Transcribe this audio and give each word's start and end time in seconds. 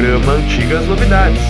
programa 0.00 0.32
Antigas 0.36 0.86
Novidades. 0.86 1.40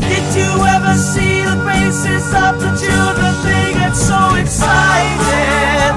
Did 0.00 0.26
you 0.34 0.66
ever 0.66 0.94
see 0.94 1.42
the 1.42 1.56
faces 1.68 2.32
of 2.32 2.58
the 2.58 2.72
children? 2.80 3.34
They 3.44 3.74
get 3.74 3.94
so 3.94 4.34
excited. 4.36 5.92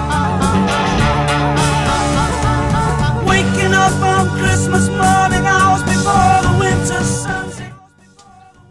Waking 3.26 3.74
up 3.74 3.96
on 4.04 4.28
Christmas 4.40 4.90
morning, 4.90 5.46
hours 5.46 5.84
before 5.84 6.42
the 6.44 6.58
winter 6.60 7.04
sunset. 7.04 7.72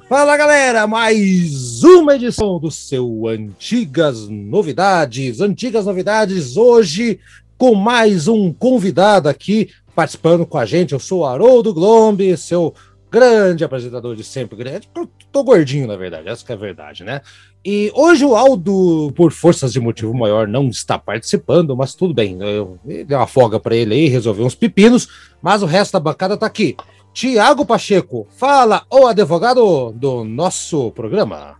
Fala 0.09 0.37
galera, 0.37 0.87
mais 0.87 1.68
uma 1.85 2.15
edição 2.15 2.59
do 2.59 2.71
seu 2.71 3.27
Antigas 3.27 4.29
Novidades. 4.29 5.41
Antigas 5.41 5.87
Novidades 5.87 6.57
hoje 6.57 7.21
com 7.57 7.75
mais 7.75 8.29
um 8.29 8.53
convidado 8.53 9.29
aqui 9.29 9.69
participando 9.95 10.47
com 10.47 10.57
a 10.57 10.65
gente. 10.65 10.93
Eu 10.93 10.99
sou 10.99 11.27
Haroldo 11.27 11.75
Glombe, 11.75 12.37
seu 12.37 12.73
grande 13.11 13.65
apresentador 13.65 14.15
de 14.15 14.25
sempre 14.25 14.57
grande. 14.57 14.89
Tô 15.33 15.43
gordinho, 15.43 15.87
na 15.87 15.97
verdade, 15.97 16.29
essa 16.29 16.45
que 16.45 16.53
é 16.53 16.55
a 16.55 16.59
verdade, 16.59 17.05
né? 17.05 17.21
E 17.65 17.93
hoje 17.95 18.25
o 18.25 18.35
Aldo, 18.35 19.13
por 19.15 19.33
forças 19.33 19.73
de 19.73 19.81
motivo 19.81 20.15
maior, 20.15 20.47
não 20.47 20.69
está 20.69 20.99
participando, 20.99 21.77
mas 21.77 21.95
tudo 21.95 22.15
bem. 22.15 22.39
Eu, 22.41 22.79
eu 22.87 23.05
dei 23.05 23.17
uma 23.17 23.27
folga 23.27 23.59
para 23.61 23.77
ele 23.77 23.95
aí, 23.95 24.09
resolveu 24.09 24.47
uns 24.47 24.55
pepinos, 24.55 25.09
mas 25.43 25.63
o 25.63 25.67
resto 25.67 25.93
da 25.93 26.01
bancada 26.01 26.37
tá 26.37 26.47
aqui. 26.47 26.77
Tiago 27.13 27.67
Pacheco, 27.67 28.27
fala, 28.31 28.85
o 28.91 29.07
advogado 29.07 29.93
do 29.93 30.23
nosso 30.25 30.93
programa. 30.93 31.58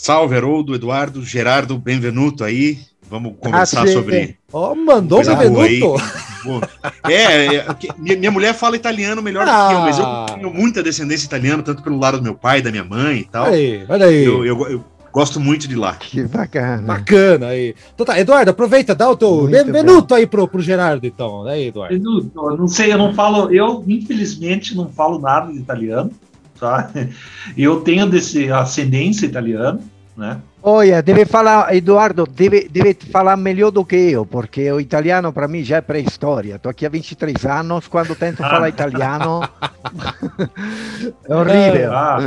Salve, 0.00 0.36
Haroldo, 0.36 0.76
Eduardo, 0.76 1.24
Gerardo, 1.24 1.76
benvenuto 1.76 2.44
aí. 2.44 2.78
Vamos 3.10 3.34
conversar 3.40 3.82
Ah, 3.82 3.86
sobre. 3.88 4.36
Ó, 4.52 4.72
mandou 4.72 5.18
um 5.20 5.24
coisa 5.24 5.48
boa 5.50 5.64
aí. 5.64 5.80
É, 7.08 7.56
é, 7.56 7.66
minha, 7.98 8.16
minha 8.16 8.30
mulher 8.30 8.54
fala 8.54 8.76
italiano 8.76 9.20
melhor 9.20 9.44
do 9.44 9.50
que 9.50 9.74
eu, 9.74 9.80
mas 9.80 9.98
eu 9.98 10.36
tenho 10.36 10.54
muita 10.54 10.84
descendência 10.84 11.26
italiana, 11.26 11.64
tanto 11.64 11.82
pelo 11.82 11.98
lado 11.98 12.18
do 12.18 12.22
meu 12.22 12.34
pai, 12.36 12.62
da 12.62 12.70
minha 12.70 12.84
mãe 12.84 13.18
e 13.18 13.24
tal. 13.24 13.46
Olha 13.46 13.54
aí, 13.56 13.84
olha 13.88 14.06
aí. 14.06 14.24
Eu, 14.24 14.46
eu- 14.46 14.68
eu 14.70 14.84
gosto 15.12 15.40
muito 15.40 15.66
de 15.66 15.74
lá. 15.74 15.96
Que 15.96 16.22
bacana. 16.22 16.80
Bacana 16.82 17.46
aí. 17.48 17.74
Então 17.92 18.06
tá, 18.06 18.20
Eduardo, 18.20 18.52
aproveita, 18.52 18.94
dá 18.94 19.10
o 19.10 19.16
teu 19.16 19.48
Muito 19.48 19.72
minuto 19.72 20.14
aí 20.14 20.28
pro, 20.28 20.46
pro 20.46 20.62
Gerardo, 20.62 21.04
então. 21.08 21.44
Aí, 21.44 21.66
Eduardo. 21.68 21.94
Eu 21.96 22.00
não, 22.00 22.50
eu 22.52 22.56
não 22.56 22.68
sei, 22.68 22.92
eu 22.92 22.98
não 22.98 23.12
falo, 23.14 23.52
eu 23.52 23.82
infelizmente 23.88 24.76
não 24.76 24.88
falo 24.88 25.18
nada 25.18 25.50
de 25.52 25.58
italiano, 25.58 26.12
tá? 26.58 26.90
Eu 27.56 27.80
tenho 27.80 28.06
desse 28.06 28.50
ascendência 28.50 29.26
italiana, 29.26 29.80
né? 30.16 30.38
Olha, 30.60 31.00
deve 31.00 31.24
falar, 31.24 31.72
Eduardo, 31.74 32.26
deve, 32.26 32.68
deve 32.68 32.92
falar 33.12 33.36
melhor 33.36 33.70
do 33.70 33.84
que 33.84 33.94
eu, 33.94 34.26
porque 34.26 34.70
o 34.72 34.80
italiano 34.80 35.32
para 35.32 35.46
mim 35.46 35.62
já 35.62 35.76
é 35.76 35.80
pré-história. 35.80 36.56
Estou 36.56 36.68
aqui 36.70 36.84
há 36.84 36.88
23 36.88 37.46
anos, 37.46 37.86
quando 37.86 38.16
tento 38.16 38.42
Ah. 38.42 38.50
falar 38.50 38.68
italiano. 38.68 39.40
é 41.28 41.34
horrível. 41.34 41.92
Ah, 41.92 42.18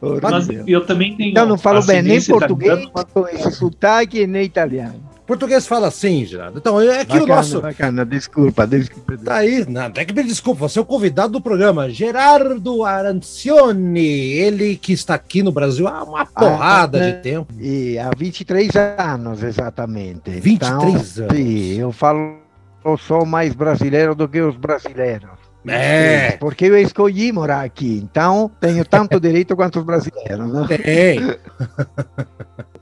horrível. 0.00 0.64
eu 0.66 0.86
também 0.86 1.14
tenho. 1.16 1.30
Então 1.30 1.46
não 1.46 1.58
falo 1.58 1.82
bem 1.84 2.02
nem 2.02 2.20
português, 2.22 2.80
italiana, 2.82 3.06
mas- 3.14 3.34
esse 3.34 3.50
sotaque, 3.52 4.26
nem 4.26 4.44
italiano. 4.44 5.13
Português 5.26 5.66
fala 5.66 5.88
assim, 5.88 6.24
Gerardo. 6.24 6.58
Então, 6.58 6.80
é 6.80 7.04
que 7.04 7.16
o 7.16 7.20
Bacana, 7.20 7.36
nosso. 7.36 7.60
bacana, 7.60 8.04
desculpa, 8.04 8.66
desculpa. 8.66 9.16
Tá 9.16 9.36
aí, 9.36 9.64
não, 9.68 9.86
até 9.86 10.04
que 10.04 10.12
me 10.12 10.22
desculpa, 10.22 10.68
você 10.68 10.78
é 10.78 10.82
o 10.82 10.84
convidado 10.84 11.32
do 11.32 11.40
programa, 11.40 11.88
Gerardo 11.88 12.84
Arancione, 12.84 14.32
ele 14.32 14.76
que 14.76 14.92
está 14.92 15.14
aqui 15.14 15.42
no 15.42 15.50
Brasil 15.50 15.88
há 15.88 16.04
uma 16.04 16.26
porrada 16.26 16.98
né? 16.98 17.12
de 17.12 17.22
tempo. 17.22 17.52
E 17.58 17.98
há 17.98 18.10
23 18.16 18.70
anos, 18.98 19.42
exatamente. 19.42 20.30
23 20.30 20.52
então, 20.52 20.88
anos. 20.88 21.20
Sim, 21.32 21.80
eu 21.80 21.90
falo, 21.90 22.38
eu 22.84 22.98
sou 22.98 23.24
mais 23.24 23.54
brasileiro 23.54 24.14
do 24.14 24.28
que 24.28 24.40
os 24.40 24.56
brasileiros. 24.56 25.30
É. 25.66 26.32
Porque 26.32 26.66
eu 26.66 26.78
escolhi 26.78 27.32
morar 27.32 27.62
aqui, 27.62 27.98
então 28.02 28.50
tenho 28.60 28.84
tanto 28.84 29.18
direito 29.18 29.56
quanto 29.56 29.78
os 29.78 29.84
brasileiros. 29.84 30.52
Né? 30.52 30.66
Tem. 30.76 31.20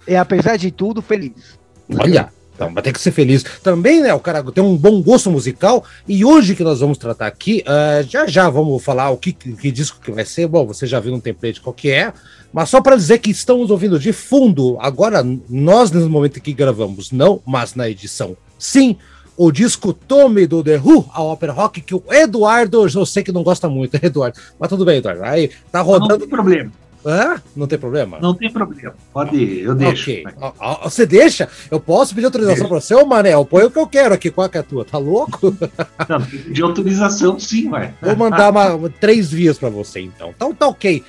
E 0.07 0.17
apesar 0.17 0.57
de 0.57 0.71
tudo, 0.71 1.01
feliz. 1.01 1.61
Olha, 1.99 2.33
então 2.55 2.73
vai 2.73 2.83
ter 2.83 2.93
que 2.93 3.01
ser 3.01 3.11
feliz. 3.11 3.45
Também, 3.63 4.01
né, 4.01 4.13
o 4.15 4.21
cara 4.21 4.43
tem 4.53 4.63
um 4.63 4.77
bom 4.77 5.03
gosto 5.03 5.31
musical 5.31 5.85
e 6.07 6.25
hoje 6.25 6.55
que 6.55 6.63
nós 6.63 6.81
vamos 6.81 6.99
tratar 6.99 7.27
aqui, 7.27 7.63
eh, 7.67 8.05
já 8.09 8.27
já 8.27 8.49
vamos 8.51 8.83
falar 8.83 9.11
o 9.11 9.17
que, 9.17 9.33
que 9.33 9.71
disco 9.71 10.01
que 10.01 10.13
vai 10.13 10.25
ser. 10.25 10.47
Bom, 10.47 10.67
você 10.67 10.87
já 10.87 11.01
viu 11.01 11.13
no 11.13 11.21
template 11.21 11.61
qual 11.61 11.73
que 11.75 11.91
é, 11.91 12.13
mas 12.53 12.69
só 12.69 12.81
para 12.81 12.97
dizer 12.97 13.19
que 13.19 13.31
estamos 13.31 13.71
ouvindo 13.71 13.99
de 13.99 14.13
fundo, 14.13 14.77
agora 14.81 15.25
nós 15.49 15.91
nesse 15.91 16.09
momento 16.09 16.41
que 16.41 16.53
gravamos, 16.53 17.11
não, 17.11 17.41
mas 17.47 17.75
na 17.75 17.89
edição, 17.89 18.37
sim, 18.59 18.97
o 19.37 19.51
disco 19.51 19.93
Tome 19.95 20.47
do 20.47 20.63
The 20.63 20.77
Who, 20.77 21.09
a 21.13 21.23
ópera 21.23 21.53
rock, 21.53 21.81
que 21.81 21.95
o 21.95 22.03
Eduardo, 22.11 22.87
eu 22.87 23.07
sei 23.07 23.23
que 23.23 23.33
não 23.33 23.43
gosta 23.43 23.69
muito, 23.69 23.97
Eduardo, 24.05 24.39
mas 24.61 24.69
tudo 24.69 24.85
bem, 24.85 24.99
Eduardo. 24.99 25.25
Aí 25.25 25.51
tá 25.71 25.79
Não 25.79 25.87
rodando. 25.87 26.19
tem 26.19 26.29
problema, 26.29 26.71
Hã? 27.05 27.43
Não 27.57 27.67
tem 27.67 27.79
problema? 27.79 28.19
não 28.21 28.33
tem 28.35 28.51
problema. 28.51 28.95
Pode 29.13 29.37
ir, 29.37 29.65
eu 29.65 29.75
deixo. 29.75 30.11
Ok. 30.11 30.25
Ó, 30.41 30.53
ó, 30.61 30.89
Você 30.89 31.05
deixa? 31.05 31.49
Eu 31.71 31.81
posso 31.81 32.15
pedir 32.15 32.27
autorização 32.27 32.69
para 32.69 32.81
você, 32.81 32.95
ô 32.95 33.05
Manel? 33.05 33.45
Põe 33.45 33.65
o 33.65 33.71
que 33.71 33.79
eu 33.79 33.87
quero 33.89 34.15
aqui. 34.15 34.31
Qual 34.31 34.49
que 34.49 34.57
é 34.57 34.61
a 34.61 34.65
tua? 34.65 34.85
Tá 34.85 34.99
louco? 34.99 35.55
Não, 36.09 36.21
de 36.21 36.63
autorização, 36.63 37.39
sim, 37.41 37.69
vai. 37.69 37.93
Vou 38.01 38.17
mandar 38.17 38.51
uma- 38.51 38.89
três 39.01 39.31
vias 39.31 39.59
para 39.59 39.69
você, 39.69 40.01
então. 40.01 40.31
Então 40.31 40.55
tá 40.55 40.69
ok. 40.69 41.03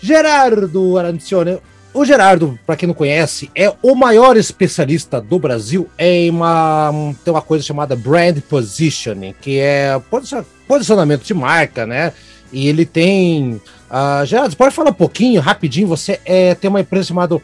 Gerardo 0.00 0.98
Arancione. 0.98 1.58
O 1.94 2.04
Gerardo, 2.06 2.58
para 2.66 2.74
quem 2.74 2.86
não 2.86 2.94
conhece, 2.94 3.50
é 3.54 3.70
o 3.82 3.94
maior 3.94 4.34
especialista 4.38 5.20
do 5.20 5.38
Brasil 5.38 5.88
em 5.98 6.30
uma, 6.30 6.90
tem 7.22 7.32
uma 7.32 7.42
coisa 7.42 7.62
chamada 7.62 7.94
brand 7.94 8.38
positioning, 8.48 9.34
que 9.40 9.58
é 9.58 10.00
posicion- 10.10 10.42
posicionamento 10.66 11.22
de 11.22 11.34
marca, 11.34 11.84
né? 11.86 12.14
E 12.52 12.68
ele 12.68 12.84
tem. 12.84 13.60
ah, 13.88 14.24
Gerardo, 14.24 14.56
pode 14.56 14.74
falar 14.74 14.90
um 14.90 14.94
pouquinho, 14.94 15.40
rapidinho? 15.40 15.88
Você 15.88 16.20
é, 16.24 16.54
tem 16.54 16.68
uma 16.68 16.80
empresa 16.80 17.08
chamada 17.08 17.40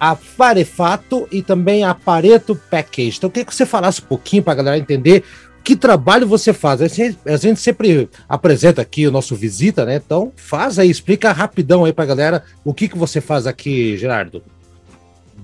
Aparefato 0.00 1.28
e 1.30 1.42
também 1.42 1.84
a 1.84 1.94
Pareto 1.94 2.56
Package. 2.70 3.16
Então, 3.18 3.28
eu 3.28 3.32
queria 3.32 3.46
que 3.46 3.54
você 3.54 3.66
falasse 3.66 4.00
um 4.00 4.06
pouquinho 4.06 4.42
para 4.42 4.52
a 4.52 4.56
galera 4.56 4.78
entender 4.78 5.22
que 5.62 5.76
trabalho 5.76 6.26
você 6.26 6.52
faz. 6.52 6.82
A 6.82 6.88
gente, 6.88 7.18
a 7.24 7.36
gente 7.36 7.60
sempre 7.60 8.08
apresenta 8.28 8.82
aqui 8.82 9.06
o 9.06 9.12
nosso 9.12 9.36
visita, 9.36 9.84
né? 9.84 10.00
Então, 10.04 10.32
faz 10.36 10.78
aí, 10.78 10.90
explica 10.90 11.32
rapidão 11.32 11.84
aí 11.84 11.94
a 11.96 12.04
galera 12.04 12.44
o 12.64 12.74
que, 12.74 12.88
que 12.88 12.98
você 12.98 13.20
faz 13.20 13.46
aqui, 13.46 13.96
Gerardo. 13.96 14.42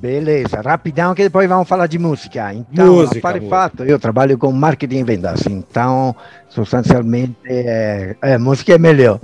Beleza, 0.01 0.61
rapidão 0.61 1.13
que 1.13 1.25
depois 1.25 1.49
vamos 1.49 1.69
falar 1.69 1.89
de 1.89 1.99
música. 1.99 2.55
Então, 2.55 2.95
Música, 2.95 3.19
a 3.19 3.23
par 3.23 3.43
fato, 3.43 3.85
eu 3.85 3.99
trabalho 3.99 4.39
com 4.39 4.53
marketing 4.53 4.99
e 4.99 5.05
vendas, 5.05 5.45
então, 5.47 6.15
substancialmente, 6.49 7.35
é, 7.45 8.15
é, 8.23 8.39
música 8.39 8.75
é 8.75 8.79
melhor. 8.79 9.19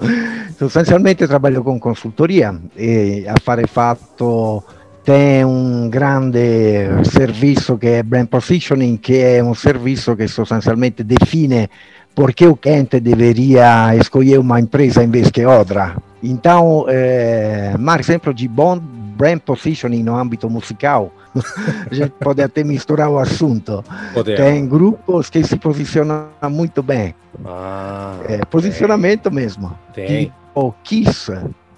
Substancialmente, 0.58 1.22
eu 1.22 1.28
trabalho 1.28 1.62
com 1.62 1.78
consultoria 1.78 2.54
e 2.76 3.24
a 3.28 3.34
Fare 3.40 3.68
Fatto 3.68 4.64
tem 5.04 5.44
um 5.44 5.88
grande 5.88 6.88
serviço 7.04 7.78
que 7.78 7.86
é 7.86 8.02
Brand 8.02 8.26
Positioning, 8.26 8.96
que 8.96 9.16
é 9.16 9.44
um 9.44 9.54
serviço 9.54 10.16
que 10.16 10.26
sostanzialmente 10.26 11.04
define 11.04 11.68
porque 12.14 12.46
o 12.46 12.56
cliente 12.56 13.00
deveria 13.00 13.94
escolher 13.96 14.38
uma 14.38 14.60
empresa 14.60 15.02
em 15.02 15.10
vez 15.10 15.30
que 15.30 15.44
outra. 15.44 15.96
Então, 16.26 16.86
é, 16.88 17.74
um 17.78 17.94
exemplo 18.00 18.32
de 18.32 18.48
bom 18.48 18.78
brand 18.78 19.38
positioning 19.40 20.02
no 20.02 20.16
âmbito 20.16 20.48
musical, 20.48 21.12
a 21.90 21.94
gente 21.94 22.12
pode 22.18 22.42
até 22.42 22.64
misturar 22.64 23.10
o 23.10 23.18
assunto. 23.18 23.84
Tem 24.36 24.66
grupos 24.66 25.28
que 25.28 25.44
se 25.44 25.56
posicionam 25.56 26.28
muito 26.50 26.82
bem, 26.82 27.14
Ah, 27.44 28.16
é, 28.28 28.38
posicionamento 28.46 29.30
mesmo. 29.30 29.76
tem. 29.92 30.32
O 30.54 30.72
Kiss, 30.84 31.32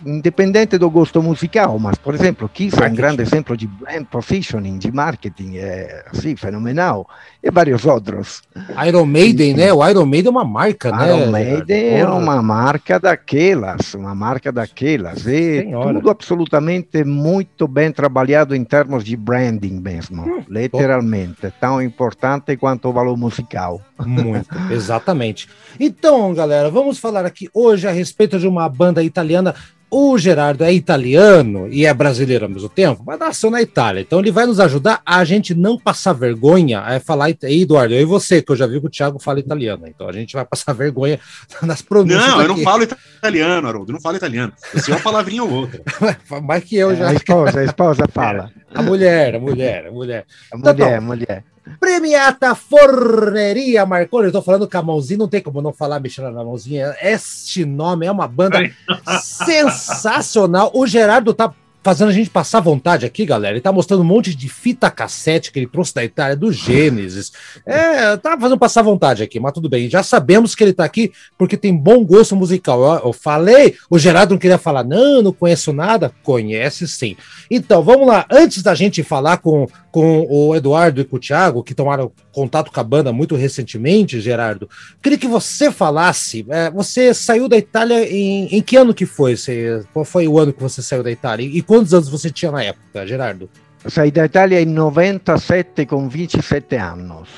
independente 0.06 0.78
do 0.78 0.88
gosto 0.88 1.22
musical, 1.22 1.78
mas, 1.78 1.96
por 1.98 2.14
exemplo, 2.14 2.48
Kiss 2.48 2.80
é 2.80 2.86
um 2.88 2.94
grande 2.94 3.22
exemplo 3.22 3.56
de 3.56 3.66
brand 3.66 4.04
positioning, 4.06 4.78
de 4.78 4.92
marketing, 4.92 5.56
é 5.56 6.04
assim, 6.12 6.36
fenomenal, 6.36 7.08
e 7.42 7.50
vários 7.50 7.84
outros. 7.84 8.42
Iron 8.86 9.04
Maiden, 9.06 9.54
né? 9.54 9.72
O 9.72 9.86
Iron 9.88 10.06
Maiden 10.06 10.28
é 10.28 10.30
uma 10.30 10.44
marca, 10.44 10.90
né? 10.92 11.08
Iron 11.08 11.30
Maiden 11.30 11.94
é 11.94 12.04
Porra. 12.04 12.14
uma 12.18 12.42
marca 12.42 12.98
daquelas, 13.00 13.94
uma 13.94 14.14
marca 14.14 14.52
daquelas. 14.52 15.26
E 15.26 15.62
Senhora. 15.62 15.94
tudo 15.94 16.10
absolutamente 16.10 17.04
muito 17.04 17.66
bem 17.66 17.90
trabalhado 17.90 18.54
em 18.54 18.64
termos 18.64 19.04
de 19.04 19.16
branding 19.16 19.80
mesmo, 19.80 20.22
Hum, 20.22 20.42
literalmente. 20.48 21.52
Tão 21.60 21.82
importante 21.82 22.56
quanto 22.56 22.88
o 22.88 22.92
valor 22.92 23.16
musical. 23.16 23.80
Muito, 24.04 24.48
exatamente. 24.70 25.48
Então, 25.80 26.32
galera, 26.34 26.70
vamos 26.70 26.98
falar 26.98 27.24
aqui 27.24 27.48
hoje 27.52 27.88
a 27.88 27.90
respeito 27.92 28.38
de 28.38 28.46
uma 28.46 28.68
banda 28.68 29.02
italiana. 29.02 29.54
O 29.88 30.18
Gerardo 30.18 30.64
é 30.64 30.72
italiano 30.72 31.68
e 31.70 31.86
é 31.86 31.94
brasileiro 31.94 32.44
ao 32.44 32.50
mesmo 32.50 32.68
tempo, 32.68 33.02
mas 33.06 33.18
nasceu 33.20 33.50
na 33.50 33.62
Itália. 33.62 34.00
Então 34.00 34.18
ele 34.18 34.32
vai 34.32 34.44
nos 34.44 34.58
ajudar 34.58 35.00
a 35.06 35.24
gente 35.24 35.54
não 35.54 35.78
passar 35.78 36.12
vergonha 36.12 36.80
a 36.80 36.98
falar. 36.98 37.26
it- 37.26 37.46
Ei, 37.46 37.62
Eduardo, 37.62 37.94
eu 37.94 38.00
e 38.02 38.04
você, 38.04 38.42
que 38.42 38.50
eu 38.50 38.56
já 38.56 38.66
vi 38.66 38.80
que 38.80 38.86
o 38.86 38.90
Thiago 38.90 39.20
fala 39.20 39.38
italiano. 39.38 39.84
Então 39.86 40.08
a 40.08 40.12
gente 40.12 40.32
vai 40.34 40.44
passar 40.44 40.72
vergonha 40.74 41.20
nas 41.62 41.82
pronúncias. 41.82 42.20
Não, 42.26 42.42
eu 42.42 42.48
não 42.48 42.56
falo 42.58 42.82
italiano, 42.82 43.68
Haroldo, 43.68 43.90
eu 43.92 43.94
não 43.94 44.00
falo 44.00 44.16
italiano. 44.16 44.52
Eu 44.74 44.80
sei 44.80 44.92
uma 44.92 45.00
palavrinha 45.00 45.44
ou 45.44 45.50
outra. 45.52 45.80
Mais 46.42 46.64
que 46.64 46.76
eu 46.76 46.94
já. 46.94 47.04
É, 47.06 47.08
a 47.10 47.14
esposa, 47.14 47.60
a 47.60 47.64
esposa 47.64 48.04
fala. 48.12 48.50
A 48.74 48.82
mulher, 48.82 49.36
a 49.36 49.38
mulher, 49.40 49.86
a 49.86 49.92
mulher. 49.92 50.24
A 50.52 50.56
Então, 50.58 50.72
mulher, 50.74 50.94
tá. 50.96 51.00
mulher. 51.00 51.44
Premiata 51.80 52.54
Forneria 52.54 53.84
Marconi. 53.84 54.26
Eu 54.26 54.32
tô 54.32 54.42
falando 54.42 54.68
com 54.68 54.78
a 54.78 54.82
mãozinha, 54.82 55.18
não 55.18 55.28
tem 55.28 55.42
como 55.42 55.60
não 55.60 55.72
falar 55.72 56.00
mexendo 56.00 56.30
na 56.30 56.44
mãozinha. 56.44 56.94
Este 57.00 57.64
nome 57.64 58.06
é 58.06 58.10
uma 58.10 58.28
banda 58.28 58.58
sensacional. 59.20 60.70
O 60.74 60.86
Gerardo 60.86 61.34
tá 61.34 61.52
fazendo 61.86 62.08
a 62.08 62.12
gente 62.12 62.28
passar 62.28 62.58
vontade 62.58 63.06
aqui, 63.06 63.24
galera. 63.24 63.54
Ele 63.54 63.60
tá 63.60 63.70
mostrando 63.70 64.00
um 64.00 64.04
monte 64.04 64.34
de 64.34 64.48
fita 64.48 64.90
cassete 64.90 65.52
que 65.52 65.60
ele 65.60 65.68
trouxe 65.68 65.94
da 65.94 66.04
Itália, 66.04 66.34
do 66.34 66.52
Gênesis. 66.52 67.30
É, 67.64 68.16
tá 68.16 68.36
fazendo 68.36 68.58
passar 68.58 68.82
vontade 68.82 69.22
aqui, 69.22 69.38
mas 69.38 69.52
tudo 69.52 69.68
bem. 69.68 69.88
Já 69.88 70.02
sabemos 70.02 70.56
que 70.56 70.64
ele 70.64 70.72
tá 70.72 70.84
aqui 70.84 71.12
porque 71.38 71.56
tem 71.56 71.76
bom 71.76 72.04
gosto 72.04 72.34
musical. 72.34 72.82
Eu, 72.82 73.06
eu 73.06 73.12
falei, 73.12 73.76
o 73.88 74.00
Gerardo 74.00 74.32
não 74.32 74.38
queria 74.38 74.58
falar, 74.58 74.82
não, 74.82 75.22
não 75.22 75.32
conheço 75.32 75.72
nada. 75.72 76.12
Conhece 76.24 76.88
sim. 76.88 77.16
Então, 77.48 77.84
vamos 77.84 78.08
lá. 78.08 78.26
Antes 78.32 78.64
da 78.64 78.74
gente 78.74 79.04
falar 79.04 79.36
com, 79.36 79.68
com 79.92 80.26
o 80.28 80.56
Eduardo 80.56 81.00
e 81.00 81.04
com 81.04 81.14
o 81.14 81.20
Thiago, 81.20 81.62
que 81.62 81.72
tomaram 81.72 82.10
contato 82.36 82.70
com 82.70 82.78
a 82.78 82.84
banda 82.84 83.14
muito 83.14 83.34
recentemente, 83.34 84.20
Gerardo, 84.20 84.68
queria 85.02 85.16
que 85.16 85.26
você 85.26 85.72
falasse. 85.72 86.44
é, 86.50 86.70
você 86.70 87.14
saiu 87.14 87.48
da 87.48 87.56
Itália 87.56 88.06
em, 88.06 88.54
em 88.54 88.60
que 88.60 88.76
ano 88.76 88.92
que 88.92 89.06
foi? 89.06 89.34
Você, 89.34 89.82
qual 89.90 90.04
foi 90.04 90.28
o 90.28 90.38
ano 90.38 90.52
que 90.52 90.62
você 90.62 90.82
saiu 90.82 91.02
da 91.02 91.10
Itália? 91.10 91.46
E 91.46 91.62
quantos 91.62 91.94
anos 91.94 92.10
você 92.10 92.28
tinha 92.28 92.52
na 92.52 92.62
época, 92.62 93.06
Gerardo? 93.06 93.48
Saí 93.88 94.10
da 94.10 94.26
Itália 94.26 94.60
em 94.60 94.66
97 94.66 95.86
com 95.86 96.10
27 96.10 96.76
anos. 96.76 97.28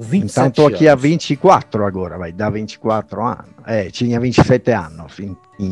27 0.00 0.24
Então 0.24 0.46
estou 0.48 0.66
aqui 0.66 0.88
há 0.88 0.92
anos. 0.92 1.02
24 1.02 1.84
agora, 1.84 2.18
vai 2.18 2.32
dar 2.32 2.50
24 2.50 3.24
anos. 3.24 3.46
É, 3.64 3.88
tinha 3.88 4.18
27 4.18 4.72
anos. 4.72 5.12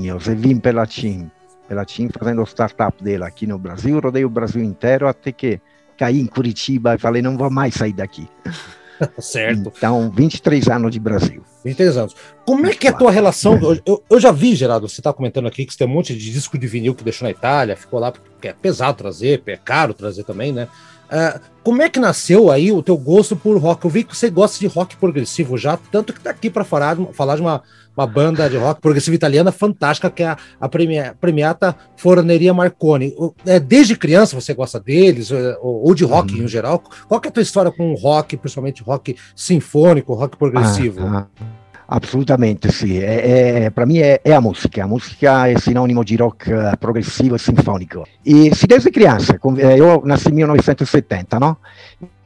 Eu 0.07 0.19
vim 0.21 0.57
pela 0.59 0.87
TIM, 0.87 1.29
pela 1.67 1.85
TIM 1.85 2.09
fazendo 2.17 2.45
startup 2.45 3.03
dela 3.03 3.27
aqui 3.27 3.45
no 3.45 3.59
Brasil, 3.59 3.99
rodei 3.99 4.25
o 4.25 4.31
Brasil 4.31 4.63
inteiro 4.63 5.09
até 5.09 5.33
que 5.33 5.61
caí 6.01 6.19
em 6.19 6.27
Curitiba 6.27 6.95
e 6.95 6.99
falei, 6.99 7.21
não 7.21 7.37
vou 7.37 7.51
mais 7.51 7.75
sair 7.75 7.93
daqui. 7.93 8.27
Certo. 9.19 9.73
Então, 9.77 10.11
23 10.11 10.69
anos 10.69 10.91
de 10.91 11.01
Brasil. 11.01 11.43
23 11.65 11.97
anos. 11.97 12.17
Como 12.45 12.67
é 12.67 12.75
que 12.75 12.87
é 12.87 12.91
a 12.91 12.93
tua 12.93 13.11
relação? 13.11 13.59
Eu, 13.87 14.03
eu- 14.11 14.21
já 14.21 14.31
vi, 14.31 14.55
Gerardo, 14.55 14.87
você 14.87 15.01
tá 15.01 15.11
comentando 15.11 15.49
aqui 15.49 15.65
que 15.65 15.73
você 15.73 15.79
tem 15.79 15.87
um 15.87 15.91
monte 15.91 16.15
de 16.15 16.31
disco 16.31 16.59
de 16.59 16.67
vinil 16.67 16.95
que 16.95 17.03
deixou 17.03 17.25
na 17.25 17.31
Itália, 17.31 17.77
ficou 17.77 17.99
lá 17.99 18.13
porque 18.13 18.49
é 18.49 18.53
pesado 18.53 18.99
trazer, 18.99 19.43
é 19.47 19.57
caro 19.57 19.95
trazer 19.95 20.25
também, 20.25 20.53
né? 20.53 20.69
Ah, 21.11 21.41
como 21.63 21.81
é 21.81 21.89
que 21.89 21.99
nasceu 21.99 22.51
aí 22.51 22.71
o 22.73 22.83
teu 22.83 22.97
gosto 22.97 23.35
por 23.35 23.57
rock? 23.59 23.85
Eu 23.85 23.91
vi 23.91 24.05
que 24.05 24.15
você 24.15 24.29
gosta 24.29 24.59
de 24.59 24.67
rock 24.67 24.97
progressivo 24.97 25.57
já, 25.57 25.79
tanto 25.91 26.13
que 26.13 26.21
tá 26.21 26.29
aqui 26.31 26.51
para 26.51 26.63
falar, 26.63 26.97
falar 27.15 27.37
de 27.37 27.41
uma, 27.43 27.63
uma 27.97 28.07
banda 28.07 28.49
de 28.49 28.57
rock 28.57 28.81
progressivo 28.81 29.15
italiana 29.15 29.53
fantástica, 29.53 30.11
que 30.11 30.23
é 30.23 30.29
a, 30.29 30.37
a 30.61 30.69
premia- 30.69 31.15
premiata 31.21 31.77
Forneria 31.97 32.55
Marconi. 32.55 33.15
É, 33.45 33.59
desde 33.61 33.97
criança 33.97 34.35
você 34.41 34.55
gosta 34.55 34.79
deles, 34.81 35.31
é, 35.31 35.57
ou, 35.61 35.95
de 35.95 36.05
rock 36.05 36.35
Uhum. 36.35 36.45
em 36.45 36.49
geral? 36.49 36.83
Qual 37.09 37.21
que 37.21 37.29
é 37.29 37.31
a 37.31 37.33
tua 37.33 37.43
história 37.43 37.71
com 37.71 37.93
o 37.93 37.95
rock, 37.97 38.37
principalmente 38.37 38.83
rock 38.83 39.17
sinfônico, 39.35 40.15
rock 40.15 40.37
progressivo? 40.37 41.01
Ah, 41.07 41.27
ah, 41.41 41.45
assolutamente 41.93 42.71
sì, 42.71 42.99
È- 42.99 43.23
è- 43.65 43.71
per 43.73 43.85
me 43.87 44.01
è, 44.01 44.21
è 44.23 44.31
la 44.31 44.41
musica, 44.41 44.83
la 44.83 44.87
musica 44.87 45.47
è 45.49 45.57
sinonimo 45.59 46.03
di 46.03 46.17
rock 46.17 46.47
eh, 46.49 46.73
progressivo 46.79 47.35
e 47.35 47.39
sinfonico. 47.39 48.07
E 48.23 48.51
si 48.55 48.67
desde 48.67 48.91
criança, 48.91 49.35
eh, 49.57 49.77
eu 49.77 50.03
nasci 50.05 50.29
em 50.29 50.35
1970, 50.35 51.39
não? 51.39 51.57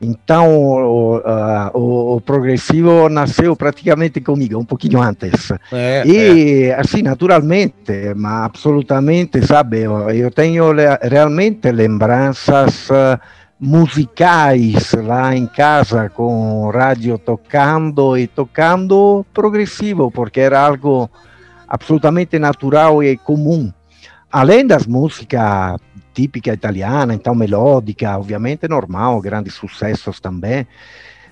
Então 0.01 0.47
o, 0.55 1.23
ah, 1.25 1.71
o- 1.73 2.17
o 2.17 2.21
progressivo 2.21 3.09
nasceu 3.09 3.57
praticamente 3.57 4.21
comigo, 4.21 4.59
um 4.59 4.65
pouquinho 4.67 5.01
antes. 5.01 5.51
É, 5.73 6.03
é. 6.05 6.07
E 6.07 6.73
assim, 6.73 7.03
naturalmente, 7.03 8.13
ma 8.15 8.45
assolutamente, 8.53 9.41
sabe, 9.47 9.81
eu, 9.83 10.11
eu 10.11 10.31
tenho 10.31 10.73
le- 10.73 10.99
realmente 11.01 11.73
lembranças 11.73 12.91
eh, 12.91 13.19
musicais 13.65 14.93
lá 14.93 15.35
em 15.35 15.47
casa 15.47 16.11
com 16.11 16.69
rádio 16.69 17.17
tocando 17.17 18.17
e 18.17 18.27
tocando 18.27 19.25
progressivo, 19.33 20.11
porque 20.11 20.41
era 20.41 20.61
algo 20.61 21.11
absolutamente 21.67 22.39
natural 22.39 23.03
e 23.03 23.17
comum. 23.17 23.73
Além 24.31 24.67
das 24.67 24.87
músicas 24.87 25.81
típica 26.13 26.53
italiana, 26.53 27.15
então 27.15 27.35
melódica, 27.35 28.19
obviamente 28.19 28.69
normal, 28.69 29.21
grandes 29.23 29.55
sucessos 29.55 30.21
também, 30.21 30.67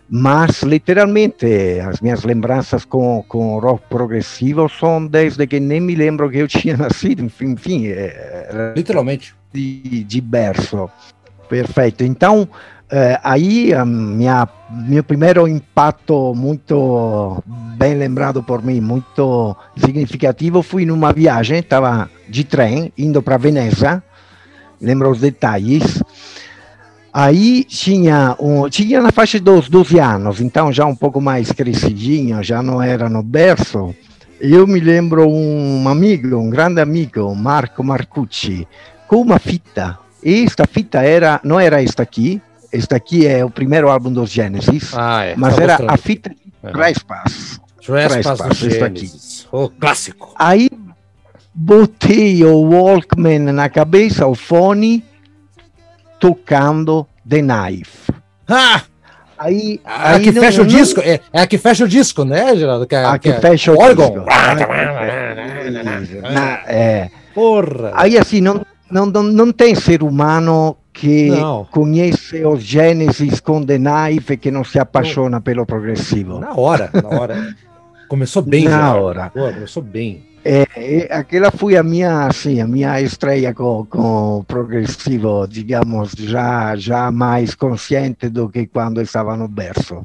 mas 0.08 0.62
literalmente 0.62 1.80
as 1.86 2.00
minhas 2.00 2.24
lembranças 2.24 2.84
com, 2.86 3.22
com 3.28 3.58
rock 3.58 3.84
progressivo 3.90 4.68
são 4.70 5.06
desde 5.06 5.46
que 5.46 5.60
nem 5.60 5.80
me 5.80 5.94
lembro 5.94 6.30
que 6.30 6.38
eu 6.38 6.48
tinha 6.48 6.78
nascido, 6.78 7.22
enfim, 7.22 7.52
enfim 7.52 7.88
é, 7.88 8.72
Literalmente. 8.74 9.34
de, 9.52 10.02
de 10.02 10.20
berço. 10.20 10.90
Perfeito. 11.52 12.02
Então, 12.02 12.48
eh, 12.90 13.20
aí 13.22 13.74
minha, 13.84 14.48
meu 14.70 15.04
primeiro 15.04 15.46
impacto 15.46 16.32
muito 16.34 17.44
bem 17.76 17.92
lembrado 17.94 18.42
por 18.42 18.62
mim, 18.62 18.80
muito 18.80 19.54
significativo, 19.76 20.62
foi 20.62 20.86
numa 20.86 21.12
viagem, 21.12 21.58
estava 21.58 22.08
de 22.26 22.42
trem, 22.42 22.90
indo 22.96 23.20
para 23.20 23.36
Veneza, 23.36 24.02
lembro 24.80 25.10
os 25.10 25.20
detalhes, 25.20 26.02
Aí 27.14 27.62
tinha, 27.64 28.34
um, 28.40 28.66
tinha 28.70 29.02
na 29.02 29.12
faixa 29.12 29.38
dos 29.38 29.68
12 29.68 30.00
anos, 30.00 30.40
então 30.40 30.72
já 30.72 30.86
um 30.86 30.96
pouco 30.96 31.20
mais 31.20 31.52
crescidinho, 31.52 32.42
já 32.42 32.62
não 32.62 32.80
era 32.80 33.06
no 33.10 33.22
berço. 33.22 33.94
Eu 34.40 34.66
me 34.66 34.80
lembro 34.80 35.28
um 35.28 35.86
amigo, 35.86 36.38
um 36.38 36.48
grande 36.48 36.80
amigo, 36.80 37.34
Marco 37.34 37.84
Marcucci, 37.84 38.66
com 39.06 39.16
uma 39.20 39.38
fita. 39.38 39.98
Esta 40.24 40.66
fita 40.66 41.02
era, 41.02 41.40
não 41.42 41.58
era 41.58 41.82
esta 41.82 42.02
aqui, 42.02 42.40
esta 42.72 42.96
aqui 42.96 43.26
é 43.26 43.44
o 43.44 43.50
primeiro 43.50 43.90
álbum 43.90 44.12
dos 44.12 44.30
Genesis, 44.30 44.92
Ah, 44.94 45.24
é. 45.24 45.34
mas 45.36 45.56
tá 45.56 45.62
era 45.62 45.72
mostrando. 45.74 45.90
a 45.94 45.96
fita 45.96 46.30
Aham. 46.64 46.72
Trespass. 46.72 47.60
Trespass 47.84 48.38
Trespass, 48.38 48.62
isso 48.62 48.84
aqui. 48.84 49.10
O 49.50 49.68
clássico. 49.68 50.32
Aí 50.38 50.68
botei 51.54 52.44
o 52.44 52.56
Walkman 52.70 53.40
na 53.52 53.68
cabeça, 53.68 54.26
o 54.26 54.34
fone, 54.34 55.04
tocando 56.20 57.06
The 57.28 57.40
Knife. 57.42 58.12
Ah! 58.48 58.82
Aí, 59.36 59.80
A 59.84 60.12
aí 60.12 60.22
que 60.22 60.30
não- 60.30 60.40
fecha 60.42 60.62
o 60.62 60.64
não- 60.64 60.70
disco, 60.70 61.00
é, 61.00 61.18
é 61.32 61.40
a 61.40 61.46
que 61.48 61.58
fecha 61.58 61.84
o 61.84 61.88
disco, 61.88 62.24
né, 62.24 62.54
Geraldo? 62.54 62.86
Que, 62.86 62.94
é- 62.94 63.04
A 63.04 63.18
que 63.18 63.28
que 63.32 63.36
é 63.36 63.40
fecha 63.40 63.72
o 63.72 63.78
órgão. 63.78 64.10
disco. 64.10 64.24
Na- 66.32 66.60
é. 66.70 67.10
Porra! 67.34 67.90
Aí 67.94 68.16
assim, 68.16 68.40
não, 68.40 68.64
não, 68.92 69.06
não, 69.06 69.22
não 69.22 69.52
tem 69.52 69.74
ser 69.74 70.02
humano 70.02 70.76
que 70.92 71.30
Não. 71.30 71.64
conhece 71.70 72.44
os 72.44 72.62
Genesis 72.62 73.40
com 73.40 73.64
The 73.64 73.78
Knife 73.78 74.34
e 74.34 74.36
que 74.36 74.50
não 74.50 74.62
se 74.62 74.78
apaixona 74.78 75.40
pelo 75.40 75.64
progressivo. 75.64 76.38
Na 76.38 76.54
hora, 76.54 76.90
na 76.92 77.08
hora. 77.08 77.56
Começou 78.08 78.42
bem, 78.42 78.64
Na 78.64 78.70
Geraldo. 78.70 79.04
hora. 79.06 79.30
Pô, 79.30 79.52
começou 79.52 79.82
bem. 79.82 80.22
É, 80.44 80.66
é, 80.76 81.08
aquela 81.14 81.50
foi 81.52 81.76
a 81.76 81.82
minha, 81.82 82.26
assim, 82.26 82.60
a 82.60 82.66
minha 82.66 83.00
estreia 83.00 83.54
com, 83.54 83.86
com 83.88 84.38
o 84.40 84.44
progressivo, 84.44 85.46
digamos, 85.48 86.12
já, 86.18 86.74
já 86.76 87.10
mais 87.12 87.54
consciente 87.54 88.28
do 88.28 88.48
que 88.48 88.66
quando 88.66 89.00
estava 89.00 89.36
no 89.36 89.48
berço. 89.48 90.04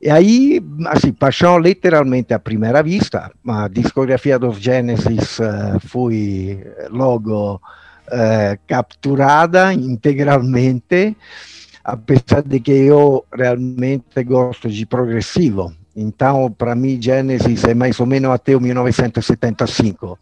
E 0.00 0.10
aí, 0.10 0.60
assim, 0.88 1.12
paixão 1.12 1.58
literalmente 1.58 2.34
à 2.34 2.38
primeira 2.38 2.82
vista. 2.82 3.30
A 3.46 3.68
discografia 3.68 4.38
dos 4.38 4.58
Genesis 4.58 5.38
eh, 5.40 5.78
foi 5.86 6.62
logo 6.90 7.60
eh, 8.10 8.58
capturada 8.66 9.72
integralmente, 9.72 11.16
apesar 11.82 12.42
de 12.42 12.60
que 12.60 12.72
eu 12.72 13.24
realmente 13.32 14.22
gosto 14.24 14.68
de 14.68 14.86
progressivo. 14.86 15.72
Então, 15.96 16.50
para 16.50 16.74
mim, 16.74 17.00
Genesis 17.00 17.62
é 17.64 17.74
mais 17.74 18.00
ou 18.00 18.06
menos 18.06 18.30
até 18.30 18.56
o 18.56 18.60
1975. 18.60 20.18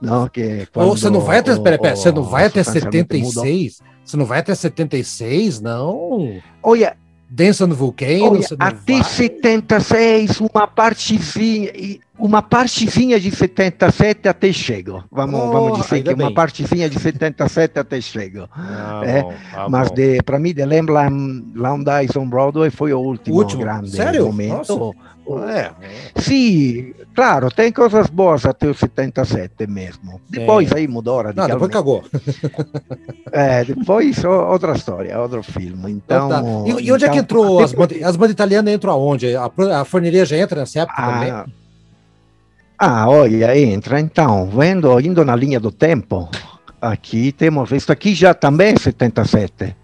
Não, 0.00 0.28
que 0.28 0.66
Ou 0.74 0.96
você 0.96 1.08
não 1.10 1.20
vai 1.20 1.38
até. 1.38 1.52
o- 1.54 1.62
Pera, 1.62 1.78
pera, 1.78 1.96
você 1.96 2.10
não 2.10 2.22
vai 2.24 2.46
até 2.46 2.62
substancialmente 2.62 3.16
mudou. 3.18 3.30
76? 3.44 3.80
Você 4.04 4.16
não 4.16 4.24
vai 4.24 4.40
até 4.40 4.54
76, 4.54 5.60
não? 5.60 6.40
Olha, 6.62 6.96
Dança 7.34 7.66
no 7.66 7.74
Vulcano, 7.74 8.32
olha 8.32 8.46
até 8.58 8.92
vai. 8.92 9.04
76, 9.04 10.38
uma 10.40 10.66
partezinha, 10.66 11.70
e 11.74 11.98
uma 12.18 12.42
partezinha 12.42 13.18
de 13.18 13.30
77 13.30 14.28
até 14.28 14.52
chego. 14.52 15.02
Vamos, 15.10 15.40
Oh, 15.40 15.50
vamos 15.50 15.78
dizer 15.80 16.02
que 16.02 16.12
uma 16.12 16.26
bem. 16.26 16.34
partezinha 16.34 16.90
de 16.90 17.00
77 17.00 17.78
até 17.78 18.00
chego. 18.02 18.46
Ah, 18.54 19.00
É, 19.02 19.22
bom, 19.22 19.32
tá 19.50 19.66
Mas 19.70 19.90
para 20.26 20.38
mim, 20.38 20.52
de 20.52 20.62
Lamb 20.66 20.90
Lounge 21.54 22.18
on 22.18 22.28
Broadway 22.28 22.68
foi 22.70 22.92
o 22.92 23.00
último, 23.00 23.34
O 23.34 23.38
último? 23.38 23.62
grande 23.62 23.90
Sério? 23.90 24.26
momento. 24.26 24.76
Nossa. 24.76 24.98
O- 25.24 25.38
É, 25.38 25.70
Sim, 26.16 26.92
claro, 27.14 27.50
tem 27.50 27.70
coisas 27.72 28.08
boas 28.08 28.44
até 28.44 28.66
o 28.68 28.74
77 28.74 29.66
mesmo. 29.66 30.20
Depois 30.28 30.72
aí 30.72 30.88
mudou 30.88 31.22
não, 31.34 31.46
depois 31.46 31.70
cagou. 31.70 32.04
É, 33.32 33.64
depois 33.64 34.22
outra 34.24 34.72
história, 34.72 35.18
outro 35.18 35.42
filme. 35.42 35.90
Então, 35.92 36.28
Tá. 36.28 36.42
E, 36.66 36.70
e 36.86 36.92
onde 36.92 37.04
é 37.04 37.08
que 37.08 37.16
então, 37.18 37.40
entrou 37.42 37.60
as 37.64 37.72
bandas? 37.72 38.02
As 38.02 38.16
bandas 38.16 38.32
italianas 38.32 38.74
entram 38.74 38.92
aonde? 38.92 39.34
A, 39.34 39.50
a 39.80 39.84
forneria 39.84 40.26
já 40.26 40.36
entra 40.36 40.60
nessa 40.60 40.80
época 40.80 41.00
também? 41.02 41.30
Ah, 41.30 41.46
ah, 42.78 43.08
olha, 43.08 43.56
entra 43.56 44.00
então, 44.00 44.46
vendo, 44.50 44.98
indo 45.00 45.24
na 45.24 45.36
linha 45.36 45.60
do 45.60 45.70
tempo, 45.70 46.28
aqui 46.80 47.30
temos, 47.32 47.70
isto 47.70 47.92
aqui 47.92 48.12
já 48.14 48.34
também 48.34 48.74
é 48.74 48.78
77, 48.78 49.74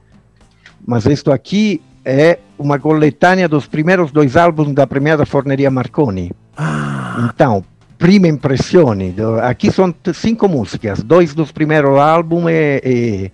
mas 0.87 1.07
isto 1.07 1.31
aqui 1.31 1.81
é 2.11 2.39
uma 2.59 2.79
coletânea 2.79 3.47
dos 3.47 3.67
primeiros 3.67 4.11
dois 4.11 4.35
álbuns 4.37 4.73
da 4.73 4.87
premiada 4.87 5.27
Forneria 5.27 5.71
Marconi. 5.71 6.33
Ah, 6.57 7.31
Então, 7.35 7.63
prima 7.99 8.27
impressione, 8.29 9.11
do- 9.11 9.39
aqui 9.41 9.71
são 9.71 9.95
cinco 10.15 10.49
músicas, 10.49 11.03
dois 11.03 11.35
dos 11.35 11.53
primeiros 11.53 11.99
álbuns 11.99 12.47
e, 12.51 12.81
e, 12.85 13.33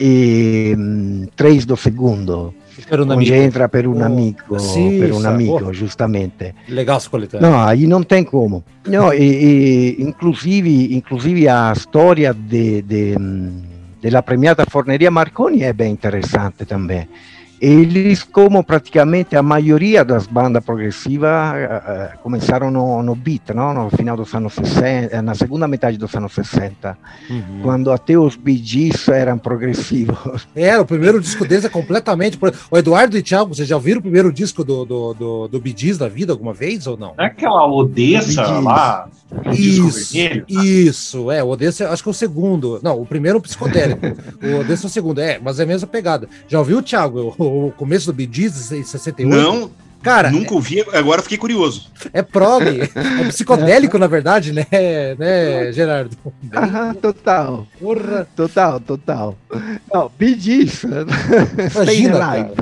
e 0.00 0.74
hum, 0.76 1.26
três 1.36 1.66
do 1.66 1.76
segundo, 1.76 2.54
era 2.90 3.02
um 3.02 3.10
onde 3.10 3.12
amigo. 3.32 3.34
entra 3.34 3.68
per 3.68 3.86
un 3.86 4.00
Oh, 4.00 4.04
amico, 4.06 4.58
sì, 4.58 4.96
per 5.00 5.12
un 5.12 5.26
amico, 5.26 5.66
oh. 5.66 5.72
giustamente. 5.72 6.54
Legal 6.68 6.96
essa 6.96 7.10
coletânea. 7.10 7.46
No, 7.50 7.58
aí 7.58 7.86
não 7.86 8.02
tem 8.02 8.24
como. 8.24 8.62
No, 8.86 9.12
e, 9.12 9.96
e 9.98 10.02
inclusive, 10.02 10.94
inclusive 10.94 11.46
a 11.48 11.72
storia 11.74 12.32
de, 12.32 12.80
de, 12.82 13.14
hum, 13.18 13.62
della 14.00 14.22
premiata 14.22 14.64
Forneria 14.68 15.10
Marconi 15.10 15.62
é 15.64 15.72
bem 15.72 15.92
interessante 15.92 16.64
também. 16.64 17.06
Eles, 17.60 18.22
como 18.22 18.62
praticamente 18.62 19.34
a 19.36 19.42
maioria 19.42 20.04
das 20.04 20.26
bandas 20.26 20.64
progressivas, 20.64 21.30
eh, 21.56 22.10
começaram 22.22 22.70
no, 22.70 23.02
no 23.02 23.14
beat, 23.14 23.48
no? 23.54 23.74
no 23.74 23.90
final 23.90 24.16
dos 24.16 24.32
anos 24.34 24.54
60, 24.54 24.82
eh, 25.16 25.20
na 25.22 25.34
segunda 25.34 25.66
metade 25.66 25.96
dos 25.98 26.14
anos 26.14 26.32
60, 26.32 26.96
Uhum. 27.28 27.60
quando 27.62 27.90
até 27.90 28.16
os 28.16 28.36
Bee 28.36 28.56
Gees 28.62 29.08
eram 29.08 29.38
progressivos. 29.38 30.46
É, 30.54 30.78
o 30.78 30.84
primeiro 30.84 31.20
disco 31.20 31.46
deles 31.46 31.64
é 31.64 31.68
completamente. 31.68 32.36
pro- 32.36 32.52
O 32.70 32.76
Eduardo 32.78 33.16
e 33.16 33.22
Thiago, 33.22 33.54
vocês 33.54 33.66
já 33.68 33.76
ouviram 33.76 33.98
o 34.00 34.02
primeiro 34.02 34.32
disco 34.32 34.62
do, 34.64 34.84
do, 34.84 35.14
do, 35.14 35.48
do 35.48 35.60
Bee 35.60 35.74
Gees 35.76 35.98
da 35.98 36.08
vida 36.08 36.32
alguma 36.32 36.52
vez 36.52 36.86
ou 36.86 36.96
não? 36.96 37.14
Não 37.16 37.24
é 37.24 37.26
aquela 37.28 37.66
Odessa 37.66 38.42
lá, 38.60 39.08
Isso, 39.52 40.14
vermelho? 40.14 40.46
isso, 40.48 41.30
é, 41.30 41.44
o 41.44 41.48
Odessa, 41.48 41.90
acho 41.90 42.02
que 42.02 42.08
é 42.08 42.12
o 42.12 42.14
segundo. 42.14 42.80
Não, 42.82 43.00
o 43.00 43.06
primeiro 43.06 43.36
é 43.36 43.38
o 43.38 43.42
psicodélico. 43.42 44.06
o 44.42 44.60
Odessa 44.60 44.86
é 44.86 44.88
o 44.88 44.90
segundo, 44.90 45.20
é, 45.20 45.38
mas 45.38 45.60
é 45.60 45.64
a 45.64 45.66
mesma 45.66 45.86
pegada. 45.86 46.28
Já 46.46 46.58
ouviu, 46.58 46.82
Thiago, 46.82 47.34
o, 47.38 47.66
o 47.66 47.72
começo 47.72 48.12
do 48.12 48.34
Gees 48.34 48.72
em 48.72 48.82
68? 48.82 49.28
Não, 49.28 49.70
Cara, 50.02 50.30
nunca 50.30 50.54
ouvi, 50.54 50.80
agora 50.92 51.22
fiquei 51.22 51.36
curioso. 51.36 51.90
é 52.12 52.22
prog, 52.22 52.62
é 52.64 53.24
psicodélico, 53.28 53.98
na 53.98 54.06
verdade, 54.06 54.52
né, 54.52 54.66
né, 55.18 55.72
Gerardo? 55.72 56.16
Ah, 56.52 56.94
total, 57.00 57.66
Porra, 57.80 58.26
total, 58.36 58.80
total. 58.80 59.36
Não, 59.92 60.10
Gees, 60.20 60.82
Stay 61.70 62.04
Imagina, 62.04 62.30
Alive. 62.30 62.54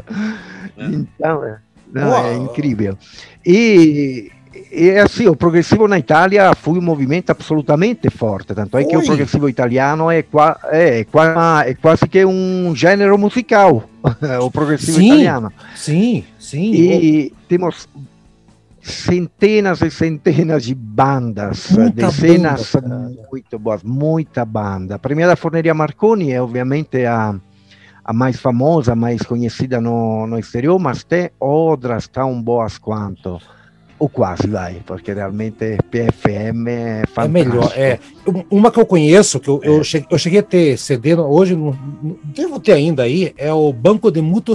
Então, 0.78 1.44
é, 1.44 1.58
não, 1.92 2.16
é 2.26 2.34
incrível. 2.36 2.96
E, 3.44 4.30
e 4.72 4.90
assim, 4.98 5.26
o 5.26 5.36
progressivo 5.36 5.86
na 5.88 5.98
Itália 5.98 6.54
foi 6.54 6.78
um 6.78 6.82
movimento 6.82 7.30
absolutamente 7.30 8.10
forte, 8.10 8.54
tanto 8.54 8.76
é 8.78 8.84
que 8.84 8.96
o 8.96 9.00
Foi. 9.00 9.06
progressivo 9.06 9.48
italiano 9.48 10.10
é, 10.10 10.22
qua- 10.22 10.58
é, 10.64 11.04
qua- 11.04 11.64
é 11.66 11.74
quase 11.74 12.06
que 12.08 12.24
um 12.24 12.74
gênero 12.74 13.16
musical, 13.18 13.84
o 14.42 14.50
progressivo 14.50 14.98
Sim. 14.98 15.06
italiano. 15.06 15.52
sim, 15.74 16.24
sim. 16.38 16.72
E 16.72 17.32
temos 17.48 17.88
centenas 18.82 19.80
e 19.82 19.90
centenas 19.90 20.64
de 20.64 20.74
bandas, 20.74 21.70
Muita 21.70 22.06
dezenas 22.06 22.72
banda, 22.74 23.12
muito 23.30 23.58
boas, 23.58 23.82
muita 23.82 24.44
banda. 24.44 24.94
A 24.94 24.98
primeira 24.98 25.34
Forneria 25.36 25.74
Marconi 25.74 26.32
é 26.32 26.40
obviamente 26.40 27.04
a, 27.04 27.34
a 28.04 28.12
mais 28.12 28.38
famosa, 28.38 28.92
a 28.92 28.96
mais 28.96 29.22
conhecida 29.22 29.80
no, 29.80 30.26
no 30.26 30.38
exterior, 30.38 30.78
mas 30.78 31.02
tem 31.02 31.30
outras 31.40 32.06
tão 32.06 32.40
boas 32.40 32.78
quanto. 32.78 33.40
Ou 33.98 34.10
quase, 34.10 34.46
vai, 34.46 34.82
porque 34.86 35.12
realmente 35.14 35.78
PFM 35.90 36.68
é 36.68 37.02
É 37.02 37.06
fantástico. 37.06 37.28
melhor, 37.32 37.72
é. 37.74 37.98
Um- 38.28 38.58
Uma 38.58 38.70
que 38.70 38.78
eu 38.78 38.84
conheço, 38.84 39.40
que 39.40 39.48
eu, 39.48 39.58
eu, 39.64 39.82
cheguei, 39.82 40.06
eu 40.10 40.18
cheguei 40.18 40.38
a 40.40 40.42
ter 40.42 40.76
CD, 40.76 41.14
hoje 41.14 41.56
não, 41.56 41.70
não 42.02 42.16
devo 42.24 42.60
ter 42.60 42.72
ainda 42.72 43.04
aí, 43.04 43.32
é 43.38 43.50
o 43.52 43.72
Banco 43.72 44.10
de 44.10 44.20
Mutuo 44.20 44.54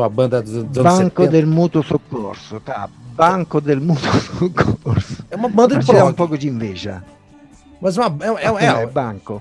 é 0.00 0.02
uma 0.02 0.08
banda 0.08 0.42
dos, 0.42 0.54
anos 0.54 0.76
Banco 0.76 1.22
70. 1.22 1.28
del 1.28 1.46
Mutuo 1.46 1.82
Soccorso, 1.84 2.58
tá? 2.60 2.88
Banco 3.14 3.60
del 3.60 3.80
Mutuo 3.80 4.10
Soccorso. 4.20 5.24
É 5.30 5.36
uma 5.36 5.48
banda 5.48 5.76
de 5.78 5.86
Mas 5.86 5.86
dá 5.86 5.92
um 5.92 5.98
prog, 5.98 6.14
pouco 6.16 6.36
de 6.36 6.48
inveja. 6.48 7.04
mas 7.80 7.96
uma, 7.96 8.06
é, 8.06 8.44
é, 8.44 8.66
É, 8.66 8.82
é, 8.82 8.86
banco. 8.86 9.40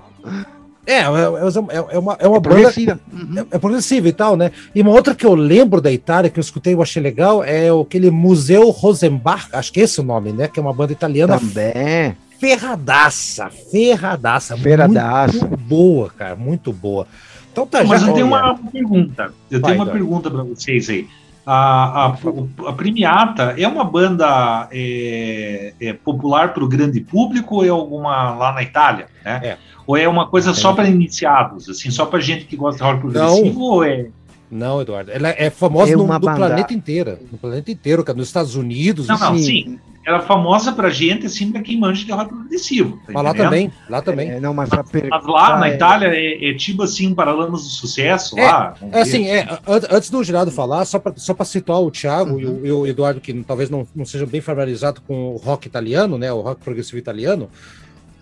É, 0.86 0.94
é, 0.94 1.02
é, 1.02 1.96
é 1.96 2.00
uma, 2.00 2.18
é 2.20 2.28
uma 2.28 2.40
banda 2.40 2.42
Progressiva. 2.42 3.00
Uhum. 3.12 3.38
é, 3.38 3.56
é 3.56 3.60
progressiva 3.60 4.08
e 4.08 4.14
tal, 4.14 4.36
né? 4.36 4.52
E 4.74 4.82
uma 4.82 4.92
outra 4.92 5.16
que 5.16 5.26
eu 5.26 5.36
lembro 5.36 5.82
da 5.82 5.92
Itália, 5.92 6.30
que 6.30 6.40
eu 6.40 6.42
escutei 6.42 6.74
e 6.74 6.76
eu 6.76 6.82
achei 6.82 7.02
legal, 7.02 7.44
é 7.44 7.70
aquele 7.70 8.12
Museu 8.12 8.70
Rosenbach, 8.70 9.48
acho 9.52 9.74
que 9.74 9.80
é 9.80 9.84
esse 9.84 10.00
o 10.00 10.04
nome, 10.04 10.32
né? 10.32 10.48
Que 10.48 10.60
é 10.60 10.62
uma 10.62 10.74
banda 10.74 10.92
italiana 10.92 11.40
Também. 11.40 12.16
ferradaça, 12.40 13.50
ferradaça. 13.72 14.56
Ferradaça. 14.58 15.40
Muito 15.40 15.58
boa, 15.58 16.10
cara, 16.10 16.36
muito 16.36 16.72
boa. 16.72 17.08
Então 17.52 17.66
tá, 17.66 17.84
Mas 17.84 18.02
já... 18.02 18.08
eu 18.08 18.14
tenho 18.14 18.28
uma 18.28 18.58
pergunta. 18.72 19.34
Eu 19.50 19.62
Vai, 19.62 19.72
tenho 19.72 19.84
uma 19.84 19.90
Eduardo. 19.90 19.92
pergunta 19.92 20.30
para 20.30 20.44
vocês 20.44 20.90
aí. 20.90 21.08
A, 21.46 22.08
a, 22.08 22.70
a 22.70 22.74
Premiata 22.74 23.54
é 23.58 23.68
uma 23.68 23.84
banda 23.84 24.68
é, 24.72 25.74
é 25.80 25.94
popular 25.94 26.54
para 26.54 26.64
o 26.64 26.68
grande 26.68 27.00
público 27.00 27.58
ou 27.58 27.66
é 27.66 27.70
alguma 27.70 28.34
lá 28.36 28.52
na 28.52 28.64
Itália? 28.64 29.08
Né? 29.24 29.40
É. 29.44 29.58
Ou 29.86 29.96
é 29.96 30.08
uma 30.08 30.28
coisa 30.28 30.54
só 30.54 30.74
para 30.74 30.90
iniciados, 30.90 31.70
assim, 31.70 31.92
só 31.92 32.06
para 32.08 32.20
gente 32.20 32.46
que 32.46 32.56
gosta 32.56 32.84
de 32.84 32.90
rock 32.90 33.02
progressivo? 33.02 33.62
Ou 33.62 33.84
é 33.84 34.08
Não, 34.50 34.82
Eduardo, 34.82 35.12
ela 35.12 35.30
é 35.30 35.50
famosa 35.50 35.92
É 35.94 35.96
no, 35.96 36.06
no 36.08 36.20
planeta 36.20 36.74
inteiro, 36.74 37.18
no 37.32 37.38
planeta 37.38 37.72
inteiro, 37.72 38.04
cara, 38.04 38.18
nos 38.18 38.28
Estados 38.28 38.56
Unidos, 38.56 39.08
Não, 39.08 39.18
não, 39.18 39.38
Sim. 39.38 39.80
Ela 40.06 40.20
é 40.20 40.22
famosa 40.22 40.72
pra 40.72 40.92
gente, 40.92 41.26
assim, 41.26 41.52
pra 41.52 41.64
quem 41.64 41.80
manja 41.80 42.06
de 42.06 42.12
rock 42.12 42.30
progressivo. 42.30 43.00
tá 43.08 43.12
mas 43.12 43.24
lá 43.24 43.34
também, 43.34 43.72
lá 43.90 44.02
também. 44.04 44.30
É, 44.30 44.40
não, 44.40 44.54
mas 44.54 44.72
a 44.72 44.84
per- 44.84 45.08
Mas 45.10 45.26
lá 45.26 45.58
na 45.58 45.68
é- 45.68 45.74
Itália 45.74 46.08
é, 46.10 46.52
é 46.52 46.54
tipo 46.54 46.84
assim, 46.84 47.12
Paralamas 47.16 47.64
do 47.64 47.70
Sucesso, 47.70 48.38
É, 48.38 48.44
lá. 48.46 48.76
É 48.92 49.02
assim, 49.02 49.26
é, 49.28 49.42
an- 49.68 49.82
antes 49.90 50.12
do 50.12 50.24
Geraldo 50.24 50.52
falar, 50.52 50.86
só 50.86 51.00
para 51.00 51.14
só 51.18 51.34
pra 51.34 51.44
situar 51.44 51.82
o 51.82 51.90
Thiago 51.90 52.40
e, 52.40 52.46
Uhum. 52.46 52.62
o, 52.62 52.66
e 52.68 52.72
o 52.72 52.86
Eduardo, 52.86 53.20
que 53.20 53.34
talvez 53.44 53.68
não, 53.72 53.88
não 53.96 54.06
sejam 54.06 54.28
bem 54.28 54.42
familiarizados 54.42 55.02
com 55.08 55.32
o 55.34 55.38
rock 55.38 55.66
italiano, 55.68 56.20
né? 56.20 56.32
O 56.32 56.42
rock 56.42 56.62
progressivo 56.64 57.00
italiano. 57.00 57.50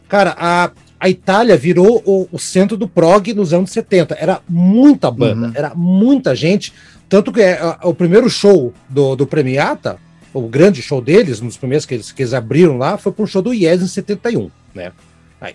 Cara, 0.07 0.35
a, 0.39 0.71
a 1.03 1.09
Itália 1.09 1.57
virou 1.57 2.01
o, 2.05 2.27
o 2.31 2.39
centro 2.39 2.77
do 2.77 2.87
prog 2.87 3.33
nos 3.33 3.53
anos 3.53 3.71
70. 3.71 4.15
Era 4.19 4.39
muita 4.47 5.11
banda, 5.11 5.47
Uhum. 5.47 5.51
era 5.53 5.73
muita 5.75 6.33
gente. 6.33 6.71
Tanto 7.09 7.31
que 7.31 7.41
é, 7.41 7.59
a- 7.61 7.79
o 7.83 7.93
primeiro 7.93 8.29
show 8.29 8.73
do, 8.87 9.15
do 9.15 9.27
Premiata, 9.27 9.97
o 10.33 10.47
grande 10.47 10.81
show 10.81 11.01
deles, 11.01 11.41
um 11.41 11.47
dos 11.47 11.57
primeiros 11.57 11.85
que 11.85 11.93
eles, 11.95 12.11
que 12.11 12.21
eles 12.23 12.33
abriram 12.33 12.77
lá, 12.77 12.97
foi 12.97 13.11
para 13.11 13.23
um 13.23 13.27
show 13.27 13.41
do 13.41 13.53
Yes 13.53 13.81
em 13.81 13.87
71, 13.87 14.49
né? 14.73 14.91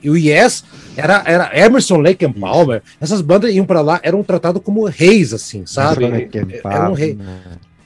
E 0.02 0.10
o 0.10 0.18
Yes 0.18 0.64
era, 0.94 1.22
era 1.24 1.50
Emerson, 1.58 1.96
Lake 1.96 2.22
and 2.26 2.32
Palmer. 2.32 2.82
Essas 3.00 3.22
bandas 3.22 3.54
iam 3.54 3.64
para 3.64 3.80
lá, 3.80 3.98
eram 4.02 4.22
tratados 4.22 4.60
como 4.62 4.84
reis, 4.84 5.32
assim, 5.32 5.64
sabe? 5.64 6.26
Que 6.26 6.38
Era 6.62 6.90
um 6.90 6.92
rei. 6.92 7.14
Purple, 7.14 7.34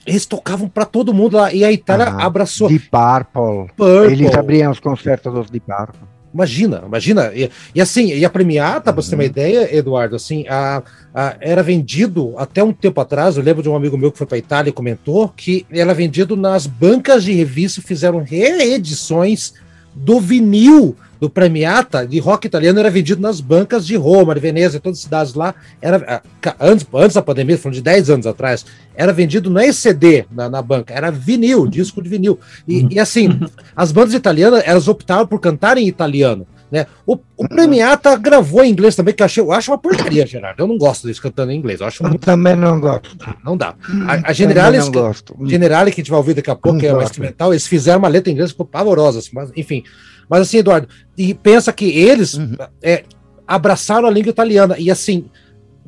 Eles 0.04 0.26
tocavam 0.26 0.68
para 0.68 0.84
todo 0.84 1.14
mundo 1.14 1.36
lá. 1.36 1.52
E 1.54 1.64
a 1.64 1.70
Itália 1.70 2.06
Ah, 2.08 2.26
abraçou. 2.26 2.66
Deep 2.66 2.90
Purple. 2.90 3.72
Purple. 3.76 4.12
Eles 4.12 4.34
abriam 4.34 4.72
os 4.72 4.80
concertos 4.80 5.32
dos 5.32 5.48
Deep 5.48 5.64
Purple. 5.64 6.00
Imagina, 6.32 6.82
imagina. 6.86 7.30
E, 7.34 7.50
e 7.74 7.80
assim, 7.80 8.06
e 8.12 8.24
a 8.24 8.30
Premiata, 8.30 8.92
para 8.92 9.02
você 9.02 9.10
ter 9.10 9.16
uma 9.16 9.22
Uhum. 9.22 9.28
ideia, 9.28 9.76
Eduardo, 9.76 10.16
assim, 10.16 10.46
a, 10.48 10.82
a- 11.14 11.36
era 11.40 11.62
vendido 11.62 12.34
até 12.38 12.62
um 12.64 12.72
tempo 12.72 13.00
atrás. 13.00 13.36
Eu 13.36 13.42
lembro 13.42 13.62
de 13.62 13.68
um 13.68 13.76
amigo 13.76 13.98
meu 13.98 14.10
que 14.10 14.16
foi 14.18 14.26
para 14.26 14.38
Itália 14.38 14.70
e 14.70 14.72
comentou 14.72 15.28
que 15.28 15.66
era 15.70 15.92
vendido 15.92 16.34
nas 16.36 16.66
bancas 16.66 17.22
de 17.24 17.32
revista, 17.32 17.82
fizeram 17.82 18.22
reedições 18.22 19.52
do 19.94 20.20
vinil 20.20 20.96
do 21.22 21.30
Premiata 21.30 22.04
de 22.04 22.18
rock 22.18 22.48
italiano 22.48 22.80
era 22.80 22.90
vendido 22.90 23.20
nas 23.20 23.40
bancas 23.40 23.86
de 23.86 23.94
Roma, 23.94 24.34
de 24.34 24.40
Veneza, 24.40 24.80
todas 24.80 24.98
as 24.98 25.04
cidades 25.04 25.34
lá. 25.34 25.54
Era 25.80 26.20
ah, 26.44 26.54
antes, 26.58 26.84
antes 26.92 27.14
da 27.14 27.22
pandemia, 27.22 27.56
falando 27.56 27.76
de 27.76 27.82
10 27.82 28.10
anos 28.10 28.26
atrás, 28.26 28.66
era 28.96 29.12
vendido 29.12 29.48
não 29.48 29.60
é 29.60 29.72
CD 29.72 30.24
na, 30.32 30.50
na 30.50 30.60
banca, 30.60 30.92
era 30.92 31.12
vinil, 31.12 31.68
disco 31.68 32.02
de 32.02 32.08
vinil. 32.08 32.40
E, 32.66 32.88
e 32.90 32.98
assim, 32.98 33.38
as 33.76 33.92
bandas 33.92 34.14
italianas, 34.14 34.64
elas 34.66 34.88
optavam 34.88 35.26
por 35.26 35.38
cantar 35.38 35.78
em 35.78 35.86
italiano. 35.86 36.44
Né? 36.72 36.86
O, 37.06 37.18
o 37.36 37.46
Premiata 37.46 38.16
gravou 38.16 38.64
em 38.64 38.70
inglês 38.70 38.96
também, 38.96 39.12
que 39.12 39.22
eu, 39.22 39.26
achei, 39.26 39.42
eu 39.42 39.52
acho 39.52 39.70
uma 39.70 39.76
porcaria, 39.76 40.26
Gerardo. 40.26 40.62
Eu 40.62 40.66
não 40.66 40.78
gosto 40.78 41.06
disso 41.06 41.20
cantando 41.20 41.52
em 41.52 41.58
inglês. 41.58 41.82
Eu 41.82 41.86
acho 41.86 42.02
Eu 42.02 42.08
muito. 42.08 42.24
também 42.24 42.56
não 42.56 42.80
gosto. 42.80 43.14
Não 43.44 43.58
dá. 43.58 43.74
A, 44.08 44.12
a 44.14 44.16
Também 44.16 44.34
Generalis, 44.34 44.84
não 44.86 44.92
gosto. 44.92 45.36
Generale, 45.44 45.90
que 45.92 46.00
a 46.00 46.02
gente 46.02 46.10
vai 46.10 46.16
ouvir 46.18 46.32
daqui 46.32 46.50
a 46.50 46.56
pouco, 46.56 46.78
que 46.78 46.86
é 46.86 46.92
uma 46.94 47.04
instrumental, 47.04 47.52
eles 47.52 47.66
fizeram 47.66 47.98
uma 47.98 48.08
letra 48.08 48.30
em 48.30 48.32
inglês 48.32 48.52
ficou 48.52 48.64
pavorosa, 48.64 49.18
assim, 49.18 49.30
mas 49.34 49.52
enfim. 49.54 49.84
Mas 50.30 50.40
assim, 50.40 50.58
Eduardo, 50.58 50.88
e 51.16 51.34
pensa 51.34 51.70
que 51.74 51.84
eles 51.84 52.32
Uhum. 52.34 52.56
é, 52.82 53.04
abraçaram 53.46 54.08
a 54.08 54.10
língua 54.10 54.30
italiana, 54.30 54.76
e 54.78 54.90
assim, 54.90 55.26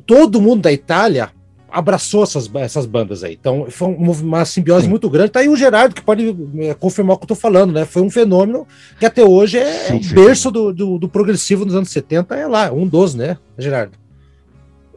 todo 0.05 0.39
mundo 0.39 0.61
da 0.61 0.71
Itália 0.71 1.31
abraçou 1.75 2.23
essas, 2.23 2.49
essas 2.55 2.85
bandas 2.85 3.21
aí. 3.21 3.37
Então, 3.39 3.67
foi 3.69 3.89
um 3.89 4.11
uma 4.11 4.45
simbiose 4.45 4.85
Sim. 4.85 4.89
muito 4.89 5.09
grande. 5.09 5.31
Tá 5.31 5.41
aí 5.41 5.49
o 5.49 5.57
Gerardo, 5.57 5.93
que 5.93 6.01
pode 6.01 6.33
é, 6.59 6.73
confirmar 6.73 7.15
o 7.15 7.19
que 7.19 7.25
eu 7.25 7.27
tô 7.27 7.35
falando, 7.35 7.73
né? 7.73 7.83
Foi 7.83 8.01
um 8.01 8.09
fenômeno 8.09 8.65
que 8.97 9.05
até 9.05 9.25
hoje 9.25 9.57
é 9.57 9.73
Sim, 9.73 9.97
o 9.97 10.03
sim, 10.03 10.15
berço 10.15 10.49
do, 10.49 10.73
do, 10.73 10.97
do 10.97 11.09
progressivo 11.09 11.65
nos 11.65 11.75
anos 11.75 11.89
70, 11.89 12.33
é 12.33 12.47
lá, 12.47 12.71
um 12.71 12.87
dos, 12.87 13.13
né, 13.13 13.37
Gerardo? 13.57 13.91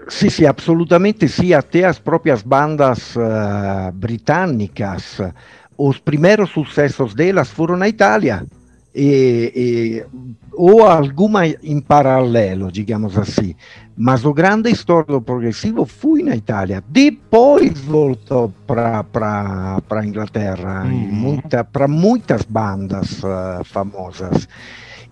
Sì, 0.07 0.31
sì, 0.31 0.47
assolutamente 0.47 1.27
sì, 1.27 1.53
até 1.53 1.85
as 1.85 1.99
próprias 1.99 2.43
bandas 2.43 3.15
eh, 3.17 3.91
britânicas, 3.93 5.21
os 5.77 5.99
primeiros 5.99 6.51
sucessos 6.51 7.13
delas 7.13 7.49
foram 7.49 7.77
na 7.77 7.89
Itália. 7.89 8.47
e, 8.95 9.53
e, 9.55 10.05
ou 10.53 10.85
alguma 10.85 11.47
em 11.47 11.81
paralelo, 11.81 12.73
digamos 12.73 13.17
assim. 13.17 13.55
Mas 14.01 14.25
o 14.25 14.33
grande 14.33 14.71
histórico 14.71 15.21
progressivo 15.21 15.85
foi 15.85 16.23
na 16.23 16.37
Itália. 16.37 16.85
Depois 16.89 17.81
voltou 17.81 18.55
para 18.65 19.05
a 19.91 20.07
Inglaterra, 20.07 20.85
Uhum. 20.85 21.41
para 21.73 21.89
muitas 21.89 22.43
bandas 22.43 23.21
uh, 23.25 23.65
famosas. 23.65 24.49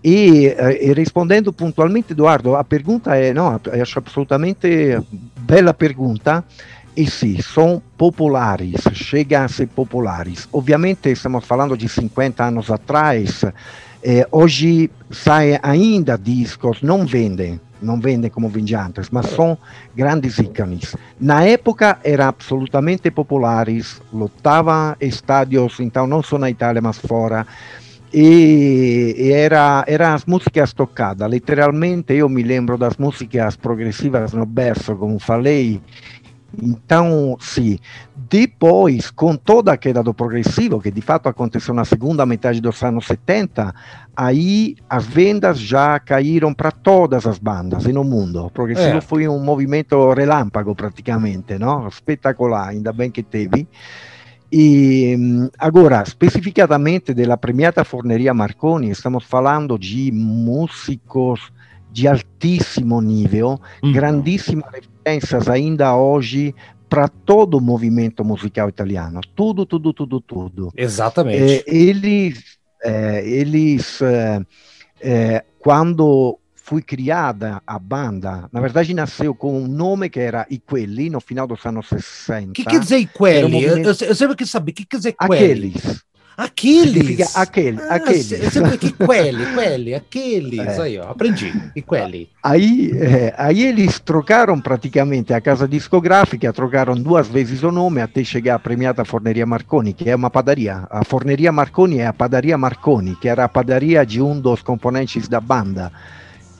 E, 0.01 0.47
eh, 0.47 0.87
e, 0.87 0.93
rispondendo 0.93 1.51
pontualmente, 1.51 2.13
Eduardo, 2.13 2.55
a 2.55 2.63
pergunta 2.63 3.13
é: 3.17 3.33
não, 3.33 3.59
acho 3.81 3.99
absolutamente 3.99 4.97
bela 5.41 5.73
pergunta. 5.73 6.45
E 6.95 7.05
sim, 7.11 7.41
são 7.41 7.81
populares, 7.97 8.81
chegam 8.93 9.43
a 9.43 9.47
ser 9.49 9.67
populares. 9.67 10.47
Obviamente, 10.51 11.09
estamos 11.09 11.45
falando 11.45 11.75
de 11.77 11.89
50 11.89 12.43
anos 12.43 12.71
atrás. 12.71 13.43
Eh, 14.01 14.25
hoje 14.31 14.89
saem 15.11 15.59
ainda 15.61 16.17
discos, 16.17 16.81
não 16.81 17.05
vendem, 17.05 17.59
não 17.81 17.99
vendem 17.99 18.29
como 18.29 18.49
vingantes, 18.49 19.09
mas 19.09 19.27
são 19.27 19.57
grandes 19.95 20.37
ícones. 20.37 20.95
Na 21.19 21.43
época 21.43 21.99
eram 22.03 22.25
absolutamente 22.25 23.11
populares, 23.11 24.01
lotavam 24.11 24.95
estádios, 24.99 25.79
então 25.79 26.07
não 26.07 26.21
só 26.23 26.37
na 26.37 26.49
Itália, 26.49 26.81
mas 26.81 26.97
fora. 26.97 27.45
E, 28.13 29.15
e 29.17 29.31
era, 29.33 29.83
eram 29.85 30.13
as 30.13 30.25
músicas 30.25 30.71
tocadas, 30.71 31.29
literalmente 31.29 32.13
eu 32.13 32.29
me 32.29 32.41
lembro 32.41 32.77
das 32.77 32.95
músicas 32.95 33.57
progressivas 33.57 34.31
no 34.31 34.45
berço, 34.45 34.95
como 34.95 35.19
falei, 35.19 35.81
então, 36.61 37.35
sim, 37.39 37.77
depois, 38.15 39.11
com 39.11 39.35
toda 39.35 39.73
a 39.73 39.77
queda 39.77 40.01
do 40.01 40.13
progressivo, 40.13 40.79
que 40.81 40.89
de 40.91 41.01
fato 41.01 41.27
aconteceu 41.29 41.73
na 41.73 41.83
segunda 41.85 42.25
metade 42.25 42.61
dos 42.61 42.81
anos 42.83 43.05
70, 43.05 43.73
aí 44.15 44.75
as 44.89 45.05
vendas 45.05 45.59
já 45.59 45.99
caíram 45.99 46.53
para 46.53 46.71
todas 46.71 47.25
as 47.27 47.37
bandas 47.37 47.85
no 47.85 48.03
mundo. 48.03 48.45
O 48.45 48.49
progressivo 48.49 48.97
É. 48.97 49.01
foi 49.01 49.27
um 49.27 49.39
movimento 49.39 50.11
relâmpago 50.13 50.73
praticamente, 50.75 51.57
não? 51.59 51.87
espetacular, 51.87 52.69
ainda 52.69 52.91
bem 52.93 53.11
que 53.11 53.23
teve. 53.23 53.67
E 54.51 55.17
agora, 55.59 56.05
specificatamente 56.05 57.13
della 57.13 57.35
premiata 57.37 57.83
Forneria 57.83 58.33
Marconi, 58.33 58.93
stiamo 58.95 59.19
parlando 59.29 59.77
di 59.77 60.09
músicos 60.11 61.51
di 61.91 62.07
altissimo 62.07 63.01
nível, 63.01 63.59
Uhum. 63.83 63.91
grandíssimas 63.91 64.71
referências 65.07 65.47
ainda 65.47 65.95
hoje 65.95 66.53
para 66.89 67.07
todo 67.07 67.57
o 67.57 67.61
movimento 67.61 68.23
musical 68.23 68.69
italiano. 68.69 69.21
Tudo, 69.35 69.65
tudo, 69.65 69.93
tudo, 69.93 70.21
tudo. 70.21 70.71
Exatamente. 70.75 71.37
Eh, 71.41 71.63
eles, 71.67 72.57
eh, 72.83 73.23
eles 73.25 74.01
eh, 74.01 74.41
eh, 75.01 75.45
quando 75.59 76.39
foi 76.55 76.81
criada 76.81 77.61
a 77.65 77.79
banda, 77.79 78.49
na 78.51 78.59
verdade 78.59 78.93
nasceu 78.93 79.33
com 79.33 79.57
um 79.57 79.67
nome 79.67 80.09
que 80.09 80.19
era 80.19 80.45
I 80.49 80.59
Quelli, 80.59 81.09
no 81.09 81.21
final 81.21 81.47
dos 81.47 81.65
anos 81.65 81.87
60. 81.87 82.49
O 82.49 82.53
que 82.53 82.65
quer 82.65 82.79
dizer 82.79 83.07
Quelli? 83.07 83.37
Era 83.37 83.47
um 83.47 83.49
eu, 83.49 83.53
movimento- 83.53 84.03
eu, 84.03 84.09
eu 84.09 84.15
sempre 84.15 84.35
quis 84.35 84.49
saber 84.49 84.71
o 84.71 84.75
que 84.75 84.85
quer 84.85 84.97
dizer 84.97 85.13
Quelli. 85.13 85.73
Aqueles. 85.73 86.03
Significa 86.93 87.27
aquele, 87.33 87.81
Ah, 87.81 87.95
aqueles. 87.95 88.31
Eu 88.31 88.51
sempre 88.51 88.77
que 88.77 88.91
Quelli, 88.91 89.43
Quelli, 89.55 89.95
aqueles. 89.95 90.59
É. 90.59 90.81
Aí, 90.81 90.99
ó, 90.99 91.09
aprendi. 91.09 91.51
E 91.75 91.81
Quelli. 91.81 92.29
Aí, 92.43 92.91
eh, 92.93 93.33
aí 93.37 93.63
eles 93.63 93.99
trocaram 93.99 94.61
praticamente 94.61 95.33
a 95.33 95.41
casa 95.41 95.67
discográfica, 95.67 96.53
trocaram 96.53 96.95
duas 96.95 97.27
vezes 97.27 97.63
o 97.63 97.71
nome 97.71 98.01
até 98.01 98.23
chegar 98.23 98.55
a 98.55 98.59
premiata 98.59 99.03
Forneria 99.03 99.47
Marconi, 99.47 99.93
que 99.93 100.07
é 100.07 100.15
uma 100.15 100.29
padaria. 100.29 100.87
A 100.91 101.03
Forneria 101.03 101.51
Marconi 101.51 101.99
é 101.99 102.07
a 102.07 102.13
padaria 102.13 102.57
Marconi, 102.57 103.15
que 103.15 103.27
era 103.27 103.43
a 103.43 103.49
padaria 103.49 104.05
de 104.05 104.21
um 104.21 104.39
dos 104.39 104.61
componentes 104.61 105.27
da 105.27 105.41
banda. 105.41 105.91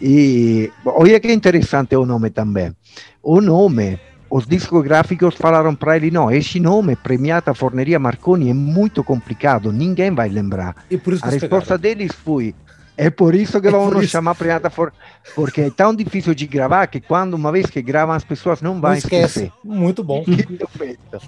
E 0.01 0.71
olha 0.85 1.19
que 1.19 1.31
interessante 1.31 1.95
o 1.95 2.05
nome 2.05 2.31
também. 2.31 2.75
O 3.21 3.41
nome, 3.41 3.99
os 4.29 4.45
discográficos 4.45 5.35
falaram 5.35 5.75
para 5.75 5.95
ele: 5.95 6.11
não, 6.11 6.31
esse 6.31 6.59
nome, 6.59 6.95
premiata 6.95 7.53
Forneria 7.53 7.99
Marconi, 7.99 8.49
é 8.49 8.53
muito 8.53 9.03
complicado, 9.03 9.71
ninguém 9.71 10.11
vai 10.11 10.29
lembrar. 10.29 10.75
A 11.21 11.29
resposta 11.29 11.77
pegaram. 11.77 11.81
deles 11.81 12.11
foi: 12.13 12.53
é 12.97 13.09
por 13.09 13.35
isso 13.35 13.61
que 13.61 13.67
É 13.67 13.71
vamos 13.71 13.93
nos 13.93 14.03
isso. 14.03 14.11
chamar 14.11 14.33
Premiata 14.35 14.69
For... 14.69 14.91
Porque 15.35 15.61
é 15.61 15.69
tão 15.69 15.93
difícil 15.95 16.33
de 16.33 16.47
gravar 16.47 16.87
que 16.87 16.99
quando 16.99 17.35
uma 17.35 17.51
vez 17.51 17.67
que 17.67 17.81
gravam 17.81 18.15
as 18.15 18.23
pessoas 18.23 18.61
não 18.61 18.73
Não 18.73 18.81
vão 18.81 18.93
esquece. 18.93 19.43
esquecer. 19.45 19.51
Muito 19.63 20.03
bom. 20.03 20.23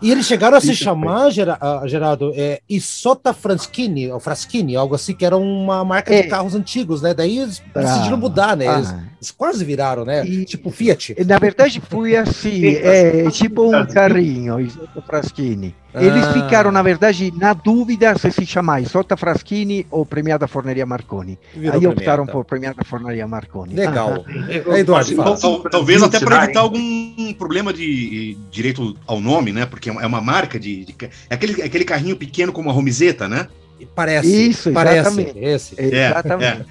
E 0.02 0.12
eles 0.12 0.26
chegaram 0.26 0.58
a 0.58 0.62
se 0.62 0.76
chamar, 0.76 1.30
Gera- 1.32 1.58
ah, 1.60 1.82
Geraldo, 1.86 2.32
é, 2.36 2.60
Isota 2.70 3.34
Franschini, 3.34 4.10
ou 4.12 4.20
Fraschini, 4.20 4.76
algo 4.76 4.96
assim, 4.96 5.14
que 5.14 5.26
era 5.26 5.36
uma 5.38 5.84
marca 5.84 6.14
É. 6.14 6.22
de 6.24 6.28
carros 6.28 6.56
antigos, 6.56 7.02
né? 7.02 7.14
Daí 7.14 7.40
eles 7.40 7.62
decidiram 7.74 8.18
mudar, 8.18 8.56
né? 8.56 8.66
Eles, 8.66 8.90
Ah. 8.90 9.04
eles 9.18 9.32
quase 9.32 9.64
viraram, 9.66 10.06
né? 10.06 10.26
E- 10.26 10.46
Tipo 10.46 10.70
Fiat. 10.72 11.16
Na 11.26 11.38
verdade 11.40 11.82
foi 11.90 12.16
assim, 12.16 12.66
é 12.78 13.30
tipo 13.32 13.76
um 13.76 13.86
carrinho, 13.86 14.60
Isotta 14.60 15.02
Fraschini. 15.02 15.76
Eles 15.94 16.24
Ah. 16.24 16.34
ficaram, 16.34 16.72
na 16.72 16.84
verdade, 16.84 17.34
na 17.36 17.52
dúvida 17.54 18.16
se 18.18 18.32
se 18.32 18.46
chamar 18.46 18.80
Isotta 18.82 19.18
Fraschini 19.18 19.88
ou 19.90 20.06
Premiata 20.06 20.48
Forneria 20.48 20.86
Marconi. 20.86 21.38
Virou 21.54 21.66
Aí 21.74 21.80
premiata. 21.80 22.00
optaram 22.00 22.26
por 22.28 22.46
Premiata 22.46 22.86
Forneria 22.86 23.28
Marconi. 23.28 23.74
Legal. 23.74 24.24
Eu- 24.48 24.72
Aí, 24.74 24.82
Eduardo, 24.82 25.16
Tal- 25.16 25.60
talvez 25.64 26.04
até 26.04 26.20
para 26.20 26.44
evitar 26.44 26.60
algum 26.60 27.34
problema 27.34 27.74
de 27.74 28.38
direito 28.52 28.96
ao 29.08 29.20
nome, 29.20 29.52
né? 29.52 29.66
Porque 29.66 29.90
é 29.90 29.92
uma- 29.92 30.04
é 30.04 30.06
uma 30.06 30.22
marca 30.22 30.60
de. 30.60 30.86
de 30.86 30.96
é 31.30 31.34
aquele, 31.34 31.62
aquele 31.64 31.86
carrinho 31.86 32.16
pequeno 32.16 32.52
como 32.54 32.70
a 32.70 32.74
Romizeta, 32.74 33.28
né? 33.28 33.48
Parece. 33.96 34.50
Isso, 34.50 34.72
parece. 34.72 35.00
exatamente. 35.00 35.40
Esse. 35.40 35.76
Exatamente. 35.82 36.66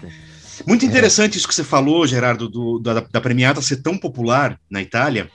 Muito 0.66 0.85
interessante 0.85 1.38
isso 1.38 1.48
que 1.48 1.54
você 1.54 1.64
falou, 1.64 2.07
Gerardo, 2.07 2.48
do- 2.48 2.78
da, 2.78 3.00
da 3.00 3.20
premiata 3.20 3.61
ser 3.62 3.76
tão 3.76 3.96
popular 3.96 4.59
na 4.70 4.81
Itália. 4.83 5.28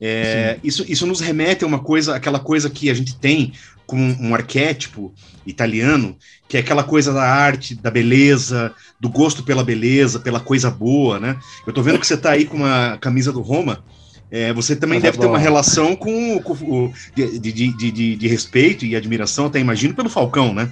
É, 0.00 0.58
isso, 0.62 0.84
isso 0.88 1.06
nos 1.06 1.20
remete 1.20 1.64
a 1.64 1.66
uma 1.66 1.80
coisa, 1.80 2.14
aquela 2.14 2.38
coisa 2.38 2.70
que 2.70 2.88
a 2.88 2.94
gente 2.94 3.16
tem 3.16 3.52
como 3.86 4.02
um 4.20 4.34
arquétipo 4.34 5.12
italiano, 5.46 6.16
que 6.46 6.56
é 6.56 6.60
aquela 6.60 6.84
coisa 6.84 7.12
da 7.12 7.22
arte, 7.24 7.74
da 7.74 7.90
beleza, 7.90 8.72
do 9.00 9.08
gosto 9.08 9.42
pela 9.42 9.64
beleza, 9.64 10.20
pela 10.20 10.38
coisa 10.40 10.70
boa, 10.70 11.18
né? 11.18 11.36
Eu 11.66 11.72
tô 11.72 11.82
vendo 11.82 11.98
que 11.98 12.06
você 12.06 12.16
tá 12.16 12.32
aí 12.32 12.44
com 12.44 12.58
uma 12.58 12.98
camisa 13.00 13.32
do 13.32 13.40
Roma. 13.40 13.82
É, 14.30 14.52
você 14.52 14.76
também 14.76 15.00
Coisa 15.00 15.12
deve 15.12 15.18
ter 15.18 15.26
uma 15.26 15.38
relação 15.38 15.96
com, 15.96 16.38
com 16.42 16.52
o 16.52 16.92
de, 17.16 17.38
de, 17.38 17.52
de, 17.52 17.90
de- 17.90 18.16
de 18.16 18.28
respeito 18.28 18.84
e 18.84 18.94
admiração, 18.94 19.46
até 19.46 19.58
imagino, 19.58 19.94
pelo 19.94 20.10
Falcão, 20.10 20.52
né? 20.52 20.70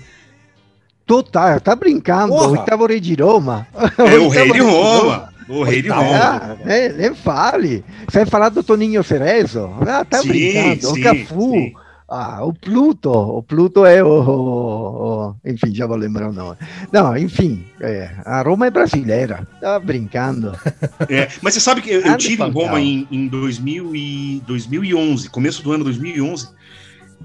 Total, 1.07 1.61
tá 1.61 1.75
brincando. 1.75 2.35
Porra. 2.35 2.49
O 2.49 2.51
oitavo 2.53 2.87
rei 2.87 3.01
de 3.01 3.15
Roma. 3.15 3.67
É 3.99 4.19
o 4.19 4.29
rei 4.29 4.53
de 4.53 4.61
Roma. 4.61 5.33
O 5.49 5.63
rei 5.63 5.81
de. 5.83 5.89
Roma. 5.89 6.03
Ah, 6.17 6.57
nem, 6.65 6.93
nem 6.93 7.15
fale. 7.15 7.85
Você 8.09 8.19
vai 8.19 8.27
falar 8.27 8.49
do 8.49 8.63
Toninho 8.63 9.03
Cerezo? 9.05 9.71
Ah, 9.87 10.05
tá 10.05 10.19
Sim, 10.23 10.29
brincando. 10.29 10.81
sim, 10.95 11.01
o 11.01 11.03
Cafu. 11.03 11.51
sim. 11.53 11.73
Ah, 12.09 12.45
o 12.45 12.53
Pluto. 12.53 13.11
O 13.11 13.43
Pluto 13.43 13.85
é 13.85 14.03
o, 14.03 14.07
o- 14.07 15.27
o- 15.31 15.35
Enfim, 15.45 15.75
já 15.75 15.87
vou 15.89 15.97
lembrar 15.97 16.29
o 16.29 16.33
nome. 16.33 16.57
Não, 16.93 17.17
enfim. 17.17 17.65
é, 17.81 18.11
a 18.25 18.43
Roma 18.43 18.67
é 18.67 18.71
brasileira. 18.71 19.47
Tá 19.61 19.79
brincando. 19.81 20.53
É, 21.09 21.29
mas 21.43 21.55
você 21.55 21.61
sabe 21.61 21.81
que 21.83 21.91
eu, 21.91 22.01
eu 22.01 22.17
tive 22.17 22.43
em. 22.45 22.51
Roma 22.51 22.81
em, 22.81 23.07
em 23.11 23.27
2000 23.29 23.95
e 23.95 24.43
2011, 24.47 25.29
começo 25.31 25.63
do 25.63 25.73
ano 25.73 25.85
2011, 25.85 26.49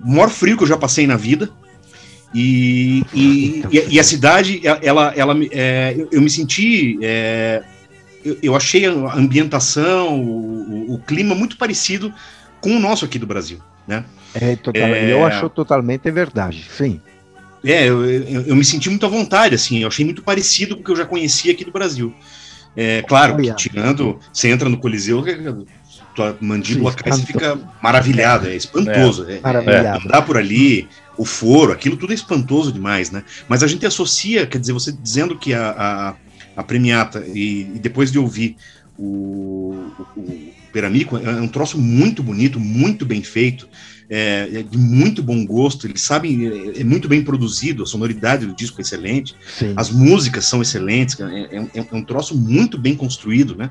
o 0.04 0.10
maior 0.12 0.30
frio 0.30 0.58
que 0.58 0.64
eu 0.64 0.68
já 0.68 0.78
passei 0.78 1.06
na 1.08 1.16
vida. 1.16 1.50
E, 2.34 3.04
e, 3.14 3.64
e- 3.72 3.88
e 3.96 4.00
a 4.00 4.04
cidade, 4.04 4.62
ela, 4.82 5.14
ela, 5.16 5.34
me- 5.36 5.50
é, 5.52 5.94
eu, 5.98 6.08
eu 6.12 6.22
me 6.22 6.30
senti. 6.30 6.98
É, 8.24 8.30
eu, 8.30 8.38
eu 8.42 8.56
achei 8.56 8.86
a 8.86 8.92
ambientação, 9.16 10.20
o, 10.22 10.92
o- 10.92 10.94
o 10.96 11.00
clima 11.00 11.34
muito 11.36 11.58
parecido 11.58 12.14
com 12.60 12.76
o 12.76 12.80
nosso 12.80 13.06
aqui 13.06 13.18
do 13.20 13.26
Brasil. 13.28 13.60
Né? 13.88 14.04
É, 14.34 14.56
total, 14.56 14.84
É. 14.84 15.12
Eu 15.12 15.26
acho 15.26 15.50
totalmente 15.50 16.10
verdade. 16.12 16.66
Sim. 16.76 17.02
É, 17.64 17.88
eu, 17.88 18.04
eu, 18.06 18.42
eu 18.48 18.56
me 18.56 18.64
senti 18.66 18.90
muito 18.90 19.06
à 19.06 19.10
vontade, 19.10 19.54
assim, 19.56 19.80
eu 19.80 19.88
achei 19.88 20.04
muito 20.04 20.24
parecido 20.24 20.76
com 20.76 20.82
o 20.82 20.84
que 20.86 20.92
eu 20.92 20.96
já 20.96 21.06
conhecia 21.06 21.52
aqui 21.52 21.64
do 21.64 21.72
Brasil. 21.72 22.14
É, 22.76 23.02
claro, 23.04 23.36
que 23.38 23.54
tirando, 23.56 24.18
você 24.32 24.50
entra 24.50 24.70
no 24.70 24.78
Coliseu, 24.78 25.24
tua 26.16 26.36
mandíbula 26.40 26.94
cai, 26.94 27.12
você 27.12 27.26
fica 27.26 27.60
maravilhado, 27.82 28.48
é 28.48 28.56
espantoso. 28.56 29.30
É, 29.30 29.40
Maravilhado. 29.42 30.06
andar 30.06 30.22
por 30.24 30.38
ali, 30.38 30.88
o 31.18 31.26
foro, 31.26 31.72
aquilo 31.72 31.98
tudo 31.98 32.12
é 32.12 32.16
espantoso 32.16 32.72
demais, 32.72 33.12
né? 33.12 33.24
Mas 33.48 33.62
a 33.64 33.68
gente 33.68 33.86
associa, 33.86 34.48
quer 34.48 34.58
dizer, 34.58 34.74
você 34.74 34.92
dizendo 34.92 35.38
que 35.38 35.54
a, 35.54 35.72
a, 35.72 36.14
a 36.56 36.64
premiata, 36.64 37.24
e, 37.28 37.76
e 37.76 37.80
depois 37.80 38.12
de 38.12 38.20
ouvir 38.20 38.56
o, 38.98 39.94
o, 40.16 40.54
o 40.64 40.68
Peramico, 40.72 41.18
é 41.18 41.42
um 41.42 41.48
troço 41.48 41.78
muito 41.78 42.22
bonito, 42.22 42.60
muito 42.60 43.06
bem 43.06 43.24
feito, 43.24 43.68
é, 44.10 44.50
é 44.54 44.64
de 44.64 44.78
muito 44.78 45.24
bom 45.24 45.46
gosto, 45.46 45.88
eles 45.88 46.02
sabem, 46.02 46.46
é, 46.48 46.82
é 46.82 46.84
muito 46.84 47.08
bem 47.08 47.24
produzido, 47.24 47.84
a 47.84 47.86
sonoridade 47.86 48.46
do 48.46 48.56
disco 48.56 48.80
é 48.80 48.84
excelente, 48.84 49.34
Sim. 49.58 49.74
as 49.76 49.90
músicas 49.90 50.46
são 50.46 50.62
excelentes, 50.62 51.20
é, 51.20 51.58
é- 51.58 51.88
é 51.92 51.96
um 51.96 52.06
troço 52.06 52.38
muito 52.38 52.78
bem 52.78 52.96
construído, 52.96 53.56
né? 53.56 53.70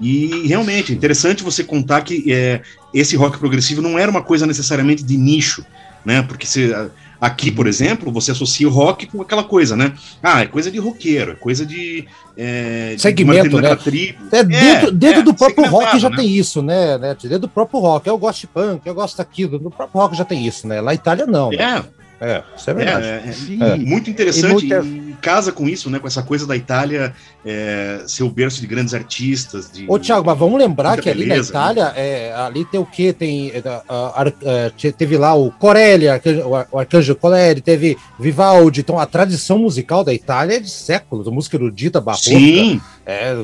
E 0.00 0.46
realmente 0.46 0.92
é 0.92 0.94
interessante 0.94 1.42
você 1.42 1.64
contar 1.64 2.02
que 2.02 2.32
é, 2.32 2.62
esse 2.92 3.16
rock 3.16 3.38
progressivo 3.38 3.82
não 3.82 3.98
era 3.98 4.10
uma 4.10 4.22
coisa 4.22 4.46
necessariamente 4.46 5.04
de 5.04 5.16
nicho, 5.16 5.64
né? 6.04 6.22
Porque 6.22 6.46
a- 6.72 6.90
Aqui, 7.20 7.50
por 7.50 7.66
exemplo, 7.66 8.12
você 8.12 8.30
associa 8.30 8.68
o 8.68 8.70
rock 8.70 9.06
com 9.06 9.20
aquela 9.22 9.42
coisa, 9.42 9.76
né? 9.76 9.92
Ah, 10.22 10.42
é 10.42 10.46
coisa 10.46 10.70
de 10.70 10.78
roqueiro, 10.78 11.32
é 11.32 11.34
coisa 11.34 11.66
de. 11.66 12.06
É, 12.36 12.94
de 12.94 13.02
Segmento, 13.02 13.56
uma 13.56 13.68
né? 13.70 13.76
tribo. 13.76 14.18
É, 14.30 14.44
dentro 14.44 14.92
dentro 14.92 15.20
é, 15.20 15.22
do 15.24 15.34
próprio 15.34 15.68
rock 15.68 15.98
já 15.98 16.10
né? 16.10 16.16
tem 16.16 16.28
isso, 16.30 16.62
né, 16.62 16.96
né? 16.98 17.16
Dentro 17.20 17.40
do 17.40 17.48
próprio 17.48 17.80
rock. 17.80 18.06
Eu 18.06 18.16
gosto 18.18 18.42
de 18.42 18.46
punk, 18.46 18.86
eu 18.86 18.94
gosto 18.94 19.16
daquilo. 19.16 19.58
No 19.58 19.70
próprio 19.70 20.00
rock 20.00 20.16
já 20.16 20.24
tem 20.24 20.46
isso, 20.46 20.66
né? 20.68 20.80
Lá 20.80 20.88
na 20.88 20.94
Itália 20.94 21.26
não. 21.26 21.50
né? 21.50 21.84
É, 22.20 22.34
É, 22.34 22.42
isso 22.56 22.68
é 22.68 22.72
é, 22.72 22.74
verdade. 22.76 23.06
é, 23.06 23.32
Sim. 23.32 23.62
É. 23.62 23.76
muito 23.76 24.10
interessante 24.10 24.66
E 24.66 24.68
e 24.68 25.07
casa 25.20 25.52
com 25.52 25.68
isso, 25.68 25.90
né? 25.90 25.98
Com 25.98 26.06
essa 26.06 26.22
coisa 26.22 26.46
da 26.46 26.56
Itália 26.56 27.12
é, 27.44 28.02
ser 28.06 28.22
o 28.22 28.30
berço 28.30 28.60
de 28.60 28.66
grandes 28.66 28.94
artistas. 28.94 29.70
De, 29.70 29.86
Ô, 29.88 29.98
Thiago, 29.98 30.24
mas 30.26 30.38
vamos 30.38 30.58
lembrar 30.58 31.00
que 31.00 31.08
ali 31.08 31.26
beleza, 31.26 31.52
na 31.52 31.58
Itália, 31.60 31.92
é, 31.96 32.32
ali 32.34 32.64
tem 32.64 32.78
o 32.80 32.86
quê? 32.86 33.12
Tem, 33.12 33.50
é, 33.50 33.62
a- 33.66 33.82
a- 34.22 34.32
é, 34.42 34.70
te- 34.70 34.92
teve 34.92 35.16
lá 35.16 35.34
o 35.34 35.50
Corelli, 35.50 36.06
o 36.44 36.54
Ar- 36.54 36.68
o 36.72 36.78
Arcanjo 36.78 37.14
Corelli, 37.16 37.60
teve 37.60 37.96
Vivaldi. 38.18 38.80
Então, 38.80 38.98
a 38.98 39.06
tradição 39.06 39.58
musical 39.58 40.02
da 40.04 40.12
Itália 40.14 40.56
é 40.56 40.60
de 40.60 40.70
séculos, 40.70 41.26
a 41.26 41.30
música 41.30 41.56
erudita, 41.56 42.00
barroca. 42.00 42.24
Sim, 42.24 42.80
É, 43.10 43.34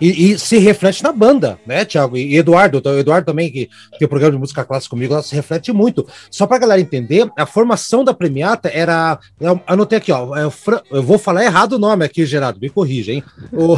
e, 0.00 0.30
e 0.32 0.38
se 0.38 0.56
reflete 0.58 1.02
na 1.02 1.10
banda, 1.10 1.58
né, 1.66 1.84
Thiago? 1.84 2.16
E 2.16 2.36
Eduardo, 2.36 2.80
o 2.84 2.98
Eduardo 2.98 3.26
também, 3.26 3.50
que 3.50 3.68
tem 3.98 4.06
o 4.06 4.08
programa 4.08 4.32
de 4.34 4.38
música 4.38 4.64
clássica 4.64 4.90
comigo, 4.90 5.12
ela 5.12 5.22
se 5.22 5.34
reflete 5.34 5.72
muito. 5.72 6.06
Só 6.30 6.46
pra 6.46 6.58
galera 6.58 6.80
entender, 6.80 7.28
a 7.36 7.44
formação 7.44 8.04
da 8.04 8.14
Premiata 8.14 8.70
era. 8.72 9.18
Eu 9.40 9.60
anotei 9.66 9.98
aqui, 9.98 10.12
ó. 10.12 10.36
é 10.36 10.46
eu 10.94 11.02
vou 11.02 11.18
falar 11.18 11.44
errado 11.44 11.74
o 11.74 11.78
nome 11.78 12.04
aqui, 12.04 12.24
Gerardo, 12.24 12.60
me 12.60 12.70
corrija, 12.70 13.12
hein? 13.12 13.22
O, 13.52 13.74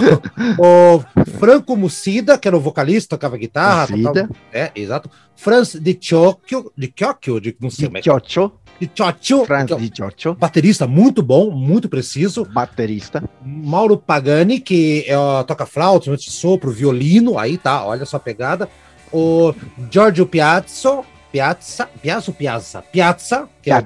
o 0.58 1.04
Franco 1.38 1.76
Mucida, 1.76 2.38
que 2.38 2.46
era 2.46 2.56
o 2.56 2.60
vocalista, 2.60 3.16
tocava 3.16 3.36
guitarra. 3.36 3.86
Tocava- 3.86 4.28
é, 4.52 4.70
exato. 4.74 5.10
Franz 5.34 5.74
de 5.74 5.98
Ciocchio, 6.00 6.70
de 6.76 6.92
Ciocchio, 6.96 7.40
de, 7.40 7.56
não 7.60 7.70
sei 7.70 7.88
que 7.88 8.02
Ciccioccio, 8.02 8.52
de 8.78 9.46
Franz 9.46 9.66
que 9.66 9.72
é 9.72 9.76
um 9.76 9.80
Di 9.80 9.90
Cioccio, 9.94 10.34
baterista 10.34 10.86
muito 10.86 11.22
bom, 11.22 11.50
muito 11.50 11.88
preciso. 11.88 12.44
baterista. 12.44 13.22
Mauro 13.44 13.96
Pagani, 13.96 14.60
que 14.60 15.04
é, 15.06 15.14
toca 15.44 15.64
flauta, 15.66 16.14
de 16.16 16.30
sopro, 16.30 16.70
violino, 16.70 17.38
aí 17.38 17.56
tá, 17.56 17.84
olha 17.84 18.04
só 18.04 18.18
a 18.18 18.20
pegada. 18.20 18.68
O 19.12 19.54
Giorgio 19.90 20.26
Piazzo, 20.26 21.04
Piazza, 21.32 21.88
Piazza 22.02 22.30
ou 22.30 22.34
Piazza? 22.34 22.82
Piazza, 22.82 23.48
que 23.62 23.70
é 23.70 23.78
o 23.78 23.82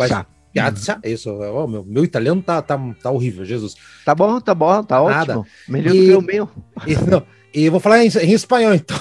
Piazza. 0.53 0.97
Piazza, 0.97 1.01
isso, 1.05 1.31
ó, 1.31 1.67
meu, 1.67 1.85
meu 1.85 2.05
italiano 2.05 2.43
tá, 2.43 2.61
tá, 2.63 2.79
tá 3.03 3.11
horrível, 3.11 3.45
Jesus. 3.45 3.75
Tá 4.05 4.15
bom, 4.15 4.41
tá 4.41 4.55
bom, 4.55 4.83
tá 4.83 5.03
Nada. 5.03 5.39
ótimo. 5.39 5.47
Melhor 5.69 5.95
E- 5.95 6.07
que 6.07 6.15
o 6.15 6.23
meu. 6.23 6.49
E, 6.87 6.95
não, 6.97 7.23
e 7.53 7.69
vou 7.69 7.81
falar 7.81 8.05
em, 8.05 8.09
em 8.09 8.33
espanhol, 8.33 8.75
então. 8.75 8.97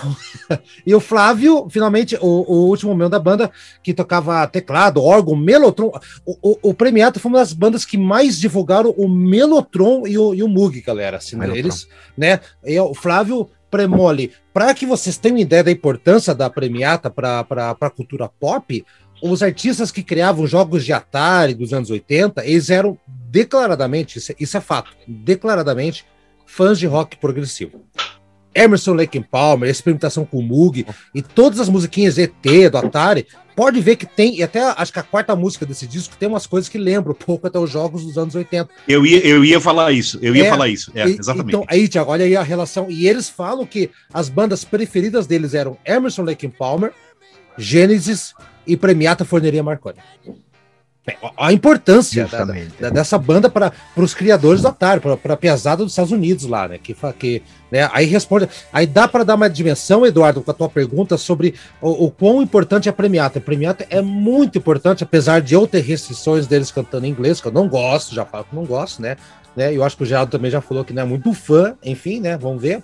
e 0.85 0.93
o 0.95 0.99
Flávio, 0.99 1.67
finalmente, 1.69 2.17
o, 2.19 2.25
o 2.51 2.67
último 2.67 2.93
membro 2.93 3.09
da 3.09 3.19
banda, 3.19 3.51
que 3.83 3.93
tocava 3.93 4.45
teclado, 4.47 5.03
órgão, 5.03 5.35
melotron. 5.35 5.91
O, 6.25 6.51
o, 6.51 6.69
o 6.69 6.73
Premiato 6.73 7.19
foi 7.19 7.29
uma 7.29 7.39
das 7.39 7.53
bandas 7.53 7.85
que 7.85 7.97
mais 7.97 8.39
divulgaram 8.39 8.89
o 8.97 9.07
melotron 9.07 10.07
e 10.07 10.17
o, 10.17 10.33
e 10.33 10.41
o 10.41 10.47
Moog, 10.47 10.81
galera. 10.81 11.17
Assim, 11.17 11.35
né? 11.35 11.49
Eles, 11.55 11.87
né? 12.17 12.39
E 12.65 12.79
o 12.79 12.93
Flávio 12.95 13.47
Premoli, 13.69 14.31
para 14.51 14.73
que 14.73 14.85
vocês 14.85 15.17
tenham 15.17 15.37
ideia 15.37 15.63
da 15.63 15.71
importância 15.71 16.33
da 16.33 16.49
Premiata 16.49 17.09
para 17.09 17.45
a 17.79 17.89
cultura 17.89 18.27
pop, 18.27 18.83
os 19.21 19.41
artistas 19.43 19.91
que 19.91 20.03
criavam 20.03 20.47
jogos 20.47 20.85
de 20.85 20.93
Atari 20.93 21.53
dos 21.53 21.73
anos 21.73 21.89
80, 21.89 22.45
eles 22.45 22.69
eram 22.69 22.97
declaradamente, 23.07 24.17
isso 24.17 24.31
é, 24.31 24.35
isso 24.39 24.57
é 24.57 24.61
fato, 24.61 24.91
declaradamente 25.07 26.05
fãs 26.45 26.79
de 26.79 26.87
rock 26.87 27.17
progressivo. 27.17 27.81
Emerson 28.55 28.93
Lake 28.93 29.17
and 29.17 29.21
Palmer, 29.23 29.69
experimentação 29.69 30.25
com 30.25 30.37
o 30.39 30.41
Moog 30.41 30.83
e 31.13 31.21
todas 31.21 31.59
as 31.59 31.69
musiquinhas 31.69 32.17
ET 32.17 32.31
do 32.71 32.77
Atari, 32.79 33.27
pode 33.55 33.79
ver 33.79 33.95
que 33.95 34.07
tem, 34.07 34.37
e 34.37 34.43
até 34.43 34.59
acho 34.75 34.91
que 34.91 34.97
a 34.99 35.03
quarta 35.03 35.35
música 35.35 35.65
desse 35.67 35.85
disco 35.85 36.15
tem 36.17 36.27
umas 36.27 36.47
coisas 36.47 36.67
que 36.67 36.77
lembram 36.79 37.11
um 37.11 37.25
pouco 37.25 37.45
até 37.45 37.59
os 37.59 37.69
jogos 37.69 38.03
dos 38.03 38.17
anos 38.17 38.33
80. 38.33 38.67
eu 38.87 39.05
ia, 39.05 39.19
eu 39.25 39.45
ia 39.45 39.61
falar 39.61 39.91
isso. 39.91 40.17
Eu 40.21 40.35
ia 40.35 40.47
É, 40.47 40.49
falar 40.49 40.67
isso. 40.67 40.91
É, 40.95 41.07
E- 41.07 41.17
exatamente. 41.19 41.49
Então, 41.49 41.63
aí, 41.69 41.87
Tiago, 41.87 42.11
olha 42.11 42.25
aí 42.25 42.35
a 42.35 42.41
relação. 42.41 42.87
E 42.89 43.07
eles 43.07 43.29
falam 43.29 43.65
que 43.67 43.91
as 44.11 44.27
bandas 44.29 44.63
preferidas 44.63 45.27
deles 45.27 45.53
eram 45.53 45.77
Emerson 45.85 46.23
Lake 46.23 46.47
and 46.47 46.51
Palmer, 46.57 46.91
Genesis 47.57 48.33
e 48.65 48.75
Premiata 48.77 49.25
Forneria 49.25 49.63
Marconi. 49.63 49.97
Bem, 51.05 51.15
a- 51.37 51.51
importância 51.53 52.27
da- 52.27 52.43
da- 52.45 52.53
da- 52.81 52.89
dessa 52.89 53.17
banda 53.17 53.49
para 53.49 53.71
os 53.95 54.13
criadores 54.13 54.61
do 54.61 54.67
Atari, 54.67 54.99
para 55.01 55.33
a 55.33 55.37
piazada 55.37 55.81
dos 55.83 55.93
Estados 55.93 56.11
Unidos 56.11 56.45
lá, 56.45 56.67
né? 56.67 56.77
Que, 56.77 56.95
que, 57.17 57.41
né? 57.71 57.89
Aí 57.93 58.05
responde. 58.05 58.47
Aí 58.71 58.85
dá 58.85 59.07
para 59.07 59.23
dar 59.23 59.35
uma 59.35 59.49
dimensão, 59.49 60.05
Eduardo, 60.05 60.41
com 60.41 60.51
a 60.51 60.53
tua 60.53 60.69
pergunta 60.69 61.17
sobre 61.17 61.55
o, 61.81 62.05
o 62.05 62.11
quão 62.11 62.41
importante 62.41 62.87
é 62.87 62.91
a 62.91 62.93
Premiata. 62.93 63.39
A 63.39 63.41
Premiata 63.41 63.87
é 63.89 64.01
muito 64.01 64.57
importante, 64.57 65.03
apesar 65.03 65.41
de 65.41 65.53
eu 65.55 65.65
ter 65.65 65.79
restrições 65.81 66.45
deles 66.45 66.69
cantando 66.69 67.05
em 67.07 67.09
inglês, 67.09 67.39
que 67.41 67.47
eu 67.47 67.51
não 67.51 67.67
gosto, 67.67 68.13
já 68.13 68.25
falo 68.25 68.43
que 68.43 68.55
não 68.55 68.65
gosto, 68.65 69.01
né? 69.01 69.15
né? 69.55 69.73
Eu 69.75 69.83
acho 69.83 69.97
que 69.97 70.03
o 70.03 70.05
Geraldo 70.05 70.31
também 70.31 70.51
já 70.51 70.61
falou 70.61 70.83
que 70.85 70.93
não 70.93 71.01
é 71.03 71.05
muito 71.05 71.33
fã, 71.33 71.75
enfim, 71.83 72.19
né? 72.19 72.37
Vamos 72.37 72.61
ver. 72.61 72.83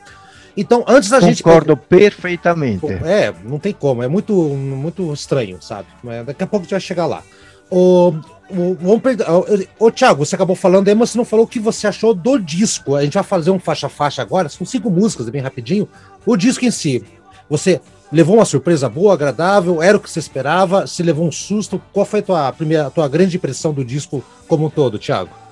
Então, 0.57 0.83
antes 0.87 1.09
da 1.09 1.19
gente. 1.19 1.43
Concordo 1.43 1.75
perfeitamente. 1.75 2.85
É, 3.03 3.33
não 3.43 3.59
tem 3.59 3.73
como, 3.73 4.01
é 4.03 4.07
muito, 4.07 4.33
muito 4.33 5.13
estranho, 5.13 5.61
sabe? 5.61 5.87
Mas 6.03 6.25
daqui 6.25 6.43
a 6.43 6.47
pouco 6.47 6.63
a 6.63 6.65
gente 6.65 6.71
vai 6.71 6.79
chegar 6.79 7.05
lá. 7.05 7.23
O, 7.69 8.13
o, 8.49 8.75
vamos 8.79 9.01
perder, 9.01 9.29
ô, 9.29 9.45
ô, 9.79 9.91
Thiago, 9.91 10.25
você 10.25 10.35
acabou 10.35 10.55
falando 10.55 10.87
aí, 10.87 10.95
mas 10.95 11.09
você 11.09 11.17
não 11.17 11.25
falou 11.25 11.45
o 11.45 11.47
que 11.47 11.59
você 11.59 11.87
achou 11.87 12.13
do 12.13 12.37
disco. 12.39 12.95
A 12.95 13.03
gente 13.03 13.15
vai 13.15 13.23
fazer 13.23 13.51
um 13.51 13.59
faixa-faixa 13.59 14.21
agora, 14.21 14.49
são 14.49 14.65
cinco 14.65 14.89
músicas, 14.89 15.29
bem 15.29 15.41
rapidinho. 15.41 15.89
O 16.25 16.37
disco 16.37 16.63
em 16.63 16.71
si, 16.71 17.03
você 17.49 17.81
levou 18.11 18.35
uma 18.35 18.45
surpresa 18.45 18.87
boa, 18.87 19.13
agradável, 19.13 19.81
era 19.81 19.97
o 19.97 19.99
que 19.99 20.09
você 20.09 20.19
esperava, 20.19 20.87
se 20.87 21.03
levou 21.03 21.27
um 21.27 21.31
susto. 21.31 21.81
Qual 21.91 22.05
foi 22.05 22.19
a 22.19 22.23
tua, 22.23 22.53
primeira, 22.53 22.87
a 22.87 22.89
tua 22.89 23.07
grande 23.07 23.35
impressão 23.35 23.73
do 23.73 23.83
disco 23.83 24.23
como 24.47 24.67
um 24.67 24.69
todo, 24.69 24.99
Thiago? 24.99 25.44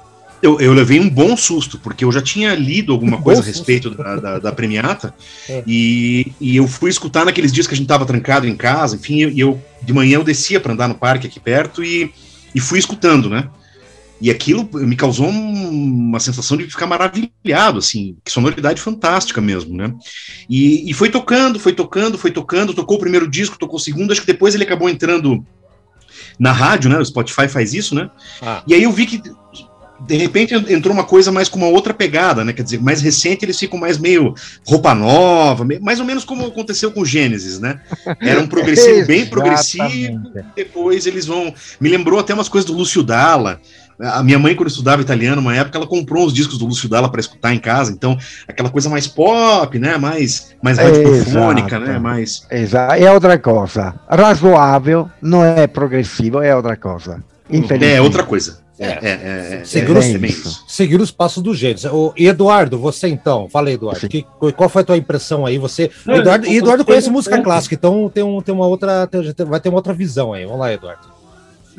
Eu, 0.44 0.60
eu 0.60 0.74
levei 0.74 1.00
um 1.00 1.10
bom 1.10 1.38
susto, 1.38 1.80
porque 1.80 2.04
eu 2.04 2.12
já 2.12 2.22
tinha 2.22 2.54
lido 2.54 2.92
alguma 2.92 3.20
coisa 3.24 3.42
a 3.42 3.46
respeito 3.46 3.90
da, 3.90 4.16
da, 4.18 4.40
da 4.40 4.52
Premiata, 4.52 5.16
É. 5.48 5.64
e, 5.66 6.34
e 6.40 6.58
eu 6.58 6.68
fui 6.68 6.90
escutar 6.90 7.24
naqueles 7.26 7.52
dias 7.52 7.66
que 7.66 7.74
a 7.74 7.78
gente 7.78 7.86
estava 7.86 8.06
trancado 8.06 8.46
em 8.48 8.56
casa, 8.56 8.96
enfim, 8.98 9.30
e 9.30 9.40
eu, 9.40 9.60
de 9.82 9.94
manhã 9.94 10.16
eu 10.18 10.24
descia 10.24 10.60
para 10.60 10.74
andar 10.74 10.90
no 10.90 10.96
parque 10.96 11.28
aqui 11.28 11.40
perto 11.40 11.82
e, 11.84 12.12
e 12.54 12.60
fui 12.60 12.78
escutando, 12.78 13.30
né? 13.30 13.48
E 14.22 14.30
aquilo 14.30 14.70
me 14.74 14.96
causou 14.96 15.28
um- 15.28 15.70
uma 16.10 16.20
sensação 16.20 16.56
de 16.58 16.66
ficar 16.70 16.88
maravilhado, 16.88 17.80
assim, 17.80 18.16
que 18.24 18.32
sonoridade 18.32 18.80
fantástica 18.82 19.42
mesmo, 19.42 19.76
né? 19.76 19.94
E, 20.50 20.90
e 20.90 20.94
foi 20.94 21.10
tocando, 21.10 21.60
foi 21.60 21.74
tocando, 21.74 22.18
foi 22.18 22.32
tocando, 22.32 22.74
tocou 22.74 22.98
o 22.98 23.00
primeiro 23.00 23.30
disco, 23.30 23.58
tocou 23.58 23.78
o 23.78 23.82
segundo, 23.82 24.12
acho 24.12 24.22
que 24.22 24.28
depois 24.28 24.54
ele 24.56 24.64
acabou 24.64 24.90
entrando 24.90 25.46
na 26.40 26.52
rádio, 26.52 26.90
né? 26.90 26.98
O 27.00 27.06
Spotify 27.06 27.48
faz 27.50 27.74
isso, 27.74 27.96
né? 27.96 28.10
Ah. 28.42 28.64
E 28.68 28.74
aí 28.74 28.84
eu 28.84 28.92
vi 28.92 29.06
que 29.06 29.22
de 30.06 30.18
repente 30.18 30.54
entrou 30.74 30.94
uma 30.94 31.04
coisa 31.04 31.32
mais 31.32 31.48
com 31.50 31.58
uma 31.58 31.68
outra 31.68 31.94
pegada, 31.94 32.44
né? 32.44 32.52
Quer 32.54 32.64
dizer, 32.64 32.82
mais 32.82 33.02
recente 33.02 33.46
eles 33.46 33.58
ficam 33.58 33.80
mais 33.80 33.98
meio 33.98 34.34
roupa 34.66 34.94
nova, 34.94 35.64
meio- 35.64 35.82
mais 35.82 36.00
ou 36.00 36.06
menos 36.06 36.24
como 36.26 36.46
aconteceu 36.46 36.92
com 36.92 37.02
o 37.02 37.06
Gênesis, 37.06 37.60
né? 37.60 37.80
Era 38.20 38.40
um 38.42 38.48
progressivo 38.48 39.06
bem 39.08 39.26
progressivo, 39.26 39.84
depois 40.56 41.06
eles 41.06 41.26
vão. 41.26 41.54
Me 41.80 41.90
lembrou 41.90 42.20
até 42.20 42.34
umas 42.34 42.50
coisas 42.50 42.70
do 42.70 42.76
Lúcio 42.76 43.02
Dalla. 43.04 43.60
A 44.00 44.24
minha 44.24 44.40
mãe, 44.40 44.56
quando 44.56 44.70
estudava 44.70 45.02
italiano, 45.04 45.40
uma 45.40 45.56
época, 45.56 45.78
ela 45.78 45.86
comprou 45.86 46.26
uns 46.26 46.34
discos 46.34 46.58
do 46.58 46.66
Lúcio 46.66 46.90
Dalla 46.90 47.10
para 47.10 47.22
escutar 47.22 47.54
em 47.54 47.60
casa. 47.60 47.92
Então, 47.92 48.18
aquela 48.48 48.70
coisa 48.70 48.90
mais 48.90 49.08
pop, 49.08 49.78
né? 49.78 49.98
Mais, 49.98 50.50
mais 50.64 50.80
radiofônica, 50.80 51.80
né? 51.80 52.00
Mais. 52.00 52.42
Exato, 52.50 52.94
é 52.96 53.12
outra 53.12 53.38
coisa. 53.38 53.94
Razoável, 54.10 55.10
não 55.22 55.46
é 55.46 55.68
progressivo, 55.68 56.42
é 56.42 56.56
outra 56.56 56.76
coisa. 56.76 57.24
É 57.86 58.02
outra 58.02 58.24
coisa. 58.24 58.63
É, 58.84 59.00
É. 59.02 59.08
é, 59.08 59.10
é, 59.58 59.62
é, 59.62 59.66
Segura 59.66 60.00
é, 60.00 60.18
os- 60.18 60.24
é. 60.24 60.50
Seguir 60.68 61.00
os 61.02 61.12
passos 61.12 61.42
do 61.42 61.54
Gênesis. 61.54 61.90
E 62.18 62.28
Eduardo, 62.28 62.78
você 62.78 63.08
então, 63.08 63.48
fala 63.50 63.70
aí, 63.70 63.76
Eduardo. 63.76 64.08
Que, 64.08 64.26
qual 64.56 64.70
foi 64.70 64.82
a 64.82 64.86
tua 64.86 64.98
impressão 64.98 65.46
aí? 65.46 65.58
Você. 65.58 65.90
Não, 66.06 66.16
Eduardo, 66.16 66.48
Eduardo 66.48 66.86
conhece 66.86 67.10
música 67.10 67.38
eu- 67.38 67.44
clássica, 67.44 67.76
então 67.76 68.10
tem, 68.14 68.24
um, 68.24 68.42
tem 68.42 68.54
uma 68.54 68.68
outra. 68.68 69.08
tem- 69.08 69.34
vai 69.46 69.60
ter 69.60 69.70
uma 69.70 69.78
outra 69.78 69.94
visão 69.94 70.34
aí. 70.34 70.44
Vamos 70.46 70.60
lá, 70.60 70.74
Eduardo. 70.74 71.08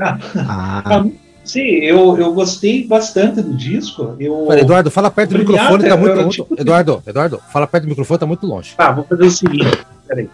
Ah, 0.01 1.05
Sim, 1.45 1.61
eu, 1.61 2.17
eu 2.17 2.33
gostei 2.33 2.87
bastante 2.87 3.43
do 3.43 3.53
disco. 3.55 4.17
Eu... 4.19 4.47
Fala, 4.47 4.61
Eduardo, 4.61 4.90
fala 4.90 5.11
perto 5.11 5.31
do 5.35 5.43
Obrigado, 5.43 5.73
microfone, 5.73 5.88
tá 5.90 5.97
muito. 5.99 6.17
muito- 6.17 6.31
tipo- 6.31 6.57
Eduardo, 6.59 7.03
Eduardo, 7.07 7.38
fala 7.53 7.67
perto 7.67 7.85
do 7.85 7.88
microfone, 7.90 8.19
tá 8.19 8.25
muito 8.27 8.47
longe. 8.47 8.75
Tá, 8.75 8.90
vou 8.93 9.05
fazer 9.05 9.25
o 9.27 9.31
seguinte. 9.31 9.79
Peraí. 10.09 10.31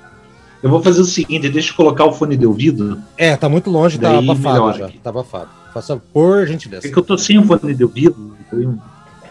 Eu 0.63 0.71
vou 0.71 0.81
fazer 0.81 1.01
o 1.01 1.05
seguinte, 1.05 1.49
deixa 1.49 1.73
eu 1.73 1.75
colocar 1.77 2.05
o 2.05 2.13
fone 2.13 2.37
de 2.37 2.47
ouvido. 2.47 3.03
É, 3.19 3.35
tá 3.35 3.49
muito 3.49 3.69
longe, 3.71 3.99
tá 3.99 4.19
abafado 4.19 4.79
já. 4.79 4.87
aqui. 4.87 4.99
Tá 4.99 5.11
abafado. 5.11 5.49
Faça 5.73 5.97
por 6.13 6.47
gentileza. 6.47 6.87
É 6.87 6.91
que 6.91 6.99
eu 6.99 7.03
tô 7.03 7.17
sem 7.19 7.39
o 7.39 7.45
fone 7.45 7.75
de 7.75 7.85
ouvido. 7.85 8.37
então- 8.53 8.83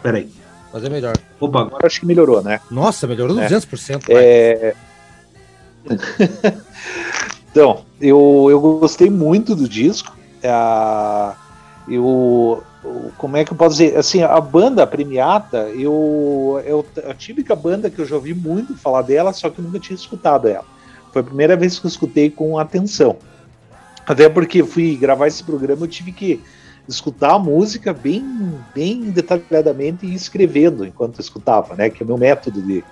Peraí. 0.02 0.30
Mas 0.72 0.84
é 0.84 0.90
melhor. 0.90 1.14
Opa, 1.40 1.62
agora 1.62 1.88
acho 1.88 2.00
que 2.00 2.06
melhorou, 2.06 2.42
né? 2.44 2.60
Nossa, 2.70 3.08
melhorou 3.08 3.40
É. 3.40 3.48
200%. 3.48 4.06
vai. 4.08 4.16
É... 4.24 4.76
então, 7.52 7.82
eu, 8.00 8.48
eu 8.50 8.60
gostei 8.80 9.10
muito 9.10 9.56
do 9.56 9.68
disco. 9.68 10.16
Ah, 10.44 11.36
eu, 11.88 12.04
o- 12.06 13.12
como 13.18 13.36
é 13.38 13.44
que 13.44 13.52
eu 13.52 13.58
posso 13.58 13.78
dizer? 13.78 13.98
Assim, 13.98 14.22
a 14.24 14.40
banda 14.40 14.86
Premiata, 14.88 15.70
eu, 15.70 16.62
eu 16.66 16.86
a 17.10 17.14
típica 17.14 17.56
banda 17.56 17.90
que 17.90 18.00
eu 18.00 18.06
já 18.06 18.16
ouvi 18.16 18.34
muito 18.34 18.76
falar 18.78 19.02
dela, 19.02 19.34
só 19.34 19.50
que 19.50 19.60
eu 19.60 19.66
nunca 19.66 19.80
tinha 19.80 19.96
escutado 19.96 20.48
ela. 20.48 20.66
Foi 21.12 21.22
a 21.22 21.26
primeira 21.26 21.58
vez 21.58 21.80
que 21.80 21.86
eu 21.86 21.90
escutei 21.90 22.30
com 22.30 22.58
atenção. 22.58 23.18
Até 24.10 24.28
porque 24.28 24.64
fui 24.64 24.96
gravar 24.96 25.28
esse 25.28 25.44
programa, 25.44 25.84
eu 25.84 25.88
tive 25.88 26.12
que 26.12 26.42
escutar 26.88 27.34
a 27.34 27.40
música 27.40 27.94
bem, 27.94 28.26
bem 28.74 29.12
detalhadamente 29.12 30.08
e 30.08 30.16
escrevendo 30.16 30.84
enquanto 30.84 31.22
escutava, 31.22 31.76
né? 31.76 31.92
Que 31.92 32.02
é 32.02 32.04
o 32.04 32.08
meu 32.08 32.18
método 32.18 32.60
de, 32.60 32.84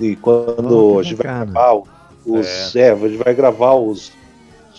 de 0.00 0.16
quando 0.16 0.94
Oh, 0.94 0.98
a 0.98 1.02
gente 1.04 1.14
vai 1.14 1.26
gravar 1.26 1.80
os, 2.26 2.74
é. 2.74 2.90
a 2.90 2.96
gente 2.96 3.22
vai 3.22 3.32
gravar 3.32 3.74
os, 3.74 4.10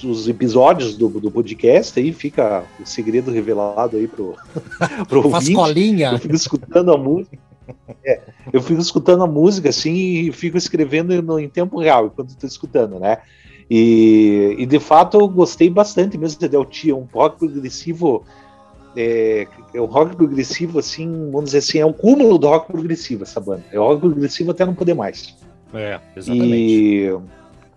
os 0.04 0.28
episódios 0.28 0.98
do, 0.98 1.08
do 1.08 1.32
podcast, 1.32 1.98
aí 1.98 2.12
fica 2.12 2.66
o 2.78 2.86
segredo 2.86 3.32
revelado 3.32 3.96
aí 3.96 4.06
pro, 4.06 4.36
pro 5.08 5.22
Faz 5.30 5.48
ouvinte. 5.48 5.54
colinha. 5.54 6.12
Eu 6.12 6.20
fico 6.20 6.36
escutando 6.36 6.92
a 6.92 6.98
música. 6.98 7.38
É, 8.04 8.20
eu 8.52 8.62
fico 8.62 8.82
escutando 8.82 9.24
a 9.24 9.28
música 9.28 9.70
assim 9.70 9.94
e 9.94 10.32
fico 10.34 10.58
escrevendo 10.58 11.22
no, 11.22 11.40
em 11.40 11.48
tempo 11.48 11.80
real 11.80 12.08
enquanto 12.08 12.32
estou 12.32 12.50
escutando, 12.50 13.00
né? 13.00 13.20
E, 13.70 14.56
e 14.58 14.66
de 14.66 14.80
fato 14.80 15.20
eu 15.20 15.28
gostei 15.28 15.70
bastante 15.70 16.18
mesmo 16.18 16.40
de 16.40 16.48
Deltia, 16.48 16.96
um 16.96 17.08
rock 17.14 17.38
progressivo. 17.38 18.24
É, 18.96 19.48
é 19.74 19.80
um 19.80 19.86
rock 19.86 20.16
progressivo, 20.16 20.80
assim, 20.80 21.30
vamos 21.32 21.46
dizer 21.52 21.60
assim, 21.60 21.78
é 21.80 21.86
um 21.86 21.94
cúmulo 21.94 22.38
do 22.40 22.48
rock 22.48 22.72
progressivo 22.72 23.24
essa 23.24 23.40
banda. 23.40 23.64
É 23.72 23.78
rock 23.78 24.02
progressivo 24.02 24.52
até 24.52 24.66
não 24.66 24.74
poder 24.74 24.96
mais. 24.96 25.36
É, 25.74 26.00
exatamente. 26.16 26.56
E, 26.56 27.18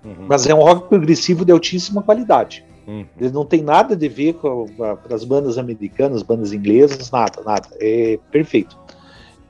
Uhum, 0.05 0.26
mas 0.26 0.48
é 0.48 0.52
um 0.55 0.59
rock 0.62 0.88
progressivo 0.88 1.44
de 1.44 1.52
altíssima 1.52 2.02
qualidade. 2.02 2.64
uhum. 2.88 3.05
Ele 3.20 3.31
não 3.31 3.44
tem 3.44 3.62
nada 3.62 3.94
a 3.94 4.09
ver 4.09 4.33
com 4.33 4.66
a- 4.81 4.98
as 5.14 5.22
bandas 5.22 5.59
americanas, 5.59 6.24
bandas 6.24 6.52
inglesas, 6.52 7.09
nada, 7.09 7.40
nada. 7.46 7.68
É 7.81 8.18
perfeito. 8.33 8.76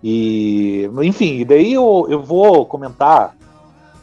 E, 0.05 0.91
enfim, 1.05 1.39
e 1.39 1.45
daí 1.47 1.73
eu, 1.73 2.07
eu 2.11 2.23
vou 2.23 2.67
comentar 2.67 3.35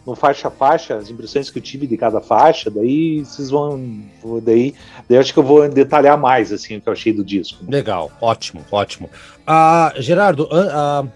no 0.09 0.15
faixa 0.15 0.47
a 0.47 0.51
faixa 0.51 0.95
as 0.95 1.09
impressões 1.09 1.49
que 1.49 1.59
eu 1.59 1.63
tive 1.63 1.85
de 1.87 1.95
cada 1.95 2.19
faixa, 2.19 2.69
daí 2.69 3.23
vocês 3.23 3.49
vão. 3.49 4.01
Daí, 4.43 4.73
daí 5.07 5.17
acho 5.17 5.33
que 5.33 5.39
eu 5.39 5.43
vou 5.43 5.67
detalhar 5.69 6.17
mais 6.17 6.51
assim, 6.51 6.77
o 6.77 6.81
que 6.81 6.89
eu 6.89 6.93
achei 6.93 7.13
do 7.13 7.23
disco. 7.23 7.63
Legal, 7.67 8.11
ótimo, 8.19 8.65
ótimo. 8.71 9.09
Ah, 9.45 9.93
Gerardo, 9.97 10.47
ah, 10.51 11.03
ah, 11.03 11.07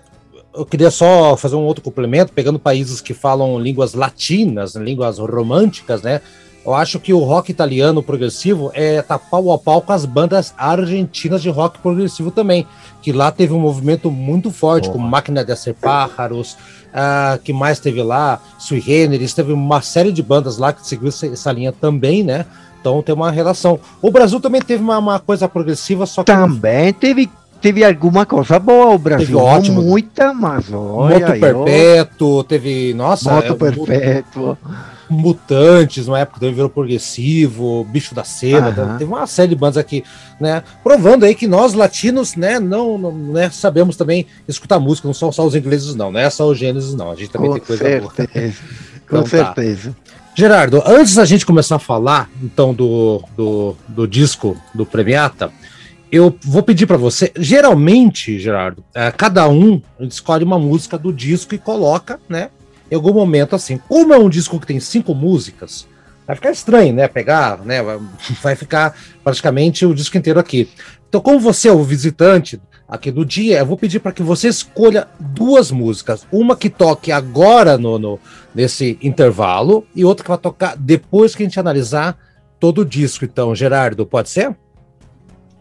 eu 0.56 0.66
queria 0.66 0.92
só 0.92 1.36
fazer 1.36 1.56
um 1.56 1.64
outro 1.64 1.84
complemento, 1.84 2.32
pegando 2.32 2.60
países 2.60 3.02
que 3.02 3.14
falam 3.14 3.60
línguas 3.60 3.94
latinas, 3.94 4.76
línguas 4.76 5.18
românticas, 5.18 6.02
né? 6.02 6.22
Eu 6.66 6.74
acho 6.74 6.98
que 6.98 7.12
o 7.12 7.20
rock 7.20 7.52
italiano 7.52 8.02
progressivo 8.02 8.72
é 8.74 9.02
tá 9.02 9.20
pau 9.20 9.52
a 9.52 9.58
pau 9.58 9.82
com 9.82 9.92
as 9.92 10.06
bandas 10.06 10.54
argentinas 10.58 11.42
de 11.42 11.50
rock 11.50 11.80
progressivo 11.80 12.32
também, 12.32 12.66
que 13.02 13.12
lá 13.12 13.32
teve 13.32 13.54
um 13.54 13.60
movimento 13.60 14.10
muito 14.10 14.50
forte, 14.50 14.86
Boa. 14.86 14.94
como 14.94 15.08
Máquina 15.08 15.44
de 15.44 15.52
Hacer 15.52 15.74
Pájaros, 15.74 16.56
ah, 16.94 17.40
que 17.44 17.52
mais 17.52 17.80
teve 17.80 18.02
lá, 18.04 18.40
Sui 18.60 18.80
Generis, 18.80 19.34
teve 19.34 19.52
uma 19.52 19.82
série 19.82 20.12
de 20.12 20.22
bandas 20.22 20.58
lá 20.58 20.72
que 20.72 20.86
seguiu 20.88 21.10
essa, 21.10 21.52
linha 21.52 21.72
também, 21.72 22.24
né? 22.24 22.46
Então 22.80 23.02
tem 23.02 23.16
uma 23.16 23.32
relação. 23.32 23.80
O 24.02 24.12
Brasil 24.12 24.40
também 24.40 24.62
teve 24.62 24.84
uma, 24.84 24.98
uma 24.98 25.20
coisa 25.20 25.48
progressiva, 25.48 26.06
só 26.06 26.24
que 26.24 26.32
Também 26.32 26.94
teve, 26.94 27.30
teve 27.62 27.84
alguma 27.84 28.26
coisa 28.26 28.60
boa 28.60 28.94
o 28.94 28.98
Brasil. 28.98 29.26
Teve 29.26 29.38
ótimo. 29.38 29.82
Muita, 29.82 30.34
mas 30.34 30.66
olha, 30.72 31.20
Moto 31.20 31.34
eu- 31.34 31.40
Perpétuo, 31.40 32.44
teve, 32.44 32.94
nossa, 32.94 33.34
Moto 33.34 33.54
é, 33.54 33.56
Perpétuo. 33.56 34.58
Mutantes, 35.14 36.08
na 36.08 36.20
época 36.20 36.40
também 36.40 36.54
virou 36.56 36.70
progressivo, 36.70 37.84
Bicho 37.86 38.14
da 38.14 38.24
Cena, 38.24 38.70
Aham. 38.70 38.98
teve 38.98 39.12
uma 39.12 39.26
série 39.28 39.50
de 39.50 39.56
bandas 39.56 39.78
aqui, 39.78 40.04
né, 40.40 40.64
provando 40.84 41.24
aí 41.24 41.34
que 41.36 41.48
nós 41.48 41.74
latinos, 41.74 42.36
né, 42.36 42.60
não, 42.60 42.98
não 42.98 43.12
né, 43.12 43.50
sabemos 43.50 43.96
também 43.96 44.26
escutar 44.48 44.80
música, 44.80 45.08
não 45.08 45.14
são 45.14 45.32
só 45.32 45.46
os 45.46 45.56
ingleses 45.56 45.96
não, 45.96 46.12
não 46.12 46.20
é 46.20 46.30
só 46.30 46.48
os 46.48 46.58
Gênesis 46.58 46.94
não, 46.94 47.12
a 47.12 47.16
gente 47.16 47.30
também 47.30 47.50
Com 47.50 47.56
tem 47.58 47.66
coisa 47.66 48.00
boa. 48.00 48.14
certeza. 48.14 48.58
Com 49.08 49.18
Então 49.18 49.24
tá. 49.24 49.30
certeza. 49.30 49.96
Gerardo, 50.36 50.82
antes 50.86 51.14
da 51.16 51.26
gente 51.26 51.46
começar 51.46 51.76
a 51.76 51.80
falar, 51.80 52.28
então, 52.42 52.74
do, 52.74 53.24
do, 53.38 53.76
do 53.88 54.08
disco 54.08 54.58
do 54.74 54.84
Premiata, 54.84 55.52
eu 56.12 56.36
vou 56.44 56.64
pedir 56.64 56.88
para 56.88 56.98
você. 56.98 57.32
Geralmente, 57.38 58.40
Gerardo, 58.40 58.84
eh, 58.96 59.12
cada 59.12 59.48
um 59.48 59.80
escolhe 60.00 60.44
uma 60.44 60.58
música 60.58 60.98
do 60.98 61.14
disco 61.14 61.54
e 61.54 61.60
coloca, 61.60 62.20
né? 62.28 62.50
Em 62.94 62.96
algum 62.96 63.12
momento, 63.12 63.56
assim. 63.56 63.80
Como 63.90 64.14
é 64.14 64.20
um 64.20 64.30
disco 64.30 64.60
que 64.60 64.68
tem 64.68 64.80
cinco 64.80 65.16
músicas, 65.16 65.88
vai 66.28 66.36
ficar 66.36 66.52
estranho, 66.52 66.94
né? 66.94 67.08
Pegar, 67.08 67.66
né? 67.66 67.82
vai- 67.82 67.98
ficar 68.56 68.96
praticamente 69.24 69.84
o 69.84 69.96
disco 69.96 70.16
inteiro 70.16 70.40
aqui. 70.40 70.70
Então, 71.10 71.20
como 71.20 71.40
você 71.40 71.70
é 71.70 71.72
o 71.72 71.84
visitante 71.84 72.62
aqui 72.88 73.10
do 73.10 73.26
dia, 73.26 73.58
eu 73.58 73.66
vou 73.66 73.78
pedir 73.78 74.00
para 74.00 74.12
que 74.12 74.22
você 74.22 74.48
escolha 74.48 75.08
duas 75.20 75.72
músicas. 75.72 76.28
Uma 76.32 76.56
que 76.56 76.70
toque 76.70 77.12
agora 77.12 77.80
no, 77.80 77.98
no, 77.98 78.20
nesse 78.54 79.00
intervalo 79.02 79.88
e 79.96 80.06
outra 80.06 80.24
que 80.24 80.30
vai 80.30 80.38
tocar 80.38 80.78
depois 80.78 81.34
que 81.34 81.42
a 81.42 81.48
gente 81.48 81.60
analisar 81.60 82.16
todo 82.60 82.82
o 82.82 82.86
disco. 82.86 83.26
Então, 83.26 83.56
Gerardo, 83.56 84.06
pode 84.06 84.30
ser? 84.30 84.56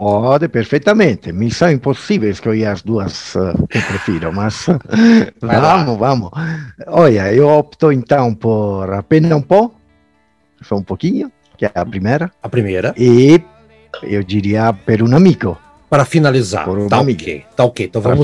Pode, 0.03 0.49
perfeitamente. 0.49 1.31
Missão 1.33 1.71
Impossível, 1.71 2.29
escolhi 2.29 2.67
as 2.67 2.83
duas 2.83 3.37
eh, 3.37 3.53
que 3.71 3.81
prefiro, 3.81 4.33
mas 4.33 4.67
lá. 5.41 5.61
vamos, 5.61 5.97
vamos. 5.97 6.31
Olha, 6.88 7.33
eu 7.33 7.47
opto 7.49 7.93
então 7.93 8.35
por 8.35 8.93
Apenas 8.93 9.31
um 9.31 9.41
Pó, 9.41 9.71
só 10.61 10.75
um 10.75 10.83
pouquinho, 10.83 11.31
que 11.57 11.67
é 11.67 11.71
a 11.73 11.87
primeira, 11.87 12.33
A 12.43 12.49
primeira, 12.49 12.93
e 12.99 13.41
eu 14.03 14.25
diria 14.25 14.73
Per 14.73 15.05
un 15.05 15.15
Amigo, 15.15 15.57
para 15.88 16.05
finalizar. 16.05 16.65
Por 16.65 16.79
uma 16.79 16.88
Tá 16.88 16.97
amiga. 16.99 17.23
ok, 17.23 17.45
tá 17.55 17.65
ok. 17.65 17.87
Então 17.87 18.03
para 18.03 18.17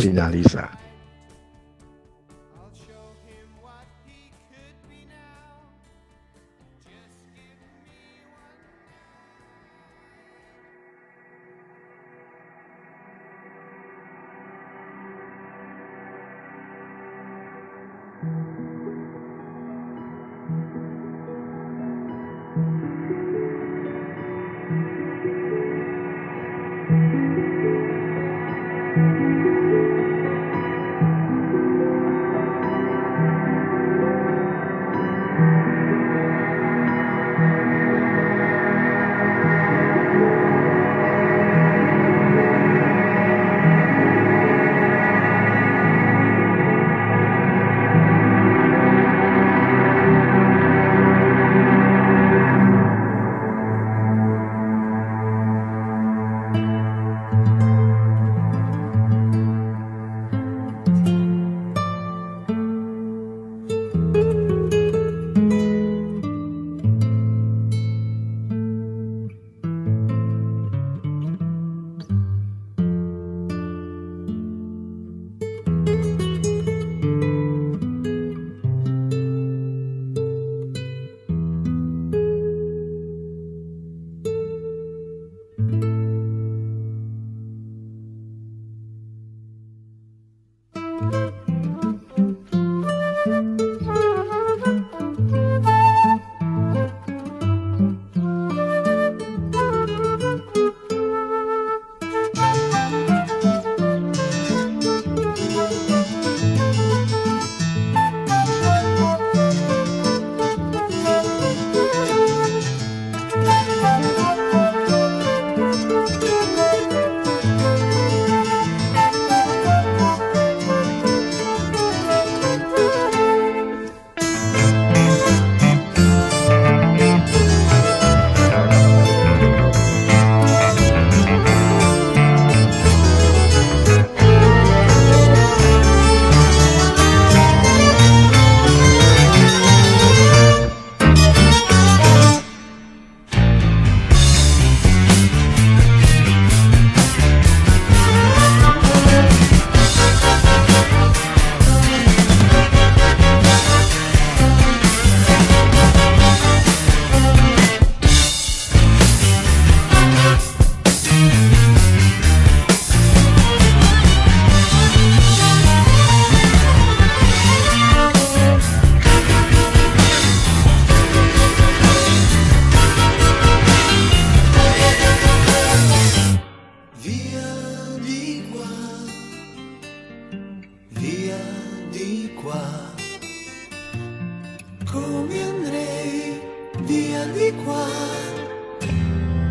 come 185.01 185.43
andrei 185.43 186.41
via 186.83 187.25
di 187.27 187.53
qua. 187.63 187.87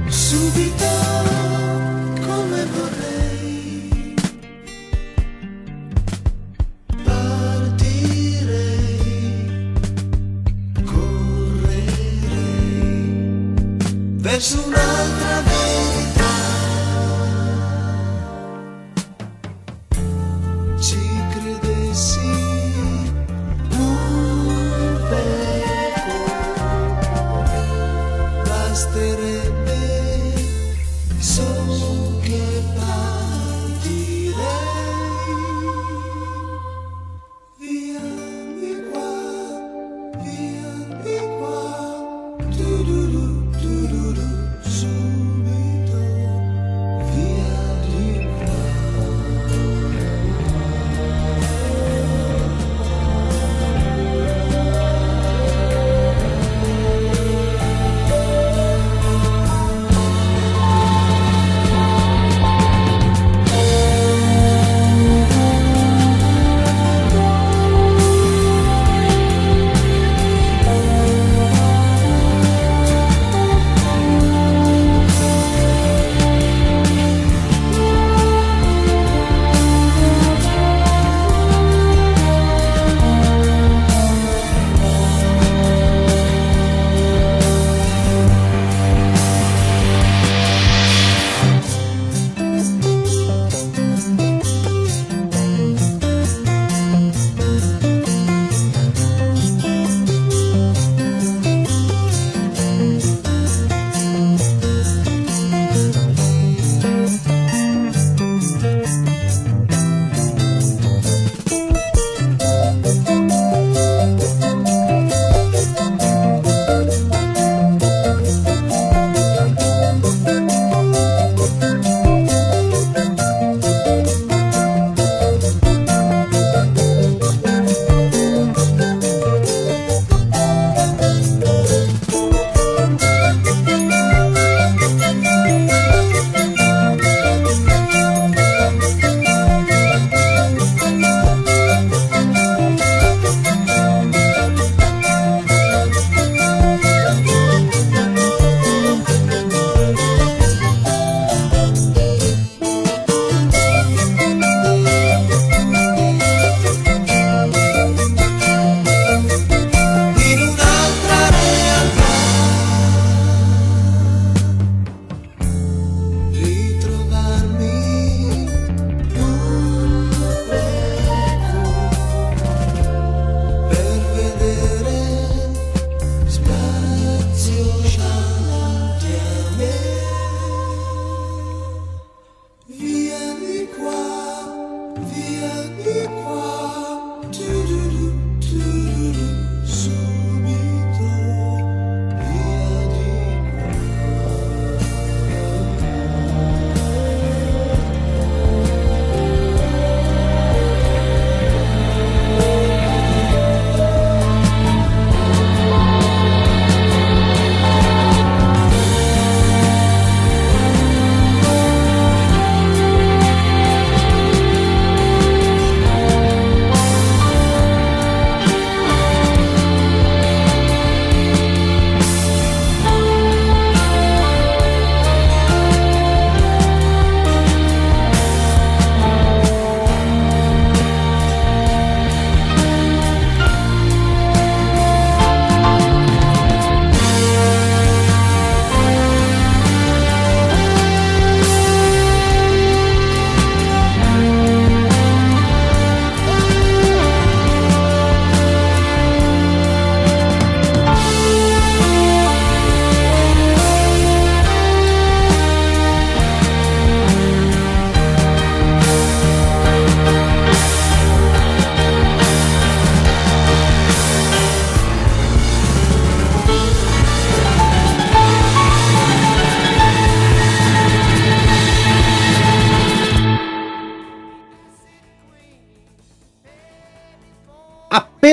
Subito 0.07 1.16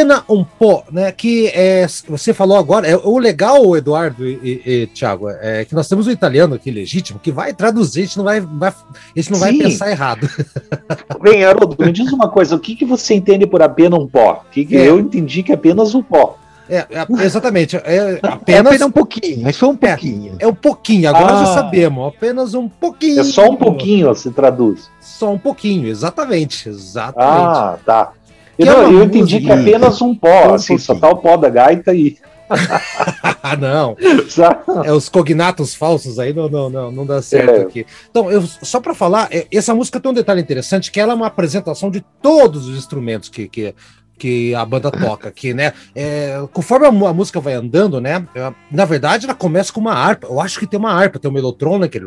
Pena 0.05 0.23
um 0.29 0.45
pó, 0.45 0.85
né? 0.93 1.11
Que 1.11 1.47
é, 1.55 1.87
você 2.07 2.35
falou 2.35 2.59
agora, 2.59 2.87
é, 2.87 2.95
o 2.95 3.17
legal, 3.19 3.75
Eduardo 3.75 4.29
e, 4.29 4.39
e, 4.67 4.71
e 4.83 4.87
Thiago, 4.89 5.31
é 5.31 5.65
que 5.65 5.75
nós 5.75 5.89
temos 5.89 6.07
um 6.07 6.11
italiano 6.11 6.55
aqui 6.55 6.71
legítimo 6.71 7.19
que 7.19 7.33
vai 7.33 7.55
traduzir, 7.55 8.01
a 8.01 8.05
gente 8.05 8.19
não 8.19 8.25
vai, 8.25 8.39
vai, 8.39 8.69
a 8.69 9.19
gente 9.19 9.33
não 9.33 9.39
vai 9.39 9.55
pensar 9.55 9.91
errado. 9.91 10.29
Bem, 11.23 11.43
Haroldo, 11.43 11.83
me 11.83 11.91
diz 11.91 12.13
uma 12.13 12.29
coisa, 12.29 12.55
o 12.55 12.61
que, 12.61 12.77
que 12.77 12.85
você 12.85 13.15
entende 13.15 13.47
por 13.47 13.63
apenas 13.63 13.99
um 13.99 14.07
pó? 14.07 14.45
Que 14.53 14.67
que 14.67 14.77
É. 14.77 14.91
Eu 14.91 15.01
entendi 15.01 15.43
que 15.43 15.53
é 15.53 15.55
apenas 15.55 15.95
um 15.95 16.03
pó. 16.03 16.37
É, 16.69 16.79
é, 16.79 17.25
exatamente. 17.25 17.77
É 17.77 17.81
É 17.83 18.21
apenas, 18.23 18.67
apenas 18.67 18.83
um 18.83 18.91
pouquinho, 18.91 19.49
é 19.49 19.53
só 19.53 19.71
um 19.71 19.77
pouquinho. 19.77 20.37
é 20.39 20.47
um 20.47 20.55
pouquinho. 20.55 21.09
Agora 21.09 21.35
Ah. 21.35 21.45
já 21.45 21.55
sabemos. 21.55 22.09
Apenas 22.09 22.55
um 22.55 22.69
pouquinho. 22.69 23.21
É 23.21 23.25
só 23.25 23.51
um 23.51 23.57
pouquinho, 23.57 24.15
se 24.15 24.31
traduz. 24.31 24.91
Só 25.01 25.33
um 25.33 25.39
pouquinho, 25.39 25.89
exatamente. 25.89 26.69
Exatamente. 26.69 27.59
Ah, 27.59 27.79
tá. 27.85 28.13
Eu, 28.59 28.67
é 28.67 28.71
não, 28.71 28.85
uma 28.91 28.93
eu 29.01 29.05
entendi 29.05 29.41
que 29.41 29.51
é 29.51 29.55
apenas 29.55 30.01
um 30.01 30.15
pó, 30.15 30.51
Um 30.51 30.55
assim, 30.55 30.79
só 30.79 30.95
tá 30.95 31.09
o 31.09 31.17
pó 31.17 31.37
da 31.37 31.49
gaita 31.49 31.95
e. 31.95 32.17
Ah, 33.43 33.57
não. 33.57 33.97
É 34.85 34.93
os 34.93 35.09
cognatos 35.09 35.75
falsos 35.75 36.19
aí, 36.19 36.33
não, 36.33 36.49
não, 36.49 36.71
não, 36.71 36.91
não 36.91 37.07
dá 37.07 37.21
certo 37.21 37.51
É. 37.51 37.61
aqui. 37.63 37.87
Então, 38.11 38.31
eu, 38.31 38.43
só 38.43 38.81
para 38.81 38.95
falar, 38.95 39.29
é, 39.31 39.47
essa 39.53 39.75
música 39.75 40.01
tem 40.01 40.11
um 40.11 40.15
detalhe 40.15 40.41
interessante, 40.41 40.91
que 40.91 40.99
ela 40.99 41.13
é 41.13 41.17
uma 41.17 41.27
apresentação 41.27 41.91
de 41.91 42.01
todos 42.23 42.67
os 42.69 42.77
instrumentos 42.79 43.29
que, 43.29 43.47
que, 43.49 43.75
que 44.19 44.55
a 44.55 44.65
banda 44.65 44.91
toca 44.91 45.29
aqui, 45.29 45.53
né? 45.53 45.75
É, 45.95 46.43
conforme 46.53 46.87
a, 46.87 46.89
a 46.89 47.13
música 47.13 47.39
vai 47.41 47.53
andando, 47.53 48.01
né? 48.01 48.27
é, 48.35 48.53
Na 48.71 48.85
verdade, 48.87 49.27
ela 49.27 49.35
começa 49.35 49.73
com 49.73 49.81
uma 49.81 49.93
harpa. 49.95 50.27
Eu 50.27 50.41
acho 50.41 50.59
que 50.59 50.67
tem 50.67 50.79
uma 50.79 50.93
harpa, 50.93 51.19
tem 51.19 51.31
um 51.31 51.35
melotron, 51.35 51.79
né? 51.79 51.87
Aquele... 51.87 52.07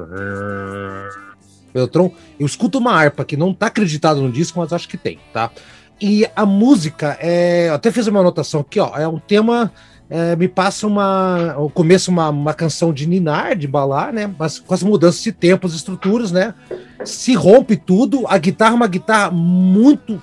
Melotron. 1.74 2.12
Eu 2.40 2.46
escuto 2.46 2.80
uma 2.80 2.94
harpa 2.94 3.24
que 3.26 3.38
não 3.38 3.54
tá 3.54 3.68
acreditado 3.68 4.22
no 4.22 4.32
disco, 4.32 4.60
mas 4.60 4.74
acho 4.74 4.88
que 4.88 4.98
tem, 4.98 5.20
tá? 5.34 5.52
E 6.00 6.28
a 6.36 6.46
música, 6.46 7.18
é, 7.20 7.70
até 7.70 7.92
fiz 7.92 8.08
uma 8.08 8.20
anotação 8.20 8.62
aqui, 8.62 8.80
ó. 8.80 8.96
É 8.96 9.08
um 9.08 9.20
tema 9.20 9.72
é, 10.10 10.36
me 10.36 10.48
passa 10.48 10.88
uma. 10.88 11.56
O 11.58 11.70
começo, 11.70 12.10
uma, 12.10 12.30
uma 12.30 12.54
canção 12.54 12.94
de 12.94 13.06
ninar, 13.06 13.56
de 13.56 13.68
balar, 13.68 14.14
né? 14.14 14.34
Mas 14.40 14.60
com 14.60 14.74
as 14.74 14.82
mudanças 14.82 15.22
de 15.22 15.32
tempos, 15.32 15.76
estruturas, 15.76 16.32
né? 16.32 16.54
Se 17.04 17.34
rompe 17.34 17.76
tudo. 17.76 18.26
A 18.28 18.38
guitarra 18.38 18.72
é 18.72 18.76
uma 18.76 18.88
guitarra 18.88 19.32
muito 19.32 20.22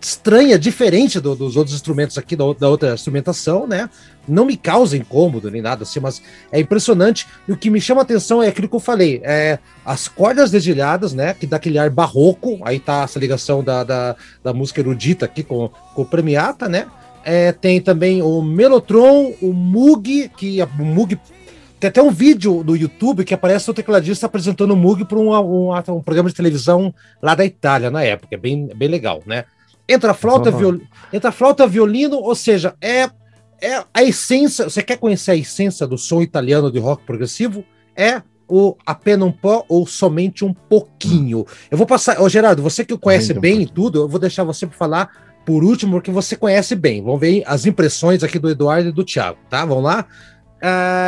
estranha, 0.00 0.58
diferente 0.58 1.20
do- 1.20 1.34
dos 1.34 1.56
outros 1.56 1.74
instrumentos 1.74 2.16
aqui, 2.18 2.36
da, 2.36 2.44
da 2.52 2.68
outra 2.68 2.94
instrumentação, 2.94 3.66
né? 3.66 3.88
Não 4.26 4.44
me 4.44 4.56
causa 4.56 4.96
incômodo 4.96 5.50
nem 5.50 5.62
nada 5.62 5.82
assim, 5.84 6.00
mas 6.00 6.20
é 6.52 6.60
impressionante. 6.60 7.26
E 7.46 7.52
o 7.52 7.56
que 7.56 7.70
me 7.70 7.80
chama 7.80 8.02
atenção 8.02 8.42
é 8.42 8.48
aquilo 8.48 8.68
que 8.68 8.76
eu 8.76 8.80
falei: 8.80 9.20
é 9.24 9.58
as 9.84 10.06
cordas 10.06 10.50
dedilhadas, 10.50 11.12
né? 11.14 11.34
Que 11.34 11.46
dá 11.46 11.56
aquele 11.56 11.78
ar 11.78 11.88
barroco. 11.90 12.58
Aí 12.62 12.78
tá 12.78 13.02
essa 13.02 13.18
ligação 13.18 13.62
da, 13.64 13.82
da, 13.84 14.16
da 14.44 14.52
música 14.52 14.80
erudita 14.80 15.24
aqui 15.24 15.42
com, 15.42 15.70
com 15.94 16.02
o 16.02 16.06
Premiata, 16.06 16.68
né? 16.68 16.86
É, 17.24 17.52
tem 17.52 17.80
também 17.80 18.22
o 18.22 18.40
Melotron, 18.42 19.34
o 19.42 19.52
Moog, 19.52 20.30
que 20.36 20.60
a- 20.60 20.68
o 20.78 20.84
Moog 20.84 21.18
tem 21.78 21.88
até 21.88 22.02
um 22.02 22.10
vídeo 22.10 22.64
no 22.64 22.76
YouTube 22.76 23.24
que 23.24 23.32
aparece 23.32 23.70
o 23.70 23.74
tecladista 23.74 24.26
apresentando 24.26 24.72
o 24.72 24.76
Moog 24.76 25.04
para 25.04 25.18
um, 25.18 25.30
um, 25.32 25.72
um 25.74 26.02
programa 26.02 26.28
de 26.28 26.34
televisão 26.34 26.92
lá 27.22 27.34
da 27.34 27.44
Itália 27.44 27.90
na 27.90 28.02
época. 28.02 28.34
É 28.34 28.38
bem, 28.38 28.68
bem 28.74 28.88
legal, 28.88 29.22
né? 29.24 29.44
Entra 29.88 30.12
flauta, 30.12 30.50
viol... 30.50 30.80
Entra 31.12 31.32
flauta, 31.32 31.66
violino, 31.66 32.16
ou 32.16 32.34
seja, 32.34 32.74
é, 32.80 33.08
é 33.62 33.84
a 33.94 34.02
essência. 34.02 34.68
Você 34.68 34.82
quer 34.82 34.98
conhecer 34.98 35.30
a 35.30 35.36
essência 35.36 35.86
do 35.86 35.96
som 35.96 36.20
italiano 36.20 36.70
de 36.70 36.78
rock 36.78 37.04
progressivo? 37.04 37.64
É 37.96 38.22
o 38.48 38.76
apenas 38.84 39.28
um 39.28 39.32
pó 39.32 39.64
ou 39.68 39.86
somente 39.86 40.44
um 40.44 40.52
pouquinho. 40.52 41.46
Eu 41.70 41.78
vou 41.78 41.86
passar. 41.86 42.20
Ô, 42.20 42.28
Gerardo, 42.28 42.62
você 42.62 42.84
que 42.84 42.96
conhece 42.98 43.32
um 43.32 43.40
bem 43.40 43.56
pouquinho. 43.58 43.74
tudo, 43.74 44.00
eu 44.00 44.08
vou 44.08 44.18
deixar 44.18 44.42
você 44.42 44.66
para 44.66 44.76
falar 44.76 45.10
por 45.46 45.64
último, 45.64 45.92
porque 45.92 46.10
você 46.10 46.36
conhece 46.36 46.74
bem. 46.74 47.02
Vamos 47.02 47.20
ver 47.20 47.42
as 47.46 47.64
impressões 47.64 48.22
aqui 48.22 48.38
do 48.38 48.50
Eduardo 48.50 48.88
e 48.88 48.92
do 48.92 49.04
Thiago, 49.04 49.38
tá? 49.48 49.64
Vamos 49.64 49.84
lá? 49.84 50.06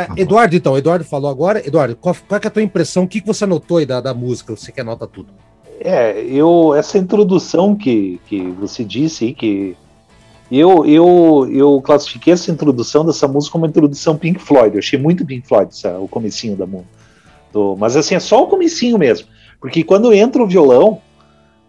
Bom. 0.07 0.15
Eduardo, 0.17 0.55
então, 0.55 0.77
Eduardo 0.77 1.03
falou 1.03 1.29
agora. 1.29 1.65
Eduardo, 1.65 1.95
qual, 1.95 2.15
qual 2.27 2.39
é, 2.41 2.47
a 2.47 2.49
tua 2.49 2.63
impressão? 2.63 3.03
O 3.03 3.07
que, 3.07 3.21
que 3.21 3.27
você 3.27 3.43
anotou 3.43 3.77
aí 3.77 3.85
da, 3.85 3.99
da 3.99 4.13
música? 4.13 4.55
Você 4.55 4.71
que 4.71 4.81
anota 4.81 5.05
tudo. 5.07 5.29
É, 5.79 6.21
eu 6.23 6.75
essa 6.75 6.97
introdução 6.97 7.75
que, 7.75 8.19
que 8.27 8.39
você 8.51 8.83
disse 8.83 9.25
aí, 9.25 9.33
que 9.33 9.75
eu, 10.51 10.85
eu, 10.85 11.49
eu 11.51 11.81
classifiquei 11.81 12.33
essa 12.33 12.51
introdução 12.51 13.05
dessa 13.05 13.27
música 13.27 13.53
como 13.53 13.63
uma 13.63 13.69
introdução 13.69 14.17
Pink 14.17 14.39
Floyd. 14.39 14.75
Eu 14.75 14.79
achei 14.79 14.99
muito 14.99 15.25
Pink 15.25 15.47
Floyd 15.47 15.71
o 15.99 16.07
comecinho 16.07 16.55
da 16.55 16.67
música. 16.67 16.89
Mas 17.77 17.97
assim, 17.97 18.15
é 18.15 18.19
só 18.19 18.43
o 18.43 18.47
comecinho 18.47 18.97
mesmo. 18.97 19.27
Porque 19.59 19.83
quando 19.83 20.13
entra 20.13 20.41
o 20.41 20.47
violão, 20.47 21.01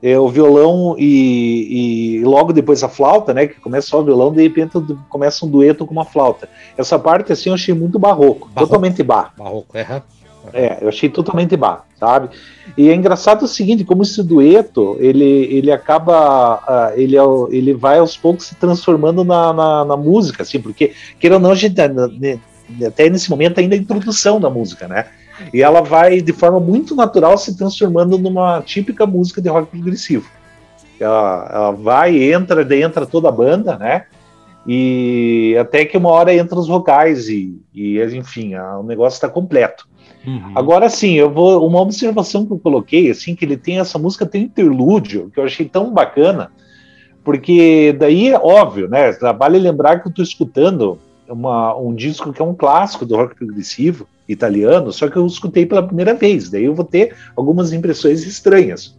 é, 0.03 0.19
o 0.19 0.29
violão 0.29 0.97
e, 0.99 2.19
e 2.19 2.25
logo 2.25 2.53
depois 2.53 2.83
a 2.83 2.89
flauta, 2.89 3.33
né? 3.33 3.47
Que 3.47 3.61
começa 3.61 3.89
só 3.89 4.01
o 4.01 4.05
violão, 4.05 4.33
de 4.33 4.43
repente 4.43 4.73
começa 5.09 5.47
um 5.47 5.49
dueto 5.49 5.87
com 5.87 5.93
uma 5.93 6.05
flauta. 6.05 6.49
Essa 6.77 6.99
parte 6.99 7.33
assim 7.33 7.51
eu 7.51 7.55
achei 7.55 7.73
muito 7.73 7.99
barroco, 7.99 8.49
Barroco. 8.49 8.61
totalmente 8.61 9.03
barro. 9.03 9.31
Barroco, 9.39 9.79
é. 9.79 10.03
É, 10.53 10.79
eu 10.81 10.89
achei 10.89 11.09
totalmente 11.09 11.57
barro, 11.57 11.83
sabe? 12.01 12.31
E 12.77 12.89
é 12.89 12.95
engraçado 12.95 13.45
o 13.45 13.49
seguinte, 13.49 13.85
como 13.85 14.03
esse 14.03 14.21
dueto, 14.25 14.97
ele, 14.99 15.25
ele 15.25 15.71
acaba, 15.71 16.61
ah, 16.67 16.93
ele, 16.97 17.17
é 17.17 17.23
ele 17.51 17.73
vai 17.73 18.01
aos 18.01 18.17
poucos 18.17 18.47
se 18.47 18.57
transformando 18.57 19.23
na, 19.23 19.53
na, 19.53 19.85
na 19.85 19.97
música, 19.97 20.43
assim, 20.43 20.61
porque, 20.61 20.93
queira 21.21 21.37
ou 21.37 21.41
não, 21.41 21.53
a 21.53 21.55
gente, 21.55 21.77
tá, 21.77 21.87
né, 21.87 22.41
até 22.85 23.09
nesse 23.09 23.31
momento 23.31 23.61
ainda 23.61 23.77
é 23.77 23.79
a 23.79 23.81
introdução 23.81 24.41
da 24.41 24.51
música, 24.51 24.89
né? 24.89 25.07
E 25.53 25.63
ela 25.63 25.81
vai, 25.81 26.21
de 26.21 26.33
forma 26.33 26.61
muito 26.61 26.95
natural, 26.95 27.37
se 27.39 27.57
transformando 27.57 28.19
numa 28.19 28.61
típica 28.63 29.07
música 29.07 29.41
de 29.41 29.49
rock 29.49 29.69
progressivo. 29.71 30.29
Ela, 31.01 31.51
ela 31.53 31.71
vai, 31.73 32.23
entra, 32.33 32.63
entra 32.77 33.07
toda 33.07 33.29
a 33.29 33.33
banda, 33.33 33.77
né? 33.77 34.05
E 34.67 35.57
até 35.61 35.85
que 35.85 35.97
uma 35.97 36.11
hora 36.11 36.33
entra 36.35 36.59
os 36.59 36.69
vocais 36.69 37.29
e, 37.29 37.61
e 37.75 38.01
enfim, 38.15 38.55
a- 38.55 38.79
o 38.79 38.83
negócio 38.85 39.17
está 39.17 39.29
completo. 39.29 39.89
Uhum. 40.25 40.53
Agora 40.55 40.89
sim, 40.89 41.15
eu 41.15 41.29
vou. 41.31 41.67
Uma 41.67 41.81
observação 41.81 42.47
que 42.47 42.53
eu 42.53 42.59
coloquei, 42.59 43.11
assim, 43.11 43.35
que 43.35 43.45
ele 43.45 43.57
tem 43.57 43.81
essa 43.81 43.99
música, 43.99 44.25
tem 44.25 44.45
interlúdio, 44.45 45.31
que 45.35 45.41
eu 45.41 45.45
achei 45.45 45.67
tão 45.67 45.93
bacana, 45.93 46.53
porque 47.25 47.95
daí 47.99 48.29
é 48.29 48.39
óbvio, 48.39 48.89
né? 48.89 49.11
Vale 49.37 49.59
lembrar 49.59 49.99
que 50.01 50.07
eu 50.07 50.11
estou 50.11 50.23
escutando 50.25 50.99
uma, 51.29 51.77
um 51.77 51.93
disco 51.93 52.33
que 52.33 52.41
é 52.41 52.45
um 52.45 52.55
clássico 52.55 53.05
do 53.05 53.17
rock 53.17 53.35
progressivo 53.35 54.07
italiano, 54.29 54.93
só 54.93 55.09
que 55.09 55.17
eu 55.17 55.27
escutei 55.27 55.67
pela 55.67 55.83
primeira 55.83 56.15
vez, 56.15 56.49
daí 56.49 56.65
eu 56.65 56.75
vou 56.75 56.85
ter 56.85 57.15
algumas 57.37 57.73
impressões 57.73 58.27
estranhas. 58.27 58.97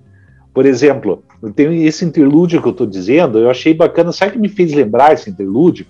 Por 0.54 0.66
exemplo, 0.66 1.24
eu 1.42 1.52
tenho 1.52 1.74
esse 1.74 2.06
interlúdio 2.06 2.62
que 2.62 2.68
eu 2.68 2.72
estou 2.72 2.86
dizendo, 2.86 3.40
eu 3.40 3.50
achei 3.50 3.74
bacana, 3.74 4.12
sabe 4.12 4.32
o 4.32 4.34
que 4.34 4.40
me 4.40 4.50
fez 4.50 4.72
lembrar 4.72 5.14
esse 5.14 5.30
interlúdio? 5.30 5.86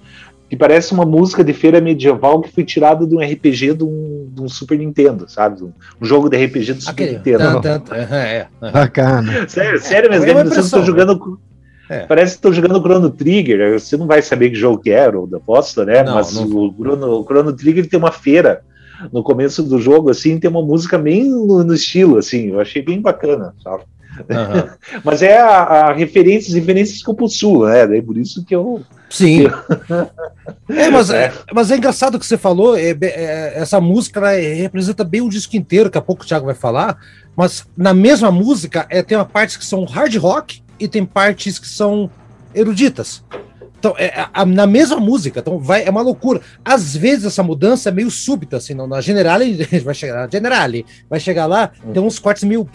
Que 0.50 0.56
parece 0.56 0.94
uma 0.94 1.04
música 1.04 1.44
de 1.44 1.52
feira 1.52 1.82
medieval 1.82 2.40
que 2.40 2.52
foi 2.52 2.64
tirada 2.64 3.06
de 3.06 3.16
um 3.16 3.20
RPG 3.20 3.74
de 3.74 3.84
um, 3.84 4.30
de 4.32 4.42
um 4.42 4.48
Super 4.48 4.78
Nintendo, 4.78 5.28
sabe? 5.28 5.64
Um, 5.64 5.74
um 6.00 6.06
jogo 6.06 6.30
de 6.30 6.38
RPG 6.46 6.74
do 6.74 6.82
Super 6.82 6.92
Aquele. 6.92 7.18
Nintendo. 7.18 7.62
tan, 7.62 7.80
tan, 7.80 7.96
é, 7.96 8.48
é. 8.62 8.72
Bacana. 8.72 9.50
Sério, 9.50 9.80
sério 9.82 10.10
mesmo, 10.10 10.26
é 10.26 10.30
é, 10.30 10.34
você 10.36 10.42
impressão, 10.42 10.80
tô 10.80 10.86
jogando. 10.86 11.40
É. 11.90 12.06
Parece 12.06 12.34
que 12.34 12.38
estou 12.38 12.54
jogando 12.54 12.80
Chrono 12.80 13.10
Trigger. 13.10 13.80
Você 13.80 13.98
não 13.98 14.08
vai 14.08 14.22
saber 14.22 14.50
que 14.50 14.56
jogo 14.56 14.78
que 14.78 14.92
era, 14.92 15.20
ou 15.20 15.28
da 15.28 15.38
aposta, 15.38 15.84
né? 15.84 16.04
Não, 16.04 16.16
Mas 16.16 16.34
não. 16.34 16.46
O, 16.46 16.74
Chrono, 16.74 17.20
o 17.20 17.24
Chrono 17.24 17.52
Trigger 17.52 17.90
tem 17.90 18.00
uma 18.00 18.12
feira 18.12 18.62
no 19.12 19.24
começo 19.24 19.64
do 19.64 19.80
jogo, 19.80 20.10
assim, 20.10 20.40
tem 20.40 20.50
uma 20.50 20.62
música 20.62 20.98
bem 20.98 21.30
no, 21.30 21.64
no 21.64 21.74
estilo, 21.74 22.18
assim. 22.18 22.50
Eu 22.50 22.60
achei 22.60 22.82
bem 22.82 23.02
bacana, 23.02 23.54
sabe? 23.64 23.84
Aham. 24.30 24.70
Mas 25.04 25.22
é 25.22 25.40
a, 25.40 25.58
a 25.64 25.94
referência, 25.94 26.50
as 26.50 26.56
referências 26.56 27.02
que 27.04 27.10
eu 27.10 27.16
possuo, 27.16 27.66
né? 27.66 27.88
Daí 27.88 28.02
por 28.02 28.18
isso 28.18 28.44
que 28.46 28.56
eu. 28.56 28.82
Sim. 29.10 29.44
É, 30.68 30.90
mas, 30.90 31.10
É. 31.12 31.26
é, 31.26 31.34
mas 31.54 31.72
é 31.72 31.78
engraçado 31.78 32.16
o 32.16 32.20
que 32.20 32.26
você 32.26 32.38
falou. 32.38 32.78
é, 32.78 32.90
é, 33.02 33.54
essa 33.56 33.80
música 33.80 34.20
ela 34.20 34.34
é- 34.34 34.54
representa 34.54 35.04
bem 35.04 35.22
o 35.22 35.30
disco 35.30 35.56
inteiro, 35.56 35.86
daqui 35.86 35.98
a 35.98 36.02
pouco 36.02 36.24
o 36.24 36.26
Thiago 36.26 36.46
vai 36.46 36.56
falar. 36.56 36.98
Mas 37.36 37.66
na 37.78 37.94
mesma 37.94 38.32
música 38.32 38.86
é, 38.90 39.02
tem 39.02 39.18
uma 39.18 39.26
partes 39.26 39.56
que 39.56 39.66
são 39.66 39.86
hard 39.86 40.14
rock 40.18 40.62
e 40.80 40.88
tem 40.88 41.06
partes 41.06 41.60
que 41.60 41.68
são 41.68 42.10
eruditas. 42.54 43.24
Então, 43.84 43.94
é, 43.98 44.14
a- 44.34 44.46
na 44.46 44.66
mesma 44.66 44.96
música, 44.98 45.42
então 45.42 45.60
vai, 45.60 45.84
é 45.84 45.90
uma 45.90 46.02
loucura. 46.02 46.40
Às 46.64 46.96
vezes 46.96 47.26
essa 47.26 47.44
mudança 47.44 47.90
é 47.90 47.92
meio 47.92 48.10
súbita, 48.10 48.56
assim, 48.56 48.74
não, 48.74 48.88
na 48.88 49.02
Generale, 49.02 49.56
vai 49.84 49.94
chegar, 49.94 50.22
na 50.22 50.30
Generale, 50.32 50.86
vai 51.10 51.20
chegar 51.20 51.46
lá, 51.48 51.70
tem 51.94 52.02
uns 52.02 52.18
cortes 52.18 52.46
meio, 52.46 52.66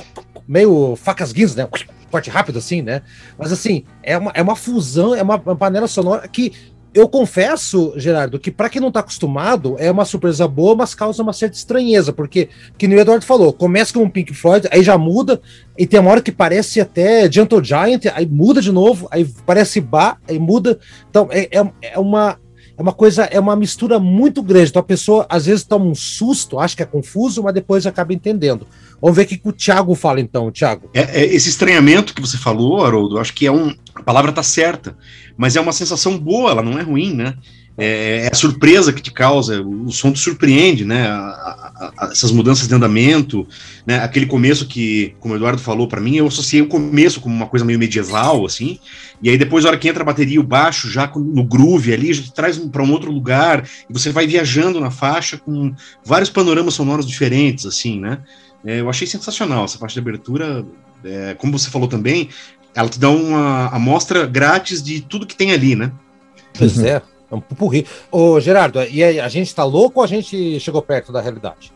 meio 0.46 0.96
facas 0.96 1.32
guinzas, 1.32 1.56
né? 1.56 1.66
Corte 2.10 2.28
rápido, 2.28 2.58
assim, 2.58 2.82
né? 2.82 3.00
Mas 3.38 3.50
assim, 3.52 3.84
é 4.02 4.18
uma, 4.18 4.30
é 4.34 4.42
uma 4.42 4.54
fusão, 4.54 5.14
é 5.14 5.22
uma, 5.22 5.36
uma 5.36 5.56
panela 5.56 5.88
sonora 5.88 6.28
que 6.28 6.52
eu 6.98 7.08
confesso, 7.08 7.92
Gerardo, 7.96 8.38
que 8.38 8.50
para 8.50 8.68
quem 8.68 8.80
não 8.80 8.90
tá 8.90 9.00
acostumado, 9.00 9.76
é 9.78 9.90
uma 9.90 10.04
surpresa 10.04 10.48
boa, 10.48 10.74
mas 10.74 10.94
causa 10.94 11.22
uma 11.22 11.32
certa 11.32 11.56
estranheza, 11.56 12.12
porque, 12.12 12.48
que 12.76 12.86
o 12.86 12.98
Eduardo 12.98 13.24
falou, 13.24 13.52
começa 13.52 13.92
com 13.92 14.02
um 14.02 14.10
Pink 14.10 14.34
Floyd, 14.34 14.68
aí 14.70 14.82
já 14.82 14.98
muda, 14.98 15.40
e 15.76 15.86
tem 15.86 16.00
uma 16.00 16.10
hora 16.10 16.20
que 16.22 16.32
parece 16.32 16.80
até 16.80 17.30
Gentle 17.30 17.62
Giant, 17.62 18.06
aí 18.14 18.26
muda 18.26 18.60
de 18.60 18.72
novo, 18.72 19.06
aí 19.10 19.24
parece 19.46 19.80
Bar, 19.80 20.18
aí 20.28 20.38
muda. 20.38 20.78
Então, 21.08 21.28
é, 21.30 21.48
é, 21.50 21.92
é 21.94 21.98
uma. 21.98 22.38
É 22.76 22.80
uma 22.80 22.92
coisa, 22.92 23.24
é 23.24 23.40
uma 23.40 23.56
mistura 23.56 23.98
muito 23.98 24.40
grande. 24.40 24.70
Então 24.70 24.78
a 24.78 24.84
pessoa 24.84 25.26
às 25.28 25.46
vezes 25.46 25.64
toma 25.64 25.84
um 25.84 25.96
susto, 25.96 26.60
acha 26.60 26.76
que 26.76 26.82
é 26.84 26.86
confuso, 26.86 27.42
mas 27.42 27.52
depois 27.52 27.84
acaba 27.84 28.14
entendendo. 28.14 28.68
Vamos 29.02 29.16
ver 29.16 29.24
o 29.24 29.26
que, 29.26 29.40
o 29.42 29.52
Thiago 29.52 29.96
fala 29.96 30.20
então, 30.20 30.48
Thiago. 30.52 30.88
É, 30.94 31.22
é, 31.22 31.24
esse 31.24 31.48
estranhamento 31.48 32.14
que 32.14 32.20
você 32.20 32.36
falou, 32.36 32.84
Haroldo, 32.84 33.18
acho 33.18 33.34
que 33.34 33.46
é 33.48 33.50
um. 33.50 33.74
A 33.96 34.02
palavra 34.04 34.30
tá 34.30 34.44
certa, 34.44 34.96
mas 35.38 35.56
é 35.56 35.60
uma 35.62 35.72
sensação 35.72 36.18
boa, 36.18 36.50
ela 36.50 36.62
não 36.62 36.78
é 36.78 36.82
ruim, 36.82 37.14
né? 37.14 37.36
É, 37.80 38.24
é 38.24 38.28
a 38.32 38.34
surpresa 38.34 38.92
que 38.92 39.00
te 39.00 39.12
causa, 39.12 39.62
o 39.62 39.92
som 39.92 40.12
te 40.12 40.18
surpreende, 40.18 40.84
né? 40.84 41.06
A, 41.06 41.16
a- 41.16 41.92
a, 41.96 42.06
essas 42.10 42.32
mudanças 42.32 42.66
de 42.66 42.74
andamento, 42.74 43.46
né? 43.86 44.00
Aquele 44.00 44.26
começo 44.26 44.66
que, 44.66 45.14
como 45.20 45.32
o 45.34 45.36
Eduardo 45.36 45.62
falou 45.62 45.86
para 45.86 46.00
mim, 46.00 46.16
eu 46.16 46.26
associei 46.26 46.60
o 46.60 46.66
começo 46.66 47.20
como 47.20 47.34
uma 47.34 47.46
coisa 47.46 47.64
meio 47.64 47.78
medieval, 47.78 48.44
assim, 48.44 48.80
e 49.22 49.30
aí 49.30 49.38
depois, 49.38 49.62
na 49.64 49.70
hora 49.70 49.78
que 49.78 49.88
entra 49.88 50.02
a 50.02 50.06
bateria 50.06 50.40
o 50.40 50.44
baixo, 50.44 50.90
já 50.90 51.06
no 51.16 51.44
groove 51.44 51.92
ali, 51.92 52.12
já 52.12 52.22
te 52.24 52.32
traz 52.34 52.58
para 52.58 52.82
um 52.82 52.90
outro 52.92 53.12
lugar, 53.12 53.64
e 53.88 53.92
você 53.92 54.10
vai 54.10 54.26
viajando 54.26 54.80
na 54.80 54.90
faixa 54.90 55.38
com 55.38 55.72
vários 56.04 56.30
panoramas 56.30 56.74
sonoros 56.74 57.06
diferentes, 57.06 57.64
assim, 57.64 58.00
né? 58.00 58.18
É, 58.64 58.80
eu 58.80 58.90
achei 58.90 59.06
sensacional 59.06 59.64
essa 59.64 59.78
faixa 59.78 59.94
de 59.94 60.00
abertura, 60.00 60.64
é, 61.04 61.34
como 61.34 61.56
você 61.56 61.70
falou 61.70 61.88
também, 61.88 62.28
ela 62.78 62.88
te 62.88 63.00
dá 63.00 63.10
uma 63.10 63.66
amostra 63.70 64.24
grátis 64.24 64.80
de 64.80 65.00
tudo 65.00 65.26
que 65.26 65.34
tem 65.34 65.50
ali, 65.50 65.74
né? 65.74 65.90
Pois 66.56 66.78
é, 66.78 67.02
é 67.28 67.34
um 67.34 67.40
pupurri. 67.40 67.84
Ô, 68.08 68.38
Gerardo, 68.38 68.80
e 68.84 69.02
aí, 69.02 69.18
a 69.18 69.28
gente 69.28 69.52
tá 69.52 69.64
louco 69.64 69.98
ou 69.98 70.04
a 70.04 70.06
gente 70.06 70.60
chegou 70.60 70.80
perto 70.80 71.10
da 71.10 71.20
realidade? 71.20 71.72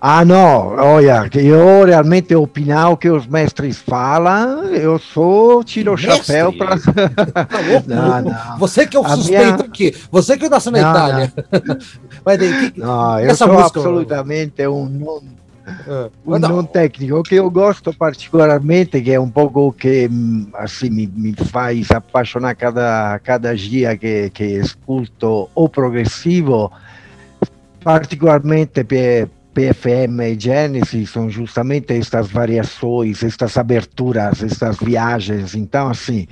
Ah, 0.00 0.24
não, 0.24 0.74
olha, 0.74 1.30
eu 1.34 1.84
realmente 1.84 2.34
opinar 2.34 2.90
o 2.90 2.96
que 2.96 3.08
os 3.08 3.28
mestres 3.28 3.78
falam, 3.78 4.64
eu 4.64 4.98
sou, 4.98 5.62
tiro 5.62 5.92
o 5.92 5.96
chapéu 5.96 6.52
para. 6.52 6.78
Tá 6.80 7.48
não, 7.86 8.22
não. 8.22 8.58
Você 8.58 8.88
que 8.88 8.96
é 8.96 9.00
o 9.00 9.06
a 9.06 9.10
suspeito 9.10 9.44
minha... 9.44 9.54
aqui, 9.66 9.94
você 10.10 10.36
que 10.36 10.48
nasceu 10.48 10.72
na 10.72 10.80
não, 10.80 10.90
Itália. 10.90 11.32
Não. 11.36 11.78
Mas 12.26 12.38
daí, 12.40 12.70
que... 12.72 12.80
não, 12.80 13.20
eu 13.20 13.30
Essa 13.30 13.44
sou 13.44 13.54
música... 13.54 13.78
absolutamente 13.78 14.66
um 14.66 14.86
não. 14.86 15.43
Um 16.26 16.38
não 16.38 16.64
técnico. 16.64 17.18
O 17.18 17.22
que 17.22 17.36
eu 17.36 17.50
gosto 17.50 17.92
particularmente, 17.92 19.00
que 19.00 19.12
é 19.12 19.20
um 19.20 19.30
pouco 19.30 19.68
o 19.68 19.72
que 19.72 20.08
assim, 20.54 20.90
me, 20.90 21.06
me 21.06 21.34
faz 21.34 21.90
apaixonar 21.90 22.54
cada, 22.54 23.18
cada 23.20 23.54
dia 23.56 23.96
que, 23.96 24.30
que 24.30 24.44
escuto 24.44 25.48
o 25.54 25.68
progressivo, 25.68 26.70
particularmente 27.82 28.84
per 28.84 29.28
PFM 29.54 30.20
e 30.20 30.38
Genesis 30.38 31.10
são 31.10 31.30
justamente 31.30 31.92
estas 31.92 32.28
variações, 32.28 33.22
estas 33.22 33.56
aberturas, 33.56 34.42
estas 34.42 34.78
viagens. 34.78 35.54
Então, 35.54 35.88
assim, 35.88 36.26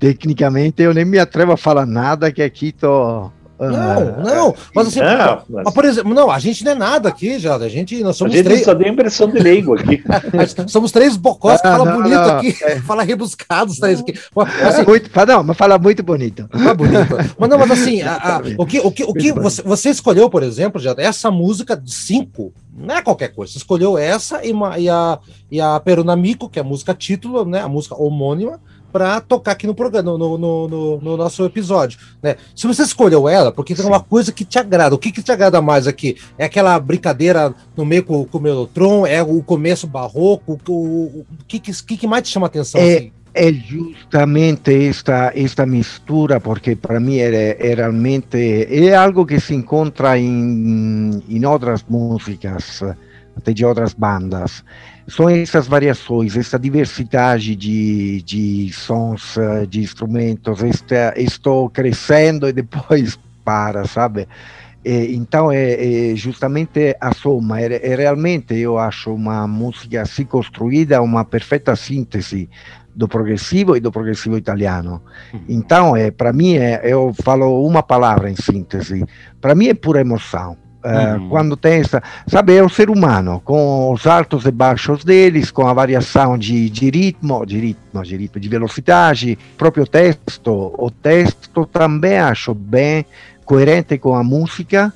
tecnicamente 0.00 0.82
eu 0.82 0.92
nem 0.92 1.04
me 1.04 1.20
atrevo 1.20 1.52
a 1.52 1.56
falar 1.56 1.86
nada 1.86 2.32
que 2.32 2.42
aqui 2.42 2.72
tô 2.72 3.30
não, 3.58 4.22
não, 4.22 4.54
mas 4.74 4.88
assim, 4.88 5.00
é, 5.00 5.38
mas... 5.48 5.72
por 5.72 5.84
exemplo, 5.84 6.12
não, 6.12 6.28
a 6.28 6.38
gente 6.40 6.64
não 6.64 6.72
é 6.72 6.74
nada 6.74 7.08
aqui, 7.08 7.38
já, 7.38 7.54
a 7.54 7.68
gente, 7.68 8.02
nós 8.02 8.16
somos 8.16 8.34
a 8.34 8.36
gente 8.36 8.46
três... 8.46 8.64
só 8.64 8.74
tem 8.74 8.90
impressão 8.90 9.28
de 9.28 9.38
leigo 9.38 9.74
aqui. 9.74 10.02
somos 10.66 10.90
três 10.90 11.16
bocós 11.16 11.60
que 11.60 11.68
falam 11.68 11.96
bonito 11.96 12.14
não, 12.14 12.36
aqui, 12.36 12.56
é. 12.62 12.80
fala 12.82 13.04
rebuscados, 13.04 13.78
três 13.78 14.00
aqui. 14.00 14.18
Mas, 14.34 14.62
assim, 14.62 14.82
é 14.82 14.84
muito, 14.84 15.10
não, 15.26 15.44
mas 15.44 15.56
fala 15.56 15.78
muito 15.78 16.02
bonito. 16.02 16.48
Fala 16.50 16.74
bonito. 16.74 16.94
Mas 17.38 17.50
não, 17.50 17.58
mas 17.58 17.70
assim, 17.70 18.02
a, 18.02 18.14
a, 18.14 18.42
o 18.58 18.66
que, 18.66 18.80
o 18.80 18.90
que, 18.90 19.04
o 19.04 19.12
que 19.12 19.32
você, 19.32 19.62
você 19.62 19.90
escolheu, 19.90 20.30
por 20.30 20.42
exemplo, 20.42 20.80
já, 20.80 20.94
essa 20.98 21.30
música 21.30 21.76
de 21.76 21.92
cinco, 21.92 22.52
não 22.76 22.96
é 22.96 23.02
qualquer 23.02 23.28
coisa, 23.28 23.52
você 23.52 23.58
escolheu 23.58 23.98
essa 23.98 24.44
e, 24.44 24.52
uma, 24.52 24.78
e 24.78 24.88
a, 24.88 25.18
e 25.50 25.60
a 25.60 25.78
Perunamico, 25.80 26.48
que 26.48 26.58
é 26.58 26.62
a 26.62 26.64
música 26.64 26.94
título, 26.94 27.44
né, 27.44 27.60
a 27.60 27.68
música 27.68 27.94
homônima, 27.94 28.60
para 28.94 29.20
tocar 29.20 29.50
aqui 29.50 29.66
no 29.66 29.74
programa, 29.74 30.16
no, 30.16 30.38
no, 30.38 30.68
no, 30.68 31.00
no, 31.00 31.16
nosso 31.16 31.44
episódio. 31.44 31.98
Né? 32.22 32.36
Se 32.54 32.64
você 32.64 32.84
escolheu 32.84 33.28
ela, 33.28 33.50
porque 33.50 33.74
tem 33.74 33.84
uma 33.84 33.98
coisa 33.98 34.30
que 34.30 34.44
te 34.44 34.56
agrada, 34.56 34.94
o 34.94 34.98
que, 34.98 35.10
que 35.10 35.20
te 35.20 35.32
agrada 35.32 35.60
mais 35.60 35.88
aqui? 35.88 36.16
É 36.38 36.44
aquela 36.44 36.78
brincadeira 36.78 37.52
no 37.76 37.84
meio 37.84 38.04
com, 38.04 38.24
com 38.24 38.38
o 38.38 38.40
Melotron? 38.40 39.04
É 39.04 39.20
o 39.20 39.42
começo 39.42 39.88
barroco? 39.88 40.60
O, 40.68 40.72
o, 40.72 41.04
o 41.18 41.26
que, 41.48 41.58
que, 41.58 41.96
que 41.96 42.06
mais 42.06 42.22
te 42.22 42.28
chama 42.28 42.46
a 42.46 42.48
atenção? 42.48 42.80
É, 42.80 42.98
assim? 42.98 43.12
é 43.34 43.52
justamente 43.52 44.88
esta, 44.88 45.32
esta 45.34 45.66
mistura, 45.66 46.38
porque 46.38 46.76
para 46.76 47.00
mim 47.00 47.18
é, 47.18 47.56
é 47.58 47.74
realmente 47.74 48.38
é 48.70 48.94
algo 48.94 49.26
que 49.26 49.40
se 49.40 49.56
encontra 49.56 50.16
em, 50.16 51.20
em 51.28 51.44
outras 51.44 51.84
músicas, 51.88 52.80
até 53.36 53.52
de 53.52 53.64
outras 53.64 53.92
bandas 53.92 54.62
são 55.06 55.28
essas 55.28 55.66
variações, 55.66 56.36
essa 56.36 56.58
diversidade 56.58 57.54
de, 57.54 58.22
de 58.22 58.72
sons, 58.72 59.36
eh, 59.36 59.66
de 59.66 59.80
instrumentos, 59.80 60.62
esta, 60.62 61.14
estou 61.16 61.68
crescendo 61.68 62.48
e 62.48 62.52
depois 62.52 63.18
para, 63.44 63.84
sabe? 63.86 64.26
Então 64.86 65.50
é, 65.50 66.12
é, 66.12 66.14
justamente 66.14 66.94
a 67.00 67.14
soma, 67.14 67.58
é, 67.58 67.80
é, 67.90 67.96
realmente 67.96 68.54
eu 68.54 68.78
acho 68.78 69.14
uma 69.14 69.48
música 69.48 70.02
assim 70.02 70.26
construída, 70.26 71.00
uma 71.00 71.24
perfeita 71.24 71.74
síntese 71.74 72.50
do 72.94 73.08
progressivo 73.08 73.76
e 73.76 73.80
do 73.80 73.90
progressivo 73.90 74.36
italiano. 74.36 75.02
Uhum. 75.32 75.40
Então, 75.48 75.96
é, 75.96 76.10
para 76.10 76.32
mim, 76.32 76.56
é, 76.56 76.82
eu 76.84 77.14
falo 77.22 77.66
uma 77.66 77.82
palavra 77.82 78.30
em 78.30 78.36
síntese, 78.36 79.04
para 79.40 79.54
mim 79.54 79.68
é 79.68 79.74
pura 79.74 80.02
emoção. 80.02 80.56
Uh, 80.84 81.28
Quando 81.30 81.56
tem 81.56 81.80
essa, 81.80 82.02
sabe, 82.26 82.54
é 82.54 82.62
o 82.62 82.68
ser 82.68 82.90
humano, 82.90 83.40
com 83.42 83.90
os 83.90 84.06
altos 84.06 84.44
e 84.44 84.50
baixos 84.50 85.02
deles, 85.02 85.50
com 85.50 85.66
a 85.66 85.72
variação 85.72 86.36
de, 86.36 86.68
de 86.68 86.90
ritmo, 86.90 87.46
de 87.46 87.58
ritmo, 87.58 88.02
de 88.02 88.14
ritmo, 88.14 88.38
de 88.38 88.48
velocidade, 88.50 89.38
próprio 89.56 89.86
texto, 89.86 90.74
o 90.76 90.90
texto 90.90 91.64
também 91.64 92.18
acho 92.18 92.52
bem 92.52 93.06
coerente 93.46 93.96
com 93.96 94.14
a 94.14 94.22
música 94.22 94.92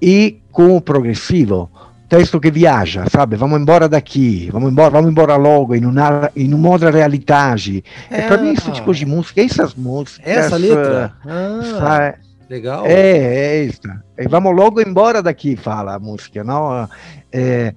e 0.00 0.38
com 0.52 0.76
o 0.76 0.80
progressivo. 0.80 1.68
Texto 2.08 2.38
que 2.38 2.50
viaja, 2.50 3.06
sabe? 3.10 3.34
Vamos 3.34 3.60
embora 3.60 3.88
daqui, 3.88 4.48
vamos 4.52 4.70
embora, 4.70 4.90
vamos 4.90 5.10
embora 5.10 5.34
logo, 5.34 5.74
em 5.74 5.84
uma, 5.84 6.30
em 6.36 6.54
uma 6.54 6.68
outra 6.68 6.92
realidade. 6.92 7.82
É, 8.08 8.22
para 8.28 8.38
mim, 8.38 8.52
esse 8.52 8.70
tipo 8.70 8.94
de 8.94 9.04
música, 9.04 9.40
essas 9.40 9.74
músicas. 9.74 10.24
Essa 10.24 10.56
letra? 10.56 11.12
Ah. 11.26 12.14
Legal. 12.54 12.86
É, 12.86 13.16
é 13.16 13.64
isso. 13.64 13.80
E 14.16 14.28
vamos 14.28 14.54
logo 14.54 14.80
embora 14.80 15.20
daqui, 15.20 15.56
fala 15.56 15.96
a 15.96 15.98
música, 15.98 16.44
não? 16.44 16.88
É, 17.32 17.74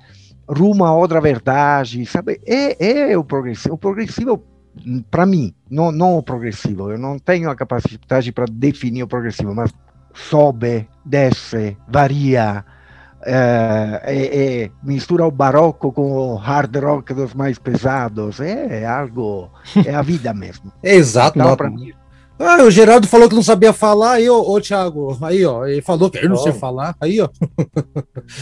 rumo 0.47 0.86
a 0.86 0.93
outra 0.93 1.19
verdade, 1.19 2.05
sabe? 2.05 2.39
É, 2.45 3.11
é 3.11 3.17
o 3.17 3.23
progressivo. 3.23 3.73
O 3.73 3.78
progressivo, 3.78 4.43
para 5.09 5.25
mim, 5.25 5.51
não, 5.67 5.91
não 5.91 6.15
o 6.15 6.21
progressivo, 6.21 6.91
eu 6.91 6.97
não 6.99 7.17
tenho 7.17 7.49
a 7.49 7.55
capacidade 7.55 8.32
para 8.32 8.45
definir 8.45 9.01
o 9.01 9.07
progressivo, 9.07 9.55
mas 9.55 9.73
sobe, 10.13 10.88
desce, 11.03 11.75
varia, 11.88 12.63
é, 13.25 14.01
é, 14.03 14.63
é, 14.63 14.71
mistura 14.84 15.25
o 15.25 15.32
barroco 15.32 15.91
com 15.91 16.11
o 16.11 16.36
hard 16.36 16.75
rock 16.78 17.15
dos 17.15 17.34
mais 17.34 17.57
pesados, 17.57 18.39
é, 18.39 18.86
algo, 18.86 19.49
é 19.84 19.95
a 19.95 20.03
vida 20.03 20.36
mesmo. 20.36 20.71
É 20.84 20.93
exato, 20.95 21.39
então, 21.39 21.57
para 21.57 21.71
mim. 21.71 21.93
Ah, 22.39 22.63
o 22.63 22.69
Geraldo 22.69 23.07
falou 23.07 23.27
que 23.27 23.35
não 23.35 23.41
sabia 23.41 23.73
falar, 23.73 24.13
aí, 24.13 24.29
ô, 24.29 24.39
ô 24.41 24.61
Thiago, 24.61 25.17
aí, 25.21 25.43
ó, 25.43 25.65
ele 25.65 25.81
falou 25.81 26.09
que 26.09 26.19
ele 26.19 26.29
não 26.29 26.38
sabia 26.38 26.59
falar, 26.59 26.95
aí, 27.01 27.19
ó. 27.19 27.29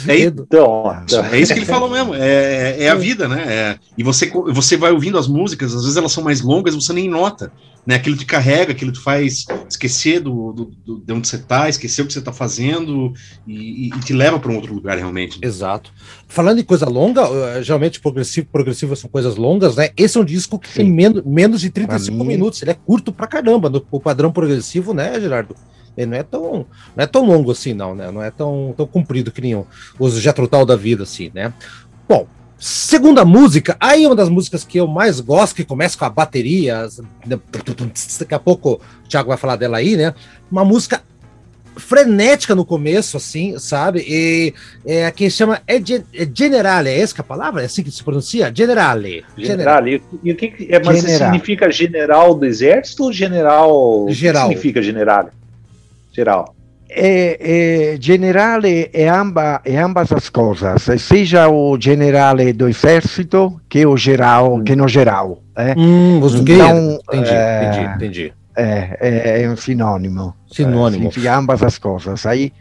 É, 0.08 0.20
então, 0.20 0.84
é 1.32 1.40
isso 1.40 1.54
que 1.54 1.60
ele 1.60 1.66
falou 1.66 1.90
mesmo, 1.90 2.14
é, 2.14 2.84
é 2.84 2.90
a 2.90 2.96
vida, 2.96 3.28
né? 3.28 3.46
É, 3.48 3.80
e 3.98 4.04
você, 4.04 4.30
você 4.30 4.76
vai 4.76 4.92
ouvindo 4.92 5.18
as 5.18 5.28
músicas, 5.28 5.74
às 5.74 5.84
vezes 5.84 5.96
elas 5.96 6.12
são 6.12 6.24
mais 6.24 6.42
longas, 6.42 6.76
você 6.76 6.92
nem 6.92 7.10
nota 7.10 7.52
né? 7.86 7.96
Aquilo 7.96 8.18
te 8.18 8.26
carrega, 8.26 8.72
aquilo 8.72 8.92
te 8.92 9.00
faz 9.00 9.46
esquecer 9.70 10.20
do, 10.20 10.52
do, 10.52 10.66
do 10.66 11.00
de 11.00 11.14
onde 11.14 11.28
você 11.28 11.36
está, 11.36 11.70
esquecer 11.70 12.02
o 12.02 12.08
que 12.08 12.14
você 12.14 12.20
está 12.20 12.34
fazendo 12.34 13.14
e, 13.46 13.88
e, 13.88 14.00
te 14.00 14.14
leva 14.14 14.40
para 14.40 14.52
um 14.52 14.56
outro 14.56 14.74
lugar 14.74 14.98
realmente. 14.98 15.40
Exato. 15.42 15.94
Falando 16.28 16.60
em 16.60 16.64
coisa 16.64 16.88
longa, 16.88 17.30
uh, 17.30 17.62
geralmente 17.62 18.00
progressivo, 18.00 18.48
progressivo 18.52 18.96
são 18.96 19.10
coisas 19.10 19.36
longas, 19.36 19.76
né? 19.76 19.90
Esse 19.96 20.18
é 20.18 20.22
um 20.22 20.26
disco 20.26 20.58
que 20.58 20.68
Sim. 20.68 20.76
tem 20.76 20.92
menos, 20.92 21.24
menos 21.24 21.62
de 21.62 21.70
35 21.70 22.24
minutos, 22.24 22.62
ele 22.62 22.72
é 22.72 22.76
curto 22.76 23.14
pra 23.14 23.28
caramba, 23.28 23.70
no, 23.70 23.86
o 23.92 24.00
padrão 24.00 24.32
progressivo, 24.32 24.94
né, 24.94 25.20
Gerardo? 25.20 25.56
Ele 25.96 26.08
não 26.08 26.18
é 26.18 26.24
tão, 26.24 26.66
não 26.96 27.04
é 27.04 27.08
tão 27.08 27.26
longo 27.26 27.52
assim, 27.52 27.74
não, 27.74 27.96
né? 27.96 28.12
Não 28.12 28.22
é 28.22 28.30
tão, 28.30 28.74
tão 28.76 28.86
comprido 28.86 29.32
que 29.32 29.42
nem 29.42 29.66
os 29.98 30.14
Jetro 30.16 30.48
da 30.66 30.76
vida, 30.76 31.04
assim, 31.04 31.32
né? 31.34 31.54
Bom, 32.08 32.28
Segunda 32.58 33.26
música, 33.26 33.76
aí 33.80 34.06
uma 34.06 34.16
das 34.16 34.30
músicas 34.30 34.64
que 34.64 34.80
eu 34.80 34.88
mais 34.88 35.20
gosto, 35.20 35.56
que 35.56 35.66
começa 35.66 35.98
com 35.98 36.06
a 36.06 36.10
bateria, 36.10 36.88
daqui 37.26 38.34
a 38.34 38.40
pouco 38.40 38.82
o 39.04 39.08
Thiago 39.10 39.28
vai 39.28 39.38
falar 39.38 39.58
dela 39.58 39.78
aí, 39.78 39.98
né? 39.98 40.14
Uma 40.50 40.64
música 40.64 41.04
frenética 41.76 42.56
no 42.56 42.66
começo, 42.66 43.18
assim, 43.18 43.60
sabe? 43.60 44.06
E 44.08 44.54
é, 44.86 45.12
que 45.12 45.30
chama 45.30 45.62
é, 45.68 45.76
é 45.76 46.30
Generale, 46.34 46.90
é 46.90 47.00
essa 47.02 47.14
que 47.14 47.20
é 47.20 47.24
a 47.24 47.28
palavra? 47.28 47.62
É 47.62 47.66
assim 47.66 47.84
que 47.84 47.92
se 47.92 48.02
pronuncia? 48.02 48.50
Generale. 48.56 49.26
Generale. 49.38 50.02
E 50.24 50.32
o 50.32 50.36
que 50.36 50.68
é, 50.70 50.82
mas 50.82 51.02
general. 51.02 51.32
significa 51.32 51.70
general 51.70 52.34
do 52.34 52.46
exército 52.46 53.04
ou 53.04 53.12
general? 53.12 54.08
Geral. 54.10 54.46
O 54.46 54.50
que 54.50 54.56
significa 54.56 54.82
generale? 54.82 55.30
Geral 56.14 56.55
é, 56.96 57.94
é, 57.94 57.98
generale 58.00 58.90
é, 58.94 59.10
amba, 59.10 59.62
é 59.66 59.78
ambas 59.78 60.12
as 60.12 60.30
coisas, 60.30 60.84
seja 61.02 61.50
o 61.50 61.78
generale 61.80 62.54
do 62.54 62.70
exército 62.70 63.60
que 63.68 63.86
o 63.86 63.98
geral, 63.98 64.64
que 64.64 64.76
no 64.76 64.88
geral. 64.88 65.42
É. 65.58 65.74
Hum, 65.78 66.22
então, 66.26 67.00
entendi, 67.14 67.30
é, 67.30 67.68
entendi, 67.68 67.96
entendi. 67.96 68.34
É, 68.56 68.98
é, 69.02 69.42
é, 69.44 69.50
um 69.50 69.58
sinônimo. 69.58 70.34
Sinônimo. 70.50 71.12
significa 71.12 71.38
ambas 71.38 71.62
as 71.62 71.78
coisas. 71.78 72.26
Aí, 72.26 72.54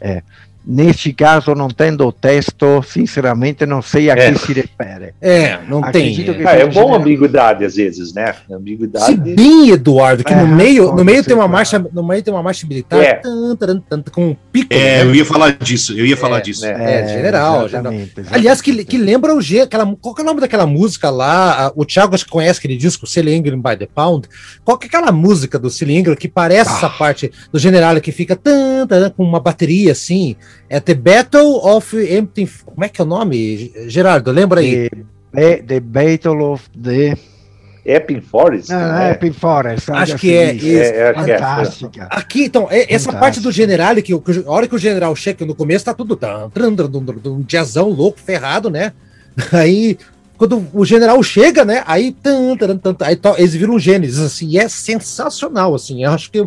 é. 0.00 0.22
Neste 0.64 1.12
caso, 1.12 1.54
não 1.54 1.68
tendo 1.68 2.06
o 2.06 2.12
texto, 2.12 2.82
sinceramente, 2.84 3.66
não 3.66 3.82
sei 3.82 4.10
a 4.10 4.14
É. 4.14 4.30
que 4.32 4.38
se 4.38 4.52
refere. 4.52 5.12
É, 5.20 5.58
não 5.68 5.82
Acredito 5.82 6.32
tem. 6.34 6.42
é. 6.44 6.48
Ah, 6.48 6.52
é 6.56 6.66
bom 6.66 6.94
ambiguidade 6.94 7.64
às 7.64 7.74
vezes, 7.74 8.12
né? 8.14 8.32
Se 8.46 8.54
Ambiguidade. 8.54 9.16
bem, 9.34 9.70
Eduardo, 9.70 10.22
que 10.22 10.32
É, 10.32 10.36
no 10.36 10.46
meio, 10.46 10.92
no 10.94 11.04
meio 11.04 11.24
tem 11.24 11.34
uma 11.34 11.40
claro. 11.42 11.52
marcha, 11.52 11.84
no 11.92 12.06
meio 12.06 12.22
tem 12.22 12.32
uma 12.32 12.42
marcha 12.42 12.66
militar 12.66 13.00
É. 13.02 13.14
tan, 13.14 13.56
taran, 13.56 13.80
tan, 13.80 14.02
com 14.12 14.28
um 14.28 14.36
pico. 14.52 14.72
É, 14.72 14.76
né? 14.98 15.02
eu 15.02 15.14
ia 15.14 15.24
falar 15.24 15.50
disso, 15.52 15.92
eu 15.98 16.06
ia 16.06 16.16
falar 16.16 16.38
É, 16.38 16.40
disso. 16.42 16.64
É, 16.64 17.08
general, 17.08 17.66
exatamente, 17.66 18.12
Aliás, 18.30 18.60
que, 18.60 18.84
que 18.84 18.96
lembra 18.98 19.34
o 19.34 19.40
G, 19.40 19.60
aquela, 19.62 19.84
qual 20.00 20.14
que 20.14 20.20
é 20.20 20.24
o 20.24 20.26
nome 20.26 20.40
daquela 20.40 20.66
música 20.66 21.10
lá? 21.10 21.72
O 21.74 21.84
Thiago 21.84 22.14
acho 22.14 22.24
que 22.24 22.30
conhece 22.30 22.58
aquele 22.60 22.76
disco, 22.76 23.04
England 23.28 23.60
by 23.60 23.76
the 23.76 23.88
Pound. 23.92 24.28
Qual 24.64 24.78
que 24.78 24.86
é 24.86 24.88
aquela 24.88 25.10
música 25.10 25.58
do 25.58 25.68
England 25.88 26.16
que 26.16 26.28
parece 26.28 26.70
Ah. 26.70 26.76
essa 26.76 26.88
parte 26.90 27.32
do 27.52 27.58
general 27.58 28.00
que 28.00 28.12
fica 28.12 28.36
tan, 28.36 28.86
tan, 28.86 29.10
com 29.10 29.24
uma 29.24 29.40
bateria 29.40 29.92
assim? 29.92 30.36
É 30.68 30.80
The 30.80 30.94
Battle 30.94 31.56
of 31.64 31.96
Empty. 31.96 32.50
Como 32.64 32.84
é 32.84 32.88
que 32.88 33.00
é 33.00 33.04
o 33.04 33.06
nome, 33.06 33.72
Gerardo? 33.88 34.30
Lembra 34.30 34.60
aí? 34.60 34.88
The, 35.32 35.56
the 35.62 35.80
Battle 35.80 36.42
of 36.42 36.68
the 36.70 37.16
Epping 37.84 38.20
Forest. 38.20 38.72
Ah, 38.72 38.92
né? 38.92 39.10
Epic 39.12 39.34
Forest. 39.34 39.90
Acho 39.90 40.16
que 40.16 40.32
é 40.32 40.50
assim. 40.50 40.56
isso. 40.56 40.66
É, 40.66 41.08
é, 41.08 41.12
que 41.12 41.30
é. 41.30 41.38
Fantástica. 41.38 42.06
Aqui, 42.10 42.44
então, 42.44 42.68
é- 42.70 42.82
essa 42.82 43.06
Fantástico. 43.06 43.18
parte 43.18 43.40
do 43.40 43.50
general, 43.50 43.94
que, 43.96 44.02
que 44.02 44.44
a 44.46 44.50
hora 44.50 44.68
que 44.68 44.74
o 44.74 44.78
general 44.78 45.14
chega 45.16 45.44
no 45.44 45.54
começo, 45.54 45.84
tá 45.84 45.92
tudo 45.92 46.18
um 47.26 47.42
jazzão 47.42 47.88
louco, 47.88 48.20
ferrado, 48.20 48.70
né? 48.70 48.92
Aí, 49.52 49.98
quando 50.38 50.66
o 50.74 50.84
general 50.84 51.22
chega, 51.22 51.64
né? 51.64 51.84
Aí, 51.86 52.12
tan, 52.12 52.56
tan, 52.56 52.76
tan, 52.76 52.96
aí 53.06 53.14
to- 53.14 53.34
eles 53.38 53.54
viram 53.54 53.78
Gênesis, 53.78 54.18
assim, 54.18 54.48
e 54.48 54.58
é 54.58 54.68
sensacional, 54.68 55.74
assim. 55.74 56.04
Eu 56.04 56.10
acho 56.10 56.30
que 56.30 56.40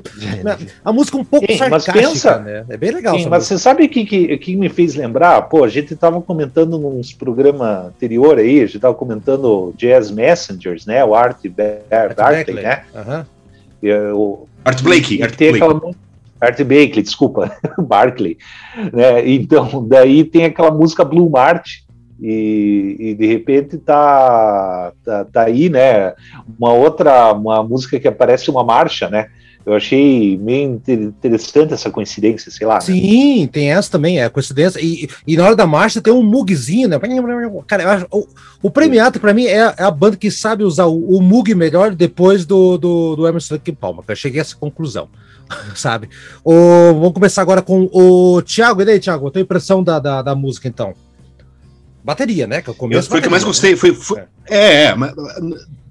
a 0.84 0.92
música 0.92 1.18
um 1.18 1.24
pouco 1.24 1.46
Sim, 1.52 1.58
mas 1.70 1.84
sarcástica, 1.84 2.14
pensa- 2.14 2.40
né? 2.40 2.66
É 2.70 2.76
bem 2.78 2.92
legal. 2.92 3.16
Sim, 3.18 3.24
mas 3.30 3.44
música. 3.44 3.56
você 3.58 3.62
sabe 3.64 3.86
o 3.86 3.90
que, 3.90 4.06
que, 4.06 4.38
que 4.38 4.56
me 4.56 4.68
fez 4.70 4.96
lembrar? 4.96 5.42
Pô, 5.44 5.64
a 5.64 5.70
gente 5.70 5.94
estava 5.94 6.22
comentando 6.22 6.78
nos 6.78 7.14
programas 7.14 7.88
anterior 7.88 8.38
aí, 8.38 8.58
a 8.62 8.66
gente 8.66 8.76
estava 8.76 8.94
comentando 8.94 9.74
Jazz 9.78 10.12
Messengers, 10.12 10.86
né? 10.86 11.04
O 11.06 11.16
Art 11.16 11.38
Bar- 11.48 12.16
Barkley, 12.16 12.64
né? 12.64 12.84
E, 13.82 13.94
o- 14.14 14.46
Art 14.66 14.82
Blake, 14.82 15.16
e 15.20 15.24
Art 15.24 15.36
tem 15.36 15.52
Blake. 15.52 15.64
aquela 15.64 15.80
mu- 15.80 15.96
Art 16.42 16.62
Blakely, 16.64 17.02
desculpa, 17.02 17.56
Barkley, 17.80 18.38
né? 18.92 19.28
Então, 19.30 19.86
daí 19.88 20.24
tem 20.24 20.46
aquela 20.46 20.72
música 20.72 21.06
Blue 21.06 21.30
Mart 21.30 21.85
e, 22.22 22.96
e 23.00 23.14
de 23.16 23.26
repente 23.28 23.78
tá, 23.78 24.92
tá 25.04 25.26
tá 25.26 25.44
aí, 25.44 25.70
né? 25.70 26.14
Uma 26.60 26.74
outra, 26.74 27.34
uma 27.34 27.64
música 27.64 28.00
que 28.00 28.08
aparece 28.08 28.50
uma 28.50 28.64
marcha, 28.64 29.10
né? 29.10 29.28
Eu 29.66 29.74
achei 29.74 30.38
meio 30.38 30.74
inter- 30.76 31.00
interessante 31.00 31.74
essa 31.74 31.90
coincidência, 31.90 32.52
sei 32.52 32.68
lá. 32.68 32.76
né? 32.76 32.82
Sim, 32.82 33.50
tem 33.52 33.72
essa 33.72 33.90
também, 33.90 34.22
é 34.22 34.30
coincidência. 34.30 34.80
E, 34.80 35.10
e 35.26 35.36
na 35.36 35.44
hora 35.44 35.56
da 35.56 35.66
marcha 35.66 36.00
tem 36.00 36.14
um 36.14 36.22
mugzinho, 36.22 36.88
né? 36.88 37.00
Cara, 37.66 37.82
eu 37.82 37.90
acho, 37.90 38.06
o, 38.12 38.28
o 38.62 38.70
Premiato, 38.70 39.20
pra 39.20 39.34
mim, 39.34 39.46
é, 39.48 39.64
a- 39.64 39.76
é 39.80 39.84
a 39.84 39.90
banda 39.90 40.18
que 40.18 40.30
sabe 40.30 40.64
usar 40.64 40.86
o, 40.86 41.18
o 41.18 41.20
mug 41.20 41.56
melhor 41.56 41.96
depois 41.96 42.46
do, 42.46 42.78
do, 42.78 43.16
do 43.16 43.28
Emerson 43.28 43.56
Lake 43.56 43.72
Palma. 43.72 44.04
Eu 44.08 44.16
cheguei 44.16 44.40
a 44.40 44.44
essa 44.44 44.56
conclusão, 44.56 45.08
sabe? 45.74 46.10
O, 46.44 46.54
vamos 46.94 47.14
começar 47.14 47.42
agora 47.42 47.64
com 47.64 47.90
o 47.92 48.44
Thiago. 48.44 48.84
E 48.84 48.86
daí, 48.86 49.00
Thiago, 49.00 49.28
a 49.28 49.32
tua 49.32 49.42
impressão 49.42 49.84
da, 49.84 49.98
da, 49.98 50.22
da 50.22 50.36
música, 50.36 50.68
então? 50.68 50.94
Bateria, 52.06 52.46
né? 52.46 52.62
Que 52.62 52.70
eu 52.70 52.74
Eu- 52.74 52.78
começo 52.78 53.10
foi 53.10 53.18
o 53.18 53.22
que 53.22 53.28
eu 53.28 53.32
mais 53.32 53.44
gostei. 53.44 53.76
Foi, 53.76 53.94
foi- 53.94 54.22
é, 54.48 54.84
é, 54.86 54.96
mas, 54.96 55.12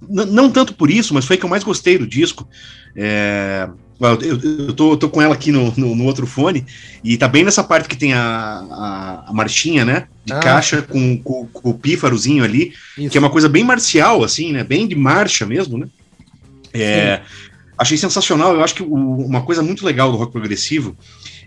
não 0.09 0.49
tanto 0.51 0.75
por 0.75 0.91
isso, 0.91 1.13
mas 1.13 1.25
foi 1.25 1.35
o 1.37 1.39
que 1.41 1.45
eu 1.45 1.51
mais 1.51 1.65
gostei 1.65 1.99
do 1.99 2.07
disco. 2.07 2.49
É, 2.95 3.69
eu, 4.01 4.21
eu- 4.23 4.67
eu 4.67 4.73
tô, 4.73 4.97
tô 4.97 5.09
com 5.09 5.21
ela 5.21 5.35
aqui 5.35 5.51
no, 5.51 5.73
no, 5.77 5.95
no 5.97 6.05
outro 6.05 6.27
fone, 6.27 6.65
e 7.03 7.17
tá 7.17 7.27
bem 7.27 7.43
nessa 7.45 7.65
parte 7.65 7.89
que 7.89 7.97
tem 7.97 8.13
a, 8.15 8.21
a, 8.23 9.25
a 9.29 9.33
marchinha, 9.33 9.85
né? 9.85 10.07
De 10.25 10.33
Ah. 10.33 10.39
caixa 10.39 10.83
com, 10.83 11.19
com, 11.19 11.47
com 11.49 11.71
o 11.71 11.75
pífarozinho 11.75 12.45
ali, 12.45 12.73
Isso. 12.97 13.11
que 13.11 13.19
é 13.19 13.21
uma 13.21 13.31
coisa 13.31 13.49
bem 13.49 13.65
marcial, 13.65 14.23
assim, 14.23 14.53
né? 14.53 14.63
Bem 14.63 14.87
de 14.87 14.95
marcha 14.95 15.45
mesmo, 15.45 15.79
né? 15.79 15.89
É, 16.73 17.23
achei 17.77 17.97
sensacional. 17.97 18.55
Eu 18.55 18.63
acho 18.63 18.75
que 18.75 18.83
o- 18.83 18.95
uma 19.27 19.43
coisa 19.43 19.63
muito 19.63 19.85
legal 19.85 20.11
do 20.13 20.17
rock 20.17 20.33
progressivo 20.33 20.97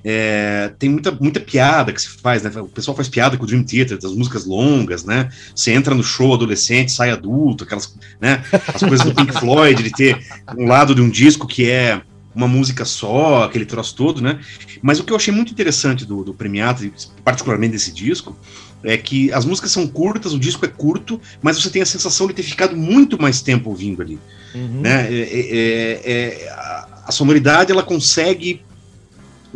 é, 0.03 0.71
tem 0.77 0.89
muita, 0.89 1.11
muita 1.11 1.39
piada 1.39 1.91
que 1.91 2.01
se 2.01 2.07
faz, 2.07 2.43
né? 2.43 2.51
O 2.55 2.67
pessoal 2.67 2.95
faz 2.95 3.07
piada 3.09 3.37
com 3.37 3.43
o 3.43 3.47
Dream 3.47 3.63
Theater, 3.63 3.97
das 3.97 4.13
músicas 4.13 4.45
longas, 4.45 5.03
né? 5.03 5.29
Você 5.55 5.71
entra 5.71 5.93
no 5.93 6.03
show 6.03 6.33
adolescente, 6.33 6.91
sai 6.91 7.09
adulto, 7.09 7.63
aquelas, 7.63 7.95
né? 8.19 8.43
As 8.73 8.81
coisas 8.81 9.05
do 9.05 9.13
Pink 9.13 9.33
Floyd, 9.33 9.81
de 9.81 9.91
ter 9.91 10.19
um 10.57 10.67
lado 10.67 10.93
de 10.95 11.01
um 11.01 11.09
disco 11.09 11.47
que 11.47 11.69
é 11.69 12.01
uma 12.33 12.47
música 12.47 12.85
só, 12.85 13.43
aquele 13.43 13.65
troço 13.65 13.95
todo, 13.95 14.21
né? 14.21 14.39
Mas 14.81 14.99
o 14.99 15.03
que 15.03 15.11
eu 15.11 15.17
achei 15.17 15.33
muito 15.33 15.51
interessante 15.51 16.05
do, 16.05 16.23
do 16.23 16.33
Premiato, 16.33 16.85
e 16.85 16.93
particularmente 17.23 17.71
desse 17.71 17.91
disco, 17.91 18.37
é 18.83 18.95
que 18.95 19.33
as 19.33 19.43
músicas 19.43 19.71
são 19.71 19.87
curtas, 19.87 20.33
o 20.33 20.39
disco 20.39 20.63
é 20.63 20.67
curto, 20.67 21.19
mas 21.41 21.59
você 21.59 21.69
tem 21.69 21.81
a 21.81 21.85
sensação 21.85 22.27
de 22.27 22.33
ter 22.33 22.43
ficado 22.43 22.77
muito 22.77 23.19
mais 23.19 23.41
tempo 23.41 23.69
ouvindo 23.69 24.01
ali 24.01 24.19
Uhum. 24.53 24.81
né? 24.81 25.07
É- 25.11 25.21
é- 25.21 26.01
é- 26.05 26.49
a, 26.49 26.87
a 27.07 27.11
sonoridade 27.11 27.71
ela 27.71 27.83
consegue 27.83 28.61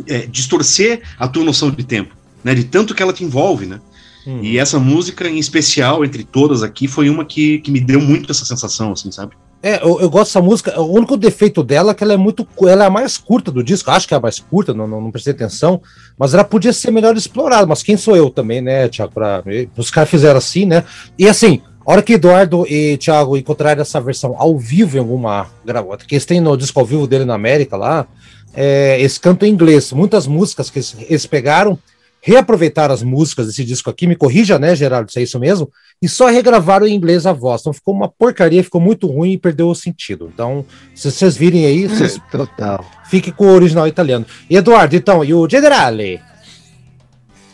é, 0.06 0.26
distorcer 0.26 1.02
a 1.18 1.28
tua 1.28 1.44
noção 1.44 1.70
de 1.70 1.84
tempo, 1.84 2.14
né? 2.42 2.54
De 2.54 2.64
tanto 2.64 2.94
que 2.94 3.02
ela 3.02 3.12
te 3.12 3.24
envolve, 3.24 3.66
né? 3.66 3.80
Uhum. 4.26 4.42
E 4.42 4.58
essa 4.58 4.78
música, 4.78 5.28
em 5.28 5.38
especial, 5.38 6.04
entre 6.04 6.24
todas 6.24 6.62
aqui, 6.62 6.86
foi 6.86 7.10
uma 7.10 7.24
que, 7.24 7.58
que 7.58 7.70
me 7.70 7.80
deu 7.80 8.00
muito 8.00 8.30
essa 8.30 8.44
sensação, 8.44 8.92
assim, 8.92 9.10
sabe? 9.10 9.32
É, 9.62 9.76
eu, 9.82 10.00
eu 10.00 10.10
gosto 10.10 10.30
dessa 10.30 10.42
música. 10.42 10.80
O 10.80 10.92
único 10.92 11.16
defeito 11.16 11.62
dela 11.62 11.92
é 11.92 11.94
que 11.94 12.02
ela 12.02 12.12
é 12.12 12.16
muito. 12.16 12.46
Ela 12.62 12.84
é 12.84 12.86
a 12.88 12.90
mais 12.90 13.16
curta 13.16 13.52
do 13.52 13.62
disco. 13.62 13.92
Acho 13.92 14.08
que 14.08 14.14
é 14.14 14.16
a 14.16 14.20
mais 14.20 14.40
curta, 14.40 14.74
não, 14.74 14.88
não, 14.88 15.00
não 15.00 15.10
prestei 15.12 15.32
atenção. 15.32 15.80
Mas 16.18 16.34
ela 16.34 16.42
podia 16.42 16.72
ser 16.72 16.90
melhor 16.90 17.16
explorada. 17.16 17.64
Mas 17.64 17.82
quem 17.82 17.96
sou 17.96 18.16
eu 18.16 18.28
também, 18.28 18.60
né, 18.60 18.88
Tiago? 18.88 19.12
Pra... 19.12 19.44
Os 19.76 19.88
caras 19.88 20.10
fizeram 20.10 20.38
assim, 20.38 20.66
né? 20.66 20.84
E 21.16 21.28
assim, 21.28 21.62
a 21.84 21.92
hora 21.92 22.02
que 22.02 22.14
Eduardo 22.14 22.64
e 22.68 22.96
Thiago 22.96 23.36
encontraram 23.36 23.82
essa 23.82 24.00
versão 24.00 24.34
ao 24.38 24.56
vivo 24.58 24.96
em 24.96 25.00
alguma 25.00 25.48
gravata, 25.64 26.04
que 26.04 26.14
eles 26.14 26.24
têm 26.24 26.40
no 26.40 26.56
disco 26.56 26.78
ao 26.78 26.86
vivo 26.86 27.06
dele 27.06 27.24
na 27.24 27.34
América 27.34 27.76
lá, 27.76 28.06
é, 28.54 28.98
eles 29.00 29.18
cantam 29.18 29.48
em 29.48 29.52
inglês. 29.52 29.92
Muitas 29.92 30.26
músicas 30.26 30.70
que 30.70 30.78
eles, 30.78 30.96
eles 31.08 31.26
pegaram, 31.26 31.78
reaproveitaram 32.20 32.94
as 32.94 33.02
músicas 33.02 33.48
desse 33.48 33.64
disco 33.64 33.90
aqui, 33.90 34.06
me 34.06 34.14
corrija, 34.14 34.58
né, 34.58 34.76
Geraldo, 34.76 35.10
se 35.10 35.18
é 35.18 35.22
isso 35.22 35.40
mesmo, 35.40 35.68
e 36.00 36.08
só 36.08 36.28
regravaram 36.28 36.86
em 36.86 36.94
inglês 36.94 37.26
a 37.26 37.32
voz. 37.32 37.62
Então 37.62 37.72
ficou 37.72 37.92
uma 37.92 38.08
porcaria, 38.08 38.62
ficou 38.62 38.80
muito 38.80 39.08
ruim 39.08 39.32
e 39.32 39.38
perdeu 39.38 39.68
o 39.68 39.74
sentido. 39.74 40.30
Então, 40.32 40.64
se 40.94 41.10
vocês 41.10 41.36
virem 41.36 41.66
aí, 41.66 41.88
vocês 41.88 42.20
Total. 42.30 42.84
fiquem 43.06 43.32
com 43.32 43.46
o 43.46 43.54
original 43.54 43.88
italiano. 43.88 44.24
E 44.48 44.56
Eduardo, 44.56 44.94
então, 44.94 45.24
e 45.24 45.34
o 45.34 45.48
Generale? 45.48 46.20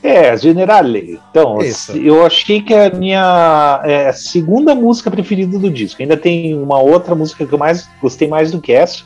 É, 0.03 0.37
Generale. 0.37 1.21
Então, 1.31 1.59
Isso. 1.61 1.97
eu 1.97 2.25
achei 2.25 2.63
que 2.63 2.73
é 2.73 2.87
a 2.87 2.91
minha 2.91 3.81
é, 3.85 4.13
segunda 4.13 4.75
música 4.75 5.11
preferida 5.11 5.59
do 5.59 5.71
disco. 5.71 6.01
Ainda 6.01 6.17
tem 6.17 6.55
uma 6.55 6.79
outra 6.79 7.15
música 7.15 7.45
que 7.45 7.53
eu 7.53 7.59
mais 7.59 7.89
gostei 8.01 8.29
mais 8.29 8.53
do 8.53 8.61
que 8.61 8.73
essa. 8.73 9.05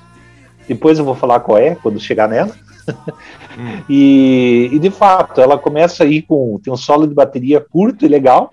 Depois 0.68 0.98
eu 0.98 1.04
vou 1.04 1.14
falar 1.14 1.40
qual 1.40 1.58
é, 1.58 1.74
quando 1.74 1.98
chegar 1.98 2.28
nela. 2.28 2.54
e, 3.88 4.70
e, 4.72 4.78
de 4.78 4.90
fato, 4.90 5.40
ela 5.40 5.58
começa 5.58 6.04
aí 6.04 6.20
com. 6.20 6.60
Tem 6.62 6.72
um 6.72 6.76
solo 6.76 7.06
de 7.06 7.14
bateria 7.14 7.60
curto 7.60 8.04
e 8.04 8.08
legal. 8.08 8.52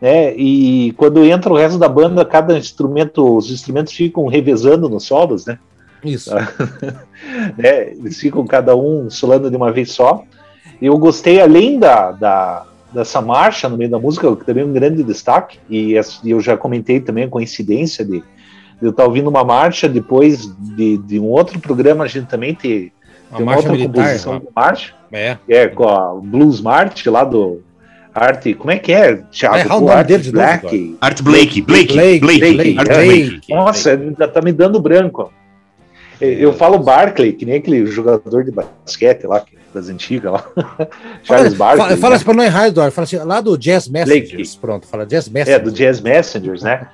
Né? 0.00 0.34
E 0.34 0.92
quando 0.96 1.24
entra 1.24 1.52
o 1.52 1.56
resto 1.56 1.78
da 1.78 1.88
banda, 1.88 2.24
cada 2.24 2.58
instrumento, 2.58 3.36
os 3.36 3.50
instrumentos 3.52 3.92
ficam 3.92 4.26
revezando 4.26 4.88
nos 4.88 5.04
solos, 5.04 5.46
né? 5.46 5.58
Isso. 6.04 6.34
né? 7.56 7.92
Eles 7.92 8.18
ficam 8.18 8.44
cada 8.44 8.74
um 8.74 9.08
solando 9.08 9.48
de 9.48 9.56
uma 9.56 9.70
vez 9.70 9.92
só. 9.92 10.24
Eu 10.82 10.98
gostei, 10.98 11.40
além 11.40 11.78
da, 11.78 12.10
da, 12.12 12.64
dessa 12.92 13.20
marcha 13.22 13.68
no 13.68 13.76
meio 13.78 13.90
da 13.90 13.98
música, 13.98 14.34
que 14.36 14.44
também 14.44 14.64
é 14.64 14.66
um 14.66 14.72
grande 14.72 15.02
destaque, 15.02 15.58
e 15.70 15.94
eu 16.24 16.40
já 16.40 16.56
comentei 16.56 17.00
também 17.00 17.24
a 17.24 17.28
coincidência 17.28 18.04
de, 18.04 18.18
de 18.20 18.24
eu 18.82 18.90
estar 18.90 19.04
ouvindo 19.04 19.28
uma 19.30 19.44
marcha, 19.44 19.88
depois 19.88 20.46
de, 20.76 20.98
de 20.98 21.18
um 21.20 21.26
outro 21.26 21.58
programa 21.60 22.04
a 22.04 22.08
gente 22.08 22.26
também 22.26 22.54
ter, 22.54 22.92
A 23.30 23.36
ter 23.36 23.42
uma 23.44 23.54
outra 23.56 23.70
militar. 23.72 23.94
composição 23.94 24.38
de 24.40 24.46
marcha, 24.54 24.92
É. 25.12 25.36
é, 25.48 25.68
com 25.68 25.88
a 25.88 26.14
Blues 26.20 26.60
March 26.60 27.06
lá 27.06 27.22
do 27.24 27.60
Arte. 28.14 28.52
Como 28.54 28.70
é 28.70 28.78
que 28.78 28.92
é, 28.92 29.22
Thiago? 29.30 29.56
É, 29.56 29.74
o 29.76 29.88
Art 29.90 30.06
de 30.08 30.14
novo, 30.16 30.32
Black. 30.32 30.96
Art 31.00 31.22
Blake, 31.22 31.62
Blake, 31.62 31.92
Blake, 31.94 32.20
Blake, 32.20 32.40
Blake, 32.54 32.78
Art 32.78 32.88
Blake. 32.88 33.30
Blake. 33.30 33.54
Nossa, 33.54 33.92
ainda 33.92 34.28
tá 34.28 34.42
me 34.42 34.52
dando 34.52 34.80
branco. 34.80 35.30
ó. 35.30 35.42
Eu 36.24 36.52
falo 36.52 36.78
Barkley, 36.78 37.32
que 37.32 37.44
nem 37.46 37.56
aquele 37.56 37.86
jogador 37.86 38.44
de 38.44 38.50
basquete 38.52 39.24
lá, 39.24 39.40
que- 39.40 39.56
das 39.72 39.88
antigas 39.88 40.32
lá. 40.32 40.44
Charles 41.22 41.54
Fala, 41.54 41.76
Barkley. 41.76 41.78
fala, 41.78 41.96
fala 41.96 42.18
né? 42.18 42.24
pra 42.24 42.34
não 42.34 42.44
errar, 42.44 42.68
Eduardo. 42.68 42.92
Fala 42.92 43.04
assim, 43.04 43.16
lá 43.16 43.40
do 43.40 43.56
Jazz 43.56 43.88
Messengers. 43.88 44.30
Blake. 44.32 44.58
Pronto, 44.60 44.86
fala 44.86 45.06
Jazz 45.06 45.28
É, 45.28 45.30
Messengers. 45.30 45.62
do 45.64 45.72
Jazz 45.72 46.00
Messengers, 46.00 46.62
né? 46.62 46.86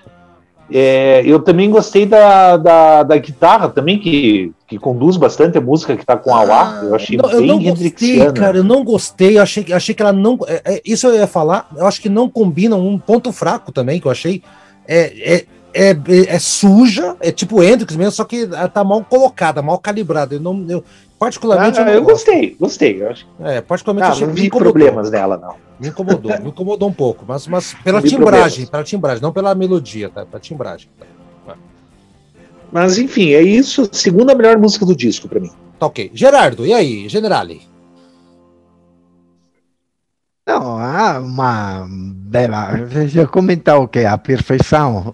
É, 0.70 1.22
eu 1.24 1.40
também 1.40 1.70
gostei 1.70 2.04
da, 2.04 2.58
da, 2.58 3.02
da 3.02 3.16
guitarra 3.16 3.70
também, 3.70 3.98
que, 3.98 4.52
que 4.66 4.78
conduz 4.78 5.16
bastante 5.16 5.56
a 5.56 5.62
música 5.62 5.96
que 5.96 6.04
tá 6.04 6.14
com 6.14 6.34
a 6.34 6.42
Wah. 6.42 6.80
Eu 6.84 6.94
achei 6.94 7.16
Ah, 7.18 7.22
não, 7.22 7.30
eu 7.30 7.38
bem 7.38 7.46
não 7.48 7.58
gostei, 7.62 8.32
cara. 8.32 8.58
Eu 8.58 8.64
não 8.64 8.84
gostei. 8.84 9.38
Eu 9.38 9.42
achei, 9.42 9.64
que- 9.64 9.72
achei 9.72 9.94
que 9.94 10.02
ela 10.02 10.12
não. 10.12 10.38
é, 10.46 10.60
é, 10.74 10.82
isso 10.84 11.06
eu 11.06 11.14
ia 11.14 11.26
falar. 11.26 11.70
Eu 11.74 11.86
acho 11.86 12.02
que 12.02 12.10
não 12.10 12.28
combina. 12.28 12.76
Um 12.76 12.98
ponto 12.98 13.32
fraco 13.32 13.72
também 13.72 13.98
que 13.98 14.06
eu 14.06 14.10
achei. 14.10 14.42
É, 14.86 15.36
é, 15.36 15.44
é, 15.72 15.90
é- 15.92 16.34
é 16.34 16.38
suja. 16.38 17.16
É 17.20 17.32
tipo 17.32 17.62
Hendrix 17.62 17.96
mesmo, 17.96 18.12
só 18.12 18.24
que 18.24 18.42
ela 18.42 18.68
tá 18.68 18.84
mal 18.84 19.02
colocada, 19.02 19.62
mal 19.62 19.78
calibrada. 19.78 20.34
Eu 20.34 20.40
não, 20.40 20.66
eu, 20.68 20.84
Particularmente. 21.18 21.80
Ah, 21.80 21.90
eu 21.90 22.02
gosto. 22.02 22.26
gostei, 22.26 22.56
gostei. 22.58 23.02
Eu 23.02 23.10
acho 23.10 23.26
É, 23.40 23.60
particularmente 23.60 24.08
ah, 24.08 24.12
achei 24.12 24.26
não 24.26 24.34
vi 24.34 24.48
problemas 24.48 25.10
nela, 25.10 25.36
não. 25.36 25.56
Me 25.80 25.88
incomodou, 25.88 26.40
me 26.40 26.48
incomodou 26.48 26.88
um 26.88 26.92
pouco, 26.92 27.24
mas, 27.26 27.46
mas 27.46 27.74
pela 27.84 28.00
timbragem, 28.00 28.66
problemas. 28.66 28.70
pela 28.70 28.84
timbragem, 28.84 29.22
não 29.22 29.32
pela 29.32 29.54
melodia, 29.54 30.08
tá? 30.08 30.24
Pela 30.24 30.40
timbragem. 30.40 30.88
Mas 32.70 32.98
enfim, 32.98 33.32
é 33.32 33.42
isso. 33.42 33.88
Segunda 33.92 34.34
melhor 34.34 34.58
música 34.58 34.84
do 34.84 34.94
disco 34.94 35.28
pra 35.28 35.40
mim. 35.40 35.50
Tá 35.78 35.86
ok. 35.86 36.10
Gerardo, 36.12 36.66
e 36.66 36.72
aí, 36.72 37.08
Generale? 37.08 37.62
Não, 40.48 40.78
há 40.78 41.20
uma. 41.20 41.86
Bela, 41.90 42.86
já 43.06 43.26
comentar 43.26 43.78
o 43.78 43.86
que? 43.86 44.06
A 44.06 44.16
perfeição. 44.16 45.12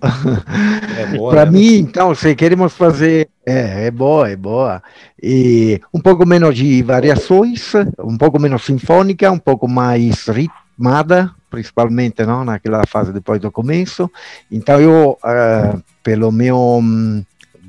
É 0.96 1.18
Para 1.18 1.44
né? 1.46 1.50
mim, 1.50 1.74
então, 1.78 2.14
se 2.14 2.36
queremos 2.36 2.72
fazer. 2.72 3.28
É, 3.44 3.86
é 3.86 3.90
boa, 3.90 4.30
é 4.30 4.36
boa. 4.36 4.80
E 5.20 5.80
um 5.92 6.00
pouco 6.00 6.24
menos 6.24 6.56
de 6.56 6.80
variações, 6.84 7.72
um 7.98 8.16
pouco 8.16 8.40
menos 8.40 8.64
sinfônica, 8.64 9.28
um 9.28 9.38
pouco 9.38 9.66
mais 9.66 10.28
ritmada, 10.28 11.32
principalmente 11.50 12.24
não, 12.24 12.44
naquela 12.44 12.86
fase 12.86 13.12
depois 13.12 13.40
do 13.40 13.50
começo. 13.50 14.08
Então, 14.52 14.80
eu, 14.80 15.18
eh, 15.24 15.74
pelo 16.04 16.30
meu 16.30 16.78
hum, 16.80 17.24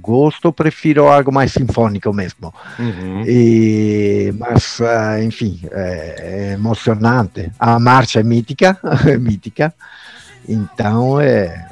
gosto, 0.05 0.53
prefiro 0.53 1.07
algo 1.07 1.31
mais 1.31 1.51
sinfônico 1.51 2.13
mesmo. 2.13 2.53
Uhum. 2.77 3.23
E, 3.25 4.33
mas, 4.37 4.79
ah, 4.81 5.21
enfim, 5.23 5.59
é, 5.71 6.15
é 6.19 6.53
emocionante. 6.53 7.51
A 7.59 7.79
marcha 7.79 8.19
é 8.19 8.23
mítica, 8.23 8.77
é 9.07 9.17
mítica. 9.17 9.73
Então, 10.47 11.19
é, 11.19 11.67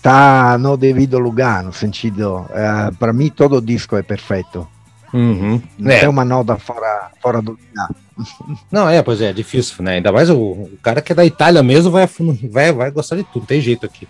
tá 0.00 0.56
no 0.58 0.76
devido 0.76 1.18
lugar, 1.18 1.64
no 1.64 1.72
sentido, 1.72 2.46
para 2.98 3.12
mim 3.12 3.28
todo 3.30 3.60
disco 3.60 3.96
é 3.96 4.02
perfeito. 4.02 4.66
Uhum. 5.12 5.60
Não 5.76 5.90
É, 5.90 6.00
tem 6.00 6.08
uma 6.08 6.24
nota 6.24 6.56
fora, 6.56 7.10
fora 7.20 7.42
do 7.42 7.52
lugar. 7.52 7.90
não, 8.70 8.88
é, 8.88 9.02
pois 9.02 9.20
é, 9.20 9.30
é 9.30 9.32
difícil, 9.32 9.82
né? 9.82 9.94
Ainda 9.94 10.12
mais 10.12 10.30
o, 10.30 10.38
o 10.38 10.78
cara 10.82 11.02
que 11.02 11.12
é 11.12 11.14
da 11.14 11.24
Itália 11.24 11.62
mesmo 11.62 11.90
vai, 11.90 12.08
vai, 12.50 12.72
vai 12.72 12.90
gostar 12.90 13.16
de 13.16 13.24
tudo, 13.24 13.46
tem 13.46 13.60
jeito 13.60 13.84
aqui. 13.84 14.06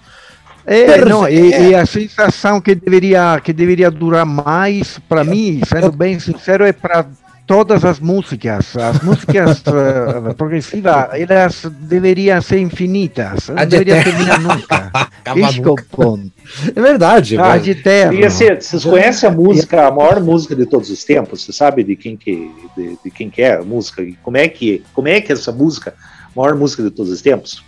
É, 0.66 1.04
não, 1.04 1.28
e, 1.28 1.52
é. 1.52 1.68
e 1.70 1.74
a 1.74 1.86
sensação 1.86 2.60
que 2.60 2.74
deveria, 2.74 3.40
que 3.42 3.52
deveria 3.52 3.90
durar 3.90 4.26
mais, 4.26 4.98
para 5.08 5.24
mim, 5.24 5.60
sendo 5.66 5.90
bem 5.90 6.18
sincero, 6.18 6.64
é 6.64 6.72
para 6.72 7.06
todas 7.50 7.84
as 7.84 7.98
músicas. 7.98 8.76
As 8.76 9.02
músicas 9.02 9.60
eh, 9.66 10.34
progressivas, 10.34 11.08
elas 11.14 11.66
deveriam 11.80 12.40
ser 12.40 12.60
infinitas, 12.60 13.48
não 13.48 13.58
Ad 13.58 13.66
deveriam 13.66 13.98
eterno. 13.98 14.18
terminar 14.18 14.40
nunca. 14.40 15.10
Isso 15.34 15.60
é 15.60 15.64
nunca. 15.64 15.72
o 15.72 15.84
ponto. 15.86 16.32
É 16.76 16.80
verdade. 16.80 17.36
Ah, 17.36 17.58
de 17.58 17.72
eterno. 17.72 18.20
E 18.20 18.24
assim, 18.24 18.54
vocês 18.54 18.84
conhecem 18.84 19.28
a 19.28 19.32
música, 19.32 19.88
a 19.88 19.90
maior 19.90 20.20
música 20.20 20.54
de 20.54 20.64
todos 20.64 20.90
os 20.90 21.02
tempos? 21.02 21.44
Você 21.44 21.52
sabe 21.52 21.82
de 21.82 21.96
quem 21.96 22.16
que, 22.16 22.52
de, 22.76 22.96
de 23.04 23.10
quem 23.10 23.28
que 23.28 23.42
é 23.42 23.56
a 23.56 23.62
música? 23.62 24.00
E 24.00 24.12
Como 24.22 24.36
é 24.36 24.46
que, 24.48 24.84
como 24.92 25.08
é 25.08 25.20
que 25.20 25.32
é 25.32 25.34
essa 25.34 25.50
música, 25.50 25.92
a 26.24 26.40
maior 26.40 26.54
música 26.54 26.84
de 26.84 26.90
todos 26.90 27.10
os 27.10 27.20
tempos? 27.20 27.64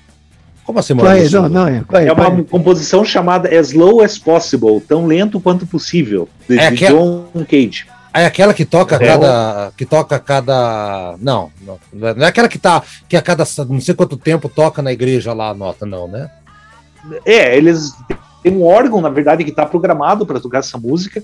Como 0.65 0.79
assim, 0.79 0.95
Qual 0.95 1.11
é? 1.11 1.29
mano? 1.29 1.31
Não, 1.31 1.49
não, 1.49 1.69
é, 1.69 1.85
qual 1.87 2.03
é, 2.03 2.07
É 2.09 2.15
qual 2.15 2.31
uma 2.31 2.41
é? 2.41 2.45
composição 2.45 3.05
chamada 3.05 3.49
As 3.49 3.69
Slow 3.71 4.01
as 4.01 4.17
Possible, 4.19 4.81
tão 4.81 5.07
lento 5.07 5.41
quanto 5.41 5.67
possível, 5.67 6.29
de, 6.49 6.59
É 6.59 6.71
de 6.71 6.75
aquela- 6.85 6.99
John 6.99 7.27
Cage. 7.49 7.87
É 8.15 8.27
aquela 8.27 8.53
que 8.53 8.65
toca 8.67 8.97
É. 8.97 8.99
cada. 9.07 9.73
Que 9.77 9.87
toca 9.87 10.19
cada. 10.19 11.17
Não, 11.19 11.51
não, 11.63 11.79
não 11.93 12.25
é 12.25 12.29
aquela 12.29 12.47
que 12.47 12.59
tá. 12.59 12.83
Que 13.09 13.17
a 13.17 13.23
cada 13.23 13.45
não 13.69 13.81
sei 13.81 13.95
quanto 13.95 14.19
tempo 14.19 14.49
toca 14.51 14.83
na 14.83 14.93
igreja 14.93 15.33
lá 15.33 15.49
a 15.49 15.55
nota, 15.55 15.87
não, 15.87 16.07
né? 16.07 16.31
É, 17.25 17.57
eles 17.57 17.91
têm 18.43 18.53
um 18.53 18.63
órgão, 18.65 19.01
na 19.01 19.09
verdade, 19.09 19.43
que 19.45 19.51
está 19.51 19.65
programado 19.65 20.27
para 20.27 20.39
tocar 20.39 20.59
essa 20.59 20.77
música. 20.79 21.23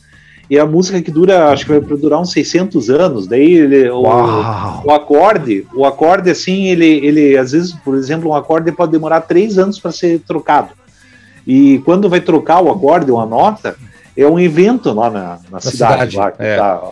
E 0.50 0.58
a 0.58 0.64
música 0.64 1.02
que 1.02 1.10
dura, 1.10 1.50
acho 1.50 1.66
que 1.66 1.78
vai 1.78 1.80
durar 1.98 2.20
uns 2.20 2.32
600 2.32 2.88
anos. 2.88 3.26
Daí 3.26 3.52
ele, 3.52 3.90
o, 3.90 4.02
o 4.02 4.90
acorde, 4.90 5.66
o 5.74 5.84
acorde 5.84 6.30
assim, 6.30 6.68
ele, 6.68 6.86
ele 6.86 7.36
às 7.36 7.52
vezes, 7.52 7.72
por 7.84 7.94
exemplo, 7.94 8.30
um 8.30 8.34
acorde 8.34 8.72
pode 8.72 8.92
demorar 8.92 9.20
três 9.22 9.58
anos 9.58 9.78
para 9.78 9.92
ser 9.92 10.20
trocado. 10.20 10.70
E 11.46 11.80
quando 11.84 12.08
vai 12.08 12.20
trocar 12.20 12.60
o 12.62 12.70
acorde, 12.70 13.10
uma 13.10 13.26
nota, 13.26 13.76
é 14.16 14.26
um 14.26 14.38
evento 14.38 14.92
lá 14.92 15.10
na, 15.10 15.38
na, 15.50 15.60
cidade, 15.60 16.12
cidade, 16.12 16.16
lá 16.16 16.30
que 16.30 16.42
é. 16.42 16.56
tá, 16.56 16.90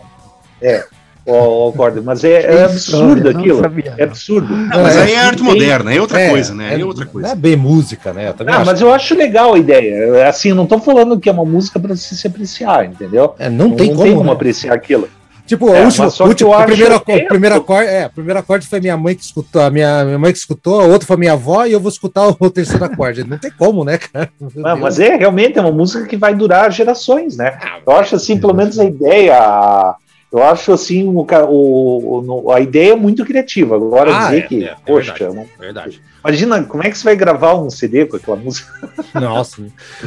é, 0.60 0.84
o, 1.26 1.66
o 1.66 1.68
acorde. 1.70 2.00
Mas 2.00 2.22
é, 2.24 2.42
é 2.42 2.64
absurdo 2.64 3.32
não 3.32 3.40
aquilo. 3.40 3.60
sabia, 3.60 3.94
É 3.98 4.04
absurdo. 4.04 4.56
Não, 4.56 4.82
mas 4.82 4.96
É, 4.96 5.02
aí 5.02 5.12
é 5.12 5.18
arte 5.18 5.36
tem- 5.42 5.46
moderna, 5.46 5.92
é 5.94 6.00
outra 6.00 6.20
É, 6.20 6.30
coisa, 6.30 6.54
né? 6.54 6.74
é- 6.74 6.80
É, 6.80 6.84
outra 6.84 7.04
Não 7.04 7.12
coisa. 7.12 7.28
é 7.28 7.34
bem 7.34 7.56
música, 7.56 8.12
né? 8.12 8.28
Eu 8.28 8.46
Ah, 8.46 8.56
acho. 8.58 8.66
mas 8.66 8.80
eu 8.80 8.92
acho 8.92 9.14
legal 9.14 9.54
a 9.54 9.58
ideia. 9.58 10.28
Assim, 10.28 10.50
eu 10.50 10.54
não 10.54 10.66
tô 10.66 10.78
falando 10.78 11.18
que 11.18 11.28
é 11.28 11.32
uma 11.32 11.44
música 11.44 11.78
para 11.80 11.96
você 11.96 12.14
se 12.14 12.26
apreciar, 12.26 12.84
entendeu? 12.86 13.34
É, 13.38 13.48
não, 13.50 13.70
tem 13.72 13.88
não 13.88 13.94
como. 13.96 14.06
tem 14.06 14.14
como 14.16 14.26
né? 14.28 14.32
apreciar 14.32 14.74
aquilo. 14.74 15.08
Tipo, 15.46 15.68
É, 15.72 15.80
o 15.80 15.84
último, 15.84 16.06
último- 16.26 16.50
o 16.50 16.54
acho 16.54 16.66
primeiro, 16.66 16.96
o 16.96 17.28
primeiro 17.28 17.54
acorde, 17.54 17.88
é, 17.88 18.06
o 18.06 18.10
primeiro 18.10 18.40
acorde 18.40 18.66
foi 18.66 18.80
minha 18.80 18.96
mãe 18.96 19.14
que 19.14 19.22
escutou, 19.22 19.62
a 19.62 19.70
minha, 19.70 20.04
minha 20.04 20.18
mãe 20.18 20.32
que 20.32 20.38
escutou, 20.38 20.80
a 20.80 20.84
outra 20.86 21.06
foi 21.06 21.16
minha 21.16 21.34
avó 21.34 21.64
e 21.64 21.70
eu 21.72 21.78
vou 21.78 21.88
escutar 21.88 22.26
o, 22.26 22.34
terceiro 22.50 22.84
acorde. 22.84 23.22
Não 23.22 23.38
tem 23.38 23.52
como, 23.56 23.84
né, 23.84 23.96
cara? 23.96 24.28
Meu 24.40 24.66
Ah, 24.66 24.74
mas 24.74 24.98
é 24.98 25.14
realmente 25.14 25.56
é 25.56 25.60
uma 25.60 25.70
música 25.70 26.04
que 26.04 26.16
vai 26.16 26.34
durar 26.34 26.72
gerações, 26.72 27.36
né? 27.36 27.56
Eu 27.86 27.92
acho 27.94 28.16
assim, 28.16 28.36
pelo 28.40 28.54
menos 28.54 28.76
a 28.80 28.84
ideia. 28.84 29.94
Eu 30.32 30.42
acho 30.42 30.72
assim, 30.72 31.04
o, 31.06 31.20
o, 31.20 32.44
o- 32.46 32.52
a 32.52 32.60
ideia 32.60 32.92
é 32.92 32.96
muito 32.96 33.24
criativa. 33.24 33.76
Agora 33.76 34.14
Ah, 34.14 34.24
dizer 34.26 34.38
é, 34.38 34.42
que, 34.42 34.64
é, 34.64 34.68
é 34.68 34.74
poxa, 34.84 35.12
verdade. 35.14 35.34
não- 35.36 35.46
Verdade. 35.58 36.02
imagina 36.24 36.62
como 36.64 36.82
é 36.82 36.90
que 36.90 36.98
você 36.98 37.04
vai 37.04 37.16
gravar 37.16 37.54
um 37.54 37.70
CD 37.70 38.06
com 38.06 38.16
aquela 38.16 38.36
música. 38.36 38.72
Nossa. 39.14 39.62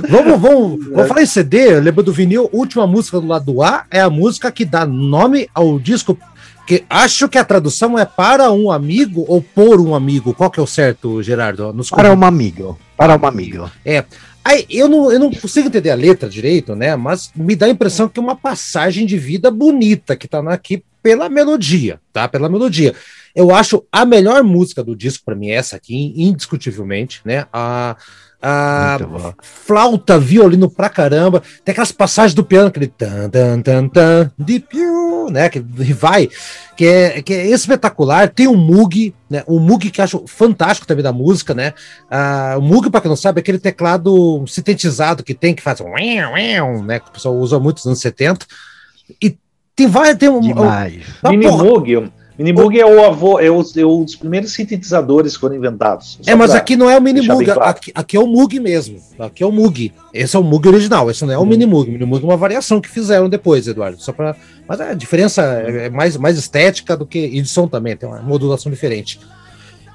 vamos, 0.09 0.39
vamos, 0.39 0.85
vamos 0.89 1.07
falar 1.07 1.21
em 1.21 1.25
CD, 1.25 1.73
eu 1.75 1.81
lembro 1.81 2.03
do 2.03 2.11
vinil, 2.13 2.49
última 2.51 2.85
música 2.85 3.19
do 3.19 3.27
lado 3.27 3.61
A 3.63 3.85
é 3.89 4.01
a 4.01 4.09
música 4.09 4.51
que 4.51 4.65
dá 4.65 4.85
nome 4.85 5.47
ao 5.53 5.79
disco, 5.79 6.17
que 6.67 6.83
acho 6.89 7.27
que 7.27 7.37
a 7.37 7.43
tradução 7.45 7.97
é 7.97 8.05
para 8.05 8.51
um 8.51 8.69
amigo 8.69 9.25
ou 9.27 9.41
por 9.41 9.79
um 9.81 9.95
amigo. 9.95 10.33
Qual 10.35 10.51
que 10.51 10.59
é 10.59 10.63
o 10.63 10.67
certo, 10.67 11.23
Gerardo? 11.23 11.73
Nos 11.73 11.89
Para 11.89 12.13
um 12.13 12.23
amigo, 12.23 12.77
para 12.95 13.15
um 13.19 13.25
amigo. 13.25 13.71
Aí, 14.49 14.65
eu 14.67 14.89
não, 14.89 15.11
eu 15.11 15.19
não 15.19 15.31
consigo 15.31 15.67
entender 15.67 15.91
a 15.91 15.95
letra 15.95 16.27
direito, 16.27 16.75
né? 16.75 16.95
Mas 16.95 17.31
me 17.35 17.55
dá 17.55 17.67
a 17.67 17.69
impressão 17.69 18.09
que 18.09 18.19
é 18.19 18.23
uma 18.23 18.35
passagem 18.35 19.05
de 19.05 19.15
vida 19.15 19.51
bonita 19.51 20.15
que 20.15 20.27
tá 20.27 20.39
aqui 20.51 20.83
pela 21.03 21.29
melodia, 21.29 22.01
tá? 22.11 22.27
Pela 22.27 22.49
melodia. 22.49 22.95
Eu 23.35 23.53
acho 23.53 23.85
a 23.91 24.03
melhor 24.05 24.43
música 24.43 24.83
do 24.83 24.95
disco 24.95 25.23
para 25.23 25.35
mim 25.35 25.49
é 25.49 25.53
essa 25.53 25.75
aqui, 25.75 26.15
indiscutivelmente, 26.17 27.21
né? 27.23 27.45
A, 27.53 27.95
a 28.41 28.97
Muito 28.99 29.11
bom. 29.19 29.33
flauta, 29.41 30.17
violino 30.17 30.69
pra 30.69 30.87
caramba, 30.89 31.41
tem 31.63 31.71
aquelas 31.73 31.91
passagens 31.91 32.33
do 32.33 32.43
piano, 32.43 32.67
aquele 32.69 32.87
tan 32.87 33.29
tan 33.29 33.61
tan 33.61 33.87
tan, 33.89 34.31
de 34.37 34.59
piu, 34.59 35.29
né? 35.29 35.49
Que 35.49 35.59
vai, 35.93 36.29
que 36.77 36.85
é, 36.85 37.21
que 37.21 37.33
é 37.33 37.47
espetacular. 37.47 38.29
Tem 38.29 38.47
o 38.47 38.55
Moog, 38.55 39.13
né? 39.29 39.43
O 39.45 39.59
Moog 39.59 39.91
que 39.91 39.99
eu 39.99 40.05
acho 40.05 40.23
fantástico 40.25 40.87
também 40.87 41.03
da 41.03 41.11
música, 41.11 41.53
né? 41.53 41.73
Ah, 42.09 42.55
o 42.57 42.61
Moog, 42.61 42.89
para 42.89 43.01
quem 43.01 43.09
não 43.09 43.15
sabe, 43.17 43.39
é 43.39 43.41
aquele 43.41 43.59
teclado 43.59 44.43
sintetizado 44.47 45.23
que 45.23 45.33
tem, 45.33 45.53
que 45.53 45.61
faz 45.61 45.81
um 45.81 45.89
né? 46.83 46.99
Que 46.99 47.09
o 47.09 47.11
pessoal 47.11 47.35
usa 47.35 47.59
muito 47.59 47.77
nos 47.77 47.87
anos 47.87 47.99
70. 47.99 48.45
E 49.21 49.37
tem 49.75 49.87
várias. 49.87 50.17
Tem 50.17 50.29
um, 50.29 50.39
Demais. 50.39 51.01
uma 51.23 51.31
porra- 51.49 51.63
Minimoog. 52.39 52.69
Minimoog 52.73 52.79
é 52.79 52.85
o 52.85 53.05
avô, 53.05 53.39
é, 53.39 53.51
o, 53.51 53.61
é 53.61 53.85
um 53.85 54.03
dos 54.03 54.15
primeiros 54.15 54.53
sintetizadores 54.53 55.35
que 55.35 55.41
foram 55.41 55.55
inventados. 55.55 56.17
É, 56.25 56.33
mas 56.33 56.51
pra- 56.51 56.59
aqui 56.59 56.75
não 56.77 56.89
é 56.89 56.97
o 56.97 57.01
Mini 57.01 57.27
bem 57.27 57.43
claro. 57.45 57.61
aqui, 57.63 57.91
aqui 57.93 58.15
é 58.17 58.19
o 58.19 58.25
Moog 58.25 58.59
mesmo. 58.59 58.97
Aqui 59.19 59.43
é 59.43 59.45
o 59.45 59.51
Moog. 59.51 59.93
Esse 60.13 60.35
é 60.35 60.39
o 60.39 60.43
Moog 60.43 60.67
original, 60.69 61.11
esse 61.11 61.25
não 61.25 61.33
é 61.33 61.37
o 61.37 61.41
Uhum. 61.41 61.45
Mini 61.47 61.65
Moog. 61.65 61.89
O 61.89 61.91
Mini 61.91 62.05
Moog 62.05 62.23
é 62.23 62.27
uma 62.27 62.37
variação 62.37 62.79
que 62.79 62.87
fizeram 62.89 63.27
depois, 63.29 63.67
Eduardo. 63.67 64.01
Só 64.01 64.13
para, 64.13 64.35
mas 64.67 64.79
a 64.81 64.93
diferença 64.93 65.43
é 65.43 65.85
é 65.85 65.89
mais, 65.89 66.15
mais 66.17 66.37
estética 66.37 66.95
do 66.95 67.05
que 67.05 67.19
e 67.19 67.43
som 67.45 67.67
também, 67.67 67.95
tem 67.95 68.07
uma 68.07 68.21
modulação 68.21 68.71
diferente. 68.71 69.19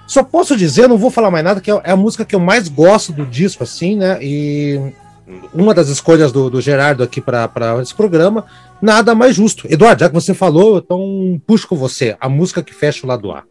Só 0.07 0.23
posso 0.23 0.55
dizer, 0.55 0.87
não 0.87 0.99
vou 0.99 1.11
falar 1.11 1.31
mais 1.31 1.43
nada, 1.45 1.61
que 1.63 1.71
é 1.71 1.81
é 1.83 1.91
a 1.93 1.97
música 1.97 2.25
que 2.27 2.35
eu 2.35 2.41
mais 2.41 2.69
gosto 2.69 3.11
do 3.11 3.25
disco, 3.25 3.63
assim, 3.63 3.97
né? 3.97 4.19
E 4.21 4.79
uma 5.55 5.73
das 5.73 5.89
escolhas 5.89 6.31
do, 6.31 6.51
do 6.51 6.61
Gerardo 6.61 7.03
aqui 7.03 7.19
para 7.23 7.49
esse 7.81 7.95
programa, 7.95 8.45
nada 8.81 9.15
mais 9.15 9.35
justo. 9.35 9.67
Eduardo, 9.71 10.01
já 10.01 10.09
que 10.09 10.15
você 10.15 10.35
falou, 10.35 10.79
então 10.79 11.41
puxo 11.47 11.69
com 11.69 11.77
você 11.77 12.17
a 12.21 12.29
música 12.29 12.63
que 12.63 12.75
fecha 12.75 13.05
o 13.05 13.09
lado 13.09 13.31
A. 13.33 13.45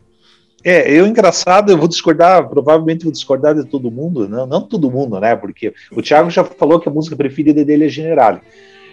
É, 0.63 0.89
eu 0.97 1.05
engraçado, 1.05 1.71
eu 1.71 1.77
vou 1.77 1.89
discordar, 1.89 2.47
provavelmente 2.47 3.03
vou 3.03 3.11
discordar 3.11 3.53
de 3.53 3.65
todo 3.65 3.91
mundo, 3.91 4.29
não, 4.29 4.45
não 4.47 4.61
todo 4.61 4.89
mundo, 4.89 5.19
né? 5.19 5.35
Porque 5.35 5.73
o 5.91 6.01
Thiago 6.01 6.29
já 6.29 6.43
falou 6.43 6.79
que 6.79 6.87
a 6.87 6.91
música 6.91 7.15
preferida 7.17 7.65
dele 7.65 7.85
é 7.85 7.89
Generale. 7.89 8.39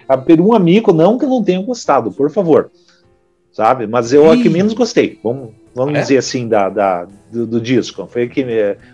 A 0.08 0.18
Per 0.18 0.40
um 0.40 0.52
amigo, 0.52 0.92
não 0.92 1.16
que 1.16 1.24
eu 1.24 1.28
não 1.28 1.44
tenha 1.44 1.62
gostado, 1.62 2.10
por 2.10 2.28
favor. 2.30 2.70
Sabe? 3.52 3.86
Mas 3.86 4.12
eu 4.12 4.28
a 4.30 4.36
que 4.36 4.46
Ih. 4.46 4.48
menos 4.48 4.72
gostei. 4.72 5.20
Vamos, 5.22 5.50
vamos 5.74 5.94
É? 5.96 6.00
dizer 6.02 6.16
assim, 6.18 6.48
da, 6.48 6.68
da- 6.68 7.06
do, 7.30 7.46
do 7.46 7.60
disco. 7.60 8.08
Foi 8.10 8.28
que 8.28 8.44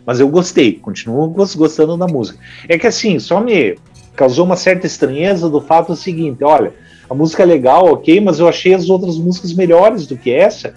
mas 0.05 0.21
eu 0.21 0.29
gostei, 0.29 0.75
continuo 0.75 1.29
gos- 1.29 1.55
gostando 1.55 1.97
da 1.97 2.07
música. 2.07 2.39
É 2.69 2.77
que 2.79 2.87
assim, 2.87 3.19
só 3.19 3.41
me 3.41 3.79
causou 4.15 4.45
uma 4.45 4.57
certa 4.57 4.87
estranheza 4.87 5.49
do 5.49 5.61
fato 5.63 5.97
seguinte: 5.97 6.45
olha, 6.45 6.75
a 7.09 7.15
música 7.15 7.43
é 7.43 7.47
legal, 7.47 7.87
ok, 7.93 8.21
mas 8.21 8.39
eu 8.39 8.49
achei 8.49 8.75
as 8.75 8.89
outras 8.91 9.17
músicas 9.19 9.53
melhores 9.53 10.07
do 10.07 10.17
que 10.17 10.31
essa. 10.33 10.75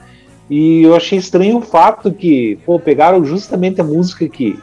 E 0.49 0.81
eu 0.83 0.95
achei 0.95 1.17
estranho 1.19 1.57
o 1.57 1.61
fato 1.61 2.11
que, 2.11 2.57
pô, 2.65 2.79
pegaram 2.79 3.23
justamente 3.23 3.79
a 3.81 3.83
música 3.83 4.27
que 4.27 4.57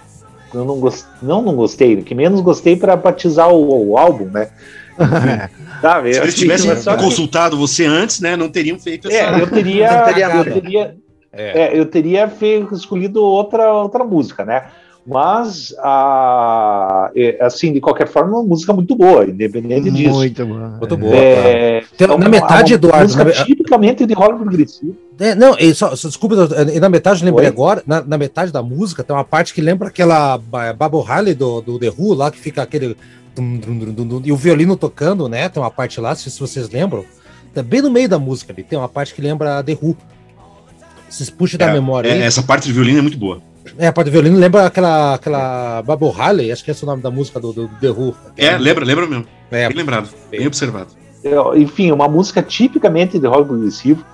eu 0.55 0.65
não 0.65 0.79
gostei, 0.81 1.11
não, 1.23 1.43
não 1.43 1.55
gostei, 1.55 1.97
que 2.03 2.15
menos 2.15 2.41
gostei 2.41 2.77
para 2.77 2.97
batizar 2.97 3.51
o, 3.53 3.91
o 3.91 3.99
álbum, 3.99 4.27
né? 4.27 4.49
Sabe? 5.83 6.13
Se 6.13 6.19
Eu 6.19 6.23
eles 6.25 6.35
acho 6.35 6.39
tivessem 6.43 6.75
que- 6.75 6.97
consultado 7.05 7.57
você 7.57 7.85
antes, 7.85 8.21
né, 8.21 8.37
não 8.37 8.49
teriam 8.49 8.79
feito 8.79 9.09
essa. 9.09 9.17
É, 9.17 9.41
eu 9.43 9.47
teria, 9.51 9.99
Não 9.99 10.05
teria 10.07 10.27
eu 10.37 10.45
teria, 10.55 10.97
É. 11.33 11.63
é, 11.63 11.79
eu 11.79 11.87
teria 11.87 12.29
fe- 12.29 12.67
escolhido 12.73 13.23
outra, 13.23 13.73
outra 13.75 14.03
música, 14.05 14.45
né? 14.45 14.65
Mas, 15.07 15.73
a, 15.79 17.11
é, 17.15 17.39
assim, 17.45 17.73
de 17.73 17.81
qualquer 17.81 18.09
forma, 18.09 18.31
é 18.33 18.35
uma 18.41 18.43
música 18.43 18.73
muito 18.73 18.97
boa, 18.97 19.25
independente 19.25 19.91
disso. 19.91 20.15
Muito 20.15 20.45
bom. 20.47 20.55
Muito 20.79 20.97
boa. 20.97 21.15
É, 21.17 21.85
Tem- 21.97 22.11
é 22.11 22.17
na 22.19 22.29
metade, 22.29 22.73
uma 22.73 22.77
Eduardo, 22.77 23.03
música 23.05 23.25
na- 23.25 23.33
tipicamente 23.45 24.05
de 24.05 24.15
rock 24.15 24.37
progressivo. 24.39 24.97
É, 25.19 25.35
não, 25.35 25.57
e 25.59 25.73
só, 25.75 25.95
só- 25.95 26.09
desculpa, 26.09 26.35
e 26.75 26.81
na 26.81 26.89
metade 26.89 27.21
eu 27.21 27.27
lembrei 27.27 27.47
Oi? 27.47 27.53
agora, 27.53 27.83
na, 27.87 28.03
na 28.03 28.19
metade 28.19 28.51
da 28.53 28.63
música 28.63 29.05
tem 29.05 29.15
uma 29.15 29.25
parte 29.25 29.55
que 29.55 29.61
lembra 29.61 29.89
aquela 29.89 30.39
ba- 30.39 30.73
Bubble 30.73 31.05
Harley 31.09 31.35
do, 31.35 31.61
do 31.61 31.79
The 31.79 31.93
Who, 31.97 32.13
lá 32.15 32.31
que 32.31 32.39
fica 32.39 32.63
aquele. 32.63 32.97
dum, 33.35 33.57
dum, 33.59 33.79
dum, 33.93 34.07
dum, 34.09 34.23
e 34.25 34.33
o 34.33 34.37
violino 34.37 34.77
tocando, 34.77 35.29
né? 35.29 35.49
Tem 35.49 35.63
uma 35.63 35.71
parte 35.71 36.01
lá, 36.01 36.15
se, 36.15 36.31
se 36.31 36.41
vocês 36.41 36.69
lembram. 36.69 37.05
Tá 37.55 37.63
bem 37.63 37.81
no 37.81 37.91
meio 37.91 38.09
da 38.09 38.19
música 38.19 38.53
ali, 38.53 38.63
tem 38.63 38.79
uma 38.79 38.89
parte 38.89 39.15
que 39.15 39.23
lembra 39.23 39.63
The 39.63 39.79
Who. 39.81 39.97
Vocês 41.09 41.31
puxam 41.31 41.57
da 41.59 41.67
É, 41.71 41.73
memória 41.73 42.09
é, 42.09 42.13
aí. 42.13 42.23
essa 42.23 42.43
parte 42.43 42.69
do 42.69 42.75
violino 42.75 42.99
é 42.99 43.03
muito 43.03 43.17
boa. 43.17 43.41
É, 43.79 43.89
a 43.89 43.93
parte 43.93 44.09
do 44.09 44.13
violino 44.13 44.39
lembra 44.39 44.67
aquela, 44.67 45.15
aquela 45.15 45.83
Bubble 45.83 46.13
Harley, 46.17 46.53
acho 46.53 46.65
que 46.65 46.71
esse 46.71 46.83
é 46.83 46.87
o 46.87 46.91
nome 46.91 47.03
da 47.03 47.11
música 47.11 47.41
do, 47.41 47.53
do 47.53 47.69
The 47.81 47.91
Who. 47.91 48.15
É, 48.37 48.57
lembra, 48.57 48.85
lembra 48.85 49.07
mesmo. 49.07 49.27
É, 49.51 49.69
Bem 49.69 49.77
lembrado, 49.77 50.09
bem 50.31 50.47
observado. 50.47 50.89
Enfim, 51.57 51.91
uma 51.91 52.09
música 52.09 52.43
tipicamente 52.43 53.19
de 53.19 53.27
rock 53.27 53.49
progressivo. 53.49 54.05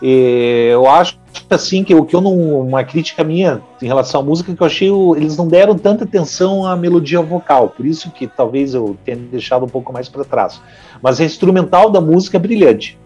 Eu 0.00 0.88
acho 0.88 1.16
assim 1.48 1.84
que 1.84 1.94
o 1.94 2.04
que 2.04 2.14
eu 2.14 2.20
não 2.20 2.60
uma 2.60 2.82
crítica 2.82 3.22
minha 3.22 3.62
em 3.80 3.86
relação 3.86 4.20
à 4.20 4.24
música 4.24 4.50
é 4.50 4.54
que 4.54 4.62
eu 4.62 4.66
achei 4.66 4.90
eles 5.16 5.36
não 5.36 5.46
deram 5.46 5.76
tanta 5.76 6.04
atenção 6.04 6.66
à 6.66 6.76
melodia 6.76 7.20
vocal, 7.20 7.68
por 7.68 7.86
isso 7.86 8.10
que 8.10 8.26
talvez 8.26 8.74
eu 8.74 8.96
tenha 9.04 9.16
deixado 9.16 9.64
um 9.64 9.68
pouco 9.68 9.92
mais 9.92 10.08
para 10.08 10.24
trás. 10.24 10.60
Mas 11.00 11.20
a 11.20 11.24
instrumental 11.24 11.90
da 11.90 12.00
música 12.00 12.36
é 12.36 12.40
brilhante. 12.40 12.98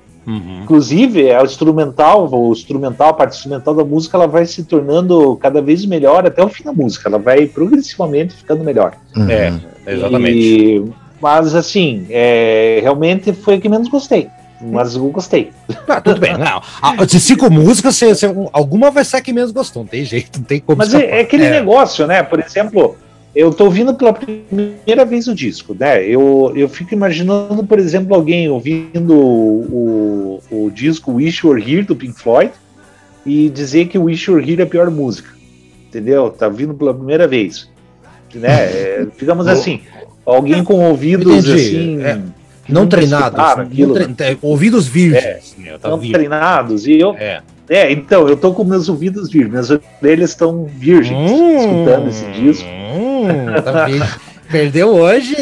Inclusive, 0.62 1.30
a 1.32 1.42
instrumental, 1.42 2.28
o 2.32 2.52
instrumental, 2.52 3.10
a 3.10 3.12
parte 3.12 3.36
instrumental 3.36 3.74
da 3.74 3.84
música, 3.84 4.16
ela 4.16 4.26
vai 4.26 4.44
se 4.46 4.64
tornando 4.64 5.36
cada 5.36 5.62
vez 5.62 5.84
melhor 5.86 6.26
até 6.26 6.42
o 6.44 6.48
fim 6.48 6.64
da 6.64 6.72
música. 6.72 7.08
Ela 7.08 7.18
vai 7.18 7.46
progressivamente 7.46 8.34
ficando 8.34 8.64
melhor. 8.64 8.94
Uhum. 9.16 9.30
É, 9.30 9.52
exatamente. 9.86 10.38
E- 10.38 10.84
mas 11.20 11.54
assim, 11.54 12.06
é, 12.10 12.80
realmente 12.82 13.32
foi 13.32 13.54
a 13.54 13.60
que 13.60 13.68
menos 13.68 13.88
gostei. 13.88 14.28
Mas 14.60 14.96
eu 14.96 15.06
gostei. 15.08 15.50
Ah, 15.86 16.00
tudo 16.00 16.18
bem. 16.18 16.36
Não, 16.36 16.62
a- 16.80 17.04
de 17.04 17.20
cinco 17.20 17.50
músicas, 17.50 17.94
você, 17.96 18.14
você- 18.14 18.34
alguma 18.52 18.90
vai 18.90 19.04
ser 19.04 19.18
a 19.18 19.20
que 19.20 19.32
menos 19.32 19.52
gostou, 19.52 19.82
não 19.82 19.88
tem 19.88 20.04
jeito, 20.04 20.38
não 20.38 20.44
tem 20.46 20.60
como. 20.60 20.78
Mas 20.78 20.94
é, 20.94 21.18
é 21.18 21.20
aquele 21.20 21.48
negócio, 21.50 22.06
né? 22.06 22.22
Por 22.22 22.40
exemplo, 22.40 22.96
eu 23.36 23.52
tô 23.52 23.64
ouvindo 23.66 23.92
pela 23.94 24.14
primeira 24.14 25.04
vez 25.04 25.28
o 25.28 25.34
disco, 25.34 25.76
né? 25.78 26.02
Eu, 26.02 26.54
eu 26.56 26.70
fico 26.70 26.94
imaginando, 26.94 27.62
por 27.66 27.78
exemplo, 27.78 28.14
alguém 28.14 28.48
ouvindo 28.48 29.14
o, 29.14 30.40
o, 30.50 30.64
o 30.64 30.70
disco 30.70 31.12
Wish 31.12 31.46
You 31.46 31.52
Were 31.52 31.62
Here 31.62 31.82
do 31.82 31.94
Pink 31.94 32.18
Floyd 32.18 32.50
e 33.26 33.50
dizer 33.50 33.88
que 33.88 33.98
Wish 33.98 34.30
You 34.30 34.38
Were 34.38 34.50
Here 34.50 34.62
é 34.62 34.64
a 34.64 34.66
pior 34.66 34.90
música. 34.90 35.28
Entendeu? 35.86 36.30
Tá 36.30 36.48
vindo 36.48 36.72
pela 36.72 36.94
primeira 36.94 37.28
vez. 37.28 37.68
Né? 38.34 38.48
É, 38.48 39.06
digamos 39.18 39.46
assim, 39.48 39.82
alguém 40.24 40.64
com 40.64 40.88
ouvidos 40.88 41.46
assim. 41.46 42.02
é. 42.02 42.18
não 42.66 42.86
treinados. 42.86 43.38
não 43.76 43.92
tre- 43.92 44.14
é, 44.32 44.36
ouvidos 44.40 44.88
virgens. 44.88 45.54
meu, 45.58 45.78
tá 45.78 45.90
não 45.90 45.98
virgem. 45.98 46.14
treinados. 46.14 46.86
E 46.86 46.98
eu, 46.98 47.14
É. 47.68 47.76
É, 47.86 47.92
então, 47.92 48.28
eu 48.28 48.36
tô 48.36 48.52
com 48.52 48.64
meus 48.64 48.88
ouvidos 48.88 49.30
virgens, 49.30 49.50
minhas 49.50 49.70
orelhas 50.00 50.30
estão 50.30 50.64
virgens 50.64 51.30
escutando 51.30 52.08
esse 52.08 52.24
disco. 52.32 52.64
Hum, 52.68 53.26
tá? 53.64 53.86
Perdeu 54.48 54.94
hoje. 54.94 55.34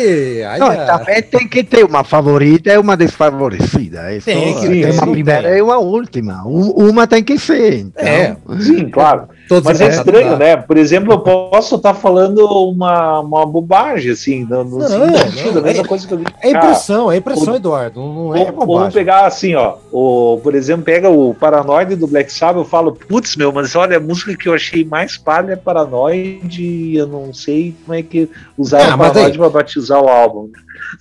Ai, 0.49 0.59
Não, 0.59 0.69
também 0.87 1.23
tem 1.23 1.47
que 1.47 1.63
ter 1.63 1.85
uma 1.85 2.03
favorita 2.03 2.73
e 2.73 2.79
uma 2.79 2.97
desfavorecida. 2.97 4.15
Isso, 4.15 4.25
Tem 4.25 4.55
que- 4.55 4.61
tem 4.61 4.83
sim, 4.85 4.99
uma 4.99 5.05
sim, 5.07 5.13
primeira 5.13 5.43
tem. 5.51 5.59
e 5.59 5.63
uma 5.63 5.77
última. 5.77 6.43
Um- 6.47 6.71
Uma 6.89 7.07
tem 7.07 7.23
que 7.23 7.39
ser. 7.39 7.81
Então. 7.81 8.03
É. 8.03 8.35
Sim, 8.61 8.89
claro. 8.89 9.29
Todos 9.49 9.65
Mas 9.65 9.81
é 9.81 9.89
estranho, 9.89 10.31
tá? 10.31 10.37
né? 10.39 10.57
Por 10.57 10.77
exemplo, 10.79 11.13
eu 11.13 11.19
posso 11.19 11.77
estar 11.77 11.93
falando 11.93 12.39
uma, 12.47 13.21
uma 13.21 13.45
bobagem, 13.45 14.13
assim, 14.13 14.43
no, 14.45 14.65
no 14.65 14.79
Não, 14.79 15.07
não, 15.07 15.19
sentido, 15.19 15.59
a 15.59 15.63
mesma 15.63 15.83
é- 15.83 15.87
coisa 15.87 16.07
que 16.09 16.15
eu 16.15 16.19
disse. 16.19 16.33
É 16.41 16.51
impressão, 16.51 17.13
é 17.13 17.17
impressão, 17.19 17.53
o- 17.53 17.57
Eduardo. 17.57 18.01
Não, 18.01 18.15
não 18.15 18.23
Ou, 18.29 18.37
é 18.37 18.41
ou 18.41 18.47
vamos 18.53 18.67
bobagem. 18.67 18.93
pegar 18.93 19.27
assim, 19.27 19.55
ó. 19.55 19.75
O, 19.93 20.41
por 20.43 20.55
exemplo, 20.55 20.83
pega 20.85 21.11
o 21.11 21.35
Paranoide 21.35 21.95
do 21.95 22.07
Black 22.07 22.33
Sabbath, 22.33 22.65
eu 22.65 22.65
falo, 22.65 22.93
putz, 22.93 23.37
meu, 23.37 23.53
mas 23.53 23.77
olha, 23.77 23.99
a 23.99 24.01
música 24.01 24.35
que 24.37 24.49
eu 24.49 24.55
achei 24.55 24.85
mais 24.85 25.19
palha 25.19 25.53
é 25.53 25.57
Paranoide, 25.57 26.95
eu 26.97 27.07
não 27.07 27.33
sei 27.35 27.75
como 27.85 27.95
é 27.99 28.03
que 28.03 28.29
usaram 28.57 28.95
Ah, 28.95 28.99
Paranoide 28.99 29.39
para 29.39 29.51
batizar 29.51 30.01
o 30.03 30.09
álbum. 30.09 30.49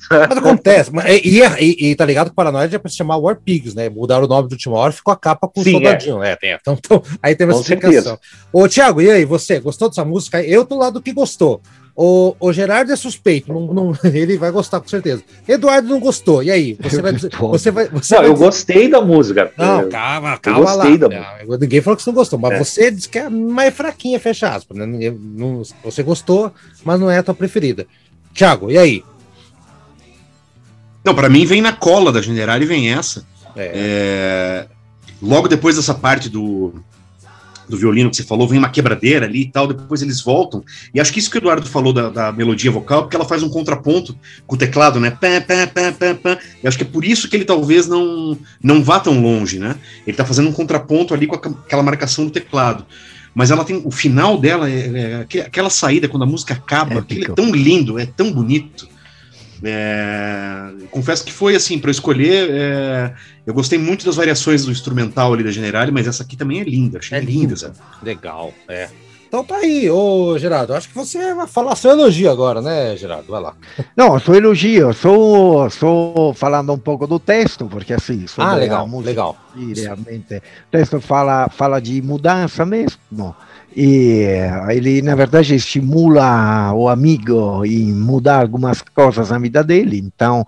Mas 0.10 0.38
acontece. 0.38 0.92
Mas, 0.92 1.06
e, 1.24 1.42
e, 1.60 1.90
e 1.92 1.96
tá 1.96 2.06
ligado 2.06 2.28
que 2.28 2.32
o 2.34 2.36
Paranoide 2.36 2.76
é 2.76 2.80
pra 2.80 2.90
se 2.90 2.98
chamar 2.98 3.18
War 3.18 3.38
Pigs, 3.44 3.74
né? 3.76 3.90
Mudaram 3.90 4.26
o 4.26 4.28
nome 4.28 4.48
do 4.48 4.54
última 4.54 4.76
hora 4.78 4.92
ficou 4.92 5.12
a 5.14 5.18
capa 5.18 5.48
com 5.48 5.62
o 5.62 5.64
Sim, 5.64 5.74
soldadinho. 5.74 6.24
É, 6.24 6.36
tem. 6.36 6.54
Então, 6.54 6.78
então, 6.78 7.04
aí 7.22 7.36
teve 7.36 7.52
essa 7.52 7.62
explicação. 7.62 8.18
Ô, 8.52 8.68
Thiago, 8.68 9.02
e 9.02 9.10
aí, 9.10 9.26
você? 9.26 9.60
Gostou 9.60 9.90
dessa 9.90 10.04
música? 10.06 10.42
Eu 10.44 10.66
tô 10.66 10.78
lá 10.78 10.90
do 10.90 11.02
que 11.02 11.12
gostou. 11.14 11.62
O, 11.96 12.36
o 12.40 12.52
Gerardo 12.52 12.92
é 12.92 12.96
suspeito, 12.96 13.54
não, 13.54 13.72
não- 13.72 13.94
ele 14.12 14.36
vai 14.36 14.50
gostar 14.50 14.80
com 14.80 14.88
certeza. 14.88 15.22
Eduardo 15.48 15.88
não 15.88 16.00
gostou. 16.00 16.42
E 16.42 16.50
aí? 16.50 16.76
Você 16.82 17.00
vai. 17.00 17.14
Você 17.14 17.70
vai 17.70 17.88
você 17.88 18.16
Não, 18.16 18.22
vai 18.22 18.30
eu 18.30 18.34
dizer- 18.34 18.46
gostei 18.46 18.90
da 18.90 19.00
música. 19.00 19.52
Não, 19.56 19.82
Eu- 19.82 19.90
calma, 19.90 20.38
calma 20.40 20.60
gostei 20.62 20.92
lá. 20.92 20.98
da 20.98 21.10
Não, 21.48 21.58
Ninguém 21.60 21.82
falou 21.82 21.96
que 21.96 22.02
você 22.02 22.10
não 22.10 22.16
gostou, 22.16 22.40
mas 22.40 22.54
É. 22.54 22.58
você 22.64 22.90
disse 22.90 23.08
que 23.08 23.20
é 23.20 23.30
mais 23.30 23.72
fraquinha, 23.76 24.20
fecha 24.20 24.50
aspas. 24.50 24.76
Né? 24.76 24.88
Ninguém- 24.88 25.12
não- 25.22 25.62
você 25.84 26.02
gostou, 26.02 26.52
mas 26.84 27.00
não 27.00 27.12
é 27.12 27.20
a 27.20 27.24
tua 27.24 27.36
preferida. 27.36 27.86
Thiago, 28.34 28.72
e 28.72 28.78
aí? 28.80 29.04
Não, 31.04 31.14
pra 31.14 31.30
mim 31.30 31.46
vem 31.46 31.62
na 31.62 31.74
cola 31.74 32.12
da 32.12 32.22
General 32.22 32.62
e 32.62 32.66
vem 32.66 32.92
essa. 32.94 33.26
É, 33.56 33.72
É, 33.74 34.68
logo 35.22 35.48
depois 35.48 35.76
dessa 35.76 35.94
parte 35.94 36.30
do, 36.30 36.74
do 37.70 37.78
violino 37.78 38.10
que 38.10 38.16
você 38.16 38.24
falou, 38.24 38.48
vem 38.48 38.58
uma 38.60 38.70
quebradeira 38.70 39.26
ali 39.26 39.42
e 39.42 39.48
tal, 39.52 39.68
depois 39.68 40.02
eles 40.02 40.22
voltam. 40.22 40.64
E 40.94 41.00
acho 41.00 41.12
que 41.14 41.20
isso 41.20 41.30
que 41.30 41.38
o 41.38 41.40
Eduardo 41.40 41.68
falou 41.68 41.94
da, 41.94 42.10
da 42.10 42.32
melodia 42.32 42.72
vocal, 42.72 43.04
porque 43.04 43.16
ela 43.16 43.26
faz 43.26 43.44
um 43.44 43.50
contraponto 43.50 44.18
com 44.48 44.56
o 44.56 44.58
teclado, 44.58 45.00
né? 45.00 45.12
Pá, 45.12 45.42
pá, 45.46 45.68
pá, 45.68 45.92
pá, 45.92 46.16
pá. 46.16 46.38
E 46.64 46.68
acho 46.68 46.78
que 46.78 46.84
é 46.84 46.88
por 46.88 47.04
isso 47.06 47.30
que 47.30 47.36
ele 47.36 47.46
talvez 47.46 47.88
não, 47.88 48.38
não 48.62 48.84
vá 48.84 49.00
tão 49.00 49.22
longe, 49.22 49.60
né? 49.60 49.76
Ele 50.08 50.16
tá 50.18 50.26
fazendo 50.26 50.50
um 50.50 50.54
contraponto 50.54 51.14
ali 51.14 51.28
com 51.28 51.36
aquela 51.36 51.84
marcação 51.84 52.26
do 52.26 52.32
teclado. 52.32 52.86
Mas 53.36 53.50
ela 53.52 53.66
tem. 53.66 53.82
O 53.84 53.92
final 53.92 54.38
dela 54.40 54.70
é, 54.70 54.92
é 54.94 55.16
aque- 55.22 55.42
aquela 55.42 55.70
saída, 55.70 56.08
quando 56.08 56.24
a 56.24 56.28
música 56.28 56.54
acaba, 56.54 57.00
Épico. 57.00 57.04
aquilo 57.14 57.32
é 57.32 57.36
tão 57.36 57.52
lindo, 57.52 57.98
é 58.00 58.06
tão 58.06 58.32
bonito. 58.32 58.88
É, 59.66 60.33
confesso 60.92 61.24
que 61.24 61.32
foi 61.32 61.56
assim, 61.56 61.80
para 61.80 61.92
escolher. 61.92 62.50
é, 62.52 63.14
eu 63.46 63.54
gostei 63.54 63.78
muito 63.80 64.06
das 64.06 64.16
variações 64.16 64.66
do 64.66 64.72
instrumental 64.72 65.34
ali 65.34 65.44
da 65.44 65.52
Generale, 65.52 65.92
mas 65.92 66.08
essa 66.08 66.24
aqui 66.24 66.36
também 66.38 66.60
é 66.62 66.64
linda, 66.64 67.00
achei 67.00 67.18
É 67.18 67.22
linda. 67.22 67.56
sabe? 67.56 67.76
legal, 68.02 68.54
é. 68.68 68.90
Então 69.28 69.44
tá 69.44 69.56
aí, 69.58 69.90
ô 69.90 70.38
Gerardo. 70.38 70.76
Acho 70.76 70.88
que 70.90 70.94
você 70.94 71.34
vai 71.34 71.48
falar 71.48 71.76
seu 71.76 71.90
elogio 71.90 72.30
agora, 72.30 72.62
né, 72.62 72.96
Gerardo? 72.96 73.26
Vai 73.32 73.42
lá. 73.42 73.56
Não, 73.98 74.20
só 74.20 74.36
elogio, 74.36 74.94
só, 74.94 75.68
só 75.72 76.34
falando 76.36 76.72
um 76.72 76.78
pouco 76.78 77.08
do 77.08 77.18
texto, 77.18 77.66
porque 77.66 77.94
assim, 77.94 78.28
sobre 78.28 78.52
Ah, 78.52 78.54
a 78.54 78.58
legal, 78.58 78.88
música 78.88 79.10
legal. 79.10 79.36
Realmente. 79.56 80.36
O 80.36 80.42
texto 80.72 81.02
fala, 81.02 81.50
fala 81.50 81.80
de 81.82 82.00
mudança 82.04 82.64
mesmo. 82.64 83.36
E 83.76 84.22
eh, 84.24 84.76
ele, 84.76 85.02
na 85.02 85.16
verdade, 85.16 85.56
estimula 85.56 86.72
o 86.74 86.88
amigo 86.88 87.66
em 87.66 87.92
mudar 87.92 88.42
algumas 88.42 88.82
coisas 88.82 89.30
na 89.30 89.40
vida 89.40 89.64
dele. 89.64 89.98
Então, 90.00 90.46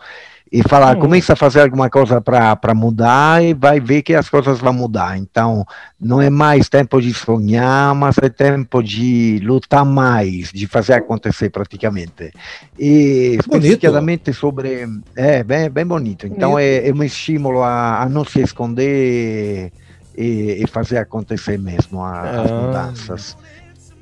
e 0.52 0.62
fala, 0.62 0.96
Hum. 0.96 1.00
começa 1.00 1.34
a 1.34 1.36
fazer 1.36 1.62
alguma 1.62 1.90
coisa 1.90 2.22
para 2.22 2.74
mudar 2.76 3.44
e 3.44 3.54
vai 3.54 3.80
ver 3.80 4.04
que 4.04 4.14
as 4.14 4.30
coisas 4.30 4.60
vão 4.60 4.72
mudar. 4.72 5.18
Então, 5.18 5.66
não 6.00 6.22
é 6.22 6.30
mais 6.30 6.70
tempo 6.70 7.02
de 7.02 7.14
sonhar, 7.14 7.94
mas 7.96 8.16
é 8.20 8.30
tempo 8.30 8.82
de 8.82 9.40
lutar 9.44 9.84
mais, 9.84 10.52
de 10.54 10.68
fazer 10.68 10.94
acontecer 10.94 11.50
praticamente. 11.50 12.32
E 12.80 13.38
Bonito. 13.48 13.66
especificamente 13.66 14.32
sobre. 14.34 14.88
É, 15.16 15.44
bem, 15.44 15.70
bem 15.70 15.86
bonito. 15.86 16.28
Então, 16.28 16.52
Bonito. 16.52 16.64
é, 16.64 16.88
é 16.90 16.94
um 16.94 17.04
estímulo 17.04 17.62
a, 17.64 18.04
a 18.04 18.08
não 18.08 18.24
se 18.24 18.40
esconder 18.40 19.72
e, 20.18 20.62
e 20.64 20.68
fazer 20.68 20.98
acontecer 20.98 21.58
mesmo 21.60 22.02
a- 22.02 22.22
as 22.42 22.52
Ah. 22.52 22.62
mudanças. 22.62 23.38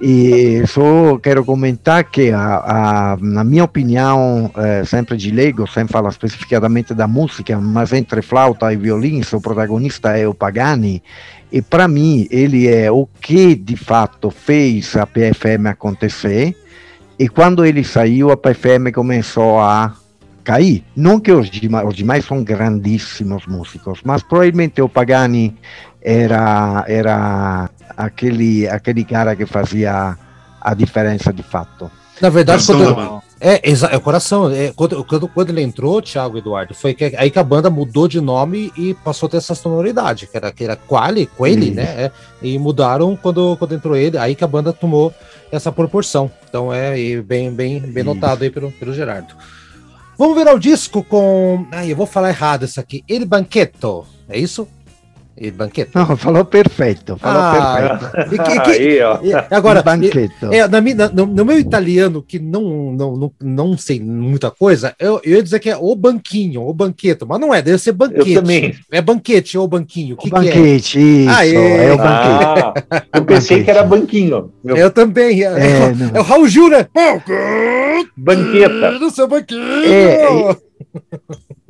E 0.01 0.63
só 0.67 1.17
quero 1.17 1.45
comentar 1.45 2.03
que, 2.03 2.29
a, 2.31 3.13
a, 3.13 3.17
na 3.21 3.43
minha 3.43 3.63
opinião, 3.63 4.51
eh, 4.57 4.83
sempre 4.83 5.15
de 5.15 5.31
leigo, 5.31 5.65
sem 5.67 5.87
falar 5.87 6.09
especificadamente 6.09 6.93
da 6.93 7.07
música, 7.07 7.57
mas 7.61 7.93
entre 7.93 8.21
flauta 8.21 8.73
e 8.73 8.75
violino, 8.75 9.23
o 9.31 9.39
protagonista 9.41 10.17
é 10.17 10.27
o 10.27 10.33
Pagani, 10.33 11.01
e 11.49 11.61
para 11.61 11.87
mim 11.87 12.27
ele 12.29 12.67
é 12.67 12.91
o 12.91 13.07
que 13.21 13.55
de 13.55 13.77
fato 13.77 14.29
fez 14.29 14.97
a 14.97 15.05
PFM 15.07 15.67
acontecer, 15.69 16.53
e 17.17 17.29
quando 17.29 17.63
ele 17.63 17.83
saiu, 17.83 18.29
a 18.29 18.35
PFM 18.35 18.91
começou 18.93 19.61
a 19.61 19.93
cair. 20.43 20.83
Não 20.93 21.17
que 21.21 21.31
os 21.31 21.49
demais, 21.49 21.87
os 21.87 21.95
demais 21.95 22.25
são 22.25 22.43
grandíssimos 22.43 23.45
músicos, 23.45 24.01
mas 24.03 24.21
provavelmente 24.21 24.81
o 24.81 24.89
Pagani 24.89 25.55
era, 26.03 26.83
era 26.87 27.69
aquele, 27.95 28.67
aquele 28.67 29.03
cara 29.05 29.35
que 29.35 29.45
fazia 29.45 30.17
a 30.59 30.73
diferença 30.73 31.31
de 31.31 31.43
fato. 31.43 31.89
Na 32.21 32.29
verdade, 32.29 32.65
quando, 32.65 33.21
é, 33.39 33.59
é 33.69 33.97
o 33.97 34.01
coração. 34.01 34.49
É, 34.51 34.71
quando, 34.73 35.03
quando, 35.03 35.27
quando 35.27 35.49
ele 35.49 35.61
entrou, 35.61 36.01
Thiago 36.01 36.37
Eduardo, 36.37 36.73
foi 36.73 36.93
que, 36.93 37.13
aí 37.17 37.29
que 37.31 37.39
a 37.39 37.43
banda 37.43 37.69
mudou 37.69 38.07
de 38.07 38.21
nome 38.21 38.71
e 38.77 38.93
passou 38.93 39.27
a 39.27 39.29
ter 39.31 39.37
essa 39.37 39.55
sonoridade, 39.55 40.27
que 40.27 40.37
era, 40.37 40.51
que 40.51 40.63
era 40.63 40.75
Quali, 40.75 41.25
Quayle, 41.25 41.67
Isso. 41.67 41.75
né? 41.75 41.83
é, 41.83 42.11
e 42.41 42.57
mudaram 42.59 43.15
quando, 43.15 43.57
quando 43.57 43.75
entrou 43.75 43.95
ele, 43.95 44.17
aí 44.17 44.35
que 44.35 44.43
a 44.43 44.47
banda 44.47 44.71
tomou 44.71 45.13
essa 45.51 45.71
proporção. 45.71 46.31
Então 46.47 46.71
é 46.73 46.97
e 46.97 47.21
bem, 47.21 47.51
bem, 47.51 47.79
bem 47.79 48.03
notado 48.03 48.43
aí 48.43 48.49
pelo, 48.49 48.71
pelo 48.71 48.93
Gerardo. 48.93 49.33
Vamos 50.17 50.35
ver 50.35 50.47
o 50.47 50.59
disco 50.59 51.03
com. 51.03 51.65
Ai, 51.71 51.91
eu 51.91 51.95
vou 51.95 52.05
falar 52.05 52.29
errado 52.29 52.65
isso 52.65 52.79
aqui. 52.79 53.03
Il 53.09 53.25
Banquetto, 53.25 54.05
é 54.29 54.37
isso? 54.37 54.67
Il 55.35 55.51
Banquetto. 55.53 55.91
Não, 55.97 56.15
falou 56.15 56.45
perfeito, 56.45 57.17
falou 57.17 57.41
Ah, 57.41 57.99
perfeito. 57.99 58.33
E 58.35 58.37
que- 58.37 58.59
que- 58.61 58.71
Aí, 58.71 59.01
ó. 59.01 59.19
e- 59.23 59.33
agora, 59.49 59.81
banqueto. 59.81 60.51
é, 60.51 60.67
na 60.67 60.79
na- 60.79 61.09
no, 61.09 61.25
no 61.25 61.43
meu 61.45 61.57
italiano, 61.57 62.21
que 62.21 62.37
não, 62.37 62.91
não, 62.93 63.15
não, 63.17 63.31
não 63.41 63.77
sei 63.77 63.99
muita 63.99 64.51
coisa, 64.51 64.93
eu, 64.99 65.19
eu 65.23 65.37
ia 65.37 65.43
dizer 65.43 65.59
que 65.59 65.69
é 65.71 65.75
o 65.75 65.95
banquinho, 65.95 66.61
o 66.61 66.73
banqueto, 66.73 67.25
mas 67.27 67.39
não 67.39 67.53
é, 67.53 67.61
deve 67.63 67.79
ser 67.79 67.93
banquete. 67.93 68.33
Eu 68.33 68.41
também. 68.41 68.75
É 68.91 69.01
banquete 69.01 69.57
ou 69.57 69.67
banquinho, 69.67 70.13
o 70.15 70.17
que, 70.17 70.27
o 70.27 70.29
que 70.29 70.35
é? 70.35 70.39
banquete, 70.53 70.99
isso, 70.99 71.29
Aê. 71.35 71.55
é 71.55 71.93
o 71.93 71.97
banquete. 71.97 72.85
Ah, 72.91 73.03
eu 73.15 73.25
pensei 73.25 73.63
que 73.63 73.71
era 73.71 73.83
banquinho. 73.83 74.51
Meu, 74.63 74.77
Eu 74.77 74.91
também. 74.91 75.43
É, 75.43 75.45
É, 75.47 75.93
não. 75.95 76.11
é 76.13 76.19
o 76.19 76.23
Raul 76.23 76.47
Jura. 76.47 76.87
Banqueta. 78.15 78.91
No 78.99 79.09
seu 79.09 79.27
banquinho. 79.27 79.61
É, 79.85 80.23
Não, 80.29 80.55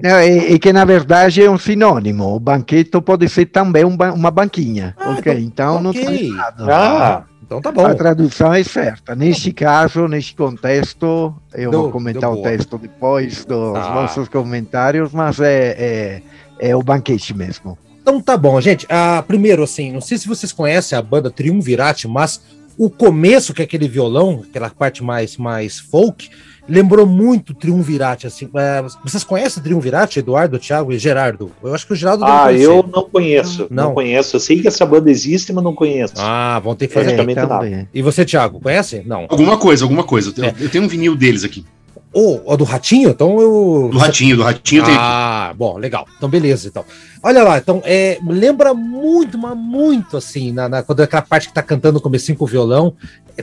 é, 0.02 0.54
é 0.54 0.60
que 0.60 0.74
na 0.74 0.86
verdade 0.86 1.42
é 1.44 1.50
um 1.50 1.58
sinônimo. 1.58 2.36
O 2.36 2.40
banquete 2.40 2.90
pode 3.02 3.28
ser 3.30 3.46
também 3.48 3.86
um 3.86 3.96
ba- 3.96 4.14
uma 4.14 4.32
banquinha. 4.32 4.96
Ah, 5.00 5.12
ok, 5.12 5.34
então, 5.40 5.82
não 5.82 5.92
ok. 5.92 6.02
está 6.02 6.14
errado. 6.14 6.70
Ah, 6.72 7.24
Então 7.46 7.62
tá 7.62 7.72
bom. 7.72 7.86
A 7.86 7.94
tradução 7.94 8.54
é 8.54 8.64
certa. 8.64 9.14
Neste 9.16 9.52
caso, 9.52 10.08
neste 10.08 10.36
contexto, 10.36 11.34
eu 11.54 11.70
Deu- 11.72 11.82
vou 11.84 11.92
comentar 11.92 12.32
o 12.32 12.36
boa. 12.36 12.50
texto 12.50 12.78
depois 12.78 13.46
dos 13.46 13.76
Ah. 13.78 13.94
vossos 13.94 14.28
comentários, 14.30 15.12
mas 15.12 15.40
é, 15.40 16.22
é, 16.60 16.70
é 16.70 16.76
o 16.76 16.82
banquete 16.82 17.36
mesmo. 17.36 17.78
Então 18.02 18.20
tá 18.22 18.36
bom, 18.36 18.60
gente. 18.60 18.86
Ah, 18.90 19.24
primeiro, 19.28 19.64
assim, 19.64 19.92
não 19.92 20.02
sei 20.02 20.18
se 20.18 20.28
vocês 20.28 20.52
conhecem 20.52 20.98
a 20.98 21.02
banda 21.02 21.30
Triunvirate, 21.30 22.08
mas 22.08 22.42
o 22.78 22.90
começo, 22.90 23.54
que 23.54 23.62
é 23.62 23.66
aquele 23.66 23.88
violão, 23.88 24.44
aquela 24.50 24.70
parte 24.70 25.04
mais, 25.04 25.38
mais 25.38 25.80
folk, 25.80 26.30
lembrou 26.68 27.06
muito 27.06 27.54
Triunvirate, 27.54 28.28
assim. 28.28 28.50
É, 28.56 28.84
vocês 29.04 29.24
conhecem 29.24 29.62
Triunvirate, 29.62 30.20
Eduardo, 30.20 30.60
Thiago 30.60 30.92
e 30.92 30.98
Gerardo? 31.00 31.52
Eu 31.64 31.74
acho 31.74 31.86
que 31.86 31.94
o 31.94 31.96
Gerardo 31.96 32.24
ah, 32.24 32.44
conhecer. 32.46 32.66
eu 32.66 32.90
não 32.92 33.04
conheço. 33.04 33.68
Não. 33.70 33.84
Não. 33.86 33.94
conheço. 33.94 34.36
Eu 34.36 34.40
sei 34.40 34.60
que 34.62 34.68
essa 34.68 34.86
banda 34.86 35.10
existe, 35.10 35.52
mas 35.54 35.64
não 35.64 35.74
conheço. 35.74 36.14
Ah, 36.18 36.60
vão 36.64 36.76
ter 36.76 36.88
que 36.88 36.94
fazer. 36.94 37.12
É, 37.12 37.16
também 37.16 37.36
também. 37.36 37.88
E 37.94 38.02
você, 38.02 38.24
Thiago, 38.26 38.60
conhece? 38.60 39.04
Não. 39.06 39.26
Alguma 39.30 39.58
coisa, 39.58 39.84
alguma 39.86 40.04
coisa. 40.04 40.34
Eu, 40.36 40.44
É. 40.46 40.56
eu 40.60 40.70
tenho 40.70 40.84
um 40.84 40.88
vinil 40.88 41.16
deles 41.16 41.44
aqui. 41.44 41.66
Ou 42.14 42.44
o 42.46 42.56
do 42.56 42.64
Ratinho? 42.64 43.10
Então 43.10 43.40
eu. 43.42 43.90
Do 43.92 43.98
Ratinho, 43.98 44.38
do 44.38 44.44
Ratinho 44.44 44.84
tem. 44.86 44.94
Ah, 44.98 45.52
bom, 45.58 45.78
legal. 45.78 46.06
Então, 46.16 46.30
beleza. 46.30 46.68
Então, 46.68 46.86
olha 47.24 47.44
lá. 47.44 47.58
Então, 47.58 47.82
é, 47.86 48.20
lembra 48.28 48.74
muito, 48.74 49.38
mas 49.38 49.58
muito 49.58 50.16
assim, 50.18 50.52
na, 50.52 50.70
na- 50.70 50.84
quando 50.84 51.00
é 51.00 51.04
aquela 51.06 51.24
parte 51.24 51.48
que 51.48 51.54
tá 51.54 51.64
cantando 51.64 51.96
no 51.96 52.02
comecinho 52.02 52.38
com 52.38 52.46
o 52.46 52.48
violão. 52.48 52.94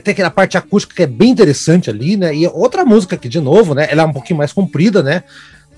Tem 0.03 0.13
aquela 0.13 0.29
parte 0.31 0.57
acústica 0.57 0.95
que 0.95 1.03
é 1.03 1.07
bem 1.07 1.31
interessante 1.31 1.89
ali, 1.89 2.15
né? 2.15 2.33
E 2.33 2.47
outra 2.47 2.85
música 2.85 3.15
aqui, 3.17 3.27
de 3.27 3.41
novo, 3.41 3.75
né? 3.75 3.87
Ela 3.91 4.03
é 4.03 4.05
um 4.05 4.13
pouquinho 4.13 4.37
mais 4.37 4.53
comprida, 4.53 5.03
né? 5.03 5.23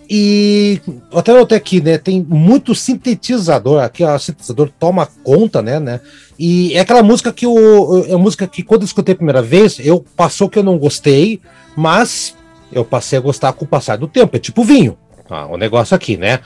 E 0.07 0.79
até 1.11 1.39
até 1.39 1.55
aqui, 1.55 1.81
né? 1.81 1.97
Tem 1.97 2.23
muito 2.29 2.75
sintetizador. 2.75 3.81
Aqui, 3.81 4.03
ó, 4.03 4.15
o 4.15 4.19
sintetizador 4.19 4.69
toma 4.79 5.07
conta, 5.23 5.61
né? 5.63 5.79
né? 5.79 5.99
E 6.37 6.73
é 6.73 6.79
aquela 6.81 7.01
música 7.01 7.33
que 7.33 7.47
o. 7.47 8.05
É 8.07 8.15
música 8.15 8.45
que 8.45 8.61
quando 8.61 8.81
eu 8.81 8.85
escutei 8.85 9.13
a 9.13 9.17
primeira 9.17 9.41
vez, 9.41 9.77
eu 9.79 10.05
passou 10.15 10.47
que 10.47 10.59
eu 10.59 10.63
não 10.63 10.77
gostei, 10.77 11.39
mas 11.75 12.35
eu 12.73 12.85
passei 12.85 13.17
a 13.17 13.21
gostar 13.21 13.53
com 13.53 13.65
o 13.65 13.67
passar 13.67 13.97
do 13.97 14.07
tempo. 14.07 14.35
É 14.35 14.39
tipo 14.39 14.63
vinho. 14.63 14.97
Ah, 15.29 15.47
o 15.47 15.57
negócio 15.57 15.95
aqui, 15.95 16.17
né? 16.17 16.39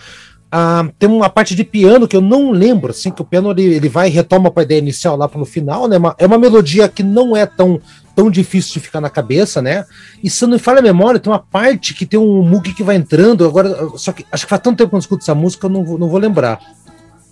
Ah, 0.49 0.87
tem 0.97 1.09
uma 1.09 1.29
parte 1.29 1.55
de 1.55 1.63
piano 1.63 2.07
que 2.07 2.15
eu 2.15 2.21
não 2.21 2.51
lembro, 2.51 2.91
assim, 2.91 3.11
que 3.11 3.21
o 3.21 3.25
piano 3.25 3.51
ele, 3.51 3.63
ele 3.63 3.89
vai 3.89 4.07
e 4.07 4.11
retoma 4.11 4.49
para 4.49 4.63
a 4.63 4.65
ideia 4.65 4.79
inicial 4.79 5.17
lá 5.17 5.27
para 5.27 5.41
o 5.41 5.45
final, 5.45 5.87
né? 5.87 5.97
É 6.17 6.25
uma 6.25 6.37
melodia 6.37 6.87
que 6.87 7.03
não 7.03 7.35
é 7.35 7.45
tão, 7.45 7.81
tão 8.15 8.31
difícil 8.31 8.75
de 8.75 8.79
ficar 8.79 9.01
na 9.01 9.09
cabeça, 9.09 9.61
né? 9.61 9.83
E 10.23 10.29
se 10.29 10.45
eu 10.45 10.47
não 10.47 10.57
falha 10.57 10.79
a 10.79 10.81
memória, 10.81 11.19
tem 11.19 11.31
uma 11.31 11.39
parte 11.39 11.93
que 11.93 12.05
tem 12.05 12.17
um 12.17 12.41
Moog 12.43 12.73
que 12.73 12.83
vai 12.83 12.95
entrando, 12.95 13.45
agora, 13.45 13.89
só 13.97 14.13
que 14.13 14.25
acho 14.31 14.45
que 14.45 14.49
faz 14.49 14.61
tanto 14.61 14.77
tempo 14.77 14.89
que 14.89 14.95
eu 14.95 14.97
não 14.97 15.01
escuto 15.01 15.23
essa 15.23 15.35
música, 15.35 15.65
eu 15.65 15.69
não, 15.69 15.83
não 15.83 16.07
vou 16.07 16.19
lembrar. 16.19 16.61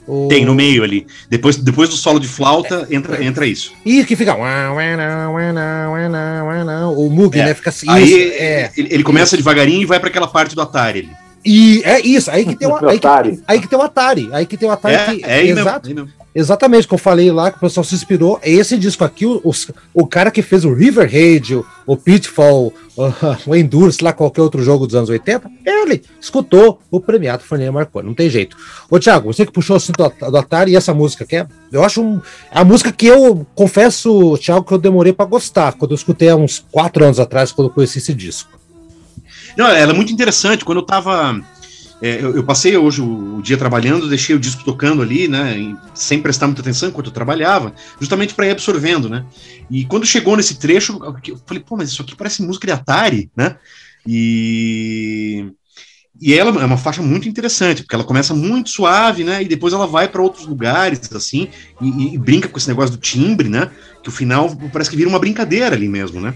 O- 0.08 0.28
Tem 0.28 0.46
no 0.46 0.54
meio 0.54 0.84
ali. 0.84 1.08
Depois, 1.30 1.56
depois 1.58 1.90
do 1.90 1.96
solo 1.96 2.20
de 2.20 2.28
flauta, 2.28 2.88
entra, 2.92 3.24
entra 3.24 3.46
isso. 3.48 3.72
E 3.86 4.04
que 4.06 4.16
fica. 4.16 4.36
O 4.36 4.40
Moog, 7.10 7.38
É. 7.40 7.46
né? 7.46 7.54
Fica 7.54 7.70
assim. 7.70 7.90
Aí 7.90 8.04
isso, 8.04 8.34
é. 8.42 8.72
ele, 8.78 8.88
ele 8.92 9.04
começa 9.04 9.36
devagarinho 9.36 9.82
e 9.82 9.86
vai 9.86 10.00
para 10.00 10.10
aquela 10.10 10.28
parte 10.28 10.56
do 10.56 10.62
Atari. 10.62 11.00
ali. 11.00 11.10
E 11.44 11.82
é 11.86 12.00
isso, 12.02 12.32
aí 12.32 12.44
que 12.46 12.56
tem 12.56 12.68
o 12.68 12.76
aí 12.90 13.00
que, 13.00 13.08
Atari. 13.08 13.40
aí 13.48 13.60
que 13.62 13.68
tem 13.68 13.78
o 13.78 13.82
Atari. 13.82 14.30
Aí 14.32 14.46
que 14.46 14.58
tem 14.58 14.68
o 14.68 14.72
Atari. 14.72 14.96
É, 14.96 15.06
que, 15.16 15.26
é 15.26 15.44
mesmo, 15.44 15.60
exato. 15.62 15.88
aí 15.88 15.94
mesmo. 15.94 16.10
Exatamente, 16.36 16.86
que 16.86 16.94
eu 16.94 16.98
falei 16.98 17.32
lá, 17.32 17.50
que 17.50 17.56
o 17.56 17.62
pessoal 17.62 17.86
se 17.86 17.96
inspirou. 17.96 18.38
É 18.44 18.52
Esse 18.52 18.78
disco 18.78 19.06
aqui, 19.06 19.26
o, 19.26 19.42
o 19.94 20.06
cara 20.06 20.30
que 20.30 20.42
fez 20.42 20.66
o 20.66 20.74
River 20.74 21.10
o, 21.56 21.94
o 21.94 21.96
Pitfall, 21.96 22.74
o, 22.98 23.04
o 23.48 23.56
Endurance, 23.56 24.04
lá 24.04 24.12
qualquer 24.12 24.42
outro 24.42 24.62
jogo 24.62 24.86
dos 24.86 24.96
anos 24.96 25.10
80, 25.10 25.50
ele 25.66 26.02
escutou 26.20 26.82
o 26.92 27.00
premiado 27.00 27.42
Forneia 27.44 27.72
Marconi, 27.72 28.08
não 28.08 28.14
tem 28.14 28.30
jeito. 28.30 28.58
Ô 28.90 29.00
Thiago, 29.00 29.32
você 29.32 29.46
que 29.46 29.52
puxou 29.54 29.76
o 29.76 29.78
assunto 29.78 30.12
do, 30.30 30.38
Atari 30.38 30.74
e 30.74 30.76
essa 30.76 30.94
música 30.94 31.24
que 31.26 31.38
é, 31.38 31.48
eu 31.72 31.82
acho 31.86 32.02
um, 32.02 32.20
é 32.52 32.60
a 32.60 32.66
música 32.66 32.92
que 32.92 33.08
eu 33.08 33.48
confesso, 33.56 34.38
Thiago, 34.38 34.66
que 34.66 34.74
eu 34.74 34.78
demorei 34.78 35.14
pra 35.14 35.26
gostar, 35.26 35.72
quando 35.74 35.92
eu 35.92 35.96
escutei 35.96 36.28
há 36.28 36.36
uns 36.36 36.66
quatro 36.70 37.06
anos 37.06 37.20
atrás, 37.20 37.54
quando 37.54 37.70
eu 37.70 37.74
conheci 37.74 38.00
esse 38.00 38.14
disco. 38.14 38.60
Não, 39.56 39.68
ela 39.68 39.94
é 39.94 39.96
muito 39.96 40.12
interessante. 40.12 40.66
Quando 40.66 40.80
eu 40.80 40.86
tava. 40.86 41.42
É, 42.02 42.22
eu, 42.22 42.36
eu 42.36 42.44
passei 42.44 42.76
hoje 42.76 43.02
o, 43.02 43.38
o 43.38 43.42
dia 43.42 43.58
trabalhando, 43.58 44.10
deixei 44.10 44.36
o 44.36 44.40
disco 44.40 44.64
tocando 44.64 45.02
ali, 45.02 45.28
né? 45.28 45.76
sem 45.94 46.22
prestar 46.22 46.48
muita 46.48 46.62
atenção 46.62 46.90
enquanto 46.90 47.08
eu 47.08 47.14
trabalhava, 47.14 47.74
justamente 48.00 48.34
para 48.34 48.48
ir 48.48 48.52
absorvendo, 48.52 49.10
né? 49.10 49.26
E 49.72 49.86
quando 49.86 50.06
chegou 50.06 50.36
nesse 50.36 50.60
trecho, 50.60 51.00
eu 51.28 51.38
falei, 51.46 51.64
pô, 51.64 51.78
mas 51.78 51.90
isso 51.90 52.02
aqui 52.02 52.16
parece 52.16 52.44
música 52.44 52.68
de 52.68 52.74
Atari, 52.74 53.32
né? 53.36 53.56
E. 54.08 55.46
E 56.22 56.34
ela 56.34 56.50
é 56.62 56.66
uma 56.66 56.78
faixa 56.78 57.02
muito 57.02 57.28
interessante, 57.28 57.82
porque 57.84 57.94
ela 57.94 58.04
começa 58.06 58.34
muito 58.34 58.70
suave, 58.70 59.26
né? 59.26 59.44
E 59.44 59.48
depois 59.50 59.74
ela 59.74 59.86
vai 59.86 60.08
para 60.08 60.22
outros 60.22 60.46
lugares, 60.46 61.12
assim, 61.14 61.50
e, 61.82 61.90
e- 61.90 62.14
e 62.16 62.18
brinca 62.18 62.48
com 62.48 62.58
esse 62.58 62.70
negócio 62.70 62.96
do 62.96 63.02
timbre, 63.02 63.50
né? 63.50 63.70
Que 64.02 64.08
o 64.08 64.12
final 64.14 64.50
parece 64.72 64.90
que 64.90 64.96
vira 64.96 65.10
uma 65.10 65.20
brincadeira 65.20 65.76
ali 65.76 65.90
mesmo, 65.90 66.22
né? 66.22 66.34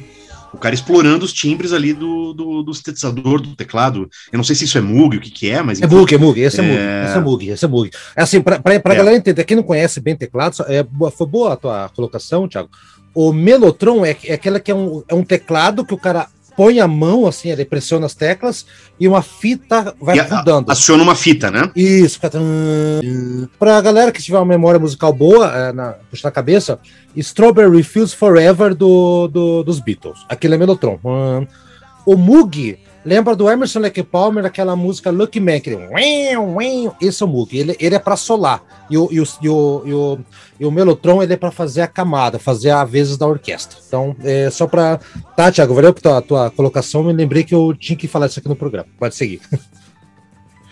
O 0.54 0.58
cara 0.58 0.74
explorando 0.74 1.24
os 1.26 1.32
timbres 1.32 1.72
ali 1.74 1.94
do, 1.94 2.34
do, 2.34 2.64
do 2.64 2.74
sintetizador, 2.74 3.42
do 3.42 3.56
teclado. 3.56 4.10
Eu 4.32 4.38
não 4.38 4.44
sei 4.44 4.56
se 4.56 4.66
isso 4.66 4.78
é 4.78 4.82
Moog, 4.82 5.18
o 5.18 5.20
que 5.22 5.30
que 5.30 5.50
é, 5.50 5.62
mas... 5.62 5.82
É 5.82 5.88
Moog, 5.88 6.14
é 6.14 6.18
Moog, 6.18 6.40
esse 6.40 6.60
é, 6.60 6.64
É. 6.64 6.68
Moog, 6.68 7.06
esse 7.06 7.16
é 7.18 7.22
Moog, 7.22 7.50
esse 7.50 7.66
é 7.66 7.68
Moog. 7.68 7.92
É 8.16 8.22
assim, 8.24 8.42
pra, 8.42 8.60
pra, 8.60 8.80
pra 8.80 8.94
É. 8.94 8.98
galera 8.98 9.16
entender, 9.18 9.44
quem 9.44 9.58
não 9.58 9.64
conhece 9.64 10.00
bem 10.00 10.16
teclado, 10.16 10.56
é, 10.68 10.86
foi 11.16 11.28
boa 11.28 11.54
a 11.54 11.56
tua 11.56 11.90
colocação, 11.96 12.48
Thiago. 12.48 12.70
O 13.14 13.32
Melotron 13.34 14.06
é, 14.06 14.16
é 14.26 14.34
aquela 14.34 14.60
que 14.60 14.72
é 14.72 14.76
um, 14.76 15.04
é 15.08 15.14
um 15.16 15.24
teclado 15.24 15.86
que 15.86 15.94
o 15.94 15.98
cara 15.98 16.28
põe 16.60 16.82
a 16.82 16.88
mão, 16.90 17.26
assim, 17.26 17.50
ele 17.50 17.64
pressiona 17.64 18.06
as 18.06 18.14
teclas 18.14 18.66
e 19.00 19.08
uma 19.08 19.22
fita 19.22 19.96
vai 20.02 20.18
E 20.18 20.20
a- 20.20 20.24
rodando. 20.26 20.70
Aciona 20.70 21.02
uma 21.02 21.16
fita, 21.16 21.50
né? 21.50 21.72
Isso, 21.74 22.16
fica. 22.20 22.30
Pra 23.58 23.80
galera 23.80 24.12
que 24.12 24.22
tiver 24.22 24.38
uma 24.38 24.46
memória 24.46 24.78
musical 24.78 25.14
boa, 25.14 25.50
é, 25.56 25.72
na, 25.72 25.94
puxa 26.10 26.28
na 26.28 26.32
cabeça, 26.32 26.78
Strawberry 27.16 27.82
Fields 27.82 28.14
Forever 28.14 28.76
do, 28.76 29.30
do- 29.30 29.64
dos 29.64 29.80
Beatles. 29.80 30.20
Aquele 30.28 30.56
é 30.56 30.58
Melotron. 30.58 31.00
Hum. 31.06 31.48
O 32.06 32.18
Moog 32.18 32.78
lembra 33.06 33.36
do 33.36 33.50
Emerson 33.50 33.80
Lake 33.80 34.04
Palmer, 34.04 34.46
aquela 34.46 34.76
música 34.76 35.10
Lucky 35.10 35.40
Man, 35.40 35.56
aquele. 35.56 35.78
Esse 37.02 37.24
é 37.24 37.26
o 37.26 37.30
Moog. 37.30 37.58
Ele, 37.58 37.76
ele 37.80 37.96
é 37.96 38.00
pra 38.00 38.16
solar. 38.16 38.62
E 38.90 38.98
o, 38.98 39.08
e, 39.12 39.20
o, 39.20 39.28
e, 39.42 39.50
o, 39.50 39.84
e, 39.86 39.94
o, 39.94 40.20
e 40.60 40.66
o 40.66 40.72
Melotron 40.72 41.22
ele 41.22 41.34
é 41.34 41.38
pra 41.38 41.52
fazer 41.52 41.82
a 41.82 41.88
camada, 41.88 42.40
fazer 42.40 42.72
a 42.72 42.84
vezes 42.84 43.18
da 43.18 43.28
orquestra. 43.28 43.78
Então, 43.88 44.16
é 44.24 44.50
só 44.50 44.68
pra. 44.68 45.00
Tá, 45.36 45.52
Thiago, 45.52 45.74
valeu 45.74 45.94
pela 45.94 46.22
tua, 46.22 46.22
tua 46.22 46.52
colocação. 46.52 47.04
Me 47.04 47.14
lembrei 47.14 47.44
que 47.44 47.54
eu 47.54 47.74
tinha 47.74 47.98
que 47.98 48.08
falar 48.08 48.28
isso 48.28 48.40
aqui 48.40 48.50
no 48.50 48.56
programa. 48.56 48.88
Pode 48.98 49.16
seguir. 49.16 49.42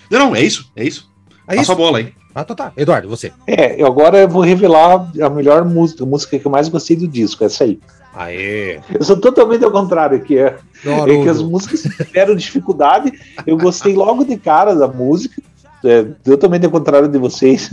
Não, 0.09 0.19
não, 0.19 0.35
é 0.37 0.41
isso, 0.41 0.71
é 0.73 0.85
isso. 0.85 1.11
É 1.47 1.55
Passa 1.55 1.61
isso? 1.63 1.71
a 1.73 1.75
bola 1.75 1.97
aí. 1.97 2.13
Ah, 2.37 2.43
tá, 2.43 2.53
tá. 2.53 2.71
Eduardo, 2.77 3.09
você. 3.09 3.33
É, 3.47 3.81
eu 3.81 3.87
agora 3.87 4.19
eu 4.19 4.29
vou 4.29 4.43
revelar 4.43 5.11
a 5.19 5.27
melhor 5.27 5.65
música, 5.65 6.03
a 6.03 6.05
música 6.05 6.37
que 6.37 6.45
eu 6.45 6.51
mais 6.51 6.69
gostei 6.69 6.95
do 6.95 7.07
disco, 7.07 7.43
essa 7.43 7.63
aí. 7.63 7.79
Aê! 8.13 8.79
Eu 8.93 9.03
sou 9.03 9.19
totalmente 9.19 9.65
ao 9.65 9.71
contrário, 9.71 10.21
que 10.21 10.37
é, 10.37 10.55
é 10.85 11.23
que 11.23 11.29
as 11.29 11.41
músicas 11.41 11.81
tiveram 11.81 12.35
dificuldade. 12.35 13.11
Eu 13.43 13.57
gostei 13.57 13.95
logo 13.95 14.23
de 14.23 14.37
cara 14.37 14.75
da 14.75 14.87
música, 14.87 15.41
é, 15.83 16.03
totalmente 16.23 16.63
ao 16.63 16.71
contrário 16.71 17.07
de 17.07 17.17
vocês. 17.17 17.71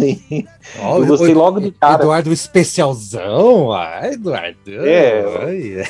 Ó, 0.80 0.96
eu 0.96 1.06
gostei 1.08 1.34
logo 1.34 1.60
de 1.60 1.70
cara. 1.70 2.02
Eduardo 2.02 2.32
especialzão. 2.32 3.70
Ai, 3.70 4.14
Eduardo. 4.14 4.56
É. 4.66 5.24
Ai, 5.44 5.84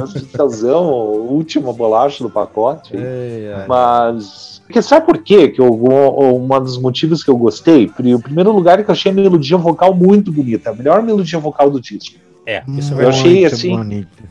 Hospitalzão, 0.00 0.86
última 0.86 1.72
bolacha 1.72 2.22
do 2.22 2.30
pacote. 2.30 2.96
ai, 2.96 3.52
ai. 3.54 3.66
Mas. 3.66 4.59
Porque 4.70 4.82
sabe 4.82 5.04
por 5.04 5.18
quê? 5.18 5.48
Que 5.48 5.60
eu, 5.60 5.66
um 5.68 6.46
dos 6.60 6.78
motivos 6.78 7.24
que 7.24 7.28
eu 7.30 7.36
gostei? 7.36 7.86
O 7.86 8.20
primeiro 8.20 8.52
lugar 8.52 8.78
é 8.78 8.84
que 8.84 8.90
eu 8.90 8.92
achei 8.92 9.10
a 9.10 9.14
melodia 9.14 9.56
vocal 9.56 9.92
muito 9.92 10.30
bonita. 10.30 10.70
A 10.70 10.72
melhor 10.72 11.02
melodia 11.02 11.40
vocal 11.40 11.68
do 11.68 11.80
disco. 11.80 12.14
É, 12.46 12.62
isso 12.68 12.94
é 12.94 13.02
Eu 13.02 13.08
achei 13.08 13.40
Muito 13.40 13.54
assim- 13.54 13.76
bonito. 13.76 14.22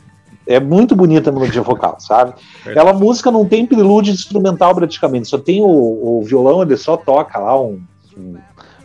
É 0.46 0.58
muito 0.58 0.96
bonita 0.96 1.28
a 1.28 1.32
melodia 1.32 1.60
vocal, 1.60 1.96
sabe? 2.00 2.32
Aquela 2.66 2.94
música 2.94 3.30
não 3.30 3.44
tem 3.44 3.66
prelúdio 3.66 4.14
instrumental 4.14 4.74
praticamente, 4.74 5.28
só 5.28 5.38
tem 5.38 5.60
o, 5.60 5.66
o 5.66 6.22
violão, 6.24 6.62
ele 6.62 6.76
só 6.76 6.96
toca 6.96 7.38
lá 7.38 7.60
um, 7.60 7.80
um, 8.16 8.34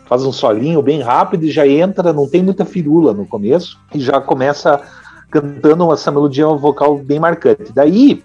faz 0.06 0.24
um 0.26 0.32
solinho 0.34 0.82
bem 0.82 1.02
rápido 1.02 1.46
e 1.46 1.52
já 1.52 1.66
entra, 1.66 2.12
não 2.14 2.30
tem 2.30 2.44
muita 2.44 2.66
firula 2.66 3.14
no 3.14 3.26
começo 3.26 3.80
e 3.96 4.00
já 4.00 4.20
começa 4.22 4.80
cantando 5.32 5.92
essa 5.92 6.12
melodia 6.12 6.46
vocal 6.48 6.98
bem 6.98 7.20
marcante. 7.20 7.72
Daí, 7.74 8.22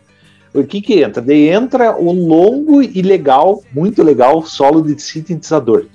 o 0.52 0.64
que 0.64 0.80
que 0.80 1.02
entra? 1.02 1.22
Daí 1.22 1.48
entra 1.48 1.96
o 1.96 2.12
longo 2.12 2.82
e 2.82 3.02
legal, 3.02 3.62
muito 3.72 4.02
legal, 4.02 4.42
solo 4.44 4.82
de 4.82 5.00
sintetizador. 5.00 5.86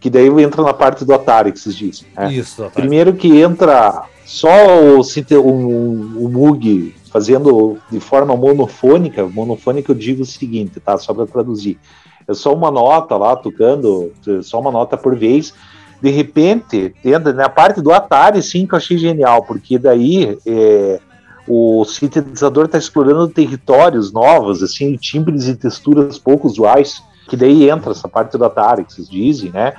Que 0.00 0.08
daí 0.08 0.28
entra 0.42 0.62
na 0.62 0.72
parte 0.72 1.04
do 1.04 1.12
Atari, 1.12 1.52
que 1.52 1.60
vocês 1.60 1.76
dizem. 1.76 2.06
Né? 2.16 2.32
Isso, 2.32 2.62
Atari. 2.62 2.74
Primeiro 2.74 3.12
que 3.12 3.40
entra 3.40 4.04
só 4.24 4.48
o, 4.48 5.00
o, 5.00 6.24
o 6.24 6.28
Moog 6.28 6.94
fazendo 7.12 7.78
de 7.90 8.00
forma 8.00 8.34
monofônica, 8.34 9.26
monofônica 9.26 9.92
eu 9.92 9.96
digo 9.96 10.22
o 10.22 10.26
seguinte, 10.26 10.80
tá? 10.80 10.96
Só 10.96 11.12
para 11.12 11.26
traduzir. 11.26 11.78
É 12.26 12.32
só 12.32 12.54
uma 12.54 12.70
nota 12.70 13.16
lá, 13.16 13.36
tocando, 13.36 14.12
só 14.42 14.58
uma 14.58 14.70
nota 14.70 14.96
por 14.96 15.14
vez. 15.14 15.52
De 16.00 16.10
repente, 16.10 16.94
entra 17.04 17.32
na 17.32 17.48
parte 17.48 17.82
do 17.82 17.92
Atari, 17.92 18.42
sim, 18.42 18.66
que 18.66 18.74
eu 18.74 18.78
achei 18.78 18.96
genial, 18.96 19.44
porque 19.44 19.78
daí 19.78 20.38
é, 20.46 21.00
o 21.48 21.84
sintetizador 21.84 22.66
está 22.66 22.78
explorando 22.78 23.28
territórios 23.28 24.12
novos, 24.12 24.62
assim, 24.62 24.96
timbres 24.96 25.48
e 25.48 25.56
texturas 25.56 26.18
pouco 26.18 26.46
usuais, 26.46 27.02
que 27.28 27.36
daí 27.36 27.68
entra 27.68 27.92
essa 27.92 28.08
parte 28.08 28.36
do 28.38 28.44
Atari, 28.44 28.84
que 28.84 28.92
vocês 28.92 29.08
dizem, 29.08 29.50
né? 29.50 29.74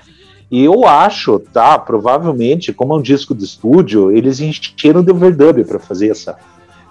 E 0.52 0.64
eu 0.64 0.86
acho, 0.88 1.40
tá, 1.40 1.80
provavelmente, 1.80 2.72
como 2.74 2.94
é 2.94 2.98
um 2.98 3.02
disco 3.02 3.34
de 3.34 3.44
estúdio, 3.44 4.12
eles 4.12 4.40
encheram 4.40 5.04
de 5.04 5.12
overdub 5.12 5.64
para 5.64 5.80
fazer 5.80 6.10
essa, 6.10 6.36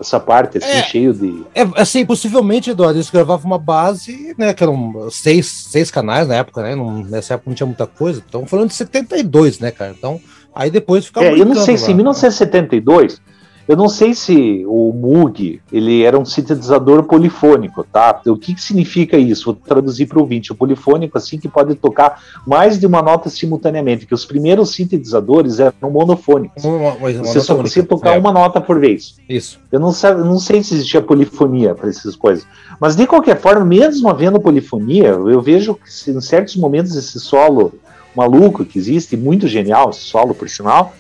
essa 0.01 0.19
parte, 0.19 0.59
assim, 0.59 0.67
É. 0.79 0.83
cheio 0.83 1.13
de. 1.15 1.45
É, 1.55 1.63
assim, 1.77 2.05
possivelmente, 2.05 2.71
Eduardo, 2.71 2.97
eles 2.99 3.09
gravavam 3.11 3.47
uma 3.47 3.59
base, 3.59 4.35
né, 4.37 4.53
que 4.53 4.65
eram 4.65 5.09
seis, 5.11 5.47
seis 5.71 5.91
canais 5.93 6.27
na 6.27 6.35
época, 6.37 6.61
né, 6.63 6.75
não- 6.75 7.05
nessa 7.05 7.35
época 7.35 7.51
não 7.51 7.55
tinha 7.55 7.67
muita 7.67 7.87
coisa, 7.87 8.23
então 8.27 8.47
falando 8.47 8.69
de 8.69 8.75
72, 8.75 9.61
né, 9.61 9.71
cara, 9.71 9.95
então, 9.97 10.19
aí 10.55 10.71
depois 10.71 11.07
ficava 11.07 11.27
É, 11.27 11.39
eu 11.39 11.45
não 11.45 11.55
sei 11.55 11.77
se 11.77 11.85
lá. 11.87 11.91
em 11.93 11.95
1972, 11.97 13.21
eu 13.69 13.77
não 13.77 13.89
sei 13.89 14.15
se 14.15 14.65
o 14.67 14.93
Moog 14.93 15.61
ele 15.73 16.03
era 16.03 16.19
um 16.19 16.25
sintetizador 16.25 17.05
polifônico, 17.05 17.85
tá? 17.85 18.21
O 18.27 18.37
que, 18.37 18.55
que 18.55 18.61
significa 18.63 19.17
isso? 19.17 19.47
Vou 19.47 19.55
traduzir 19.55 20.07
para 20.07 20.19
o 20.19 20.23
ouvinte. 20.23 20.53
O 20.53 20.55
polifônico, 20.55 21.17
assim, 21.17 21.39
que 21.39 21.49
pode 21.49 21.75
tocar 21.75 22.21
mais 22.47 22.79
de 22.79 22.87
uma 22.87 23.01
nota 23.01 23.29
simultaneamente, 23.31 24.07
que 24.07 24.15
os 24.15 24.25
primeiros 24.25 24.75
sintetizadores 24.75 25.61
eram 25.61 25.73
monofônicos. 25.91 26.65
Uma- 26.65 26.93
uma- 26.95 27.13
Você 27.13 27.41
só 27.41 27.55
conseguia 27.57 27.89
tocar 27.89 28.17
É, 28.17 28.19
uma 28.19 28.33
nota 28.33 28.61
por 28.61 28.79
vez. 28.81 29.17
Isso. 29.29 29.59
Eu 29.71 29.79
não, 29.81 29.93
sei, 29.93 30.13
não 30.15 30.39
sei 30.39 30.63
se 30.63 30.75
existia 30.75 31.01
polifonia 31.01 31.75
para 31.75 31.89
essas 31.89 32.17
coisas. 32.17 32.47
Mas, 32.81 32.97
de 32.97 33.07
qualquer 33.07 33.39
forma, 33.41 33.65
mesmo 33.65 34.09
havendo 34.09 34.41
polifonia, 34.41 35.09
eu 35.09 35.41
vejo 35.41 35.75
que 35.75 36.11
em 36.11 36.21
certos 36.21 36.57
momentos 36.57 36.95
esse 36.97 37.19
solo 37.21 37.73
maluco 38.15 38.65
que 38.65 38.79
existe, 38.79 39.17
muito 39.17 39.47
genial, 39.49 39.91
esse 39.91 40.01
solo, 40.01 40.35
por 40.35 40.49
sinal. 40.49 40.95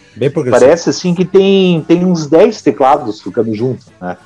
Parece 0.51 0.91
assim 0.91 1.15
que 1.15 1.25
tem, 1.25 1.83
tem 1.83 2.05
uns 2.05 2.27
10 2.27 2.63
teclados 2.63 3.21
tocando 3.21 3.55
junto, 3.55 3.87
né? 4.01 4.17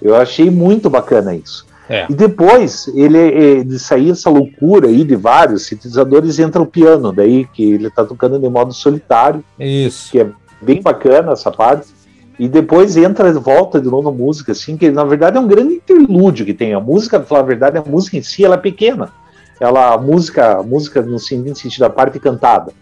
Eu 0.00 0.14
achei 0.16 0.50
muito 0.50 0.90
bacana 0.90 1.34
isso. 1.34 1.66
É. 1.88 2.06
E 2.10 2.14
depois, 2.14 2.88
ele, 2.88 3.64
de 3.64 3.78
sair 3.78 4.10
essa 4.10 4.28
loucura 4.28 4.88
aí 4.88 5.04
de 5.04 5.14
vários 5.14 5.66
sintetizadores, 5.66 6.38
entra 6.38 6.60
o 6.60 6.66
piano, 6.66 7.12
daí 7.12 7.46
que 7.46 7.62
ele 7.74 7.88
tá 7.90 8.04
tocando 8.04 8.38
de 8.38 8.48
modo 8.48 8.72
solitário, 8.72 9.44
Isso. 9.58 10.10
que 10.10 10.20
é 10.20 10.28
bem 10.60 10.82
bacana 10.82 11.32
essa 11.32 11.50
parte. 11.50 11.94
E 12.38 12.48
depois 12.48 12.96
entra, 12.96 13.32
volta 13.32 13.80
de 13.80 13.88
novo 13.88 14.08
a 14.08 14.12
música, 14.12 14.52
assim, 14.52 14.76
que 14.76 14.90
na 14.90 15.04
verdade 15.04 15.38
é 15.38 15.40
um 15.40 15.46
grande 15.46 15.74
interlúdio 15.74 16.44
que 16.44 16.52
tem. 16.52 16.74
A 16.74 16.80
música, 16.80 17.18
pra 17.18 17.26
falar 17.26 17.40
a 17.40 17.44
verdade, 17.44 17.78
a 17.78 17.82
música 17.82 18.16
em 18.16 18.22
si 18.22 18.44
ela 18.44 18.56
é 18.56 18.58
pequena. 18.58 19.10
Ela, 19.58 19.94
a 19.94 19.98
música, 19.98 20.58
a 20.58 20.62
música 20.62 21.00
no 21.00 21.18
sentido 21.18 21.56
sentido 21.56 21.80
da 21.80 21.90
parte 21.90 22.18
cantada. 22.18 22.72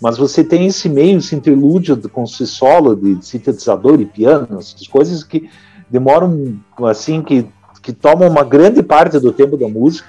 Mas 0.00 0.16
você 0.18 0.42
tem 0.44 0.66
esse 0.66 0.88
meio, 0.88 1.18
esse 1.18 1.34
interlúdio 1.34 1.96
com 2.10 2.24
esse 2.24 2.46
solo 2.46 2.94
de 2.96 3.24
sintetizador 3.24 4.00
e 4.00 4.04
piano, 4.04 4.58
essas 4.58 4.86
coisas 4.86 5.22
que 5.24 5.48
demoram, 5.90 6.56
assim, 6.84 7.22
que, 7.22 7.46
que 7.82 7.92
tomam 7.92 8.28
uma 8.28 8.44
grande 8.44 8.82
parte 8.82 9.18
do 9.18 9.32
tempo 9.32 9.56
da 9.56 9.68
música. 9.68 10.08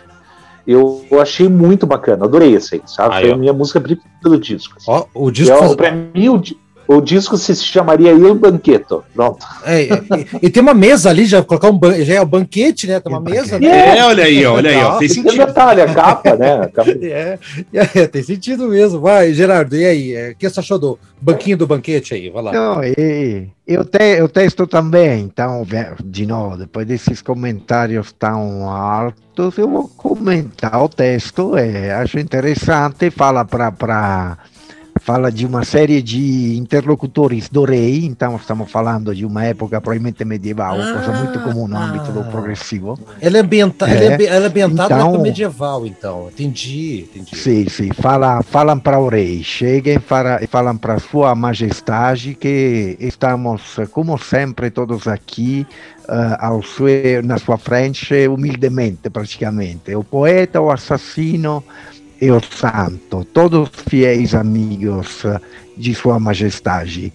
Eu, 0.68 1.06
eu 1.12 1.22
achei 1.22 1.48
muito 1.48 1.86
bacana, 1.86 2.26
adorei 2.26 2.56
essa 2.56 2.74
aí, 2.76 2.82
sabe? 2.88 3.14
Aí, 3.16 3.24
Foi 3.26 3.34
a 3.34 3.38
minha 3.38 3.54
música 3.54 3.80
preferida 3.80 4.10
do 4.24 4.40
disco. 4.40 4.74
assim. 4.78 4.86
Ó, 4.90 5.06
o 5.14 5.30
disco. 5.30 5.54
ó, 5.56 5.60
faz- 5.60 5.76
pra 5.76 5.92
mim, 5.92 6.30
o, 6.30 6.38
di- 6.40 6.58
o 6.88 7.02
disco 7.02 7.38
se 7.38 7.56
chamaria 7.56 8.12
Il 8.12 8.36
Banqueto. 8.36 9.04
Pronto. 9.14 9.46
É, 9.66 9.84
e, 9.84 9.90
e 10.44 10.50
tem 10.50 10.62
uma 10.62 10.74
mesa 10.74 11.10
ali, 11.10 11.26
já 11.26 11.42
colocar 11.44 11.70
um 11.70 11.78
ban- 11.78 12.04
já 12.04 12.16
é 12.16 12.22
o 12.22 12.26
banquete, 12.26 12.88
né? 12.88 13.00
Tem 13.00 13.12
uma 13.12 13.22
mesa, 13.22 13.60
né? 13.60 13.68
É. 13.68 13.98
É, 13.98 14.06
olha 14.06 14.24
aí, 14.24 14.46
olha 14.46 14.70
aí, 14.70 14.78
ó. 14.84 14.98
Fez 15.00 15.14
Tem 15.14 15.24
sentido. 15.24 15.46
detalhe, 15.46 15.82
a 15.82 15.94
capa, 15.94 16.36
né? 16.36 16.54
A 16.62 16.68
capa- 16.68 16.92
É, 17.02 17.40
é, 17.74 18.08
tem 18.08 18.24
sentido 18.24 18.68
mesmo. 18.68 19.00
Vai, 19.00 19.34
Gerardo, 19.34 19.76
e 19.76 19.86
aí? 19.86 20.14
É, 20.14 20.30
O 20.32 20.36
que 20.36 20.50
você 20.50 20.60
achou 20.60 20.78
do 20.80 21.00
banquinho 21.22 21.58
do 21.58 21.68
banquete 21.68 22.14
aí? 22.14 22.30
Vai 22.30 22.44
lá. 22.44 22.52
Não, 22.52 22.84
e, 22.84 23.48
e 23.68 23.78
o, 23.78 23.84
te, 23.84 24.22
o 24.22 24.28
texto 24.28 24.68
também, 24.68 25.22
então, 25.24 25.66
de 26.04 26.26
novo, 26.26 26.58
depois 26.58 26.86
desses 26.86 27.22
comentários 27.22 28.12
tão 28.14 28.70
altos, 28.70 29.58
eu 29.58 29.70
vou 29.70 29.88
comentar 29.90 30.82
o 30.84 30.88
texto, 30.90 31.58
é, 31.58 31.92
acho 31.94 32.20
interessante, 32.20 33.10
fala 33.10 33.44
para 33.44 34.38
fala 35.06 35.32
de 35.32 35.46
uma 35.46 35.64
série 35.64 36.02
de 36.02 36.58
interlocutores 36.58 37.48
do 37.48 37.64
rei, 37.64 38.04
então 38.06 38.36
estamos 38.38 38.72
falando 38.72 39.14
de 39.14 39.24
uma 39.24 39.46
época 39.46 39.80
provavelmente 39.80 40.26
medieval, 40.26 40.78
coisa 40.78 41.12
muito 41.24 41.40
comum 41.42 41.68
no 41.68 41.78
âmbito 41.78 42.12
do 42.12 42.22
Ah. 42.22 42.24
progressivo. 42.24 42.98
Ela 43.22 43.38
é, 43.38 43.42
ambienta, 43.42 43.88
É. 43.88 43.92
ela 43.98 44.04
é, 44.06 44.14
ambi- 44.16 44.26
ela 44.26 44.46
é 44.46 44.48
ambientada 44.48 44.90
na 44.90 44.96
Então- 45.02 45.10
época 45.10 45.22
medieval, 45.22 45.86
então. 45.86 46.28
Entendi, 46.34 47.08
entendi. 47.16 47.36
Sim, 47.38 47.70
sim, 47.70 47.92
fala, 47.94 48.42
falam 48.42 48.80
para 48.80 48.98
o 49.00 49.08
rei, 49.08 49.44
cheguem 49.44 50.00
para, 50.00 50.44
e 50.44 50.48
falam 50.48 50.76
para 50.76 50.98
sua 50.98 51.36
majestade 51.36 52.34
que 52.34 52.98
estamos, 53.00 53.78
eh, 53.78 53.86
como 53.86 54.18
sempre, 54.18 54.72
todos 54.72 55.08
aqui 55.08 55.68
eh, 56.10 56.38
ao 56.40 56.64
sue- 56.64 57.22
na 57.24 57.38
sua 57.38 57.58
frente, 57.60 58.28
humildemente, 58.28 59.08
praticamente. 59.12 59.94
O 59.96 60.04
poeta, 60.04 60.60
o 60.62 60.72
assassino 60.72 61.64
e 62.26 62.32
o 62.32 62.42
santo, 62.42 63.24
todos 63.24 63.70
fiéis 63.88 64.34
amigos 64.34 65.24
de 65.78 65.94
sua 65.94 66.20
majestade. 66.20 67.14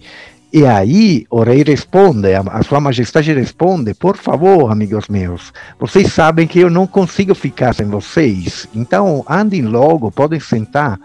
E 0.52 0.64
aí 0.64 1.26
o 1.28 1.42
rei 1.42 1.64
responde, 1.64 2.32
a, 2.34 2.62
sua 2.62 2.80
majestade 2.80 3.32
responde, 3.32 3.92
por 3.92 4.16
favor, 4.16 4.70
amigos 4.70 5.08
meus, 5.08 5.52
vocês 5.78 6.12
sabem 6.12 6.46
que 6.46 6.60
eu 6.60 6.70
não 6.70 6.86
consigo 6.86 7.34
ficar 7.34 7.74
sem 7.74 7.86
vocês, 7.86 8.68
então 8.74 9.24
andem 9.28 9.62
logo, 9.62 10.10
podem 10.12 10.38
sentar. 10.38 10.98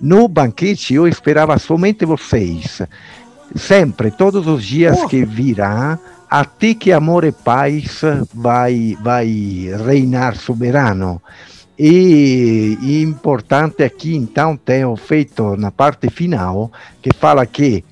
No 0.00 0.26
banquete 0.26 0.94
eu 0.94 1.06
esperava 1.06 1.56
somente 1.58 2.04
vocês, 2.04 2.82
sempre, 3.54 4.10
todos 4.10 4.46
os 4.46 4.64
dias 4.64 5.04
que 5.04 5.24
virá, 5.24 5.98
até 6.28 6.74
que 6.74 6.92
amor 6.92 7.24
e 7.24 7.32
paz 7.32 8.02
vai, 8.34 8.96
vai 9.00 9.68
reinar 9.86 10.36
soberano. 10.36 11.20
E, 11.82 12.76
e 12.82 13.02
importante 13.02 13.82
aqui, 13.82 14.14
então, 14.14 14.54
tenho 14.54 14.94
feito 14.96 15.56
na 15.56 15.70
parte 15.70 16.10
final, 16.10 16.70
que 17.00 17.08
fala 17.10 17.46
que 17.46 17.82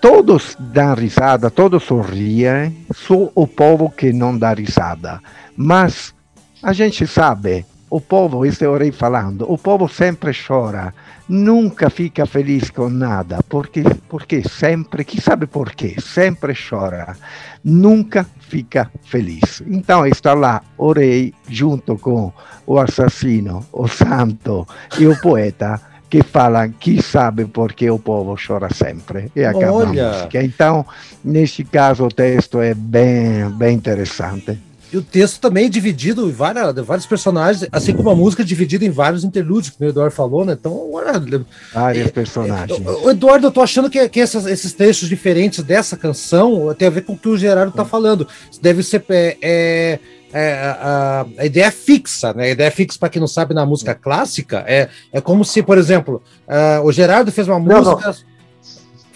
todos 0.00 0.56
dão 0.58 0.96
risada, 0.96 1.48
todos 1.48 1.84
sorriem, 1.84 2.76
só 2.92 3.30
o 3.32 3.46
povo 3.46 3.88
que 3.88 4.12
não 4.12 4.36
dá 4.36 4.52
risada. 4.52 5.20
Mas 5.56 6.12
a 6.60 6.72
gente 6.72 7.06
sabe, 7.06 7.64
o 7.88 8.00
povo, 8.00 8.44
este 8.44 8.64
é 8.64 8.68
o 8.68 8.76
rei 8.76 8.90
falando, 8.90 9.48
o 9.48 9.56
povo 9.56 9.88
sempre 9.88 10.32
chora, 10.34 10.92
nunca 11.28 11.88
fica 11.90 12.26
feliz 12.26 12.70
com 12.70 12.88
nada, 12.88 13.38
porque, 13.48 13.82
porque 14.08 14.42
sempre, 14.48 15.04
que 15.04 15.20
sabe 15.20 15.46
por 15.46 15.72
quê? 15.72 15.96
Sempre 16.00 16.54
chora, 16.54 17.16
nunca 17.62 18.26
fica 18.40 18.90
feliz. 19.04 19.62
Então 19.66 20.06
está 20.06 20.34
lá 20.34 20.62
o 20.76 20.92
rei 20.92 21.32
junto 21.48 21.96
com 21.98 22.32
o 22.66 22.78
assassino, 22.78 23.66
o 23.72 23.88
santo 23.88 24.66
e 24.98 25.06
o 25.06 25.18
poeta 25.20 25.80
que 26.08 26.22
falam 26.22 26.70
que 26.78 27.02
sabe 27.02 27.44
porque 27.46 27.90
o 27.90 27.98
povo 27.98 28.36
chora 28.36 28.72
sempre. 28.72 29.32
E 29.34 29.44
acaba 29.44 29.72
Olha. 29.72 30.10
a 30.10 30.12
música. 30.12 30.44
Então, 30.44 30.86
neste 31.24 31.64
caso, 31.64 32.04
o 32.04 32.08
texto 32.08 32.60
é 32.60 32.72
bem, 32.72 33.50
bem 33.50 33.74
interessante. 33.74 34.56
E 34.94 34.96
o 34.96 35.02
texto 35.02 35.40
também 35.40 35.66
é 35.66 35.68
dividido 35.68 36.28
em 36.28 36.30
várias, 36.30 36.72
vários 36.86 37.04
personagens, 37.04 37.66
assim 37.72 37.92
como 37.92 38.10
a 38.10 38.14
música 38.14 38.42
é 38.42 38.46
dividida 38.46 38.84
em 38.84 38.90
vários 38.90 39.24
interlúdios, 39.24 39.74
como 39.74 39.88
o 39.88 39.92
Eduardo 39.92 40.14
falou, 40.14 40.44
né? 40.44 40.52
Então, 40.52 40.92
olha, 40.92 41.44
Vários 41.72 42.06
É, 42.06 42.10
personagens. 42.12 42.78
O 43.02 43.10
Eduardo, 43.10 43.48
eu 43.48 43.50
tô 43.50 43.60
achando 43.60 43.90
que, 43.90 44.08
que 44.08 44.20
essas- 44.20 44.46
esses 44.46 44.72
trechos 44.72 45.08
diferentes 45.08 45.64
dessa 45.64 45.96
canção 45.96 46.72
tem 46.78 46.86
a 46.86 46.90
ver 46.92 47.00
com 47.00 47.14
o 47.14 47.18
que 47.18 47.28
o 47.28 47.36
Gerardo 47.36 47.72
tá 47.72 47.84
falando. 47.84 48.28
Deve 48.62 48.84
ser 48.84 49.04
é, 49.08 49.36
é, 49.42 49.98
é, 50.32 50.52
a, 50.80 51.26
a 51.38 51.44
ideia 51.44 51.72
fixa, 51.72 52.32
né? 52.32 52.44
A 52.44 52.50
ideia 52.50 52.70
fixa, 52.70 52.96
para 52.96 53.08
quem 53.08 53.18
não 53.18 53.26
sabe, 53.26 53.52
na 53.52 53.66
música 53.66 53.96
clássica, 53.96 54.62
é, 54.64 54.88
é 55.12 55.20
como 55.20 55.44
se, 55.44 55.60
por 55.60 55.76
exemplo, 55.76 56.22
ah, 56.46 56.80
o 56.84 56.92
Gerardo 56.92 57.32
fez 57.32 57.48
uma 57.48 57.58
Não, 57.58 57.78
música. 57.78 58.00
Fala, 58.00 58.16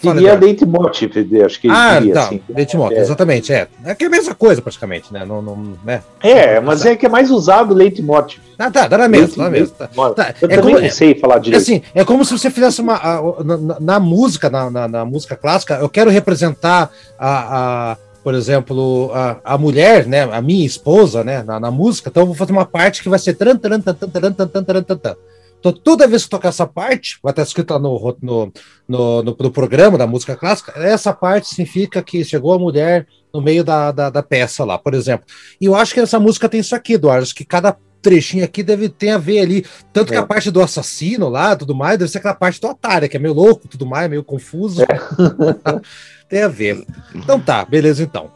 Queria 0.01 0.19
Eduardo. 0.19 0.45
leitmotiv, 0.45 1.11
acho 1.45 1.59
que 1.59 1.67
Ah, 1.69 1.97
queria, 1.97 2.13
tá. 2.13 2.21
assim. 2.23 2.41
É. 2.55 2.99
exatamente, 2.99 3.51
é. 3.51 3.67
É 3.83 3.93
que 3.93 4.05
é 4.05 4.07
a 4.07 4.09
mesma 4.09 4.33
coisa, 4.33 4.61
praticamente, 4.61 5.11
né? 5.13 5.25
Não, 5.25 5.41
não, 5.41 5.73
né? 5.83 6.01
É, 6.21 6.59
mas 6.59 6.85
é 6.85 6.95
que 6.95 7.05
é 7.05 7.09
mais 7.09 7.29
usado 7.29 7.73
leitmotiv. 7.73 8.39
Ah, 8.57 8.71
tá, 8.71 8.87
dá 8.87 8.97
na 8.97 9.07
mesma, 9.07 9.35
dá 9.37 9.43
na 9.43 9.49
mesma. 9.49 9.75
Tá. 9.77 9.87
Tá, 9.87 10.33
Eu 10.41 10.49
é 10.49 10.55
também 10.55 10.73
como- 10.75 10.79
não 10.85 10.91
sei 10.91 11.15
falar 11.15 11.39
direito. 11.39 11.61
assim, 11.61 11.81
é 11.93 12.03
como 12.05 12.23
se 12.23 12.31
você 12.31 12.49
fizesse 12.49 12.81
uma. 12.81 12.95
a- 12.95 13.43
na, 13.43 13.79
na- 13.79 13.99
música, 13.99 14.49
na, 14.49 14.69
na- 14.71 14.87
na 14.87 15.05
música 15.05 15.35
clássica, 15.35 15.75
eu 15.75 15.89
quero 15.89 16.09
representar 16.09 16.89
a. 17.17 17.91
a- 17.91 17.97
por 18.23 18.33
exemplo, 18.35 19.11
a, 19.13 19.37
a 19.43 19.57
mulher, 19.57 20.05
né, 20.05 20.23
a 20.31 20.41
minha 20.41 20.65
esposa, 20.65 21.23
né, 21.23 21.41
na, 21.41 21.57
na 21.59 21.71
música, 21.71 22.09
então 22.09 22.23
eu 22.23 22.27
vou 22.27 22.35
fazer 22.35 22.51
uma 22.51 22.65
parte 22.65 23.01
que 23.01 23.07
vai 23.09 23.17
ser 23.17 23.33
tran, 23.33 23.55
tran, 23.55 23.79
tan, 23.79 23.93
tan, 23.93 24.09
taran, 24.09 24.31
tan, 24.33 24.47
tan, 24.47 24.63
taran, 24.63 24.83
tan, 24.83 24.97
tan. 24.97 25.15
Então, 25.59 25.71
toda 25.73 26.07
vez 26.07 26.23
que 26.23 26.29
tocar 26.29 26.49
essa 26.49 26.65
parte, 26.65 27.19
vai 27.21 27.31
estar 27.31 27.43
escrito 27.43 27.71
lá 27.73 27.79
no, 27.79 28.17
no, 28.21 28.53
no, 28.87 29.23
no, 29.23 29.37
no 29.37 29.51
programa 29.51 29.97
da 29.97 30.07
música 30.07 30.35
clássica, 30.35 30.71
essa 30.77 31.13
parte 31.13 31.49
significa 31.49 32.01
que 32.01 32.23
chegou 32.23 32.53
a 32.53 32.59
mulher 32.59 33.05
no 33.33 33.41
meio 33.41 33.63
da, 33.63 33.91
da, 33.91 34.09
da 34.09 34.23
peça 34.23 34.63
lá, 34.63 34.77
por 34.77 34.93
exemplo. 34.93 35.25
E 35.59 35.65
eu 35.65 35.75
acho 35.75 35.93
que 35.93 35.99
essa 35.99 36.19
música 36.19 36.47
tem 36.47 36.61
isso 36.61 36.75
aqui, 36.75 36.93
Eduardo, 36.93 37.23
acho 37.23 37.35
que 37.35 37.43
cada 37.45 37.77
trechinho 38.01 38.45
aqui 38.45 38.63
deve 38.63 38.87
ter 38.87 39.09
a 39.09 39.17
ver 39.17 39.39
ali, 39.39 39.65
tanto 39.91 40.09
que 40.11 40.15
É. 40.15 40.19
a 40.19 40.25
parte 40.25 40.49
do 40.49 40.61
assassino 40.61 41.27
lá, 41.27 41.55
tudo 41.55 41.75
mais, 41.75 41.99
deve 41.99 42.09
ser 42.09 42.19
aquela 42.19 42.33
parte 42.33 42.61
do 42.61 42.67
Atari, 42.67 43.09
que 43.09 43.17
é 43.17 43.19
meio 43.19 43.33
louco, 43.33 43.67
tudo 43.67 43.85
mais, 43.85 44.09
meio 44.09 44.23
confuso. 44.23 44.81
tem 46.29 46.43
a 46.43 46.47
ver. 46.47 46.85
Então 47.13 47.39
tá, 47.39 47.65
beleza 47.65 48.01
então. 48.01 48.31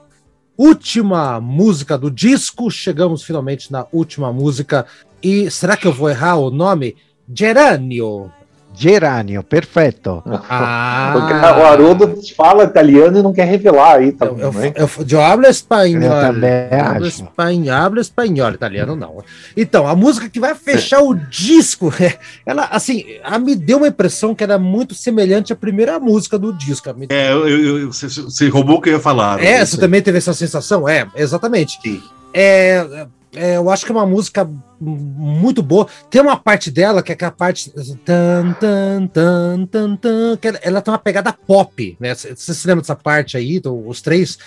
Última 0.57 1.39
música 1.39 1.97
do 1.97 2.11
disco, 2.11 2.69
chegamos 2.69 3.23
finalmente 3.23 3.71
na 3.71 3.87
última 3.91 4.31
música. 4.31 4.85
E 5.21 5.49
será 5.49 5.75
que 5.75 5.87
eu 5.87 5.93
vou 5.93 6.09
errar 6.09 6.35
o 6.35 6.51
nome? 6.51 6.95
Geranio. 7.31 8.31
Geranio, 8.75 9.43
perfetto. 9.43 10.23
Ah, 10.49 11.11
Porque 11.13 11.31
o 11.31 11.63
Haroldo 11.63 12.19
fala 12.35 12.63
italiano 12.63 13.19
e 13.19 13.21
não 13.21 13.31
quer 13.31 13.45
revelar 13.45 13.97
aí, 13.97 14.11
tá 14.11 14.25
Eu, 14.25 14.39
eu, 14.39 14.51
né? 14.51 14.73
eu, 14.75 14.89
eu 15.07 15.21
hablo 15.21 15.45
espanhol. 15.45 16.01
Eu 16.01 16.09
também 16.33 16.51
hablo 16.81 17.05
acho. 17.05 17.21
espanhol, 17.23 17.75
hablo 17.75 18.01
espanhol, 18.01 18.49
italiano 18.51 18.95
não. 18.95 19.23
Então, 19.55 19.87
a 19.87 19.95
música 19.95 20.27
que 20.27 20.39
vai 20.39 20.55
fechar 20.55 21.01
o 21.03 21.13
disco, 21.13 21.93
ela, 22.47 22.65
assim, 22.71 23.05
me 23.41 23.55
deu 23.55 23.77
uma 23.77 23.87
impressão 23.89 24.33
que 24.33 24.43
era 24.43 24.57
muito 24.57 24.95
semelhante 24.95 25.53
à 25.53 25.55
primeira 25.55 25.99
música 25.99 26.39
do 26.39 26.51
disco. 26.51 26.89
É, 27.09 27.31
eu, 27.31 27.47
eu- 27.47 27.77
eu- 27.81 27.93
você, 27.93 28.07
você 28.07 28.49
roubou 28.49 28.77
o 28.77 28.81
que 28.81 28.89
eu 28.89 28.93
ia 28.93 28.99
falar. 28.99 29.39
É, 29.39 29.61
Isso 29.61 29.75
você 29.75 29.81
também 29.81 30.01
teve 30.01 30.17
essa 30.17 30.33
sensação? 30.33 30.89
É, 30.89 31.05
exatamente. 31.15 31.77
Sim. 31.79 32.01
É, 32.33 33.05
é, 33.35 33.57
eu 33.57 33.69
acho 33.69 33.85
que 33.85 33.91
é 33.91 33.95
uma 33.95 34.05
música 34.05 34.49
muito 34.79 35.63
boa. 35.63 35.87
Tem 36.09 36.21
uma 36.21 36.37
parte 36.37 36.69
dela 36.69 37.01
que 37.01 37.11
é 37.11 37.15
aquela 37.15 37.31
parte. 37.31 37.71
Tan, 38.05 38.53
tan, 38.59 39.07
tan, 39.07 39.65
tan, 39.65 39.95
tan, 39.95 40.37
que 40.37 40.47
ela 40.61 40.81
tem 40.81 40.91
uma 40.91 40.99
pegada 40.99 41.33
pop, 41.33 41.97
né? 41.99 42.13
Você 42.13 42.35
se 42.35 42.67
lembra 42.67 42.81
dessa 42.81 42.95
parte 42.95 43.35
aí, 43.37 43.59
do, 43.59 43.87
os 43.87 44.01
três? 44.01 44.37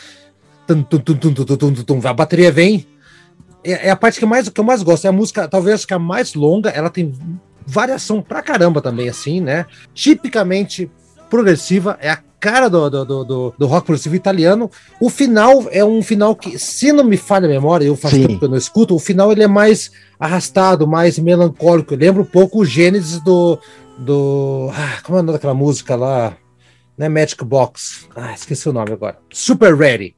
Tum, 0.66 0.82
tum, 0.82 0.98
tum, 0.98 1.14
tum, 1.16 1.32
tum, 1.32 1.56
tum, 1.56 1.74
tum, 1.74 2.08
a 2.08 2.12
bateria 2.12 2.52
vem. 2.52 2.86
É, 3.64 3.88
é, 3.88 3.90
a 3.90 3.96
parte 3.96 4.20
que, 4.20 4.26
mais, 4.26 4.48
que 4.48 4.60
eu 4.60 4.64
mais 4.64 4.82
gosto. 4.82 5.04
É 5.04 5.08
a 5.08 5.12
música, 5.12 5.48
talvez 5.48 5.84
que 5.84 5.92
é 5.92 5.96
a 5.96 6.00
mais 6.00 6.34
longa, 6.34 6.70
ela 6.70 6.90
tem 6.90 7.12
variação 7.66 8.22
pra 8.22 8.42
caramba 8.42 8.80
também, 8.80 9.08
assim, 9.08 9.40
né? 9.40 9.66
Tipicamente 9.92 10.88
progressiva, 11.28 11.98
é 12.00 12.10
a 12.10 12.16
cara 12.46 12.68
do, 12.70 12.88
do, 12.88 13.04
do, 13.24 13.54
do- 13.58 13.66
rock 13.66 13.86
progressivo 13.86 14.14
italiano. 14.14 14.70
O 15.00 15.10
final 15.10 15.64
é 15.70 15.84
um 15.84 16.00
final 16.02 16.34
que, 16.34 16.58
se 16.58 16.92
não 16.92 17.04
me 17.04 17.16
falha 17.16 17.46
a 17.46 17.48
memória, 17.50 17.84
eu 17.84 17.96
faço 17.96 18.14
Sim. 18.16 18.26
tempo 18.26 18.38
que 18.38 18.44
eu 18.44 18.48
não 18.48 18.56
escuto, 18.56 18.94
o 18.94 18.98
final 18.98 19.32
ele 19.32 19.42
é 19.42 19.48
mais 19.48 19.90
arrastado, 20.18 20.86
mais 20.86 21.18
melancólico. 21.18 21.94
Lembra 21.94 22.22
um 22.22 22.26
pouco 22.26 22.60
o 22.60 22.64
Gênesis 22.64 23.20
do. 23.20 23.58
do 23.98 24.70
ah, 24.72 25.02
como 25.02 25.18
é 25.18 25.20
o 25.20 25.22
nome 25.24 25.36
daquela 25.36 25.54
música 25.54 25.94
lá? 25.94 26.36
Não 26.96 27.04
é 27.06 27.08
Magic 27.10 27.44
Box. 27.44 28.06
Ah, 28.16 28.32
esqueci 28.32 28.66
o 28.68 28.72
nome 28.72 28.90
agora. 28.92 29.18
Super 29.30 29.76
Ready. 29.76 30.15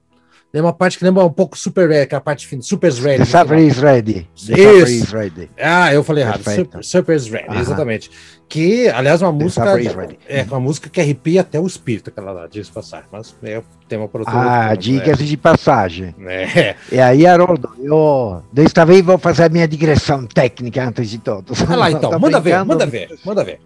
Tem 0.50 0.62
uma 0.62 0.72
parte 0.72 0.96
que 0.96 1.04
lembra 1.04 1.22
um 1.24 1.30
pouco 1.30 1.58
Super 1.58 1.88
Ready, 1.90 2.06
que 2.06 2.14
é 2.14 2.18
a 2.18 2.20
parte 2.22 2.46
final. 2.46 2.62
Super 2.62 2.90
Ready. 2.90 3.18
The 3.18 3.24
Suffer 3.26 3.58
is 3.58 3.78
ready. 3.78 4.26
The 4.46 4.58
Isso. 4.58 5.14
Ready. 5.14 5.50
Ah, 5.60 5.92
eu 5.92 6.02
falei 6.02 6.24
errado. 6.24 6.42
Super, 6.42 6.82
Super 6.82 7.20
Ready, 7.20 7.48
Aham. 7.50 7.60
exatamente. 7.60 8.10
Que, 8.48 8.88
aliás, 8.88 9.20
é 9.20 9.26
uma 9.26 9.38
The 9.38 9.44
música. 9.44 10.18
É, 10.26 10.42
uma 10.44 10.58
música 10.58 10.88
que 10.88 10.98
arrepia 11.02 11.42
até 11.42 11.60
o 11.60 11.66
espírito, 11.66 12.08
aquela 12.08 12.32
lá, 12.32 12.46
diz 12.46 12.70
passar. 12.70 13.06
Mas 13.12 13.36
é 13.42 13.60
tema 13.86 14.08
para 14.08 14.20
outro 14.20 14.34
Ah, 14.34 14.74
dicas 14.74 15.18
de 15.18 15.36
passagem. 15.36 16.14
né? 16.16 16.44
É. 16.44 16.76
E 16.90 16.98
aí, 16.98 17.26
Haroldo, 17.26 17.70
eu 17.78 18.42
desta 18.50 18.86
vez 18.86 19.04
vou 19.04 19.18
fazer 19.18 19.44
a 19.44 19.48
minha 19.50 19.68
digressão 19.68 20.26
técnica 20.26 20.82
antes 20.82 21.10
de 21.10 21.18
tudo. 21.18 21.52
Vai 21.52 21.76
lá 21.76 21.90
então, 21.92 22.10
Tô 22.10 22.18
manda 22.18 22.40
ver, 22.40 22.64
manda 22.64 22.86
ver, 22.86 23.10
manda 23.22 23.44
ver. 23.44 23.60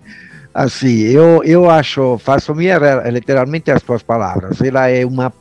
Assim, 0.53 0.99
eu, 1.03 1.43
eu 1.45 1.71
acho, 1.71 2.19
faço 2.19 2.53
minha 2.55 2.77
literalmente 3.09 3.71
as 3.71 3.83
tuas 3.83 4.03
palavras. 4.03 4.61
Ela 4.61 4.89
é 4.89 5.07
uma 5.07 5.33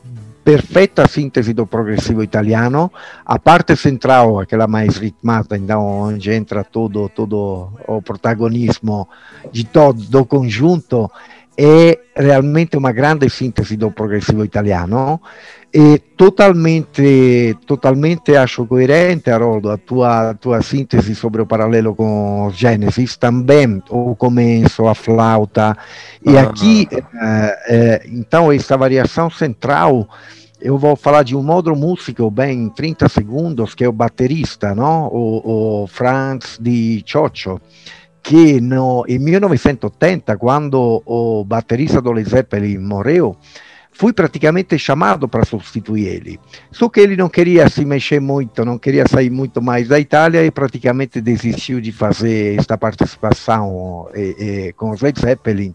perfeita 0.44 1.06
síntese 1.06 1.52
do 1.52 1.66
progressivo 1.66 2.22
italiano. 2.22 2.92
A 3.24 3.38
parte 3.38 3.76
central, 3.76 4.40
aquela 4.40 4.66
mais 4.66 4.96
ritmada, 4.96 5.56
então, 5.56 5.84
onde 5.86 6.32
entra 6.32 6.64
todo, 6.64 7.08
todo 7.08 7.72
o 7.86 8.02
protagonismo 8.02 9.08
de 9.50 9.64
todo, 9.64 10.02
do 10.02 10.24
conjunto, 10.24 11.10
é 11.56 11.98
realmente 12.14 12.76
uma 12.76 12.92
grande 12.92 13.28
síntese 13.28 13.76
do 13.76 13.90
progressivo 13.90 14.44
italiano. 14.44 15.20
E 15.74 15.98
totalmente, 16.18 17.56
totalmente 17.66 18.36
acho 18.36 18.66
coerente, 18.66 19.30
Haroldo, 19.30 19.70
a 19.70 19.78
tua, 19.78 20.30
a 20.30 20.34
tua 20.34 20.60
síntese 20.60 21.14
sobre 21.14 21.40
o 21.40 21.46
paralelo 21.46 21.94
com 21.94 22.50
Genesis, 22.54 23.16
também 23.16 23.82
o 23.88 24.14
começo, 24.14 24.86
a 24.86 24.94
flauta, 24.94 25.74
e 26.22 26.36
Ah. 26.36 26.42
aqui, 26.42 26.86
eh, 26.92 27.58
eh, 27.68 28.02
então, 28.08 28.52
essa 28.52 28.76
variação 28.76 29.30
central, 29.30 30.06
eu 30.60 30.76
vou 30.76 30.94
falar 30.94 31.22
de 31.22 31.34
um 31.34 31.50
outro 31.50 31.74
músico, 31.74 32.30
bem, 32.30 32.64
em 32.64 32.68
30 32.68 33.08
segundos, 33.08 33.74
que 33.74 33.82
é 33.82 33.88
o 33.88 33.92
baterista, 33.92 34.74
não? 34.74 35.06
o, 35.06 35.84
o 35.84 35.86
Franz 35.86 36.58
Di 36.60 37.02
Cioccio, 37.06 37.58
que 38.22 38.60
no, 38.60 39.04
em 39.08 39.18
1980, 39.18 40.36
quando 40.36 41.02
o 41.04 41.44
baterista 41.44 42.00
do 42.00 42.12
Led 42.12 42.28
Zeppelin 42.28 42.78
morreu, 42.78 43.36
fui 43.90 44.12
praticamente 44.12 44.78
chamado 44.78 45.28
para 45.28 45.44
substituir 45.44 46.06
ele. 46.06 46.40
Só 46.70 46.88
que 46.88 47.00
ele 47.00 47.16
não 47.16 47.28
queria 47.28 47.68
se 47.68 47.84
mexer 47.84 48.20
muito, 48.20 48.64
não 48.64 48.78
queria 48.78 49.06
sair 49.06 49.30
muito 49.30 49.60
mais 49.60 49.88
da 49.88 49.98
Itália 49.98 50.44
e 50.44 50.50
praticamente 50.50 51.20
desistiu 51.20 51.80
de 51.80 51.92
fazer 51.92 52.58
esta 52.58 52.78
participação 52.78 54.08
eh, 54.14 54.34
eh, 54.38 54.72
com 54.76 54.90
os 54.90 55.00
Led 55.00 55.20
Zeppelin. 55.20 55.74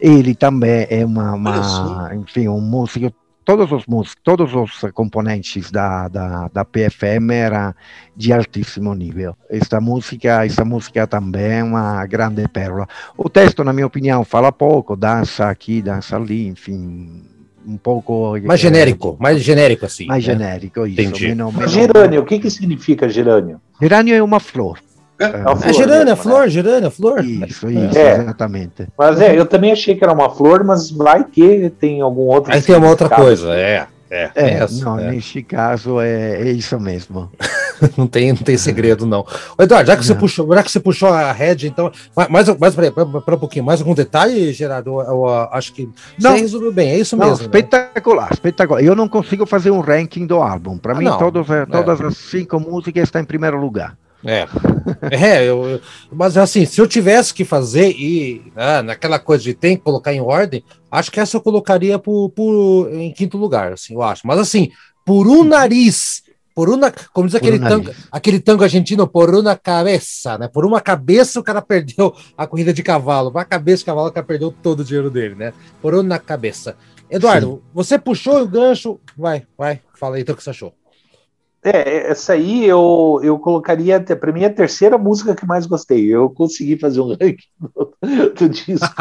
Ele 0.00 0.34
também 0.34 0.86
é 0.90 1.04
uma, 1.04 1.34
uma 1.34 2.10
enfim, 2.14 2.48
um 2.48 2.60
músico. 2.60 3.12
Todos 3.44 3.70
os 3.72 3.84
músicos, 3.86 4.16
todos 4.24 4.54
os 4.54 4.90
componentes 4.92 5.70
da, 5.70 6.08
da, 6.08 6.48
da 6.48 6.64
PFM 6.64 7.30
eram 7.30 7.74
de 8.16 8.32
altíssimo 8.32 8.94
nível. 8.94 9.36
Esta 9.50 9.80
música, 9.80 10.44
esta 10.46 10.64
música 10.64 11.06
também 11.06 11.58
é 11.58 11.62
uma 11.64 12.06
grande 12.06 12.48
pérola. 12.48 12.88
O 13.16 13.28
texto, 13.28 13.62
na 13.62 13.72
minha 13.72 13.86
opinião, 13.86 14.24
fala 14.24 14.50
pouco, 14.50 14.96
dança 14.96 15.48
aqui, 15.50 15.82
dança 15.82 16.16
ali, 16.16 16.46
enfim, 16.48 17.22
um 17.66 17.76
pouco. 17.76 18.32
Mais 18.46 18.60
eh, 18.60 18.62
genérico, 18.62 19.16
mais 19.20 19.42
genérico 19.42 19.84
assim. 19.84 20.06
mais 20.06 20.26
né? 20.26 20.32
genérico, 20.32 20.86
isso. 20.86 21.00
Entendi. 21.00 21.28
menos- 21.28 21.52
Mas 21.54 21.56
menos- 21.56 21.72
Gerânio, 21.72 22.22
o 22.22 22.24
que, 22.24 22.38
que 22.38 22.50
significa 22.50 23.08
gerânio? 23.08 23.60
Gerânio 23.80 24.14
é 24.14 24.22
uma 24.22 24.40
flor. 24.40 24.78
É 25.18 25.26
uma 25.28 25.52
É 25.52 25.56
flor 25.56 25.72
gerânia, 25.74 26.04
mesmo, 26.06 26.16
flor, 26.22 26.48
gerânia, 26.48 26.90
flor. 26.90 27.24
Isso, 27.24 27.70
isso, 27.70 27.98
É. 27.98 28.16
exatamente. 28.18 28.86
Mas 28.98 29.20
é, 29.20 29.38
eu 29.38 29.46
também 29.46 29.70
achei 29.72 29.94
que 29.94 30.02
era 30.02 30.12
uma 30.12 30.28
flor, 30.30 30.64
mas 30.64 30.90
vai 30.90 31.22
que 31.24 31.70
tem 31.78 32.00
algum 32.00 32.22
outro. 32.22 32.52
Aí 32.52 32.60
tem 32.60 32.74
uma 32.76 32.88
outra 32.88 33.08
coisa, 33.08 33.54
é. 33.54 33.86
É, 34.10 34.30
É, 34.36 34.50
essa, 34.58 34.84
não, 34.84 34.96
é. 34.98 35.10
neste 35.10 35.42
caso 35.42 36.00
é, 36.00 36.40
é 36.42 36.50
isso 36.52 36.78
mesmo. 36.78 37.30
não 37.96 38.06
tem, 38.06 38.28
não 38.32 38.36
tem 38.42 38.56
segredo, 38.56 39.04
não. 39.06 39.26
Ô, 39.58 39.62
Eduardo, 39.62 39.88
já 39.88 39.96
que, 39.96 40.04
você 40.06 40.14
puxou, 40.14 40.52
já 40.54 40.62
que 40.62 40.70
você 40.70 40.78
puxou 40.78 41.08
a 41.08 41.32
Red, 41.32 41.56
então. 41.66 41.90
ma- 42.16 42.28
Mais, 42.28 42.46
mais 42.58 42.74
peraí, 42.76 42.92
pera- 42.92 43.06
pera 43.06 43.36
um 43.36 43.40
pouquinho, 43.40 43.64
mais 43.64 43.80
algum 43.80 43.94
detalhe, 43.94 44.52
Gerardo? 44.52 45.00
Eu, 45.00 45.06
eu, 45.06 45.22
uh, 45.22 45.48
acho 45.50 45.72
que 45.72 45.88
Não. 46.20 46.32
você 46.32 46.42
resolveu 46.42 46.70
bem, 46.72 46.90
é 46.90 46.98
isso 46.98 47.16
Não, 47.16 47.26
mesmo. 47.26 47.38
né? 47.40 47.44
espetacular, 47.46 48.28
espetacular. 48.32 48.84
Eu 48.84 48.94
não 48.94 49.08
consigo 49.08 49.46
fazer 49.46 49.70
um 49.72 49.80
ranking 49.80 50.26
do 50.26 50.36
álbum. 50.40 50.78
Para 50.78 50.92
Ah, 50.92 50.96
mim, 50.96 51.04
não. 51.06 51.18
todos, 51.18 51.50
eh, 51.50 51.62
É. 51.62 51.66
todas 51.66 52.00
as 52.00 52.16
cinco 52.16 52.60
músicas 52.60 53.04
estão 53.04 53.20
em 53.20 53.24
primeiro 53.24 53.58
lugar. 53.60 53.96
É, 54.24 54.46
é 55.10 55.44
eu, 55.48 55.80
mas 56.10 56.36
assim, 56.36 56.64
se 56.64 56.80
eu 56.80 56.86
tivesse 56.88 57.34
que 57.34 57.44
fazer 57.44 57.90
e 57.90 58.50
ah, 58.56 58.82
naquela 58.82 59.18
coisa 59.18 59.44
de 59.44 59.54
tem 59.54 59.76
que 59.76 59.82
colocar 59.82 60.12
em 60.12 60.20
ordem, 60.20 60.64
acho 60.90 61.10
que 61.10 61.20
essa 61.20 61.36
eu 61.36 61.40
colocaria 61.40 61.98
por, 61.98 62.30
por- 62.30 62.88
em 62.92 63.12
quinto 63.12 63.36
lugar, 63.36 63.72
assim, 63.72 63.94
eu 63.94 64.02
acho. 64.02 64.26
Mas 64.26 64.38
assim, 64.38 64.70
por 65.04 65.26
um 65.26 65.44
nariz, 65.44 66.22
por 66.54 66.70
uma, 66.70 66.90
como 67.12 67.26
diz 67.26 67.34
aquele 67.34 67.58
um 67.58 67.68
tango, 67.68 67.90
aquele 68.10 68.40
tango 68.40 68.62
argentino, 68.62 69.06
por 69.06 69.34
uma 69.34 69.56
cabeça, 69.56 70.38
né? 70.38 70.48
Por 70.48 70.64
uma 70.64 70.80
cabeça 70.80 71.40
o 71.40 71.42
cara 71.42 71.60
perdeu 71.60 72.14
a 72.38 72.46
corrida 72.46 72.72
de 72.72 72.82
cavalo, 72.82 73.30
uma 73.30 73.44
cabeça 73.44 73.78
de 73.80 73.84
cavalo 73.86 74.08
o 74.08 74.12
cara 74.12 74.26
perdeu 74.26 74.50
todo 74.62 74.80
o 74.80 74.84
dinheiro 74.84 75.10
dele, 75.10 75.34
né? 75.34 75.52
Por 75.82 75.94
uma 75.94 76.18
cabeça. 76.18 76.76
Eduardo, 77.10 77.62
você 77.74 77.98
puxou 77.98 78.40
o 78.42 78.48
gancho, 78.48 78.98
vai, 79.16 79.46
vai, 79.58 79.80
fala 79.94 80.16
aí 80.16 80.22
então 80.22 80.34
o 80.34 80.38
que 80.38 80.42
você 80.44 80.50
achou. 80.50 80.72
É, 81.64 82.10
essa 82.10 82.34
aí 82.34 82.66
eu, 82.66 83.20
eu 83.22 83.38
colocaria, 83.38 83.98
para 83.98 84.32
mim, 84.32 84.44
a 84.44 84.52
terceira 84.52 84.98
música 84.98 85.34
que 85.34 85.46
mais 85.46 85.64
gostei. 85.64 86.04
Eu 86.14 86.28
consegui 86.28 86.78
fazer 86.78 87.00
um 87.00 87.08
ranking. 87.16 87.38
do 88.38 88.48
disco. 88.50 88.94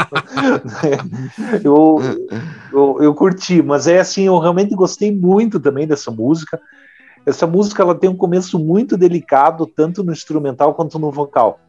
eu, 1.61 1.99
eu, 2.72 2.98
eu 3.02 3.14
curti, 3.14 3.61
mas 3.61 3.85
é 3.85 3.99
assim, 3.99 4.23
eu 4.23 4.40
realmente 4.40 4.73
gostei 4.76 5.11
muito 5.11 5.60
também 5.60 5.85
dessa 5.85 6.10
música. 6.10 6.57
Essa 7.26 7.45
música 7.45 7.84
ela 7.84 7.95
tem 7.95 8.10
um 8.10 8.15
começo 8.15 8.57
muito 8.57 8.95
delicado, 8.95 9.65
tanto 9.65 10.02
no 10.02 10.14
instrumental 10.14 10.73
quanto 10.73 10.98
no 10.98 11.11
vocal. 11.11 11.60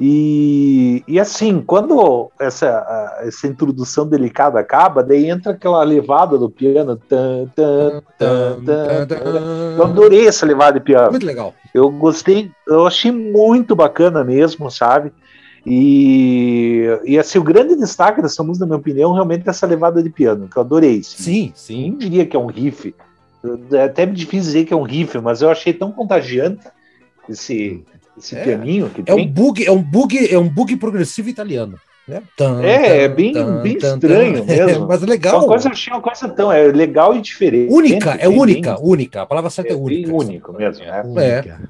E, 0.00 1.04
e 1.06 1.20
assim, 1.20 1.60
quando 1.60 2.30
essa, 2.40 3.20
essa 3.20 3.46
introdução 3.46 4.06
delicada 4.06 4.58
acaba, 4.58 5.02
daí 5.02 5.28
entra 5.28 5.52
aquela 5.52 5.82
levada 5.84 6.38
do 6.38 6.48
piano. 6.50 6.96
Tan, 6.96 7.46
tan, 7.54 8.02
tan. 8.18 9.06
Eu 9.76 9.84
adorei 9.84 10.26
essa 10.26 10.46
levada 10.46 10.78
de 10.78 10.84
piano. 10.84 11.10
Muito 11.10 11.26
legal. 11.26 11.54
Eu 11.74 11.90
gostei, 11.90 12.50
eu 12.66 12.86
achei 12.86 13.12
muito 13.12 13.76
bacana 13.76 14.24
mesmo, 14.24 14.70
sabe? 14.70 15.12
E, 15.64 16.86
e 17.04 17.18
assim, 17.18 17.38
o 17.38 17.44
grande 17.44 17.76
destaque 17.76 18.20
dessa 18.20 18.42
música, 18.42 18.64
na 18.64 18.70
minha 18.70 18.80
opinião, 18.80 19.12
realmente 19.12 19.46
é 19.46 19.50
essa 19.50 19.66
levada 19.66 20.02
de 20.02 20.10
piano, 20.10 20.48
que 20.48 20.56
eu 20.56 20.62
adorei. 20.62 21.02
Sim, 21.02 21.52
sim. 21.54 21.82
Nem 21.82 21.96
diria 21.96 22.26
que 22.26 22.36
é 22.36 22.38
um 22.38 22.46
riff. 22.46 22.94
É 23.72 23.84
até 23.84 24.04
difícil 24.06 24.52
dizer 24.52 24.64
que 24.64 24.74
é 24.74 24.76
um 24.76 24.82
riff, 24.82 25.18
mas 25.18 25.42
eu 25.42 25.50
achei 25.50 25.72
tão 25.72 25.92
contagiante 25.92 26.66
esse, 27.28 27.84
esse 28.16 28.36
É. 28.36 28.42
pianinho 28.44 28.88
que 28.90 29.02
É 29.06 29.12
um 29.12 29.16
tem. 29.18 29.28
bug, 29.28 29.64
é 29.66 29.70
um 29.72 29.82
bug, 29.82 30.32
é 30.34 30.38
um 30.38 30.48
bug 30.48 30.76
progressivo 30.76 31.28
italiano. 31.28 31.78
Né? 32.06 32.20
Tan, 32.36 32.60
É, 32.64 33.04
é 33.04 33.08
tan, 33.08 33.14
bem- 33.14 33.32
tan, 33.32 33.62
bem 33.62 33.78
tan, 33.78 33.94
estranho 33.94 34.44
tan. 34.44 34.44
mesmo. 34.66 34.86
Mas 34.88 35.02
é 35.02 35.06
É 35.06 35.08
legal. 35.08 35.38
uma 35.38 35.46
coisa, 35.46 35.68
eu 35.68 35.72
achei 35.72 35.92
uma 35.92 36.02
coisa 36.02 36.28
tão 36.28 36.50
é 36.52 36.64
legal 36.64 37.14
e 37.16 37.20
diferente. 37.20 37.72
Única, 37.72 38.10
é 38.14 38.28
bem- 38.28 38.38
única, 38.40 38.80
única. 38.80 39.22
A 39.22 39.26
palavra 39.26 39.50
certa 39.50 39.72
é, 39.72 39.76
É 39.76 39.78
bem 39.78 39.84
única. 40.10 40.12
único 40.16 40.52
mesmo, 40.52 40.84
né? 40.84 41.02
Única. 41.04 41.60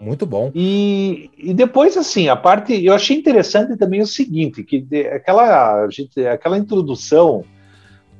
Muito 0.00 0.26
bom. 0.26 0.52
E, 0.54 1.28
e 1.36 1.52
depois, 1.52 1.96
assim, 1.96 2.28
a 2.28 2.36
parte. 2.36 2.84
Eu 2.84 2.94
achei 2.94 3.16
interessante 3.16 3.76
também 3.76 4.00
o 4.00 4.06
seguinte: 4.06 4.62
que 4.62 4.80
de- 4.80 5.08
aquela, 5.08 5.88
gente, 5.90 6.24
aquela 6.26 6.56
introdução 6.56 7.42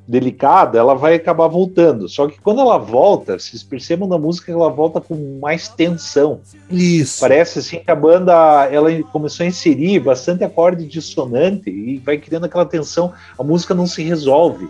delicada, 0.07 0.77
ela 0.77 0.93
vai 0.93 1.15
acabar 1.15 1.47
voltando. 1.47 2.07
Só 2.07 2.27
que 2.27 2.39
quando 2.39 2.61
ela 2.61 2.77
volta, 2.77 3.39
vocês 3.39 3.63
percebam 3.63 4.07
na 4.07 4.17
música 4.17 4.45
que 4.45 4.51
ela 4.51 4.69
volta 4.69 5.01
com 5.01 5.39
mais 5.41 5.67
tensão. 5.67 6.39
Isso. 6.69 7.19
Parece 7.21 7.59
assim 7.59 7.79
que 7.79 7.89
a 7.89 7.95
banda 7.95 8.33
ela 8.71 8.91
começou 9.11 9.43
a 9.43 9.47
inserir 9.47 9.99
bastante 9.99 10.43
acorde 10.43 10.85
dissonante 10.85 11.69
e 11.69 11.97
vai 11.97 12.17
criando 12.17 12.45
aquela 12.45 12.65
tensão. 12.65 13.11
A 13.37 13.43
música 13.43 13.73
não 13.73 13.87
se 13.87 14.03
resolve. 14.03 14.69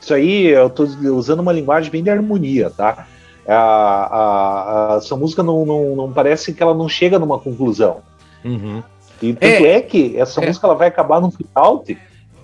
Isso 0.00 0.14
aí 0.14 0.46
eu 0.46 0.66
estou 0.66 0.86
usando 1.14 1.40
uma 1.40 1.52
linguagem 1.52 1.90
bem 1.90 2.02
de 2.02 2.10
harmonia, 2.10 2.70
tá? 2.70 3.06
A, 3.46 3.54
a- 3.54 4.94
a- 4.94 4.96
essa 4.98 5.16
música 5.16 5.42
não, 5.42 5.64
não, 5.66 5.96
não 5.96 6.12
parece 6.12 6.52
que 6.52 6.62
ela 6.62 6.74
não 6.74 6.88
chega 6.88 7.18
numa 7.18 7.38
conclusão. 7.38 7.98
Uhum. 8.44 8.82
E 9.22 9.34
tanto 9.34 9.66
é, 9.66 9.80
que 9.82 10.16
essa 10.18 10.42
É. 10.42 10.46
música 10.46 10.66
ela 10.66 10.74
vai 10.76 10.88
acabar 10.88 11.20
num 11.20 11.30
final 11.30 11.78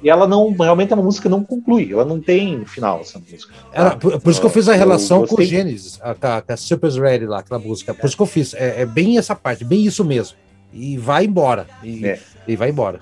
e 0.02 0.10
ela 0.10 0.26
não 0.26 0.52
realmente 0.52 0.92
é 0.92 0.94
uma 0.94 1.02
música 1.02 1.28
que 1.28 1.28
não 1.28 1.42
conclui, 1.42 1.92
ela 1.92 2.04
não 2.04 2.20
tem 2.20 2.64
final 2.64 3.00
essa 3.00 3.18
música. 3.18 3.52
Era, 3.72 3.96
por, 3.96 4.20
por 4.20 4.30
isso 4.30 4.40
que 4.40 4.46
eu 4.46 4.50
fiz 4.50 4.68
a 4.68 4.72
Eu 4.72 4.78
relação 4.78 5.26
com 5.26 5.40
o. 5.40 5.44
Gênesis, 5.44 5.98
a, 6.02 6.14
a, 6.52 6.56
Super 6.56 6.90
Ready 6.90 7.26
lá, 7.26 7.38
aquela 7.40 7.58
música. 7.58 7.94
Por 7.94 8.06
isso 8.06 8.16
que 8.16 8.22
eu 8.22 8.26
fiz. 8.26 8.54
É, 8.54 8.82
é 8.82 8.86
bem 8.86 9.18
essa 9.18 9.34
parte, 9.34 9.64
bem 9.64 9.84
isso 9.84 10.04
mesmo. 10.04 10.36
E 10.72 10.98
vai 10.98 11.24
embora. 11.24 11.66
E, 11.82 12.06
É. 12.06 12.20
e 12.46 12.56
vai 12.56 12.70
embora. 12.70 13.00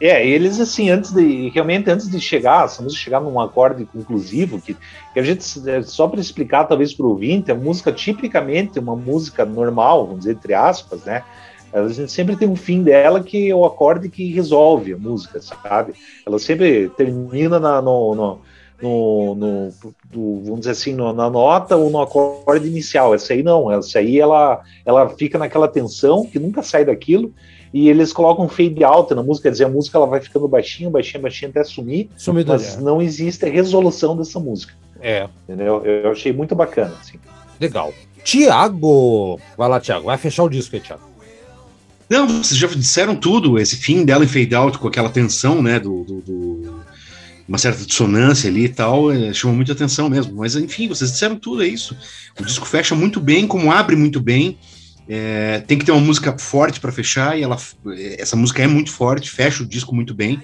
É, 0.00 0.24
eles 0.24 0.60
assim, 0.60 0.90
antes 0.90 1.12
de 1.12 1.48
realmente 1.48 1.90
antes 1.90 2.08
de 2.08 2.20
chegar, 2.20 2.66
essa 2.66 2.80
música 2.82 3.02
chegar 3.02 3.20
num 3.20 3.40
acorde 3.40 3.84
conclusivo, 3.84 4.60
que, 4.60 4.76
que 5.12 5.18
a 5.18 5.22
gente 5.22 5.44
é, 5.68 5.82
só 5.82 6.06
para 6.06 6.20
explicar 6.20 6.64
talvez 6.64 6.94
para 6.94 7.04
o 7.04 7.10
ouvinte, 7.10 7.50
a 7.50 7.54
música 7.54 7.90
tipicamente 7.90 8.78
uma 8.78 8.94
música 8.94 9.44
normal, 9.44 10.06
vamos 10.06 10.20
dizer 10.20 10.32
entre 10.32 10.54
aspas, 10.54 11.02
né? 11.04 11.24
A 11.72 11.86
gente 11.88 12.10
sempre 12.10 12.34
tem 12.36 12.48
um 12.48 12.56
fim 12.56 12.82
dela 12.82 13.22
que 13.22 13.50
é 13.50 13.54
o 13.54 13.64
acorde 13.64 14.08
que 14.08 14.32
resolve 14.32 14.94
a 14.94 14.96
música, 14.98 15.40
sabe? 15.40 15.92
Ela 16.26 16.38
sempre 16.38 16.88
termina 16.96 17.60
na, 17.60 17.82
no, 17.82 18.14
no, 18.14 18.38
no, 18.80 19.34
no- 19.34 19.70
do- 20.10 20.42
vamos 20.44 20.60
dizer 20.60 20.70
assim, 20.72 20.94
no- 20.94 21.12
na 21.12 21.28
nota 21.28 21.76
ou 21.76 21.90
no 21.90 22.00
acorde 22.00 22.66
inicial. 22.66 23.14
Essa 23.14 23.34
aí 23.34 23.42
não, 23.42 23.70
essa 23.70 23.98
aí 23.98 24.18
ela, 24.18 24.62
ela 24.84 25.08
fica 25.10 25.38
naquela 25.38 25.68
tensão 25.68 26.24
que 26.24 26.38
nunca 26.38 26.62
sai 26.62 26.84
daquilo 26.84 27.32
e 27.74 27.90
eles 27.90 28.14
colocam 28.14 28.48
fade 28.48 28.82
out 28.82 29.12
na 29.14 29.22
música, 29.22 29.48
quer 29.48 29.52
dizer, 29.52 29.64
a 29.64 29.68
música 29.68 29.98
ela 29.98 30.06
vai 30.06 30.20
ficando 30.22 30.48
baixinho, 30.48 30.88
baixinho, 30.90 31.22
baixinho 31.22 31.50
até 31.50 31.62
sumir, 31.64 32.08
Sumido 32.16 32.50
mas 32.50 32.78
não 32.78 33.02
existe 33.02 33.44
a 33.44 33.50
resolução 33.50 34.16
dessa 34.16 34.40
música, 34.40 34.72
É, 35.02 35.28
entendeu? 35.46 35.84
Eu 35.84 36.10
achei 36.12 36.32
muito 36.32 36.54
bacana, 36.54 36.94
assim. 36.98 37.18
legal. 37.60 37.92
Tiago! 38.24 39.38
Vai 39.56 39.68
lá, 39.68 39.78
Tiago. 39.80 40.06
Vai 40.06 40.16
fechar 40.16 40.44
o 40.44 40.48
disco 40.48 40.74
aí, 40.76 40.80
Tiago. 40.82 41.02
Não, 42.08 42.26
vocês 42.26 42.58
já 42.58 42.66
disseram 42.68 43.14
tudo, 43.14 43.58
esse 43.58 43.76
fim 43.76 44.04
dela 44.04 44.24
em 44.24 44.28
fade 44.28 44.54
out 44.54 44.78
com 44.78 44.88
aquela 44.88 45.10
tensão, 45.10 45.62
né, 45.62 45.78
do, 45.78 46.04
do- 46.04 46.20
do- 46.22 46.80
uma 47.46 47.58
certa 47.58 47.84
dissonância 47.84 48.48
ali 48.50 48.64
e 48.64 48.68
tal, 48.68 49.10
é, 49.10 49.32
chama 49.32 49.54
muita 49.54 49.72
atenção 49.72 50.08
mesmo. 50.10 50.36
Mas 50.36 50.54
enfim, 50.56 50.86
vocês 50.88 51.10
disseram 51.12 51.36
tudo, 51.36 51.62
é 51.62 51.66
isso. 51.66 51.96
O 52.38 52.44
disco 52.44 52.66
fecha 52.66 52.94
muito 52.94 53.20
bem, 53.20 53.46
como 53.46 53.72
abre 53.72 53.96
muito 53.96 54.20
bem. 54.20 54.58
é, 55.10 55.60
tem 55.66 55.78
que 55.78 55.86
ter 55.86 55.92
uma 55.92 56.00
música 56.02 56.36
forte 56.38 56.78
para 56.80 56.92
fechar 56.92 57.38
e 57.38 57.42
ela, 57.42 57.56
essa 58.18 58.36
música 58.36 58.62
é 58.62 58.66
muito 58.66 58.90
forte, 58.92 59.30
fecha 59.30 59.62
o 59.62 59.66
disco 59.66 59.94
muito 59.94 60.12
bem. 60.14 60.38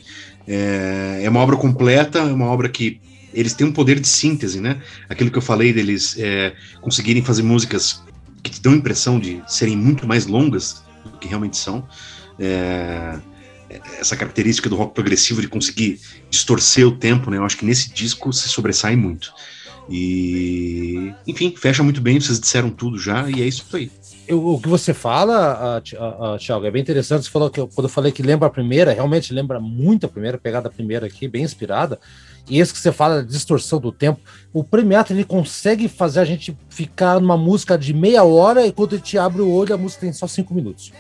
É, 0.49 1.21
é 1.25 1.29
uma 1.29 1.41
obra 1.41 1.57
completa, 1.57 2.19
é 2.21 2.33
uma 2.33 2.47
obra 2.47 2.69
que 2.71 2.99
eles 3.35 3.53
têm 3.53 3.67
um 3.67 3.73
poder 3.73 4.01
de 4.01 4.09
síntese, 4.09 4.61
né? 4.61 4.81
Aquilo 5.09 5.31
que 5.31 5.37
eu 5.37 5.43
falei 5.43 5.73
deles 5.73 6.17
é, 6.19 6.55
conseguirem 6.81 7.23
fazer 7.23 7.43
músicas 7.43 8.01
que 8.43 8.51
te 8.51 8.63
dão 8.63 8.73
a 8.73 8.77
impressão 8.77 9.19
de 9.19 9.43
serem 9.47 9.77
muito 9.77 10.07
mais 10.07 10.25
longas 10.27 10.83
que 11.25 11.29
realmente 11.29 11.57
são. 11.57 11.87
É, 12.39 13.19
essa 13.99 14.15
característica 14.17 14.69
do 14.69 14.77
rock 14.77 14.95
progressivo 14.95 15.41
de 15.41 15.49
conseguir 15.49 15.99
distorcer 16.31 16.87
o 16.87 16.93
tempo, 16.93 17.31
né? 17.31 17.39
Eu 17.39 17.45
acho 17.45 17.57
que 17.57 17.65
nesse 17.65 17.93
disco 17.93 18.33
se 18.33 18.49
sobressai 18.49 18.95
muito. 18.95 19.33
E, 19.89 21.13
enfim, 21.27 21.55
fecha 21.57 21.83
muito 21.83 22.01
bem, 22.01 22.21
vocês 22.21 22.39
disseram 22.41 22.71
tudo 22.71 22.99
já, 22.99 23.29
e 23.29 23.43
é 23.43 23.47
isso 23.47 23.65
aí. 23.75 23.91
Eu- 24.27 24.47
o 24.47 24.61
que 24.61 24.69
você 24.69 24.95
fala, 24.95 25.83
Thiago, 26.39 26.65
é 26.67 26.71
bem 26.71 26.81
interessante. 26.81 27.25
Você 27.25 27.31
falou 27.31 27.51
que 27.51 27.61
quando 27.67 27.85
eu 27.87 27.91
falei 27.91 28.11
que 28.11 28.23
lembra 28.23 28.47
a 28.49 28.51
primeira, 28.51 28.93
realmente 28.93 29.33
lembra 29.35 29.61
muito 29.61 30.07
a 30.07 30.09
primeira, 30.09 30.39
pegada 30.39 30.71
primeira 30.71 31.07
aqui, 31.07 31.29
bem 31.29 31.43
inspirada. 31.43 31.99
E 32.49 32.59
esse 32.61 32.73
que 32.73 32.79
você 32.79 32.93
fala, 32.93 33.23
distorção 33.25 33.79
do 33.81 33.91
tempo, 33.93 34.21
o 34.53 34.63
Premiato 34.63 35.13
ele 35.13 35.25
consegue 35.25 35.89
fazer 35.89 36.21
a 36.21 36.25
gente 36.25 36.57
ficar 36.69 37.21
numa 37.21 37.37
música 37.37 37.77
de 37.77 37.93
meia 37.93 38.23
hora 38.25 38.67
e 38.67 38.73
quando 38.73 38.95
a 38.95 38.99
gente 38.99 39.19
abre 39.19 39.43
o 39.43 39.51
olho, 39.51 39.75
a 39.75 39.79
música 39.79 40.03
tem 40.03 40.13
só 40.13 40.27
cinco 40.27 40.55
minutos. 40.55 40.93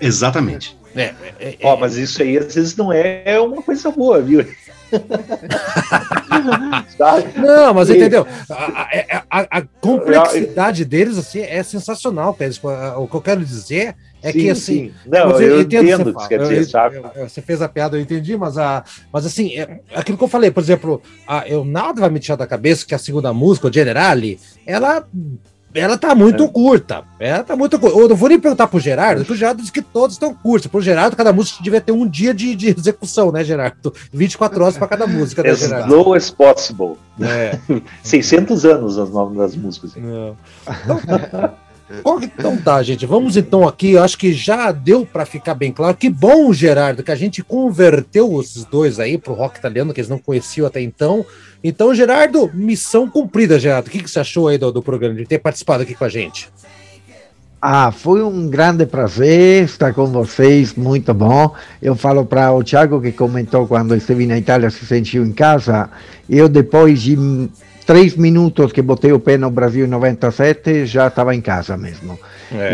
Exatamente. 0.00 0.76
É, 0.96 1.12
é, 1.40 1.56
Ó, 1.62 1.76
mas 1.76 1.96
isso 1.96 2.22
aí 2.22 2.38
às 2.38 2.54
vezes 2.54 2.76
não 2.76 2.92
é 2.92 3.38
uma 3.40 3.60
coisa 3.62 3.90
boa, 3.90 4.20
viu? 4.22 4.46
Não, 7.36 7.74
mas 7.74 7.90
entendeu? 7.90 8.26
A, 8.50 8.82
a- 8.82 9.24
a- 9.30 9.58
a 9.58 9.62
complexidade 9.80 10.84
deles 10.84 11.18
assim, 11.18 11.40
é 11.40 11.62
sensacional, 11.62 12.34
Pérez. 12.34 12.60
O 12.96 13.06
que 13.08 13.16
eu 13.16 13.20
quero 13.20 13.44
dizer 13.44 13.94
é 14.22 14.32
que 14.32 14.40
Sim, 14.42 14.50
assim. 14.50 14.74
sim. 14.74 14.92
Não, 15.06 15.30
eu, 15.40 15.66
que 15.66 15.76
entendo 15.76 16.02
o 16.02 16.04
que 16.06 16.12
fala. 16.12 16.22
você 16.22 16.28
quer 16.28 16.40
Eu- 16.40 16.48
dizer, 16.48 16.60
eu- 16.60 16.64
sabe? 16.68 16.96
eu- 17.16 17.28
Você 17.28 17.42
fez 17.42 17.60
a 17.60 17.68
piada, 17.68 17.96
eu 17.96 18.00
entendi, 18.00 18.36
mas, 18.36 18.56
a, 18.56 18.84
mas 19.12 19.26
assim, 19.26 19.54
é, 19.58 19.80
aquilo 19.94 20.16
que 20.16 20.24
eu 20.24 20.28
falei, 20.28 20.50
por 20.50 20.62
exemplo, 20.62 21.02
a, 21.26 21.46
eu 21.48 21.64
nada 21.64 22.00
vai 22.00 22.10
me 22.10 22.20
tirar 22.20 22.36
da 22.36 22.46
cabeça 22.46 22.86
que 22.86 22.94
a 22.94 22.98
segunda 22.98 23.32
música, 23.32 23.68
o 23.68 23.72
Generali, 23.72 24.38
ela, 24.66 25.06
ela 25.74 25.98
tá 25.98 26.14
muito 26.14 26.44
É. 26.44 26.48
curta. 26.48 27.02
Ela 27.18 27.42
tá 27.42 27.56
muito 27.56 27.78
curta. 27.78 27.98
Eu 27.98 28.08
não 28.08 28.16
vou 28.16 28.28
nem 28.28 28.38
perguntar 28.38 28.66
pro 28.68 28.78
Gerardo, 28.78 29.20
porque 29.22 29.32
o 29.32 29.36
Gerardo 29.36 29.60
diz 29.60 29.70
que 29.70 29.82
todos 29.82 30.14
estão 30.14 30.32
curtos. 30.32 30.68
Pro 30.68 30.80
Gerardo, 30.80 31.16
cada 31.16 31.32
música 31.32 31.62
devia 31.62 31.80
ter 31.80 31.92
um 31.92 32.06
dia 32.06 32.32
de, 32.32 32.54
de 32.54 32.68
execução, 32.78 33.32
né, 33.32 33.42
Gerardo? 33.44 33.92
24 34.12 34.62
horas 34.62 34.78
para 34.78 34.86
cada 34.86 35.06
música, 35.06 35.42
né, 35.42 35.50
As 35.50 35.58
Gerardo? 35.58 35.86
slow 35.92 36.14
as 36.14 36.30
possible. 36.30 36.94
É. 37.20 37.58
600 38.02 38.64
anos 38.64 38.96
os 38.96 39.10
nomes 39.10 39.36
das 39.38 39.56
músicas. 39.56 39.92
Não. 39.96 40.36
Então, 40.66 41.54
então 42.22 42.56
tá, 42.56 42.82
gente. 42.82 43.04
Vamos 43.06 43.36
então 43.36 43.66
aqui. 43.68 43.96
Acho 43.96 44.16
que 44.16 44.32
já 44.32 44.72
deu 44.72 45.04
para 45.04 45.26
ficar 45.26 45.54
bem 45.54 45.70
claro. 45.70 45.96
Que 45.96 46.08
bom, 46.08 46.52
Gerardo, 46.52 47.02
que 47.02 47.12
a 47.12 47.16
gente 47.16 47.42
converteu 47.42 48.40
esses 48.40 48.64
dois 48.64 48.98
aí 48.98 49.18
pro 49.18 49.34
rock 49.34 49.58
italiano, 49.58 49.92
que 49.92 50.00
eles 50.00 50.08
não 50.08 50.18
conheciam 50.18 50.66
até 50.66 50.80
então. 50.80 51.24
Então, 51.62 51.94
Gerardo, 51.94 52.50
missão 52.54 53.08
cumprida, 53.08 53.58
Gerardo. 53.58 53.88
O 53.88 53.90
que, 53.90 54.02
que 54.02 54.10
você 54.10 54.20
achou 54.20 54.48
aí 54.48 54.58
do, 54.58 54.72
do 54.72 54.82
programa, 54.82 55.14
de 55.14 55.26
ter 55.26 55.38
participado 55.38 55.82
aqui 55.82 55.94
com 55.94 56.04
a 56.04 56.08
gente? 56.08 56.48
Ah, 57.66 57.90
foi 57.90 58.22
um 58.22 58.46
grande 58.46 58.84
prazer 58.84 59.64
estar 59.64 59.94
com 59.94 60.06
vocês, 60.06 60.74
muito 60.74 61.14
bom. 61.14 61.54
Eu 61.80 61.96
falo 61.96 62.26
para 62.26 62.52
o 62.52 62.62
Thiago 62.62 63.00
que 63.00 63.10
comentou 63.10 63.66
quando 63.66 63.96
esteve 63.96 64.26
na 64.26 64.36
Itália 64.36 64.68
se 64.68 64.84
sentiu 64.84 65.24
em 65.24 65.32
casa. 65.32 65.88
Eu 66.28 66.46
depois 66.46 67.00
de 67.00 67.16
três 67.86 68.16
minutos 68.16 68.72
que 68.72 68.82
botei 68.82 69.12
o 69.12 69.20
pé 69.20 69.36
no 69.36 69.50
Brasil 69.50 69.84
em 69.84 69.88
97 69.88 70.86
já 70.86 71.08
estava 71.08 71.34
em 71.34 71.40
casa 71.40 71.76
mesmo. 71.76 72.18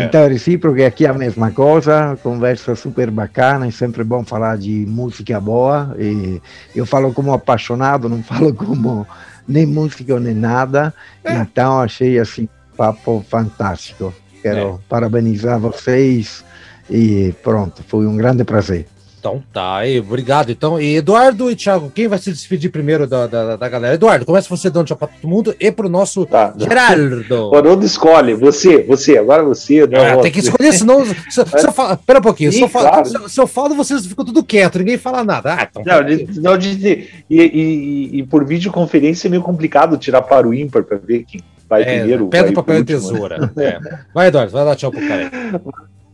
Então 0.05 0.21
é 0.21 0.27
recíproco, 0.27 0.79
é 0.79 0.85
aqui 0.85 1.05
a 1.05 1.13
mesma 1.13 1.51
coisa, 1.51 2.17
conversa 2.21 2.75
super 2.75 3.09
bacana, 3.09 3.67
é 3.67 3.71
sempre 3.71 4.03
bom 4.03 4.23
falar 4.23 4.57
de 4.57 4.85
música 4.87 5.39
boa. 5.39 5.95
E 5.97 6.41
eu 6.75 6.85
falo 6.85 7.13
como 7.13 7.33
apaixonado, 7.33 8.07
não 8.07 8.21
falo 8.23 8.53
como 8.53 9.07
nem 9.47 9.65
músico 9.65 10.19
nem 10.19 10.35
nada. 10.35 10.93
Então 11.25 11.81
achei 11.81 12.19
assim 12.19 12.47
papo 12.77 13.23
fantástico. 13.27 14.13
Quero 14.41 14.79
parabenizar 14.89 15.59
vocês 15.59 16.43
E 16.89 17.33
pronto, 17.43 17.83
foi 17.87 18.05
um 18.07 18.17
grande 18.17 18.43
prazer. 18.43 18.87
Então 19.21 19.43
tá, 19.53 19.75
aí, 19.75 19.99
obrigado. 19.99 20.51
Então, 20.51 20.81
e 20.81 20.95
Eduardo 20.95 21.51
e 21.51 21.55
Thiago, 21.55 21.91
quem 21.93 22.07
vai 22.07 22.17
se 22.17 22.31
despedir 22.31 22.71
primeiro 22.71 23.05
da, 23.05 23.27
da, 23.27 23.55
da 23.55 23.69
galera? 23.69 23.93
Eduardo, 23.93 24.25
começa 24.25 24.49
você 24.49 24.67
dando 24.67 24.87
tchau 24.87 24.97
pra 24.97 25.07
todo 25.07 25.29
mundo 25.29 25.55
e 25.59 25.71
pro 25.71 25.87
nosso 25.87 26.25
Tá. 26.25 26.51
Gerardo. 26.57 27.23
O 27.51 27.55
Haroldo 27.55 27.85
escolhe, 27.85 28.33
você, 28.33 28.81
você, 28.81 29.19
agora 29.19 29.43
você. 29.43 29.85
Não, 29.85 29.99
É, 30.03 30.17
tem 30.23 30.31
que 30.31 30.39
escolher, 30.39 30.73
senão. 30.73 31.05
Se, 31.05 31.13
se 31.29 31.67
eu 31.67 31.71
falo, 31.71 31.95
pera 31.97 32.17
um 32.17 32.23
pouquinho, 32.23 32.51
se 32.51 32.61
eu, 32.61 32.67
falo, 32.67 32.89
claro. 32.89 33.05
se, 33.05 33.29
se 33.35 33.39
eu 33.39 33.45
falo, 33.45 33.75
vocês 33.75 34.07
ficam 34.07 34.25
tudo 34.25 34.43
quieto, 34.43 34.79
ninguém 34.79 34.97
fala 34.97 35.23
nada. 35.23 35.53
Ah, 35.53 35.67
então. 35.69 35.83
Não, 35.85 36.03
de- 36.03 36.39
não, 36.41 36.57
de- 36.57 37.07
e, 37.29 37.41
e- 37.41 38.09
e 38.19 38.23
por 38.23 38.43
videoconferência 38.43 39.27
é 39.27 39.29
meio 39.29 39.43
complicado 39.43 39.97
tirar 39.97 40.23
para 40.23 40.47
o 40.47 40.53
ímpar 40.53 40.83
para 40.83 40.97
ver 40.97 41.25
quem 41.27 41.41
vai 41.69 41.83
É, 41.83 41.99
primeiro. 41.99 42.27
pedra, 42.27 42.47
vai 42.47 42.55
papel 42.55 42.75
e 42.77 42.79
né? 42.79 42.85
tesoura. 42.85 43.51
É. 43.55 43.79
Vai, 44.15 44.29
Eduardo, 44.29 44.51
vai 44.51 44.65
dar 44.65 44.75
tchau 44.75 44.89
pro 44.89 45.07
cara 45.07 45.29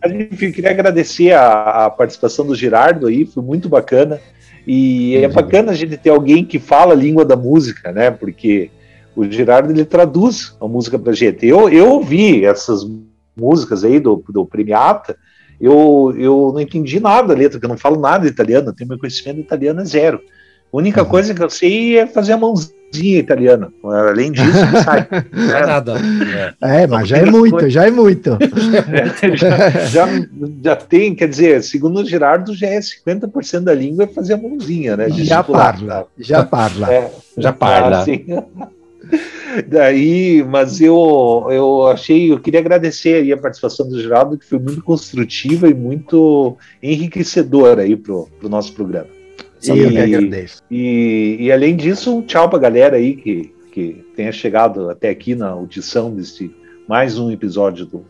eu 0.07 0.51
queria 0.51 0.71
agradecer 0.71 1.31
a, 1.33 1.85
a 1.85 1.89
participação 1.89 2.45
do 2.45 2.55
Girardo 2.55 3.07
aí, 3.07 3.25
foi 3.25 3.43
muito 3.43 3.67
bacana. 3.69 4.19
E 4.65 5.15
é 5.15 5.27
bacana 5.29 5.71
a 5.71 5.75
gente 5.75 5.95
ter 5.97 6.09
alguém 6.09 6.43
que 6.43 6.59
fala 6.59 6.93
a 6.93 6.97
língua 6.97 7.23
da 7.23 7.35
música, 7.37 7.91
né? 7.91 8.11
Porque 8.11 8.69
o 9.15 9.23
Girardo 9.23 9.71
ele 9.71 9.85
traduz 9.85 10.55
a 10.59 10.67
música 10.67 10.99
pra 10.99 11.13
gente. 11.13 11.45
Eu, 11.45 11.69
eu 11.69 11.89
ouvi 11.93 12.43
essas 12.45 12.81
músicas 13.35 13.83
aí 13.83 13.99
do, 13.99 14.23
do 14.29 14.45
Premiata, 14.45 15.15
eu, 15.59 16.13
eu 16.17 16.51
não 16.53 16.59
entendi 16.61 16.99
nada 16.99 17.29
da 17.29 17.33
letra, 17.33 17.51
porque 17.53 17.65
eu 17.65 17.69
não 17.69 17.77
falo 17.77 17.99
nada 17.99 18.27
italiano, 18.27 18.73
tenho 18.73 18.89
meu 18.89 18.99
conhecimento 18.99 19.39
italiano 19.39 19.81
é 19.81 19.85
zero. 19.85 20.19
A 20.71 20.77
única 20.77 21.01
Uhum. 21.01 21.09
coisa 21.09 21.33
que 21.33 21.41
eu 21.41 21.49
sei 21.49 21.97
é 21.97 22.05
fazer 22.05 22.33
a 22.33 22.37
mãozinha 22.37 22.76
italiana. 22.93 23.71
Além 23.83 24.31
disso, 24.31 24.65
não 24.71 24.83
sai. 24.83 25.07
Não 25.31 25.57
é 25.57 25.65
nada. 25.65 25.93
É. 26.61 26.83
É, 26.83 26.87
mas 26.87 27.07
já 27.07 27.17
é 27.17 27.25
muito, 27.25 27.69
já 27.69 27.87
é 27.87 27.91
muito. 27.91 28.37
já, 29.35 29.69
já, 29.85 30.07
já 30.63 30.75
tem, 30.75 31.13
quer 31.13 31.27
dizer, 31.27 31.63
segundo 31.63 31.99
o 31.99 32.05
Gerardo, 32.05 32.55
já 32.55 32.67
é 32.67 32.79
50% 32.79 33.61
da 33.61 33.73
língua 33.73 34.05
é 34.05 34.07
fazer 34.07 34.33
a 34.33 34.37
mãozinha, 34.37 34.95
né? 34.97 35.09
Já 35.09 35.43
parla, 35.43 36.07
já 36.17 36.43
parla. 36.43 36.93
É, 36.93 37.11
Já 37.37 37.53
parla. 37.53 37.99
Ah, 37.99 38.05
sim. 38.05 38.25
Daí, 39.67 40.43
mas 40.43 40.81
eu, 40.81 41.47
eu 41.49 41.87
achei, 41.87 42.31
eu 42.31 42.39
queria 42.39 42.59
agradecer 42.59 43.15
aí 43.15 43.31
a 43.31 43.37
participação 43.37 43.87
do 43.87 44.01
Geraldo, 44.01 44.37
que 44.37 44.45
foi 44.45 44.59
muito 44.59 44.83
construtiva 44.83 45.67
e 45.69 45.73
muito 45.73 46.57
enriquecedora 46.81 47.83
aí 47.83 47.95
pro, 47.95 48.27
pro 48.39 48.49
nosso 48.49 48.73
programa. 48.73 49.16
Eu 49.75 49.89
que 49.89 49.97
agradeço. 49.97 50.61
E, 50.69 51.37
e 51.39 51.51
além 51.51 51.75
disso, 51.75 52.15
um 52.15 52.21
tchau 52.21 52.49
pra 52.49 52.59
galera 52.59 52.97
aí 52.97 53.15
que, 53.15 53.53
que 53.71 54.05
tenha 54.15 54.31
chegado 54.31 54.89
até 54.89 55.09
aqui 55.09 55.35
na 55.35 55.49
audição 55.49 56.13
desse 56.13 56.51
mais 56.87 57.19
um 57.19 57.29
episódio 57.29 57.85
do, 57.85 58.05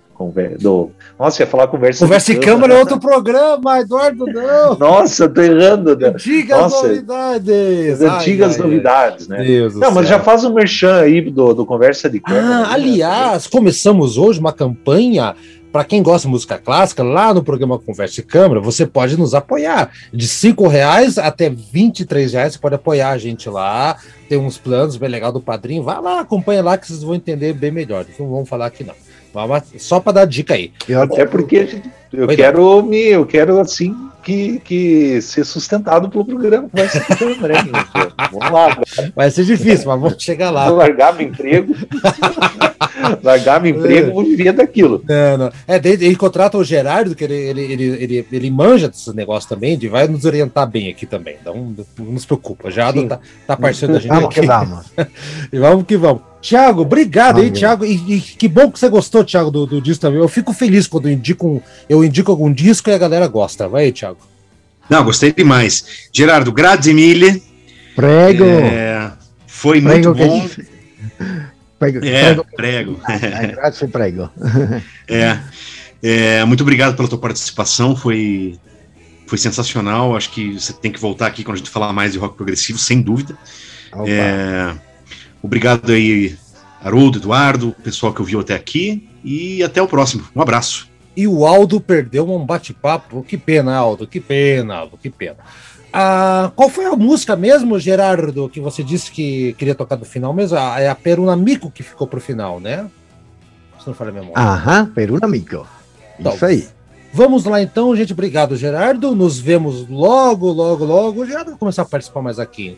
do 0.59 0.91
Nossa, 1.19 1.43
ia 1.43 1.47
falar 1.47 1.67
conversa 1.67 2.05
Conversa 2.05 2.31
de 2.31 2.37
em 2.37 2.41
câmara 2.41 2.73
é 2.73 2.79
outro 2.79 2.99
programa, 2.99 3.79
Eduardo, 3.79 4.25
não. 4.25 4.77
Nossa, 4.79 5.25
eu 5.25 5.33
tô 5.33 5.41
errando, 5.41 5.95
né? 5.95 6.09
Antigas 6.09 6.59
Nossa, 6.59 6.87
novidades. 6.87 8.01
As 8.01 8.01
antigas 8.01 8.47
Ai, 8.49 8.55
ai, 8.55 8.61
ai. 8.61 8.63
novidades, 8.63 9.27
né? 9.27 9.43
Deus 9.43 9.75
Não, 9.75 9.91
mas 9.91 10.07
céu. 10.07 10.17
já 10.17 10.19
faz 10.19 10.43
um 10.43 10.53
merchan 10.53 11.01
aí 11.01 11.21
do, 11.21 11.53
do 11.53 11.65
Conversa 11.65 12.09
de 12.09 12.19
Câmara. 12.19 12.45
Ah, 12.45 12.59
né? 12.61 12.67
aliás, 12.69 13.47
começamos 13.47 14.17
hoje 14.17 14.39
uma 14.39 14.53
campanha 14.53 15.35
para 15.71 15.83
quem 15.83 16.01
gosta 16.01 16.27
de 16.27 16.31
música 16.31 16.57
clássica, 16.57 17.03
lá 17.03 17.33
no 17.33 17.43
programa 17.43 17.77
Conversa 17.77 18.21
e 18.21 18.23
Câmara, 18.23 18.59
você 18.59 18.85
pode 18.85 19.17
nos 19.17 19.33
apoiar. 19.33 19.91
De 20.13 20.27
cinco 20.27 20.67
reais 20.67 21.17
até 21.17 21.49
23 21.49 22.33
reais, 22.33 22.53
você 22.53 22.59
pode 22.59 22.75
apoiar 22.75 23.09
a 23.09 23.17
gente 23.17 23.49
lá. 23.49 23.97
Tem 24.29 24.37
uns 24.37 24.57
planos 24.57 24.97
bem 24.97 25.09
legal 25.09 25.31
do 25.31 25.41
padrinho. 25.41 25.83
Vai 25.83 26.01
lá, 26.01 26.21
acompanha 26.21 26.63
lá 26.63 26.77
que 26.77 26.87
vocês 26.87 27.03
vão 27.03 27.15
entender 27.15 27.53
bem 27.53 27.71
melhor. 27.71 28.05
Não 28.19 28.29
vamos 28.29 28.49
falar 28.49 28.67
aqui, 28.67 28.83
não. 28.83 28.95
Só 29.77 29.99
para 29.99 30.13
dar 30.13 30.25
dica 30.25 30.55
aí. 30.55 30.71
Eu, 30.87 31.01
Até 31.01 31.25
porque 31.25 31.81
eu 32.11 32.27
quero 32.27 32.81
me, 32.81 32.97
eu 32.97 33.25
quero 33.25 33.59
assim 33.59 33.95
que, 34.23 34.59
que 34.59 35.21
ser 35.21 35.45
sustentado 35.45 36.09
pelo 36.09 36.25
programa 36.25 36.69
Conversa 36.69 36.99
de 36.99 37.15
Câmara? 37.17 37.53
Vamos 38.31 38.51
lá, 38.51 38.81
Vai 39.15 39.29
ser 39.29 39.45
difícil, 39.45 39.87
mas 39.87 40.01
vamos 40.01 40.23
chegar 40.23 40.49
lá. 40.49 40.67
vou 40.67 40.77
largar 40.77 41.13
meu 41.13 41.27
emprego. 41.27 41.75
largar 43.23 43.61
meu 43.61 43.75
emprego, 43.75 44.11
vou 44.13 44.23
viver 44.23 44.51
daquilo. 44.53 45.03
Não, 45.07 45.37
não. 45.37 45.51
É, 45.67 45.79
daí 45.79 45.93
ele 45.93 46.15
contrata 46.15 46.57
o 46.57 46.63
Gerardo, 46.63 47.15
que 47.15 47.23
ele, 47.23 47.35
ele, 47.35 47.61
ele, 47.61 47.83
ele, 47.83 48.27
ele 48.31 48.51
manja 48.51 48.87
desses 48.87 49.13
negócios 49.13 49.47
também, 49.49 49.77
de 49.77 49.87
vai 49.87 50.07
nos 50.07 50.25
orientar 50.25 50.69
bem 50.69 50.89
aqui 50.89 51.05
também. 51.05 51.35
Então, 51.41 51.73
não 51.99 52.17
se 52.19 52.25
preocupa. 52.27 52.67
O 52.67 52.71
Gerardo 52.71 52.99
Sim. 53.01 53.07
tá, 53.07 53.19
tá 53.45 53.55
parceiro 53.57 53.93
da 53.93 53.99
gente 54.01 54.09
vamos 54.09 54.33
que 54.33 54.39
aqui. 54.39 54.47
vamos. 54.47 54.85
E 55.51 55.59
vamos 55.59 55.85
que 55.85 55.97
vamos. 55.97 56.21
Tiago, 56.41 56.81
obrigado 56.81 57.41
aí. 57.41 57.51
Tiago. 57.51 57.83
E, 57.85 57.93
e 58.15 58.21
que 58.21 58.47
bom 58.47 58.71
que 58.71 58.79
você 58.79 58.87
gostou, 58.89 59.23
Tiago, 59.23 59.49
do, 59.51 59.65
do 59.65 59.81
disco 59.81 60.01
também. 60.01 60.19
Eu 60.19 60.27
fico 60.27 60.53
feliz 60.53 60.87
quando 60.87 61.07
eu 61.07 61.13
indico, 61.13 61.47
um- 61.47 61.61
eu 61.89 62.03
indico 62.03 62.31
algum 62.31 62.51
disco 62.51 62.89
e 62.89 62.93
a 62.93 62.97
galera 62.97 63.27
gosta. 63.27 63.67
Vai 63.67 63.85
aí, 63.85 63.91
Tiago. 63.91 64.17
Não, 64.89 65.03
gostei 65.03 65.33
demais. 65.33 66.07
Gerardo, 66.13 66.51
grazie 66.51 66.93
mille. 66.93 67.43
Prego, 67.95 68.43
É, 68.45 69.11
foi 69.47 69.81
prego 69.81 70.13
muito 70.13 70.13
bom. 70.13 70.47
Prego, 71.79 72.05
É, 72.05 72.33
prego. 72.33 72.45
prego. 72.55 72.99
Grazie, 73.55 73.87
prego. 73.87 74.29
É, 75.07 75.39
é, 76.01 76.45
muito 76.45 76.61
obrigado 76.61 76.95
pela 76.95 77.07
tua 77.07 77.17
participação, 77.17 77.95
foi, 77.95 78.57
foi 79.25 79.37
sensacional. 79.37 80.15
Acho 80.15 80.31
que 80.31 80.59
você 80.59 80.73
tem 80.73 80.91
que 80.91 80.99
voltar 80.99 81.27
aqui 81.27 81.43
quando 81.43 81.55
a 81.55 81.57
gente 81.57 81.69
falar 81.69 81.93
mais 81.93 82.13
de 82.13 82.19
rock 82.19 82.35
progressivo, 82.35 82.77
sem 82.77 83.01
dúvida. 83.01 83.37
É, 84.05 84.75
obrigado 85.41 85.91
aí, 85.91 86.35
Haroldo, 86.81 87.19
Eduardo, 87.19 87.69
o 87.69 87.81
pessoal 87.81 88.13
que 88.13 88.21
ouviu 88.21 88.39
até 88.39 88.53
aqui, 88.53 89.09
e 89.23 89.63
até 89.63 89.81
o 89.81 89.87
próximo. 89.87 90.27
Um 90.35 90.41
abraço. 90.41 90.87
E 91.15 91.27
o 91.27 91.47
Aldo 91.47 91.81
perdeu 91.81 92.29
um 92.29 92.45
bate-papo. 92.45 93.23
Que 93.23 93.37
pena, 93.37 93.75
Aldo. 93.75 94.05
Que 94.05 94.19
pena, 94.19 94.75
Aldo. 94.75 94.97
Que 94.97 95.09
pena. 95.09 95.37
Ah, 95.91 96.51
qual 96.55 96.69
foi 96.69 96.85
a 96.85 96.95
música 96.95 97.35
mesmo, 97.35 97.79
Gerardo, 97.79 98.49
que 98.49 98.59
você 98.59 98.83
disse 98.83 99.11
que 99.11 99.53
queria 99.53 99.73
tocar 99.75 99.97
no 99.97 100.05
final 100.05 100.33
mesmo? 100.33 100.57
Ah, 100.57 100.79
É 100.79 100.89
a 100.89 100.95
Perunamico 100.95 101.71
que 101.71 101.81
ficou 101.83 102.05
pro 102.07 102.19
final, 102.21 102.59
né? 102.59 102.89
Se 103.79 103.87
não 103.87 103.93
falha 103.93 104.11
a 104.11 104.13
memória. 104.13 104.37
Aham, 104.37 104.85
per 104.87 105.11
un 105.11 105.19
amigo. 105.21 105.65
Então, 106.19 106.33
Isso 106.35 106.45
aí. 106.45 106.67
Vamos 107.13 107.45
lá 107.45 107.61
então, 107.61 107.95
gente. 107.95 108.13
Obrigado, 108.13 108.55
Gerardo. 108.57 109.15
Nos 109.15 109.39
vemos 109.39 109.87
logo, 109.89 110.51
logo, 110.51 110.83
logo. 110.83 111.21
O 111.21 111.25
Gerardo 111.25 111.51
vai 111.51 111.59
começar 111.59 111.83
a 111.83 111.85
participar 111.85 112.21
mais 112.21 112.37
aqui. 112.37 112.77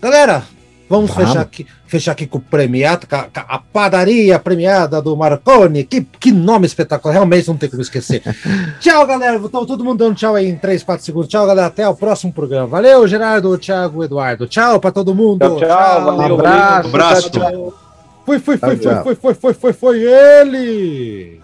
Galera, 0.00 0.44
vamos, 0.88 1.10
Vamos. 1.10 1.28
Fechar, 1.30 1.42
aqui, 1.42 1.66
fechar 1.86 2.12
aqui 2.12 2.26
com 2.26 2.38
o 2.38 2.40
premiado, 2.40 3.06
com 3.06 3.16
a, 3.16 3.22
com 3.24 3.40
a 3.46 3.58
padaria 3.58 4.38
premiada 4.38 5.00
do 5.00 5.16
Marconi. 5.16 5.84
Que, 5.84 6.02
que 6.02 6.32
nome 6.32 6.66
espetacular, 6.66 7.12
realmente 7.12 7.48
não 7.48 7.56
tem 7.56 7.68
como 7.68 7.82
esquecer. 7.82 8.22
tchau, 8.80 9.06
galera. 9.06 9.36
Então, 9.36 9.64
todo 9.64 9.84
mundo 9.84 9.98
dando 9.98 10.16
tchau 10.16 10.34
aí 10.34 10.48
em 10.48 10.56
3, 10.56 10.82
4 10.82 11.04
segundos. 11.04 11.28
Tchau, 11.28 11.46
galera. 11.46 11.68
Até 11.68 11.88
o 11.88 11.94
próximo 11.94 12.32
programa. 12.32 12.66
Valeu, 12.66 13.06
Gerardo, 13.06 13.56
Thiago, 13.58 14.04
Eduardo. 14.04 14.46
Tchau 14.46 14.80
pra 14.80 14.90
todo 14.90 15.14
mundo. 15.14 15.38
Tchau, 15.38 15.56
tchau. 15.58 16.04
Valeu, 16.04 16.34
abraço, 16.34 16.88
valeu. 16.88 16.88
abraço. 16.88 17.30
Tchau, 17.30 17.50
tchau. 17.50 17.74
Foi, 18.24 18.38
foi, 18.38 18.56
foi, 18.56 18.76
Tchau, 18.76 18.78
foi, 18.78 18.94
tchau. 18.94 19.04
foi, 19.04 19.14
foi, 19.14 19.34
foi, 19.34 19.54
foi, 19.54 19.72
foi 19.72 20.02
ele. 20.02 21.43